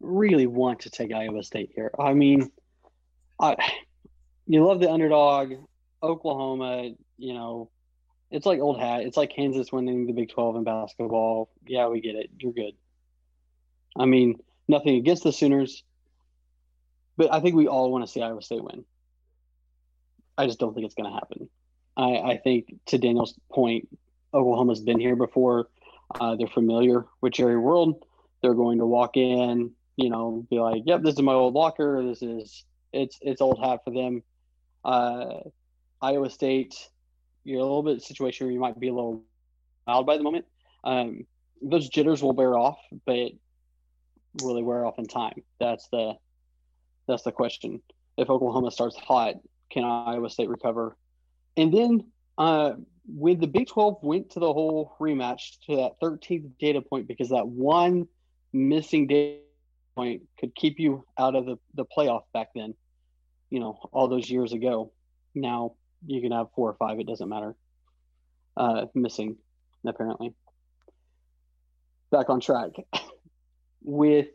really 0.02 0.48
want 0.48 0.82
to 0.82 0.90
take 0.90 1.14
Iowa 1.14 1.42
State 1.44 1.72
here. 1.74 1.90
I 1.98 2.14
mean, 2.14 2.52
I 3.40 3.56
you 4.48 4.66
love 4.66 4.82
the 4.82 4.92
underdog. 4.92 5.54
Oklahoma, 6.04 6.90
you 7.18 7.34
know, 7.34 7.70
it's 8.32 8.46
like 8.46 8.60
old 8.60 8.80
hat. 8.80 9.04
It's 9.04 9.16
like 9.16 9.30
Kansas 9.30 9.72
winning 9.72 10.08
the 10.08 10.14
Big 10.14 10.30
12 10.30 10.58
in 10.58 10.64
basketball. 10.66 11.50
Yeah, 11.66 11.88
we 11.88 12.02
get 12.02 12.16
it. 12.16 12.32
You're 12.38 12.52
good. 12.52 12.74
I 13.98 14.06
mean, 14.06 14.40
nothing 14.68 14.96
against 14.96 15.24
the 15.24 15.32
Sooners, 15.32 15.84
but 17.16 17.32
I 17.32 17.40
think 17.40 17.56
we 17.56 17.68
all 17.68 17.92
want 17.92 18.06
to 18.06 18.12
see 18.12 18.22
Iowa 18.22 18.42
State 18.42 18.64
win. 18.64 18.84
I 20.38 20.48
just 20.48 20.60
don't 20.60 20.74
think 20.74 20.86
it's 20.86 20.96
going 20.96 21.10
to 21.10 21.14
happen. 21.14 21.50
I, 21.98 22.18
I, 22.18 22.38
think, 22.38 22.74
to 22.88 22.98
Daniel's 22.98 23.34
point, 23.52 23.88
Oklahoma's 24.34 24.82
been 24.82 25.00
here 25.00 25.16
before. 25.16 25.70
Uh, 26.20 26.36
they're 26.36 26.48
familiar 26.48 27.06
with 27.22 27.34
Jerry 27.34 27.58
World. 27.58 28.06
They're 28.42 28.54
going 28.54 28.80
to 28.80 28.86
walk 28.86 29.18
in, 29.18 29.72
you 29.96 30.10
know, 30.10 30.46
be 30.50 30.60
like, 30.60 30.84
"Yep, 30.86 31.04
this 31.04 31.14
is 31.14 31.22
my 31.22 31.34
old 31.34 31.54
locker. 31.54 32.04
This 32.04 32.22
is 32.22 32.66
it's 32.92 33.18
it's 33.22 33.42
old 33.42 33.60
hat 33.60 33.82
for 33.84 33.92
them." 33.92 34.24
Uh, 34.84 35.42
Iowa 36.02 36.30
State, 36.30 36.76
you're 37.44 37.60
a 37.60 37.64
little 37.64 37.84
bit 37.84 38.02
situation 38.02 38.48
where 38.48 38.54
you 38.54 38.60
might 38.60 38.80
be 38.80 38.88
a 38.88 38.94
little 38.94 39.24
wild 39.86 40.06
by 40.06 40.18
the 40.18 40.24
moment. 40.24 40.46
Um, 40.84 41.26
those 41.62 41.88
jitters 41.88 42.24
will 42.24 42.34
wear 42.34 42.58
off, 42.58 42.80
but 43.06 43.32
will 44.42 44.56
they 44.56 44.62
wear 44.62 44.86
off 44.86 44.98
in 44.98 45.08
time. 45.08 45.44
That's 45.60 45.88
the 45.90 46.16
that's 47.08 47.24
the 47.24 47.32
question. 47.32 47.82
If 48.18 48.30
Oklahoma 48.30 48.72
starts 48.72 48.96
hot, 48.96 49.36
can 49.70 49.84
Iowa 49.84 50.30
State 50.30 50.50
recover? 50.50 50.96
And 51.58 51.74
then 51.74 52.12
uh, 52.38 52.74
when 53.06 53.40
the 53.40 53.48
Big 53.48 53.68
12 53.68 53.98
went 54.02 54.32
to 54.32 54.40
the 54.40 54.52
whole 54.52 54.96
rematch 55.00 55.60
to 55.68 55.78
that 55.78 56.00
13th 56.02 56.52
data 56.60 56.82
point, 56.82 57.08
because 57.08 57.30
that 57.30 57.48
one 57.48 58.08
missing 58.54 59.08
data 59.08 59.40
point 59.96 60.24
could 60.40 60.56
keep 60.56 60.80
you 60.80 61.06
out 61.18 61.36
of 61.36 61.46
the, 61.46 61.58
the 61.76 61.86
playoff 61.86 62.24
back 62.34 62.50
then 62.56 62.74
you 63.52 63.60
know, 63.60 63.78
all 63.92 64.08
those 64.08 64.28
years 64.28 64.54
ago. 64.54 64.92
Now 65.36 65.76
you 66.08 66.22
can 66.22 66.32
have 66.32 66.48
four 66.56 66.70
or 66.70 66.74
five, 66.74 67.00
it 67.00 67.06
doesn't 67.06 67.30
matter. 67.30 67.56
Uh, 68.58 68.86
missing, 68.96 69.38
apparently. 69.86 70.34
Back 72.10 72.30
on 72.30 72.40
track. 72.40 72.72
With 73.84 74.28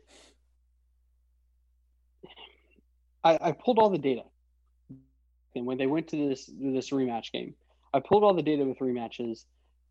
I, 3.23 3.37
I 3.41 3.51
pulled 3.51 3.79
all 3.79 3.89
the 3.89 3.97
data. 3.97 4.21
And 5.55 5.65
when 5.65 5.77
they 5.77 5.87
went 5.87 6.09
to 6.09 6.29
this 6.29 6.49
this 6.59 6.91
rematch 6.91 7.31
game, 7.31 7.55
I 7.93 7.99
pulled 7.99 8.23
all 8.23 8.33
the 8.33 8.43
data 8.43 8.63
with 8.63 8.79
rematches, 8.79 9.45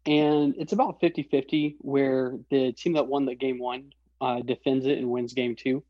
and 0.07 0.55
it's 0.59 0.73
about 0.73 1.01
50-50 1.01 1.77
where 1.81 2.39
the 2.51 2.73
team 2.73 2.93
that 2.95 3.09
won 3.09 3.25
the 3.27 3.35
game 3.35 3.59
one 3.59 3.93
uh, 4.21 4.41
defends 4.41 4.87
it 4.87 4.99
and 4.99 5.11
wins 5.11 5.33
game 5.33 5.57
two 5.57 5.83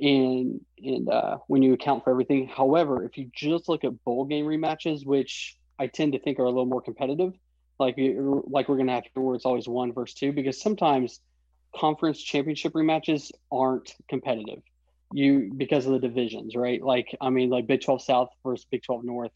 and 0.00 0.60
and 0.82 1.08
uh, 1.08 1.38
when 1.46 1.62
you 1.62 1.72
account 1.72 2.04
for 2.04 2.10
everything. 2.10 2.46
However, 2.46 3.04
if 3.04 3.18
you 3.18 3.30
just 3.34 3.68
look 3.68 3.84
at 3.84 4.04
bowl 4.04 4.24
game 4.24 4.46
rematches, 4.46 5.04
which 5.04 5.56
I 5.78 5.86
tend 5.86 6.12
to 6.12 6.18
think 6.18 6.38
are 6.38 6.44
a 6.44 6.48
little 6.48 6.66
more 6.66 6.82
competitive, 6.82 7.32
like 7.78 7.96
like 7.98 8.68
we're 8.68 8.76
gonna 8.76 8.92
have 8.92 9.04
to 9.04 9.20
where 9.20 9.34
it's 9.34 9.44
always 9.44 9.68
one 9.68 9.92
versus 9.92 10.14
two, 10.14 10.32
because 10.32 10.60
sometimes 10.60 11.20
conference 11.74 12.22
championship 12.22 12.72
rematches 12.72 13.30
aren't 13.50 13.94
competitive. 14.08 14.62
You 15.12 15.52
because 15.56 15.86
of 15.86 15.92
the 15.92 15.98
divisions, 15.98 16.54
right? 16.54 16.82
Like 16.82 17.16
I 17.20 17.30
mean, 17.30 17.50
like 17.50 17.66
Big 17.66 17.82
Twelve 17.82 18.02
South 18.02 18.28
versus 18.44 18.66
Big 18.70 18.82
Twelve 18.82 19.04
North. 19.04 19.32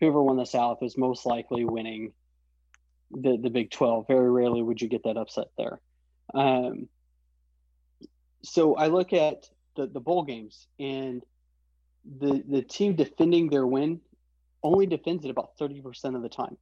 Whoever 0.00 0.22
won 0.22 0.36
the 0.36 0.46
South 0.46 0.82
is 0.82 0.96
most 0.96 1.26
likely 1.26 1.64
winning 1.64 2.12
the 3.10 3.36
the 3.36 3.50
Big 3.50 3.70
Twelve. 3.70 4.06
Very 4.08 4.30
rarely 4.30 4.62
would 4.62 4.80
you 4.80 4.88
get 4.88 5.04
that 5.04 5.16
upset 5.16 5.48
there. 5.58 5.80
Um, 6.34 6.88
so 8.42 8.74
I 8.74 8.88
look 8.88 9.12
at 9.12 9.48
the, 9.76 9.86
the 9.86 10.00
bowl 10.00 10.24
games 10.24 10.66
and 10.78 11.22
the 12.18 12.42
the 12.48 12.62
team 12.62 12.94
defending 12.94 13.48
their 13.48 13.66
win 13.66 14.00
only 14.62 14.86
defends 14.86 15.24
it 15.24 15.30
about 15.30 15.56
30% 15.58 16.14
of 16.14 16.22
the 16.22 16.28
time 16.28 16.56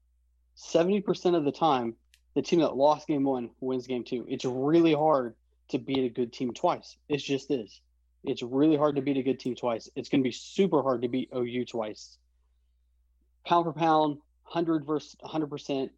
70% 0.56 1.36
of 1.36 1.44
the 1.44 1.52
time 1.52 1.94
the 2.34 2.42
team 2.42 2.60
that 2.60 2.76
lost 2.76 3.06
game 3.06 3.24
one 3.24 3.50
wins 3.60 3.86
game 3.86 4.04
two 4.04 4.26
it's 4.28 4.44
really 4.44 4.92
hard 4.92 5.34
to 5.68 5.78
beat 5.78 6.04
a 6.04 6.08
good 6.08 6.32
team 6.32 6.52
twice 6.52 6.96
it 7.08 7.18
just 7.18 7.50
is 7.50 7.80
it's 8.24 8.42
really 8.42 8.76
hard 8.76 8.96
to 8.96 9.02
beat 9.02 9.16
a 9.16 9.22
good 9.22 9.40
team 9.40 9.54
twice 9.54 9.88
it's 9.96 10.08
going 10.08 10.22
to 10.22 10.28
be 10.28 10.32
super 10.32 10.82
hard 10.82 11.02
to 11.02 11.08
beat 11.08 11.30
ou 11.34 11.64
twice 11.64 12.18
pound 13.46 13.64
for 13.64 13.72
pound 13.72 14.18
100 14.44 14.84
versus 14.84 15.16
100% 15.24 15.90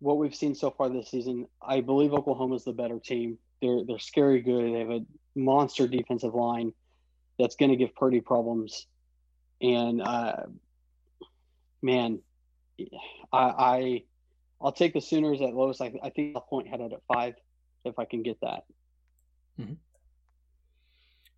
what 0.00 0.18
we've 0.18 0.34
seen 0.34 0.54
so 0.54 0.70
far 0.70 0.88
this 0.88 1.10
season 1.10 1.46
i 1.66 1.80
believe 1.80 2.12
oklahoma's 2.12 2.64
the 2.64 2.72
better 2.72 2.98
team 2.98 3.38
they're 3.60 3.84
they're 3.84 3.98
scary 3.98 4.40
good 4.40 4.74
they 4.74 4.80
have 4.80 4.90
a 4.90 5.00
monster 5.34 5.86
defensive 5.86 6.34
line 6.34 6.72
that's 7.38 7.56
going 7.56 7.70
to 7.70 7.76
give 7.76 7.94
Purdy 7.94 8.20
problems. 8.20 8.86
And 9.60 10.02
uh, 10.02 10.44
man, 11.80 12.20
I, 12.80 12.86
I 13.32 14.02
I'll 14.60 14.72
take 14.72 14.94
the 14.94 15.00
Sooners 15.00 15.40
at 15.40 15.54
lowest. 15.54 15.80
I, 15.80 15.92
I 16.02 16.10
think 16.10 16.34
the 16.34 16.40
point 16.40 16.68
headed 16.68 16.92
at 16.92 17.00
five 17.12 17.34
if 17.84 17.98
I 17.98 18.04
can 18.04 18.22
get 18.22 18.40
that. 18.42 18.64
Mm-hmm. 19.60 19.74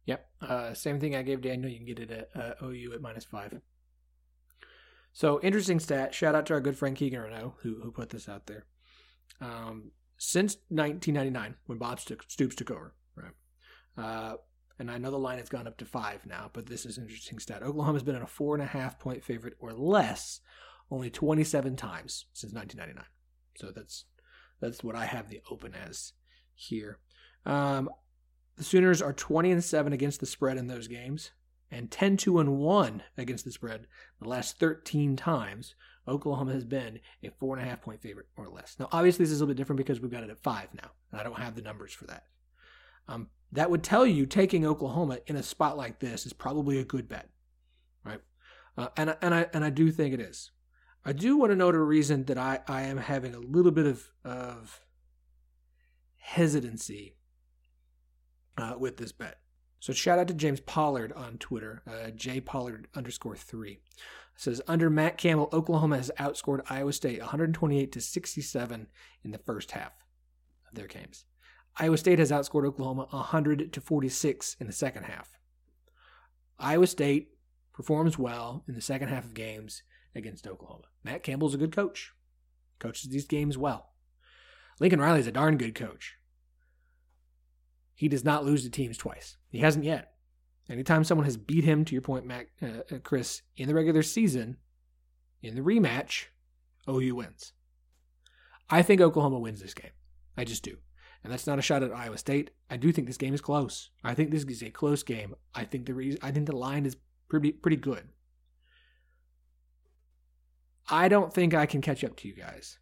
Yep. 0.07 0.27
Uh, 0.41 0.75
same 0.75 1.01
thing 1.01 1.17
I 1.17 1.23
gave 1.23 1.41
Daniel. 1.41 1.71
You 1.71 1.79
can 1.79 1.87
get 1.87 1.99
it 1.99 2.11
at 2.11 2.29
uh, 2.35 2.65
OU 2.65 2.93
at 2.95 3.01
minus 3.01 3.25
five. 3.25 3.61
So 5.13 5.41
interesting 5.43 5.81
stat. 5.81 6.15
Shout 6.15 6.35
out 6.35 6.47
to 6.47 6.55
our 6.55 6.61
good 6.61 6.77
friend 6.77 6.97
Keegan 6.97 7.21
Renault 7.21 7.55
who 7.63 7.81
who 7.83 7.91
put 7.91 8.11
this 8.11 8.29
out 8.29 8.47
there. 8.47 8.67
Um, 9.41 9.93
since 10.17 10.57
1999, 10.69 11.57
when 11.67 11.79
Bob 11.79 12.01
Stoops 12.01 12.55
took 12.55 12.71
over, 12.71 12.95
right? 13.17 13.33
Uh, 13.97 14.37
and 14.79 14.91
I 14.91 14.99
know 14.99 15.11
the 15.11 15.19
line 15.19 15.39
has 15.39 15.49
gone 15.49 15.67
up 15.67 15.77
to 15.79 15.85
five 15.85 16.27
now, 16.27 16.51
but 16.53 16.67
this 16.67 16.85
is 16.85 16.99
interesting 16.99 17.39
stat. 17.39 17.63
Oklahoma's 17.63 18.03
been 18.03 18.17
a 18.17 18.27
four 18.27 18.55
and 18.55 18.63
a 18.63 18.67
half 18.67 18.99
point 18.99 19.23
favorite 19.23 19.55
or 19.61 19.73
less 19.73 20.41
only 20.91 21.11
27 21.11 21.77
times 21.77 22.27
since 22.33 22.53
1999. 22.53 23.05
So 23.57 23.73
that's 23.75 24.05
that's 24.61 24.83
what 24.83 24.97
I 24.97 25.07
have 25.07 25.29
the 25.29 25.41
open 25.51 25.75
as 25.75 26.13
here. 26.55 26.99
Um, 27.47 27.89
the 28.57 28.65
Sooners 28.65 29.03
are 29.03 29.13
20 29.13 29.51
and 29.51 29.65
7 29.65 29.93
against 29.93 30.21
the 30.21 30.27
spread 30.27 30.57
in 30.57 30.67
those 30.67 30.89
games 30.89 31.33
and 31.71 31.91
10 31.91 32.17
2 32.17 32.39
and 32.39 32.57
1 32.59 33.03
against 33.19 33.45
the 33.45 33.51
spread 33.51 33.87
the 34.21 34.29
last 34.29 34.59
13 34.59 35.17
times. 35.17 35.75
Oklahoma 36.07 36.53
has 36.53 36.65
been 36.65 37.01
a 37.23 37.31
four 37.31 37.57
and 37.57 37.67
a 37.67 37.69
half 37.69 37.81
point 37.81 38.03
favorite 38.03 38.27
or 38.37 38.49
less. 38.49 38.77
Now, 38.79 38.89
obviously, 38.93 39.25
this 39.25 39.33
is 39.33 39.41
a 39.41 39.45
little 39.45 39.55
bit 39.55 39.57
different 39.57 39.79
because 39.79 40.01
we've 40.01 40.11
got 40.11 40.23
it 40.23 40.31
at 40.31 40.43
five 40.43 40.69
now, 40.75 40.91
and 41.11 41.21
I 41.21 41.25
don't 41.25 41.39
have 41.39 41.57
the 41.57 41.63
numbers 41.63 41.93
for 41.93 42.05
that. 42.07 42.25
Um, 43.09 43.29
that 43.53 43.71
would 43.71 43.83
tell 43.83 44.07
you 44.07 44.27
taking 44.27 44.67
Oklahoma 44.67 45.21
in 45.27 45.37
a 45.37 45.43
spot 45.43 45.77
like 45.77 46.01
this 46.01 46.27
is 46.27 46.33
probably 46.33 46.79
a 46.79 46.85
good 46.85 47.09
bet, 47.09 47.31
right? 48.05 48.21
Uh, 48.77 48.89
and 48.97 49.17
and 49.23 49.35
I 49.35 49.47
and 49.55 49.65
I 49.65 49.71
do 49.71 49.91
think 49.91 50.13
it 50.13 50.21
is. 50.21 50.51
I 51.07 51.13
do 51.13 51.37
want 51.37 51.53
to 51.53 51.57
note 51.57 51.75
a 51.75 51.81
reason 51.81 52.25
that 52.27 52.39
I, 52.39 52.61
I 52.67 52.83
am 52.83 52.99
having 52.99 53.35
a 53.35 53.39
little 53.39 53.73
bit 53.73 53.87
of 53.87 54.11
of 54.25 54.81
hesitancy 56.19 57.17
uh, 58.57 58.75
with 58.79 58.97
this 58.97 59.13
bet. 59.13 59.39
So 59.81 59.93
shout 59.93 60.19
out 60.19 60.29
to 60.29 60.35
James 60.35 60.61
Pollard 60.61 61.13
on 61.13 61.37
Twitter, 61.39 61.83
uh, 61.87 62.11
J 62.11 62.41
Pollard 62.41 62.89
underscore 62.95 63.37
three. 63.37 63.81
Says 64.37 64.63
under 64.67 64.91
Matt 64.91 65.19
Campbell, 65.19 65.49
Oklahoma 65.53 65.97
has 65.97 66.11
outscored 66.19 66.63
Iowa 66.69 66.93
State 66.93 67.21
128 67.21 67.93
to 67.93 68.01
67 68.01 68.87
in 69.25 69.31
the 69.31 69.39
first 69.39 69.73
half 69.73 69.93
of 70.69 70.75
their 70.75 70.87
games. 70.87 71.25
Iowa 71.77 71.99
State 71.99 72.19
has 72.19 72.31
outscored 72.31 72.67
Oklahoma 72.67 73.07
100 73.11 73.73
to 73.73 73.81
46 73.81 74.57
in 74.59 74.67
the 74.67 74.73
second 74.73 75.05
half. 75.05 75.39
Iowa 76.59 76.87
State 76.87 77.31
performs 77.73 78.19
well 78.19 78.65
in 78.69 78.75
the 78.75 78.81
second 78.81 79.09
half 79.09 79.25
of 79.25 79.35
games 79.35 79.83
against 80.15 80.47
Oklahoma. 80.47 80.85
Matt 81.03 81.23
Campbell's 81.23 81.55
a 81.55 81.59
good 81.59 81.75
coach, 81.75 82.13
coaches 82.79 83.11
these 83.11 83.27
games 83.27 83.59
well. 83.59 83.91
Lincoln 84.81 85.01
Riley's 85.01 85.27
a 85.27 85.33
darn 85.33 85.57
good 85.57 85.75
coach. 85.75 86.17
He 87.95 88.09
does 88.09 88.25
not 88.25 88.45
lose 88.45 88.65
to 88.65 88.71
teams 88.71 88.99
twice. 88.99 89.37
He 89.51 89.59
hasn't 89.59 89.85
yet. 89.85 90.13
Anytime 90.69 91.05
someone 91.05 91.27
has 91.27 91.37
beat 91.37 91.65
him, 91.65 91.85
to 91.85 91.95
your 91.95 92.03
point, 92.03 92.27
Mac, 92.27 92.49
uh, 92.63 92.95
uh 92.95 92.99
Chris, 93.03 93.43
in 93.57 93.69
the 93.69 93.75
regular 93.75 94.03
season, 94.03 94.57
in 95.43 95.55
the 95.55 95.61
rematch, 95.61 96.27
OU 96.89 97.15
wins. 97.15 97.53
I 98.71 98.83
think 98.83 99.01
Oklahoma 99.01 99.39
wins 99.39 99.61
this 99.61 99.75
game. 99.75 99.93
I 100.37 100.45
just 100.45 100.63
do. 100.63 100.79
And 101.23 101.33
that's 101.33 101.47
not 101.47 101.59
a 101.59 101.63
shot 101.63 101.83
at 101.83 101.93
Iowa 101.93 102.19
State. 102.19 102.51
I 102.71 102.77
do 102.77 102.93
think 102.93 103.07
this 103.07 103.17
game 103.17 103.35
is 103.35 103.41
close. 103.41 103.91
I 104.03 104.15
think 104.15 104.31
this 104.31 104.45
is 104.45 104.63
a 104.63 104.71
close 104.71 105.03
game. 105.03 105.35
I 105.55 105.65
think 105.65 105.87
the 105.87 105.95
reason, 105.95 106.19
I 106.23 106.31
think 106.31 106.47
the 106.47 106.57
line 106.57 106.85
is 106.85 106.97
pretty 107.29 107.53
pretty 107.53 107.77
good. 107.77 108.09
I 110.91 111.09
don't 111.09 111.33
think 111.33 111.55
I 111.55 111.65
can 111.65 111.81
catch 111.81 112.05
up 112.05 112.17
to 112.17 112.29
you 112.29 112.35
guys. 112.35 112.79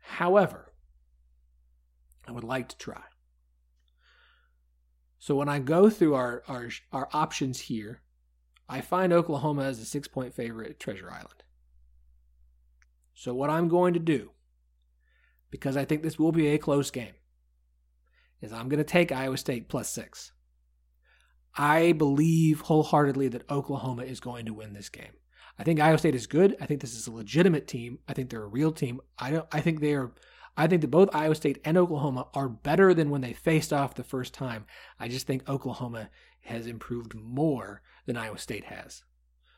However, 0.00 0.72
I 2.28 2.32
would 2.32 2.44
like 2.44 2.68
to 2.68 2.76
try. 2.76 3.02
So 5.24 5.34
when 5.34 5.48
I 5.48 5.58
go 5.58 5.88
through 5.88 6.16
our, 6.16 6.42
our, 6.48 6.68
our 6.92 7.08
options 7.14 7.58
here, 7.58 8.02
I 8.68 8.82
find 8.82 9.10
Oklahoma 9.10 9.62
as 9.62 9.78
a 9.78 9.86
six 9.86 10.06
point 10.06 10.34
favorite 10.34 10.68
at 10.68 10.78
Treasure 10.78 11.10
Island. 11.10 11.42
So 13.14 13.32
what 13.32 13.48
I'm 13.48 13.68
going 13.68 13.94
to 13.94 14.00
do, 14.00 14.32
because 15.50 15.78
I 15.78 15.86
think 15.86 16.02
this 16.02 16.18
will 16.18 16.30
be 16.30 16.48
a 16.48 16.58
close 16.58 16.90
game, 16.90 17.14
is 18.42 18.52
I'm 18.52 18.68
going 18.68 18.76
to 18.76 18.84
take 18.84 19.12
Iowa 19.12 19.38
State 19.38 19.70
plus 19.70 19.88
six. 19.88 20.32
I 21.56 21.92
believe 21.92 22.60
wholeheartedly 22.60 23.28
that 23.28 23.50
Oklahoma 23.50 24.02
is 24.02 24.20
going 24.20 24.44
to 24.44 24.52
win 24.52 24.74
this 24.74 24.90
game. 24.90 25.14
I 25.58 25.64
think 25.64 25.80
Iowa 25.80 25.96
State 25.96 26.14
is 26.14 26.26
good. 26.26 26.54
I 26.60 26.66
think 26.66 26.82
this 26.82 26.94
is 26.94 27.06
a 27.06 27.12
legitimate 27.12 27.66
team. 27.66 27.98
I 28.06 28.12
think 28.12 28.28
they're 28.28 28.44
a 28.44 28.46
real 28.46 28.72
team. 28.72 29.00
I 29.18 29.30
don't. 29.30 29.46
I 29.50 29.62
think 29.62 29.80
they 29.80 29.94
are. 29.94 30.12
I 30.56 30.66
think 30.66 30.82
that 30.82 30.90
both 30.90 31.14
Iowa 31.14 31.34
State 31.34 31.60
and 31.64 31.76
Oklahoma 31.76 32.28
are 32.34 32.48
better 32.48 32.94
than 32.94 33.10
when 33.10 33.20
they 33.20 33.32
faced 33.32 33.72
off 33.72 33.94
the 33.94 34.04
first 34.04 34.32
time. 34.34 34.66
I 35.00 35.08
just 35.08 35.26
think 35.26 35.48
Oklahoma 35.48 36.10
has 36.42 36.66
improved 36.66 37.14
more 37.14 37.82
than 38.06 38.16
Iowa 38.16 38.38
State 38.38 38.64
has. 38.64 39.02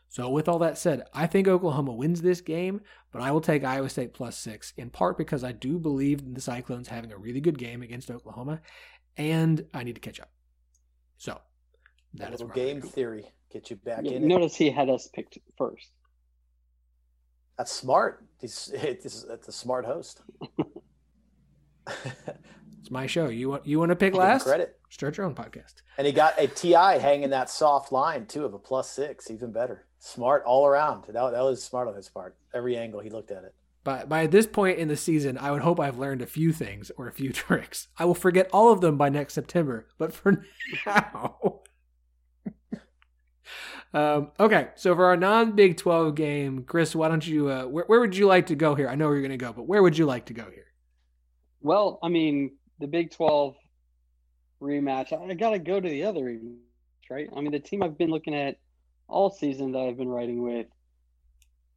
So, 0.08 0.30
with 0.30 0.48
all 0.48 0.60
that 0.60 0.78
said, 0.78 1.02
I 1.12 1.26
think 1.26 1.48
Oklahoma 1.48 1.92
wins 1.92 2.22
this 2.22 2.40
game, 2.40 2.80
but 3.12 3.20
I 3.20 3.32
will 3.32 3.40
take 3.40 3.64
Iowa 3.64 3.88
State 3.88 4.14
plus 4.14 4.38
six, 4.38 4.72
in 4.76 4.88
part 4.88 5.18
because 5.18 5.44
I 5.44 5.52
do 5.52 5.78
believe 5.78 6.34
the 6.34 6.40
Cyclones 6.40 6.88
having 6.88 7.12
a 7.12 7.18
really 7.18 7.40
good 7.40 7.58
game 7.58 7.82
against 7.82 8.10
Oklahoma, 8.10 8.60
and 9.16 9.66
I 9.74 9.82
need 9.82 9.96
to 9.96 10.00
catch 10.00 10.20
up. 10.20 10.30
So, 11.18 11.40
that 12.14 12.32
is 12.32 12.42
game 12.54 12.80
theory. 12.80 13.26
Get 13.52 13.68
you 13.68 13.76
back 13.76 14.00
yeah, 14.04 14.12
in. 14.12 14.28
Notice 14.28 14.54
it. 14.54 14.64
he 14.64 14.70
had 14.70 14.88
us 14.88 15.08
picked 15.12 15.38
first. 15.58 15.90
That's 17.58 17.72
smart. 17.72 18.24
He's 18.40 18.70
it's, 18.74 19.24
it's 19.24 19.48
a 19.48 19.52
smart 19.52 19.84
host. 19.84 20.22
it's 22.80 22.90
my 22.90 23.06
show. 23.06 23.28
You 23.28 23.50
want 23.50 23.66
you 23.66 23.78
want 23.78 23.90
to 23.90 23.96
pick 23.96 24.14
last? 24.14 24.44
Credit. 24.44 24.78
Start 24.88 25.16
your 25.16 25.26
own 25.26 25.34
podcast. 25.34 25.74
And 25.98 26.06
he 26.06 26.12
got 26.12 26.38
a 26.38 26.46
TI 26.46 26.98
hanging 27.00 27.30
that 27.30 27.50
soft 27.50 27.92
line 27.92 28.26
too 28.26 28.44
of 28.44 28.54
a 28.54 28.58
plus 28.58 28.90
six, 28.90 29.30
even 29.30 29.52
better. 29.52 29.86
Smart 29.98 30.44
all 30.44 30.66
around. 30.66 31.04
That, 31.06 31.14
that 31.14 31.42
was 31.42 31.62
smart 31.62 31.88
on 31.88 31.94
his 31.94 32.08
part. 32.08 32.36
Every 32.54 32.76
angle 32.76 33.00
he 33.00 33.10
looked 33.10 33.30
at 33.30 33.44
it. 33.44 33.54
But 33.86 34.08
by 34.08 34.26
this 34.26 34.48
point 34.48 34.78
in 34.78 34.88
the 34.88 34.96
season, 34.96 35.38
I 35.38 35.52
would 35.52 35.62
hope 35.62 35.78
I've 35.78 35.98
learned 35.98 36.20
a 36.20 36.26
few 36.26 36.52
things 36.52 36.90
or 36.96 37.06
a 37.06 37.12
few 37.12 37.32
tricks. 37.32 37.86
I 37.96 38.04
will 38.04 38.14
forget 38.14 38.50
all 38.52 38.72
of 38.72 38.80
them 38.80 38.96
by 38.96 39.08
next 39.08 39.34
September. 39.34 39.86
But 39.96 40.12
for 40.12 40.44
now, 40.84 41.60
um, 43.94 44.32
okay, 44.40 44.70
so 44.74 44.94
for 44.96 45.04
our 45.06 45.16
non 45.16 45.52
Big 45.52 45.76
12 45.76 46.14
game, 46.14 46.64
Chris, 46.64 46.96
why 46.96 47.08
don't 47.08 47.26
you, 47.26 47.48
uh, 47.48 47.64
where, 47.66 47.84
where 47.86 48.00
would 48.00 48.16
you 48.16 48.26
like 48.26 48.46
to 48.46 48.56
go 48.56 48.74
here? 48.74 48.88
I 48.88 48.96
know 48.96 49.06
where 49.06 49.14
you're 49.14 49.26
going 49.26 49.38
to 49.38 49.44
go, 49.44 49.52
but 49.52 49.68
where 49.68 49.82
would 49.82 49.96
you 49.96 50.06
like 50.06 50.26
to 50.26 50.34
go 50.34 50.50
here? 50.52 50.65
Well, 51.60 51.98
I 52.02 52.08
mean, 52.08 52.56
the 52.78 52.86
Big 52.86 53.10
12 53.10 53.56
rematch, 54.60 55.12
I 55.12 55.34
got 55.34 55.50
to 55.50 55.58
go 55.58 55.80
to 55.80 55.88
the 55.88 56.04
other 56.04 56.22
rematch, 56.22 57.10
right? 57.10 57.28
I 57.34 57.40
mean, 57.40 57.52
the 57.52 57.60
team 57.60 57.82
I've 57.82 57.98
been 57.98 58.10
looking 58.10 58.34
at 58.34 58.58
all 59.08 59.30
season 59.30 59.72
that 59.72 59.80
I've 59.80 59.96
been 59.96 60.08
writing 60.08 60.42
with 60.42 60.66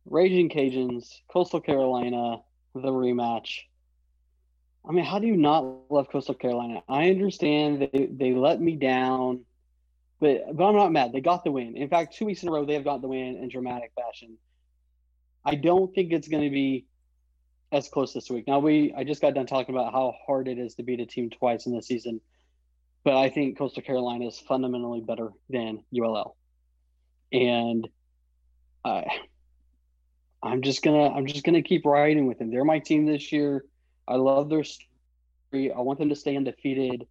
Raging 0.06 0.50
Cajuns, 0.50 1.22
Coastal 1.32 1.62
Carolina, 1.62 2.38
the 2.74 2.90
rematch. 2.90 3.60
I 4.88 4.92
mean, 4.92 5.06
how 5.06 5.20
do 5.20 5.28
you 5.28 5.38
not 5.38 5.92
love 5.92 6.10
Coastal 6.10 6.36
Carolina? 6.36 6.82
I 6.88 7.10
understand 7.10 7.82
they, 7.82 8.10
they 8.12 8.34
let 8.34 8.60
me 8.62 8.76
down 8.76 9.46
but 10.20 10.56
but 10.56 10.66
I'm 10.66 10.76
not 10.76 10.92
mad. 10.92 11.14
They 11.14 11.22
got 11.22 11.44
the 11.44 11.52
win. 11.52 11.78
In 11.78 11.90
fact, 11.90 12.16
two 12.16 12.26
weeks 12.26 12.44
in 12.44 12.50
a 12.50 12.52
row 12.52 12.66
they 12.66 12.74
have 12.74 12.84
got 12.84 13.02
the 13.02 13.08
win 13.08 13.38
in 13.38 13.50
dramatic 13.50 13.92
fashion. 13.96 14.38
I 15.46 15.56
don't 15.56 15.94
think 15.96 16.12
it's 16.12 16.28
going 16.28 16.44
to 16.44 16.50
be 16.50 16.86
as 17.72 17.88
close 17.88 18.14
this 18.14 18.30
week. 18.30 18.48
Now 18.48 18.60
we 18.60 18.94
I 18.96 19.04
just 19.04 19.22
got 19.22 19.34
done 19.34 19.46
talking 19.46 19.76
about 19.76 19.94
how 19.94 20.16
hard 20.26 20.48
it 20.48 20.58
is 20.58 20.76
to 20.76 20.84
beat 20.84 21.00
a 21.00 21.06
team 21.06 21.30
twice 21.30 21.66
in 21.66 21.76
the 21.76 21.82
season, 21.82 22.22
but 23.04 23.16
I 23.16 23.30
think 23.30 23.58
Coastal 23.58 23.84
Carolina 23.84 24.28
is 24.28 24.40
fundamentally 24.40 25.02
better 25.02 25.30
than 25.50 25.84
ULL, 25.96 26.36
and 27.32 27.88
I 28.84 29.06
I'm 30.42 30.62
just 30.62 30.82
gonna 30.82 31.10
I'm 31.10 31.26
just 31.26 31.44
gonna 31.44 31.62
keep 31.62 31.86
riding 31.86 32.28
with 32.28 32.40
them. 32.40 32.50
They're 32.50 32.66
my 32.66 32.80
team 32.80 33.06
this 33.06 33.32
year. 33.32 33.66
I 34.08 34.16
love 34.16 34.50
their 34.50 34.64
story. 34.64 35.72
I 35.72 35.80
want 35.80 36.00
them 36.00 36.10
to 36.10 36.16
stay 36.16 36.36
undefeated, 36.36 37.06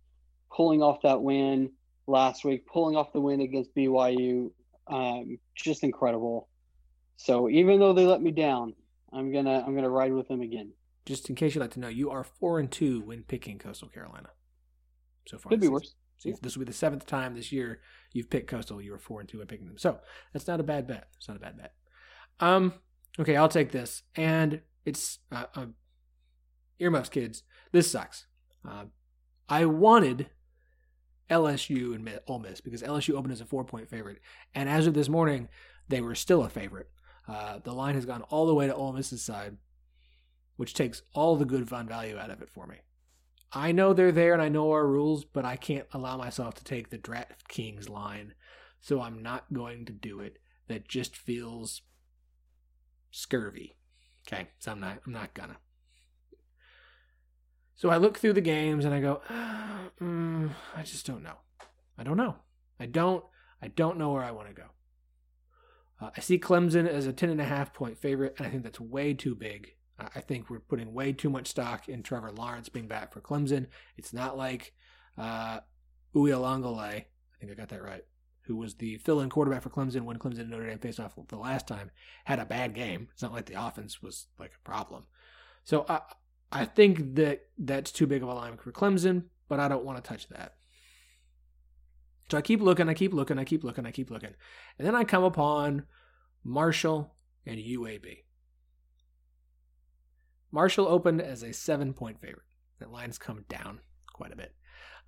pulling 0.51 0.83
off 0.83 1.03
that 1.03 1.23
win 1.23 1.71
last 2.07 2.45
week, 2.45 2.67
pulling 2.67 2.97
off 2.97 3.13
the 3.13 3.21
win 3.21 3.41
against 3.41 3.75
BYU. 3.75 4.51
Um, 4.87 5.39
just 5.55 5.85
incredible. 5.85 6.49
So 7.17 7.49
even 7.49 7.79
though 7.79 7.93
they 7.93 8.07
let 8.07 8.23
me 8.23 8.31
down, 8.31 8.75
I'm 9.13 9.33
gonna 9.33 9.65
I'm 9.67 9.75
gonna 9.75 9.91
ride 9.91 10.13
with 10.13 10.29
them 10.29 10.41
again. 10.41 10.73
Just 11.07 11.29
in 11.29 11.35
case 11.35 11.55
you'd 11.55 11.61
like 11.61 11.71
to 11.73 11.81
know, 11.81 11.89
you 11.89 12.11
are 12.11 12.25
four 12.25 12.59
and 12.59 12.71
two 12.71 13.01
when 13.01 13.23
picking 13.23 13.59
Coastal 13.59 13.89
Carolina. 13.89 14.31
So 15.27 15.39
far, 15.39 15.51
could 15.51 15.61
be 15.61 15.69
worse. 15.69 15.95
So 16.19 16.31
yeah. 16.31 16.35
this 16.43 16.57
will 16.57 16.65
be 16.65 16.71
the 16.71 16.77
seventh 16.77 17.07
time 17.07 17.35
this 17.35 17.53
year 17.53 17.81
you've 18.13 18.31
picked 18.31 18.49
Coastal. 18.49 18.83
You 18.83 18.93
were 18.93 18.99
four 18.99 19.21
and 19.21 19.29
two 19.29 19.39
when 19.39 19.47
picking 19.47 19.67
them. 19.67 19.79
So 19.79 19.99
that's 20.33 20.47
not 20.47 20.61
a 20.61 20.65
bad 20.65 20.87
bet. 20.87 21.09
It's 21.17 21.29
not 21.29 21.37
a 21.37 21.41
bad 21.41 21.57
bet. 21.57 21.75
Um. 22.41 22.75
Okay, 23.19 23.37
I'll 23.37 23.49
take 23.49 23.73
this, 23.73 24.05
and 24.15 24.61
it's 24.85 25.19
uh, 25.33 25.47
uh, 25.55 25.67
earmuffs, 26.79 27.09
kids. 27.09 27.43
This 27.73 27.91
sucks. 27.91 28.27
Uh, 28.69 28.85
I 29.49 29.65
wanted 29.65 30.29
LSU 31.31 31.95
and 31.95 32.21
Ole 32.27 32.39
Miss 32.39 32.61
because 32.61 32.83
LSU 32.83 33.15
opened 33.15 33.33
as 33.33 33.41
a 33.41 33.47
four 33.47 33.65
point 33.65 33.89
favorite. 33.89 34.19
And 34.55 34.69
as 34.69 34.87
of 34.87 34.95
this 34.95 35.09
morning, 35.09 35.49
they 35.89 36.01
were 36.01 36.15
still 36.15 36.43
a 36.45 36.49
favorite. 36.49 36.89
Uh, 37.29 37.59
the 37.63 37.73
line 37.73 37.95
has 37.95 38.07
gone 38.07 38.23
all 38.23 38.47
the 38.47 38.55
way 38.55 38.67
to 38.67 38.75
Ole 38.75 38.93
Miss's 38.93 39.23
side, 39.23 39.59
which 40.57 40.75
takes 40.75 41.03
all 41.13 41.37
the 41.37 41.45
good 41.45 41.69
fun 41.69 41.87
value 41.87 42.19
out 42.19 42.31
of 42.31 42.41
it 42.41 42.49
for 42.49 42.67
me. 42.67 42.77
I 43.53 43.73
know 43.73 43.93
they're 43.93 44.13
there 44.13 44.33
and 44.33 44.43
I 44.43 44.49
know 44.49 44.73
our 44.73 44.87
rules, 44.87 45.25
but 45.25 45.45
I 45.45 45.57
can't 45.57 45.87
allow 45.93 46.17
myself 46.17 46.55
to 46.55 46.65
take 46.65 46.91
the 46.91 46.99
DraftKings 46.99 47.89
line, 47.89 48.35
so 48.81 49.01
I'm 49.01 49.23
not 49.23 49.53
going 49.53 49.85
to 49.87 49.93
do 49.93 50.21
it. 50.21 50.39
That 50.69 50.87
just 50.87 51.17
feels 51.17 51.83
scurvy. 53.11 53.77
Okay, 54.27 54.49
so 54.59 54.73
I'm 54.73 54.81
not. 54.81 54.99
I'm 55.07 55.13
not 55.13 55.33
gonna. 55.33 55.57
So 57.75 57.89
I 57.89 57.97
look 57.97 58.19
through 58.19 58.35
the 58.35 58.43
games 58.43 58.85
and 58.85 58.93
I 58.93 59.01
go, 59.01 59.23
mm, 60.01 60.51
I 60.77 60.83
just 60.83 61.07
don't 61.07 61.23
know. 61.23 61.37
I 61.97 62.03
don't 62.03 62.19
know. 62.19 62.37
I 62.79 62.85
don't. 62.85 63.25
I 63.63 63.69
don't 63.69 63.97
know 63.97 64.13
where 64.13 64.25
I 64.25 64.31
want 64.31 64.49
to 64.49 64.55
go. 64.55 64.67
Uh, 66.01 66.11
I 66.17 66.21
see 66.21 66.39
Clemson 66.39 66.87
as 66.87 67.07
a 67.07 67.13
ten 67.13 67.31
and 67.31 67.41
a 67.41 67.45
half 67.45 67.73
point 67.73 67.99
favorite, 67.99 68.35
and 68.39 68.47
I 68.47 68.51
think 68.51 68.63
that's 68.63 68.81
way 68.81 69.15
too 69.15 69.35
big. 69.35 69.75
I 69.99 70.21
think 70.21 70.49
we're 70.49 70.61
putting 70.61 70.95
way 70.95 71.13
too 71.13 71.29
much 71.29 71.49
stock 71.49 71.89
in 71.89 72.05
Trevor 72.05 72.31
Lawrence 72.31 72.69
being 72.69 72.87
back 72.87 73.13
for 73.13 73.21
Clemson. 73.21 73.67
It's 73.97 74.13
not 74.13 74.39
like 74.39 74.73
uh, 75.17 75.59
Uiagalelei, 76.15 76.95
I 76.95 77.07
think 77.41 77.51
I 77.51 77.55
got 77.57 77.69
that 77.71 77.83
right, 77.83 78.05
who 78.43 78.55
was 78.55 78.75
the 78.75 78.99
fill-in 78.99 79.29
quarterback 79.29 79.63
for 79.63 79.71
Clemson 79.71 80.03
when 80.03 80.17
Clemson 80.17 80.41
and 80.41 80.51
Notre 80.51 80.69
Dame 80.69 80.79
faced 80.79 81.01
off 81.01 81.19
the 81.27 81.37
last 81.37 81.67
time, 81.67 81.91
had 82.27 82.39
a 82.39 82.45
bad 82.45 82.75
game. 82.75 83.09
It's 83.13 83.23
not 83.23 83.33
like 83.33 83.47
the 83.47 83.61
offense 83.61 84.01
was 84.01 84.29
like 84.39 84.53
a 84.55 84.69
problem. 84.69 85.07
So 85.65 85.85
I, 85.89 86.01
I 86.53 86.65
think 86.65 87.17
that 87.17 87.47
that's 87.59 87.91
too 87.91 88.07
big 88.07 88.23
of 88.23 88.29
a 88.29 88.35
line 88.35 88.57
for 88.57 88.71
Clemson, 88.71 89.25
but 89.49 89.59
I 89.59 89.67
don't 89.67 89.85
want 89.85 90.03
to 90.03 90.09
touch 90.09 90.29
that. 90.29 90.58
So 92.31 92.39
I 92.39 92.43
keep 92.43 92.61
looking, 92.61 92.89
I 92.89 92.95
keep 92.95 93.15
looking, 93.15 93.39
I 93.39 93.45
keep 93.45 93.65
looking, 93.65 93.87
I 93.87 93.91
keep 93.91 94.11
looking. 94.11 94.35
And 94.79 94.87
then 94.87 94.95
I 94.95 95.05
come 95.05 95.25
upon 95.25 95.85
Marshall 96.45 97.15
and 97.47 97.59
UAB. 97.59 98.25
Marshall 100.51 100.89
opened 100.89 101.21
as 101.21 101.43
a 101.43 101.53
seven 101.53 101.93
point 101.93 102.21
favorite. 102.21 102.45
That 102.81 102.93
line's 102.93 103.19
come 103.19 103.45
down 103.49 103.81
quite 104.13 104.33
a 104.33 104.37
bit. 104.37 104.55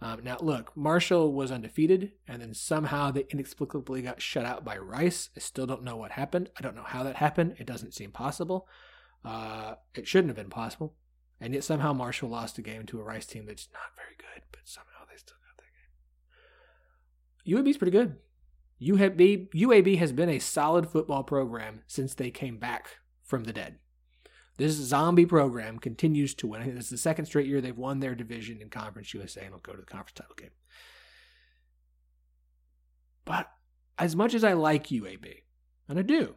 Um, 0.02 0.24
now, 0.24 0.38
look, 0.40 0.74
Marshall 0.74 1.32
was 1.32 1.52
undefeated, 1.52 2.12
and 2.26 2.40
then 2.40 2.54
somehow 2.54 3.10
they 3.10 3.26
inexplicably 3.28 4.00
got 4.00 4.22
shut 4.22 4.46
out 4.46 4.64
by 4.64 4.78
Rice. 4.78 5.28
I 5.36 5.40
still 5.40 5.66
don't 5.66 5.84
know 5.84 5.96
what 5.96 6.12
happened. 6.12 6.48
I 6.58 6.62
don't 6.62 6.74
know 6.74 6.84
how 6.86 7.02
that 7.02 7.16
happened. 7.16 7.56
It 7.58 7.66
doesn't 7.66 7.94
seem 7.94 8.10
possible. 8.10 8.66
Uh, 9.24 9.74
it 9.94 10.08
shouldn't 10.08 10.30
have 10.30 10.36
been 10.36 10.48
possible. 10.48 10.94
And 11.38 11.52
yet 11.52 11.64
somehow 11.64 11.92
Marshall 11.92 12.30
lost 12.30 12.58
a 12.58 12.62
game 12.62 12.86
to 12.86 13.00
a 13.00 13.02
Rice 13.02 13.26
team 13.26 13.44
that's 13.46 13.68
not 13.72 13.94
very 13.96 14.16
good, 14.16 14.42
but 14.52 14.62
somehow 14.64 15.04
they 15.10 15.18
still 15.18 15.36
got 15.46 15.56
that 15.58 15.64
game. 15.64 15.90
UAB's 17.46 17.78
pretty 17.78 17.90
good. 17.90 18.16
UAB, 18.80 19.50
UAB 19.54 19.98
has 19.98 20.12
been 20.12 20.28
a 20.28 20.38
solid 20.38 20.88
football 20.88 21.22
program 21.22 21.82
since 21.86 22.14
they 22.14 22.30
came 22.30 22.58
back 22.58 22.98
from 23.22 23.44
the 23.44 23.52
dead. 23.52 23.78
This 24.56 24.72
zombie 24.72 25.26
program 25.26 25.78
continues 25.78 26.34
to 26.36 26.46
win. 26.46 26.62
It's 26.62 26.90
the 26.90 26.98
second 26.98 27.26
straight 27.26 27.46
year 27.46 27.60
they've 27.60 27.76
won 27.76 28.00
their 28.00 28.14
division 28.14 28.60
in 28.60 28.68
Conference 28.68 29.14
USA 29.14 29.42
and 29.42 29.52
will 29.52 29.60
go 29.60 29.72
to 29.72 29.80
the 29.80 29.86
conference 29.86 30.12
title 30.12 30.34
game. 30.36 30.50
But 33.24 33.50
as 33.98 34.16
much 34.16 34.34
as 34.34 34.44
I 34.44 34.54
like 34.54 34.88
UAB, 34.88 35.42
and 35.88 35.98
I 35.98 36.02
do, 36.02 36.34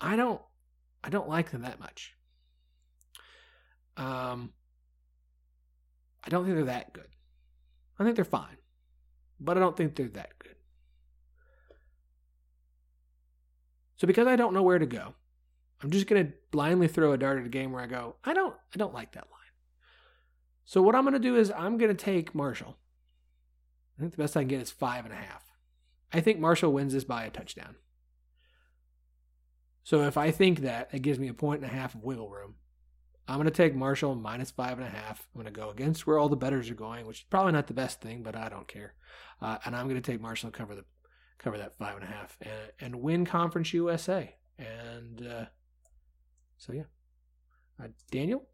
I 0.00 0.16
don't 0.16 0.40
I 1.04 1.10
don't 1.10 1.28
like 1.28 1.50
them 1.50 1.62
that 1.62 1.80
much. 1.80 2.14
Um 3.96 4.52
I 6.24 6.28
don't 6.28 6.44
think 6.44 6.56
they're 6.56 6.64
that 6.66 6.92
good. 6.92 7.08
I 7.98 8.04
think 8.04 8.16
they're 8.16 8.24
fine. 8.24 8.56
But 9.40 9.56
I 9.56 9.60
don't 9.60 9.76
think 9.76 9.94
they're 9.94 10.08
that 10.08 10.38
good. 10.38 10.56
So 13.96 14.06
because 14.06 14.26
I 14.26 14.36
don't 14.36 14.54
know 14.54 14.62
where 14.62 14.78
to 14.78 14.86
go, 14.86 15.14
I'm 15.82 15.90
just 15.90 16.06
to 16.26 16.32
blindly 16.50 16.88
throw 16.88 17.12
a 17.12 17.18
dart 17.18 17.40
at 17.40 17.46
a 17.46 17.48
game 17.48 17.72
where 17.72 17.82
I 17.82 17.86
go, 17.86 18.16
I 18.24 18.34
don't, 18.34 18.54
I 18.74 18.78
don't 18.78 18.94
like 18.94 19.12
that 19.12 19.28
line. 19.30 19.40
So 20.64 20.80
what 20.80 20.94
I'm 20.94 21.02
to 21.14 21.20
do 21.20 21.36
is 21.36 21.52
I'm 21.56 21.78
to 21.94 22.02
take 22.02 22.34
Marshall. 22.34 22.76
I 23.98 24.00
think 24.00 24.12
the 24.12 24.22
best 24.22 24.36
I 24.36 24.40
can 24.40 24.48
get 24.48 24.60
is 24.60 24.70
five 24.70 25.04
and 25.04 25.12
a 25.12 25.16
half. 25.16 25.44
I 26.12 26.20
think 26.20 26.38
Marshall 26.38 26.72
wins 26.72 26.92
this 26.92 27.04
by 27.04 27.24
a 27.24 27.30
touchdown. 27.30 27.76
So 29.82 30.02
if 30.02 30.16
I 30.16 30.30
think 30.30 30.60
that, 30.60 30.88
it 30.92 31.02
gives 31.02 31.18
me 31.18 31.28
a 31.28 31.34
point 31.34 31.62
and 31.62 31.70
a 31.70 31.74
half 31.74 31.94
of 31.94 32.04
wiggle 32.04 32.30
room. 32.30 32.54
I'm 33.32 33.38
going 33.38 33.46
to 33.46 33.50
take 33.50 33.74
Marshall 33.74 34.14
minus 34.14 34.50
five 34.50 34.78
and 34.78 34.86
a 34.86 34.90
half. 34.90 35.26
I'm 35.34 35.40
going 35.40 35.52
to 35.52 35.58
go 35.58 35.70
against 35.70 36.06
where 36.06 36.18
all 36.18 36.28
the 36.28 36.36
bettors 36.36 36.68
are 36.68 36.74
going, 36.74 37.06
which 37.06 37.20
is 37.20 37.24
probably 37.30 37.52
not 37.52 37.66
the 37.66 37.72
best 37.72 38.02
thing, 38.02 38.22
but 38.22 38.36
I 38.36 38.50
don't 38.50 38.68
care. 38.68 38.92
Uh, 39.40 39.56
and 39.64 39.74
I'm 39.74 39.88
going 39.88 40.00
to 40.00 40.12
take 40.12 40.20
Marshall 40.20 40.50
cover 40.50 40.74
the 40.74 40.84
cover 41.38 41.56
that 41.56 41.78
five 41.78 41.94
and 41.96 42.04
a 42.04 42.08
half 42.08 42.36
and, 42.42 42.52
and 42.78 42.96
win 43.02 43.24
Conference 43.24 43.72
USA. 43.72 44.34
And 44.58 45.26
uh, 45.26 45.44
so 46.58 46.74
yeah, 46.74 46.82
uh, 47.82 47.88
Daniel. 48.10 48.46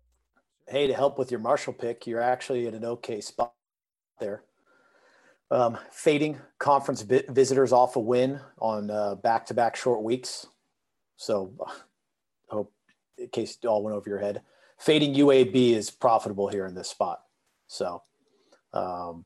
Hey, 0.69 0.87
to 0.87 0.95
help 0.95 1.19
with 1.19 1.33
your 1.33 1.41
Marshall 1.41 1.73
pick, 1.73 2.07
you're 2.07 2.21
actually 2.21 2.69
in 2.69 2.75
an 2.75 2.85
okay 2.85 3.21
spot 3.21 3.55
there. 4.21 4.45
Um, 5.51 5.77
fading 5.91 6.39
conference 6.61 7.03
vi- 7.03 7.25
visitors 7.29 7.73
off 7.73 7.97
a 7.97 8.01
win 8.01 8.39
on 8.61 8.93
uh, 8.93 9.17
back-to-back 9.17 9.75
short 9.75 10.05
weeks. 10.05 10.47
So, 11.17 11.53
hope 12.49 12.73
in 13.17 13.29
case 13.31 13.59
it 13.61 13.67
all 13.67 13.83
went 13.83 13.97
over 13.97 14.09
your 14.09 14.21
head, 14.21 14.43
fading 14.79 15.15
UAB 15.15 15.73
is 15.73 15.91
profitable 15.91 16.49
here 16.49 16.67
in 16.67 16.75
this 16.75 16.89
spot. 16.89 17.21
So, 17.67 18.03
um, 18.73 19.25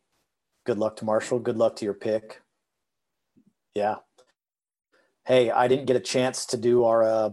good 0.65 0.79
luck 0.79 0.97
to 0.97 1.05
Marshall. 1.05 1.39
Good 1.39 1.57
luck 1.57 1.77
to 1.77 1.85
your 1.85 1.95
pick. 1.95 2.41
Yeah. 3.75 3.97
Hey, 5.25 5.51
I 5.51 5.69
didn't 5.69 5.87
get 5.87 5.97
a 5.97 6.01
chance 6.01 6.47
to 6.47 6.57
do 6.57 6.85
our 6.85 7.03
uh, 7.03 7.31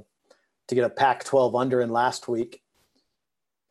to 0.68 0.76
get 0.76 0.86
a 0.86 0.90
Pac 0.90 1.24
12 1.24 1.56
under 1.56 1.82
in 1.82 1.90
last 1.90 2.28
week. 2.28 2.62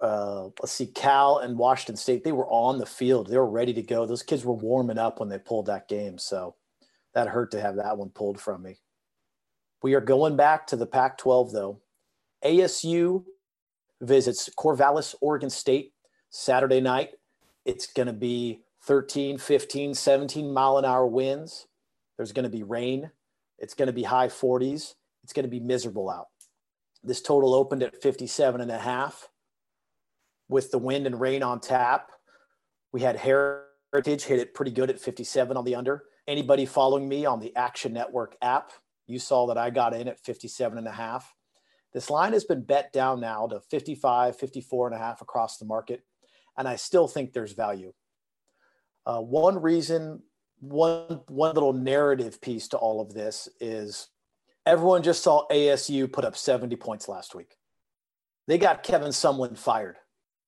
Uh, 0.00 0.44
let's 0.60 0.72
see, 0.72 0.86
Cal 0.86 1.38
and 1.38 1.58
Washington 1.58 1.96
State, 1.96 2.22
they 2.22 2.32
were 2.32 2.48
on 2.48 2.78
the 2.78 2.86
field. 2.86 3.28
They 3.28 3.36
were 3.36 3.48
ready 3.48 3.72
to 3.74 3.82
go. 3.82 4.06
Those 4.06 4.22
kids 4.22 4.44
were 4.44 4.54
warming 4.54 4.98
up 4.98 5.18
when 5.18 5.28
they 5.28 5.38
pulled 5.38 5.66
that 5.66 5.88
game. 5.88 6.18
So 6.18 6.54
that 7.14 7.28
hurt 7.28 7.50
to 7.52 7.60
have 7.60 7.76
that 7.76 7.98
one 7.98 8.10
pulled 8.10 8.40
from 8.40 8.62
me. 8.62 8.76
We 9.82 9.94
are 9.94 10.00
going 10.00 10.36
back 10.36 10.68
to 10.68 10.76
the 10.76 10.86
Pac 10.86 11.18
12, 11.18 11.52
though. 11.52 11.80
ASU 12.44 13.24
visits 14.00 14.48
Corvallis, 14.58 15.14
Oregon 15.20 15.50
State 15.50 15.92
Saturday 16.30 16.80
night. 16.80 17.10
It's 17.64 17.86
going 17.86 18.06
to 18.06 18.12
be 18.12 18.60
13, 18.84 19.38
15, 19.38 19.94
17 19.94 20.52
mile 20.52 20.78
an 20.78 20.84
hour 20.84 21.06
winds. 21.06 21.66
There's 22.16 22.32
going 22.32 22.44
to 22.44 22.50
be 22.50 22.62
rain. 22.62 23.10
It's 23.58 23.74
going 23.74 23.88
to 23.88 23.92
be 23.92 24.04
high 24.04 24.28
40s. 24.28 24.94
It's 25.24 25.32
going 25.32 25.44
to 25.44 25.50
be 25.50 25.60
miserable 25.60 26.08
out. 26.08 26.28
This 27.02 27.20
total 27.20 27.54
opened 27.54 27.82
at 27.82 28.00
57 28.00 28.60
and 28.60 28.70
a 28.70 28.78
half 28.78 29.28
with 30.48 30.70
the 30.70 30.78
wind 30.78 31.06
and 31.06 31.20
rain 31.20 31.42
on 31.42 31.60
tap. 31.60 32.10
We 32.92 33.02
had 33.02 33.16
Heritage 33.16 34.24
hit 34.24 34.40
it 34.40 34.54
pretty 34.54 34.70
good 34.70 34.90
at 34.90 35.00
57 35.00 35.56
on 35.56 35.64
the 35.64 35.74
under. 35.74 36.04
Anybody 36.26 36.66
following 36.66 37.08
me 37.08 37.26
on 37.26 37.40
the 37.40 37.54
Action 37.56 37.92
Network 37.92 38.36
app, 38.42 38.72
you 39.06 39.18
saw 39.18 39.46
that 39.46 39.58
I 39.58 39.70
got 39.70 39.94
in 39.94 40.08
at 40.08 40.20
57 40.20 40.78
and 40.78 40.86
a 40.86 40.92
half. 40.92 41.34
This 41.92 42.10
line 42.10 42.32
has 42.32 42.44
been 42.44 42.62
bet 42.62 42.92
down 42.92 43.20
now 43.20 43.46
to 43.46 43.60
55, 43.60 44.36
54 44.36 44.88
and 44.88 44.96
a 44.96 44.98
half 44.98 45.20
across 45.20 45.56
the 45.56 45.64
market. 45.64 46.02
And 46.56 46.68
I 46.68 46.76
still 46.76 47.08
think 47.08 47.32
there's 47.32 47.52
value. 47.52 47.92
Uh, 49.06 49.20
one 49.20 49.62
reason, 49.62 50.22
one, 50.60 51.20
one 51.28 51.54
little 51.54 51.72
narrative 51.72 52.40
piece 52.40 52.68
to 52.68 52.76
all 52.76 53.00
of 53.00 53.14
this 53.14 53.48
is 53.60 54.08
Everyone 54.68 55.02
just 55.02 55.22
saw 55.22 55.48
ASU 55.48 56.12
put 56.12 56.26
up 56.26 56.36
70 56.36 56.76
points 56.76 57.08
last 57.08 57.34
week. 57.34 57.56
They 58.46 58.58
got 58.58 58.82
Kevin 58.82 59.12
Sumlin 59.12 59.56
fired. 59.56 59.96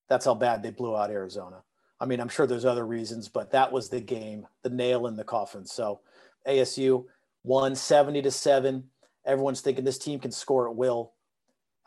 That's 0.09 0.25
how 0.25 0.35
bad 0.35 0.61
they 0.61 0.69
blew 0.69 0.95
out 0.95 1.09
Arizona. 1.09 1.63
I 1.99 2.05
mean, 2.05 2.19
I'm 2.19 2.29
sure 2.29 2.45
there's 2.45 2.63
other 2.63 2.85
reasons, 2.85 3.29
but 3.29 3.49
that 3.49 3.71
was 3.71 3.89
the 3.89 3.99
game, 3.99 4.45
the 4.61 4.69
nail 4.69 5.07
in 5.07 5.15
the 5.15 5.23
coffin. 5.23 5.65
So 5.65 6.01
ASU 6.47 7.05
won 7.43 7.73
70 7.73 8.21
to 8.21 8.29
7. 8.29 8.83
Everyone's 9.25 9.61
thinking 9.61 9.85
this 9.85 9.97
team 9.97 10.19
can 10.19 10.31
score 10.31 10.69
at 10.69 10.75
will. 10.75 11.13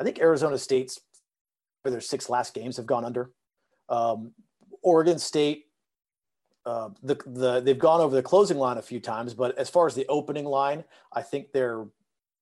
I 0.01 0.05
think 0.05 0.19
Arizona 0.19 0.59
State's 0.59 1.01
for 1.83 1.91
their 1.91 2.01
six 2.01 2.29
last 2.29 2.55
games 2.55 2.77
have 2.77 2.87
gone 2.87 3.05
under. 3.05 3.31
Um, 3.89 4.33
Oregon 4.83 5.19
State, 5.19 5.67
uh, 6.67 6.91
the 7.03 7.17
the 7.27 7.61
they've 7.61 7.79
gone 7.79 8.01
over 8.01 8.15
the 8.15 8.23
closing 8.23 8.59
line 8.59 8.79
a 8.79 8.83
few 8.83 9.01
times, 9.01 9.35
but 9.35 9.57
as 9.59 9.69
far 9.69 9.87
as 9.87 9.95
the 9.95 10.07
opening 10.09 10.47
line, 10.47 10.85
I 11.13 11.23
think 11.23 11.53
they're 11.53 11.87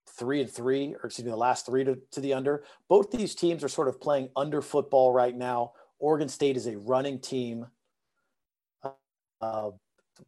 three 0.08 0.40
and 0.40 0.50
three, 0.50 0.94
or 0.94 1.06
excuse 1.06 1.24
me, 1.24 1.30
the 1.30 1.36
last 1.36 1.66
three 1.66 1.84
to, 1.84 1.98
to 2.12 2.20
the 2.20 2.32
under. 2.32 2.64
Both 2.88 3.10
these 3.10 3.34
teams 3.34 3.64
are 3.64 3.68
sort 3.68 3.88
of 3.88 4.00
playing 4.00 4.28
under 4.36 4.60
football 4.60 5.12
right 5.12 5.36
now. 5.36 5.72
Oregon 5.98 6.28
State 6.28 6.56
is 6.56 6.66
a 6.66 6.76
running 6.78 7.18
team. 7.18 7.66
Uh, 9.40 9.70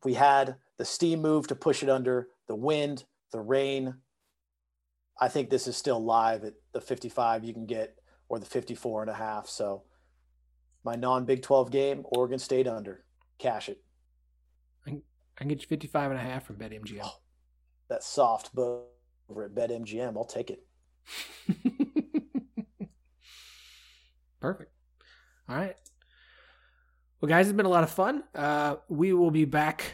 we 0.02 0.14
had 0.14 0.56
the 0.78 0.84
steam 0.84 1.20
move 1.20 1.46
to 1.48 1.54
push 1.54 1.82
it 1.82 1.88
under, 1.88 2.28
the 2.48 2.54
wind, 2.54 3.04
the 3.32 3.40
rain. 3.40 3.94
I 5.20 5.28
think 5.28 5.50
this 5.50 5.66
is 5.66 5.76
still 5.76 6.02
live 6.02 6.44
at 6.44 6.54
the 6.72 6.80
55 6.80 7.44
you 7.44 7.52
can 7.52 7.66
get 7.66 7.96
or 8.28 8.38
the 8.38 8.46
54 8.46 9.02
and 9.02 9.10
a 9.10 9.14
half. 9.14 9.48
So 9.48 9.82
my 10.84 10.96
non 10.96 11.24
Big 11.24 11.42
12 11.42 11.70
game, 11.70 12.02
Oregon 12.04 12.38
State 12.38 12.66
under. 12.66 13.04
Cash 13.38 13.68
it. 13.68 13.82
I 14.86 15.40
can 15.40 15.48
get 15.48 15.62
you 15.62 15.66
55 15.66 16.12
and 16.12 16.20
a 16.20 16.22
half 16.22 16.44
from 16.44 16.56
BetMGM. 16.56 17.00
Oh, 17.02 17.16
that's 17.88 18.06
soft, 18.06 18.50
but 18.54 18.84
over 19.28 19.44
at 19.44 19.54
BetMGM. 19.54 20.16
I'll 20.16 20.24
take 20.24 20.50
it. 20.50 20.64
Perfect. 24.40 24.70
All 25.48 25.56
right. 25.56 25.76
Well, 27.20 27.28
guys, 27.28 27.48
it's 27.48 27.56
been 27.56 27.66
a 27.66 27.70
lot 27.70 27.82
of 27.82 27.90
fun. 27.90 28.22
Uh, 28.34 28.76
we 28.88 29.12
will 29.12 29.30
be 29.30 29.44
back 29.44 29.92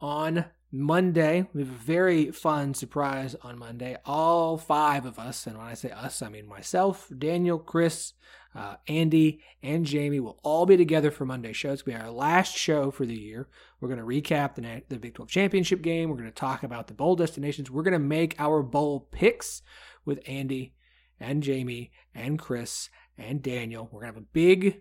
on 0.00 0.44
Monday. 0.72 1.46
We 1.52 1.62
have 1.62 1.70
a 1.70 1.74
very 1.74 2.30
fun 2.30 2.74
surprise 2.74 3.34
on 3.42 3.58
Monday. 3.58 3.96
All 4.04 4.56
five 4.56 5.04
of 5.04 5.18
us, 5.18 5.46
and 5.46 5.58
when 5.58 5.66
I 5.66 5.74
say 5.74 5.90
us, 5.90 6.22
I 6.22 6.28
mean 6.28 6.46
myself, 6.46 7.10
Daniel, 7.16 7.58
Chris, 7.58 8.12
uh, 8.54 8.76
Andy, 8.88 9.40
and 9.62 9.84
Jamie 9.84 10.20
will 10.20 10.38
all 10.42 10.66
be 10.66 10.76
together 10.76 11.10
for 11.10 11.24
Monday 11.24 11.52
show. 11.52 11.72
It's 11.72 11.82
going 11.82 11.96
to 11.96 12.02
be 12.02 12.06
our 12.06 12.12
last 12.12 12.56
show 12.56 12.90
for 12.90 13.06
the 13.06 13.16
year. 13.16 13.48
We're 13.80 13.94
going 13.94 14.00
to 14.00 14.04
recap 14.04 14.54
the, 14.54 14.82
the 14.88 14.98
Big 14.98 15.14
12 15.14 15.28
championship 15.28 15.82
game. 15.82 16.08
We're 16.08 16.16
going 16.16 16.28
to 16.28 16.34
talk 16.34 16.62
about 16.62 16.86
the 16.86 16.94
bowl 16.94 17.16
destinations. 17.16 17.70
We're 17.70 17.82
going 17.82 17.92
to 17.92 17.98
make 17.98 18.34
our 18.38 18.62
bowl 18.62 19.08
picks 19.10 19.62
with 20.04 20.20
Andy 20.26 20.74
and 21.18 21.42
Jamie 21.42 21.92
and 22.14 22.38
Chris 22.38 22.90
and 23.18 23.42
Daniel. 23.42 23.88
We're 23.90 24.02
going 24.02 24.12
to 24.12 24.18
have 24.18 24.24
a 24.24 24.32
big 24.32 24.80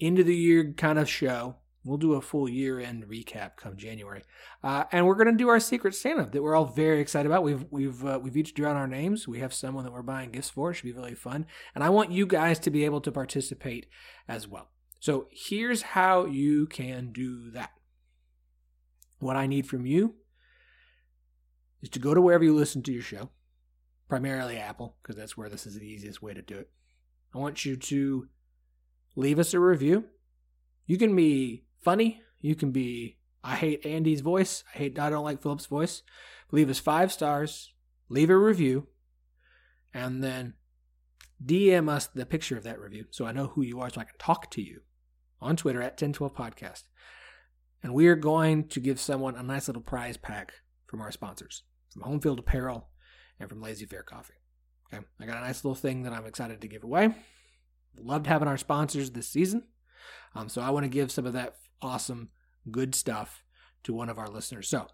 end 0.00 0.18
of 0.18 0.26
the 0.26 0.36
year 0.36 0.72
kind 0.76 0.98
of 0.98 1.08
show. 1.08 1.56
We'll 1.84 1.98
do 1.98 2.14
a 2.14 2.22
full 2.22 2.48
year 2.48 2.80
end 2.80 3.04
recap 3.04 3.56
come 3.56 3.76
January, 3.76 4.22
uh, 4.62 4.84
and 4.90 5.06
we're 5.06 5.16
going 5.16 5.30
to 5.30 5.36
do 5.36 5.48
our 5.48 5.60
Secret 5.60 5.94
Santa 5.94 6.26
that 6.32 6.42
we're 6.42 6.56
all 6.56 6.64
very 6.64 6.98
excited 6.98 7.26
about. 7.26 7.42
We've 7.42 7.66
we've 7.70 8.04
uh, 8.04 8.18
we've 8.22 8.38
each 8.38 8.54
drawn 8.54 8.76
our 8.76 8.86
names. 8.86 9.28
We 9.28 9.40
have 9.40 9.52
someone 9.52 9.84
that 9.84 9.92
we're 9.92 10.00
buying 10.00 10.30
gifts 10.30 10.48
for. 10.48 10.70
It 10.70 10.74
should 10.74 10.86
be 10.86 10.92
really 10.92 11.14
fun, 11.14 11.44
and 11.74 11.84
I 11.84 11.90
want 11.90 12.10
you 12.10 12.26
guys 12.26 12.58
to 12.60 12.70
be 12.70 12.86
able 12.86 13.02
to 13.02 13.12
participate 13.12 13.86
as 14.26 14.48
well. 14.48 14.70
So 14.98 15.28
here's 15.30 15.82
how 15.82 16.24
you 16.24 16.66
can 16.66 17.12
do 17.12 17.50
that. 17.50 17.72
What 19.18 19.36
I 19.36 19.46
need 19.46 19.66
from 19.66 19.84
you 19.84 20.14
is 21.82 21.90
to 21.90 21.98
go 21.98 22.14
to 22.14 22.22
wherever 22.22 22.42
you 22.42 22.54
listen 22.54 22.82
to 22.84 22.92
your 22.92 23.02
show, 23.02 23.28
primarily 24.08 24.56
Apple, 24.56 24.96
because 25.02 25.16
that's 25.16 25.36
where 25.36 25.50
this 25.50 25.66
is 25.66 25.78
the 25.78 25.86
easiest 25.86 26.22
way 26.22 26.32
to 26.32 26.40
do 26.40 26.56
it. 26.56 26.70
I 27.34 27.38
want 27.38 27.66
you 27.66 27.76
to 27.76 28.28
leave 29.16 29.38
us 29.38 29.52
a 29.52 29.60
review. 29.60 30.04
You 30.86 30.96
can 30.96 31.14
be 31.14 31.64
funny. 31.84 32.22
You 32.40 32.54
can 32.54 32.72
be, 32.72 33.18
I 33.42 33.56
hate 33.56 33.86
Andy's 33.86 34.20
voice. 34.20 34.64
I 34.74 34.78
hate, 34.78 34.98
I 34.98 35.10
don't 35.10 35.24
like 35.24 35.42
Phillip's 35.42 35.66
voice. 35.66 36.02
Leave 36.50 36.70
us 36.70 36.78
five 36.78 37.12
stars. 37.12 37.72
Leave 38.08 38.30
a 38.30 38.36
review. 38.36 38.88
And 39.92 40.24
then 40.24 40.54
DM 41.44 41.88
us 41.88 42.06
the 42.06 42.26
picture 42.26 42.56
of 42.56 42.64
that 42.64 42.80
review 42.80 43.06
so 43.10 43.26
I 43.26 43.32
know 43.32 43.48
who 43.48 43.62
you 43.62 43.80
are 43.80 43.90
so 43.90 44.00
I 44.00 44.04
can 44.04 44.18
talk 44.18 44.50
to 44.52 44.62
you 44.62 44.80
on 45.40 45.56
Twitter 45.56 45.80
at 45.80 46.00
1012 46.00 46.34
Podcast. 46.34 46.84
And 47.82 47.92
we 47.92 48.08
are 48.08 48.16
going 48.16 48.68
to 48.68 48.80
give 48.80 48.98
someone 48.98 49.36
a 49.36 49.42
nice 49.42 49.68
little 49.68 49.82
prize 49.82 50.16
pack 50.16 50.52
from 50.86 51.00
our 51.00 51.12
sponsors, 51.12 51.64
from 51.92 52.02
Homefield 52.02 52.38
Apparel 52.38 52.88
and 53.38 53.48
from 53.48 53.60
Lazy 53.60 53.84
Fair 53.84 54.02
Coffee. 54.02 54.34
Okay, 54.92 55.04
I 55.20 55.26
got 55.26 55.36
a 55.36 55.46
nice 55.46 55.64
little 55.64 55.74
thing 55.74 56.02
that 56.02 56.12
I'm 56.12 56.26
excited 56.26 56.60
to 56.60 56.68
give 56.68 56.82
away. 56.82 57.14
Loved 57.96 58.26
having 58.26 58.48
our 58.48 58.56
sponsors 58.56 59.10
this 59.10 59.28
season. 59.28 59.64
Um, 60.34 60.48
so 60.48 60.62
I 60.62 60.70
want 60.70 60.84
to 60.84 60.88
give 60.88 61.12
some 61.12 61.26
of 61.26 61.34
that 61.34 61.56
awesome, 61.82 62.30
good 62.70 62.94
stuff 62.94 63.44
to 63.84 63.92
one 63.92 64.08
of 64.08 64.18
our 64.18 64.28
listeners. 64.28 64.68
So 64.68 64.86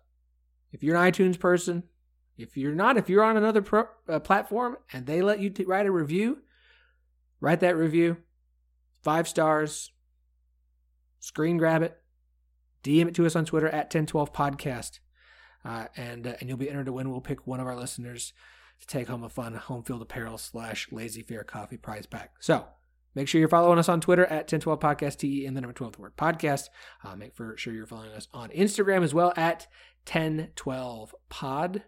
if 0.73 0.83
you're 0.83 0.97
an 0.97 1.13
iTunes 1.13 1.39
person, 1.39 1.85
if 2.37 2.57
you're 2.57 2.75
not, 2.75 2.97
if 2.97 3.09
you're 3.09 3.23
on 3.23 3.37
another 3.37 3.63
pro, 3.63 3.85
uh, 4.09 4.19
platform 4.21 4.77
and 4.93 5.07
they 5.07 5.23
let 5.23 5.41
you 5.41 5.51
t- 5.51 5.65
write 5.65 5.87
a 5.87 5.91
review, 5.91 6.39
write 7.41 7.61
that 7.61 7.77
review, 7.77 8.19
five 9.03 9.29
stars, 9.29 9.93
screen 11.19 11.59
grab 11.59 11.83
it, 11.83 12.01
DM 12.83 13.09
it 13.09 13.15
to 13.15 13.27
us 13.27 13.37
on 13.37 13.45
Twitter 13.45 13.69
at 13.69 13.87
1012 13.87 14.33
podcast, 14.33 15.01
uh, 15.65 15.87
and 15.97 16.27
uh, 16.27 16.35
and 16.41 16.49
you'll 16.49 16.59
be 16.59 16.71
entered 16.71 16.87
to 16.87 16.93
win. 16.93 17.11
We'll 17.11 17.21
pick 17.21 17.47
one 17.47 17.61
of 17.61 17.67
our 17.67 17.77
listeners 17.77 18.33
to 18.81 18.87
take 18.87 19.09
home 19.09 19.23
a 19.23 19.29
fun 19.29 19.55
Homefield 19.55 20.01
Apparel 20.01 20.39
slash 20.39 20.89
lazy 20.91 21.23
fair 21.23 21.45
coffee 21.45 21.77
prize 21.77 22.07
pack. 22.07 22.33
So 22.41 22.67
Make 23.15 23.27
sure 23.27 23.41
you're 23.41 23.49
following 23.49 23.79
us 23.79 23.89
on 23.89 24.01
Twitter 24.01 24.25
at 24.27 24.51
1012 24.53 24.79
Podcast 24.79 25.19
TE 25.19 25.45
and 25.45 25.57
the 25.57 25.61
number 25.61 25.73
12 25.73 25.95
the 25.95 26.03
word 26.03 26.17
podcast. 26.17 26.69
Uh, 27.05 27.17
make 27.17 27.35
for 27.35 27.57
sure 27.57 27.73
you're 27.73 27.87
following 27.87 28.13
us 28.13 28.29
on 28.33 28.51
Instagram 28.51 29.03
as 29.03 29.13
well 29.13 29.33
at 29.37 29.67
1012 30.07 31.15
Pod, 31.29 31.83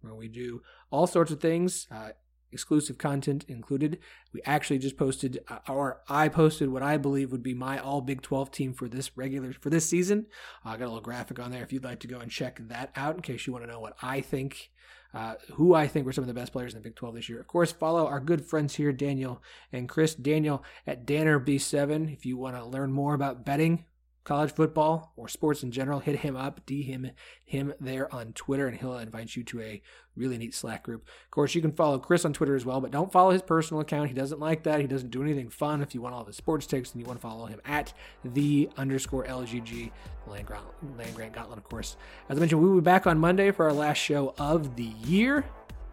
where 0.00 0.14
we 0.14 0.28
do 0.28 0.62
all 0.90 1.06
sorts 1.06 1.30
of 1.30 1.40
things, 1.40 1.86
uh, 1.92 2.10
exclusive 2.50 2.98
content 2.98 3.44
included. 3.48 3.98
We 4.32 4.42
actually 4.44 4.78
just 4.78 4.96
posted, 4.96 5.40
uh, 5.48 5.58
or 5.68 6.02
I 6.08 6.28
posted 6.28 6.68
what 6.70 6.82
I 6.82 6.96
believe 6.96 7.30
would 7.30 7.42
be 7.42 7.54
my 7.54 7.78
all 7.78 8.00
Big 8.00 8.22
12 8.22 8.50
team 8.50 8.72
for 8.74 8.88
this 8.88 9.16
regular, 9.16 9.52
for 9.52 9.70
this 9.70 9.88
season. 9.88 10.26
I 10.64 10.72
got 10.72 10.86
a 10.86 10.86
little 10.86 11.00
graphic 11.00 11.38
on 11.38 11.52
there 11.52 11.62
if 11.62 11.72
you'd 11.72 11.84
like 11.84 12.00
to 12.00 12.08
go 12.08 12.18
and 12.18 12.30
check 12.30 12.58
that 12.68 12.90
out 12.96 13.14
in 13.14 13.22
case 13.22 13.46
you 13.46 13.52
want 13.52 13.64
to 13.64 13.70
know 13.70 13.80
what 13.80 13.96
I 14.02 14.20
think 14.20 14.70
uh, 15.14 15.34
who 15.52 15.74
I 15.74 15.86
think 15.86 16.06
were 16.06 16.12
some 16.12 16.24
of 16.24 16.28
the 16.28 16.34
best 16.34 16.52
players 16.52 16.74
in 16.74 16.80
the 16.80 16.88
Big 16.88 16.96
12 16.96 17.14
this 17.14 17.28
year. 17.28 17.40
Of 17.40 17.46
course, 17.46 17.70
follow 17.70 18.06
our 18.06 18.20
good 18.20 18.44
friends 18.44 18.74
here, 18.74 18.92
Daniel 18.92 19.42
and 19.72 19.88
Chris. 19.88 20.14
Daniel 20.14 20.62
at 20.86 21.06
Danner 21.06 21.38
B7. 21.38 22.12
If 22.12 22.26
you 22.26 22.36
want 22.36 22.56
to 22.56 22.64
learn 22.64 22.92
more 22.92 23.14
about 23.14 23.44
betting, 23.44 23.84
college 24.24 24.52
football 24.52 25.12
or 25.16 25.28
sports 25.28 25.62
in 25.62 25.70
general, 25.70 26.00
hit 26.00 26.20
him 26.20 26.36
up, 26.36 26.64
D 26.66 26.82
him 26.82 27.10
him 27.44 27.74
there 27.78 28.12
on 28.12 28.32
Twitter, 28.32 28.66
and 28.66 28.76
he'll 28.76 28.98
invite 28.98 29.36
you 29.36 29.44
to 29.44 29.60
a 29.60 29.82
really 30.16 30.38
neat 30.38 30.54
Slack 30.54 30.82
group. 30.82 31.06
Of 31.24 31.30
course, 31.30 31.54
you 31.54 31.60
can 31.60 31.72
follow 31.72 31.98
Chris 31.98 32.24
on 32.24 32.32
Twitter 32.32 32.56
as 32.56 32.64
well, 32.64 32.80
but 32.80 32.90
don't 32.90 33.12
follow 33.12 33.30
his 33.30 33.42
personal 33.42 33.80
account. 33.80 34.08
He 34.08 34.14
doesn't 34.14 34.40
like 34.40 34.62
that. 34.62 34.80
He 34.80 34.86
doesn't 34.86 35.10
do 35.10 35.22
anything 35.22 35.50
fun. 35.50 35.82
If 35.82 35.94
you 35.94 36.00
want 36.00 36.14
all 36.14 36.24
his 36.24 36.36
sports 36.36 36.66
takes, 36.66 36.90
then 36.90 37.00
you 37.00 37.06
want 37.06 37.18
to 37.20 37.22
follow 37.22 37.46
him 37.46 37.60
at 37.64 37.92
the 38.24 38.70
underscore 38.76 39.24
LGG 39.24 39.90
Land 40.26 40.46
Grant, 40.46 40.64
Land 40.96 41.14
Grant 41.14 41.32
Gauntlet, 41.34 41.58
of 41.58 41.64
course. 41.64 41.96
As 42.28 42.38
I 42.38 42.40
mentioned, 42.40 42.62
we 42.62 42.68
will 42.68 42.76
be 42.76 42.84
back 42.84 43.06
on 43.06 43.18
Monday 43.18 43.50
for 43.50 43.66
our 43.66 43.72
last 43.72 43.98
show 43.98 44.34
of 44.38 44.76
the 44.76 44.92
year. 45.04 45.44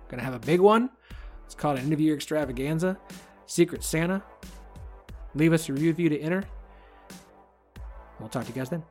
Gonna 0.07 0.23
have 0.23 0.33
a 0.33 0.39
big 0.39 0.61
one. 0.61 0.89
It's 1.45 1.55
called 1.55 1.77
an 1.77 1.85
interview 1.85 2.13
extravaganza. 2.13 2.97
Secret 3.45 3.83
Santa. 3.83 4.23
Leave 5.35 5.51
us 5.51 5.67
a 5.67 5.73
review 5.73 6.07
to 6.07 6.19
enter. 6.19 6.43
We'll 8.21 8.29
talk 8.29 8.43
to 8.45 8.49
you 8.49 8.55
guys 8.55 8.69
then. 8.69 8.83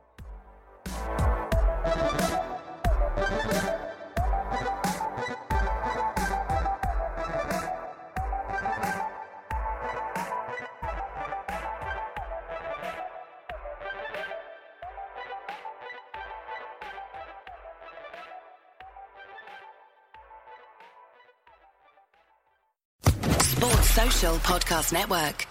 Sports 23.41 23.89
Social 23.91 24.35
Podcast 24.37 24.91
Network. 24.93 25.47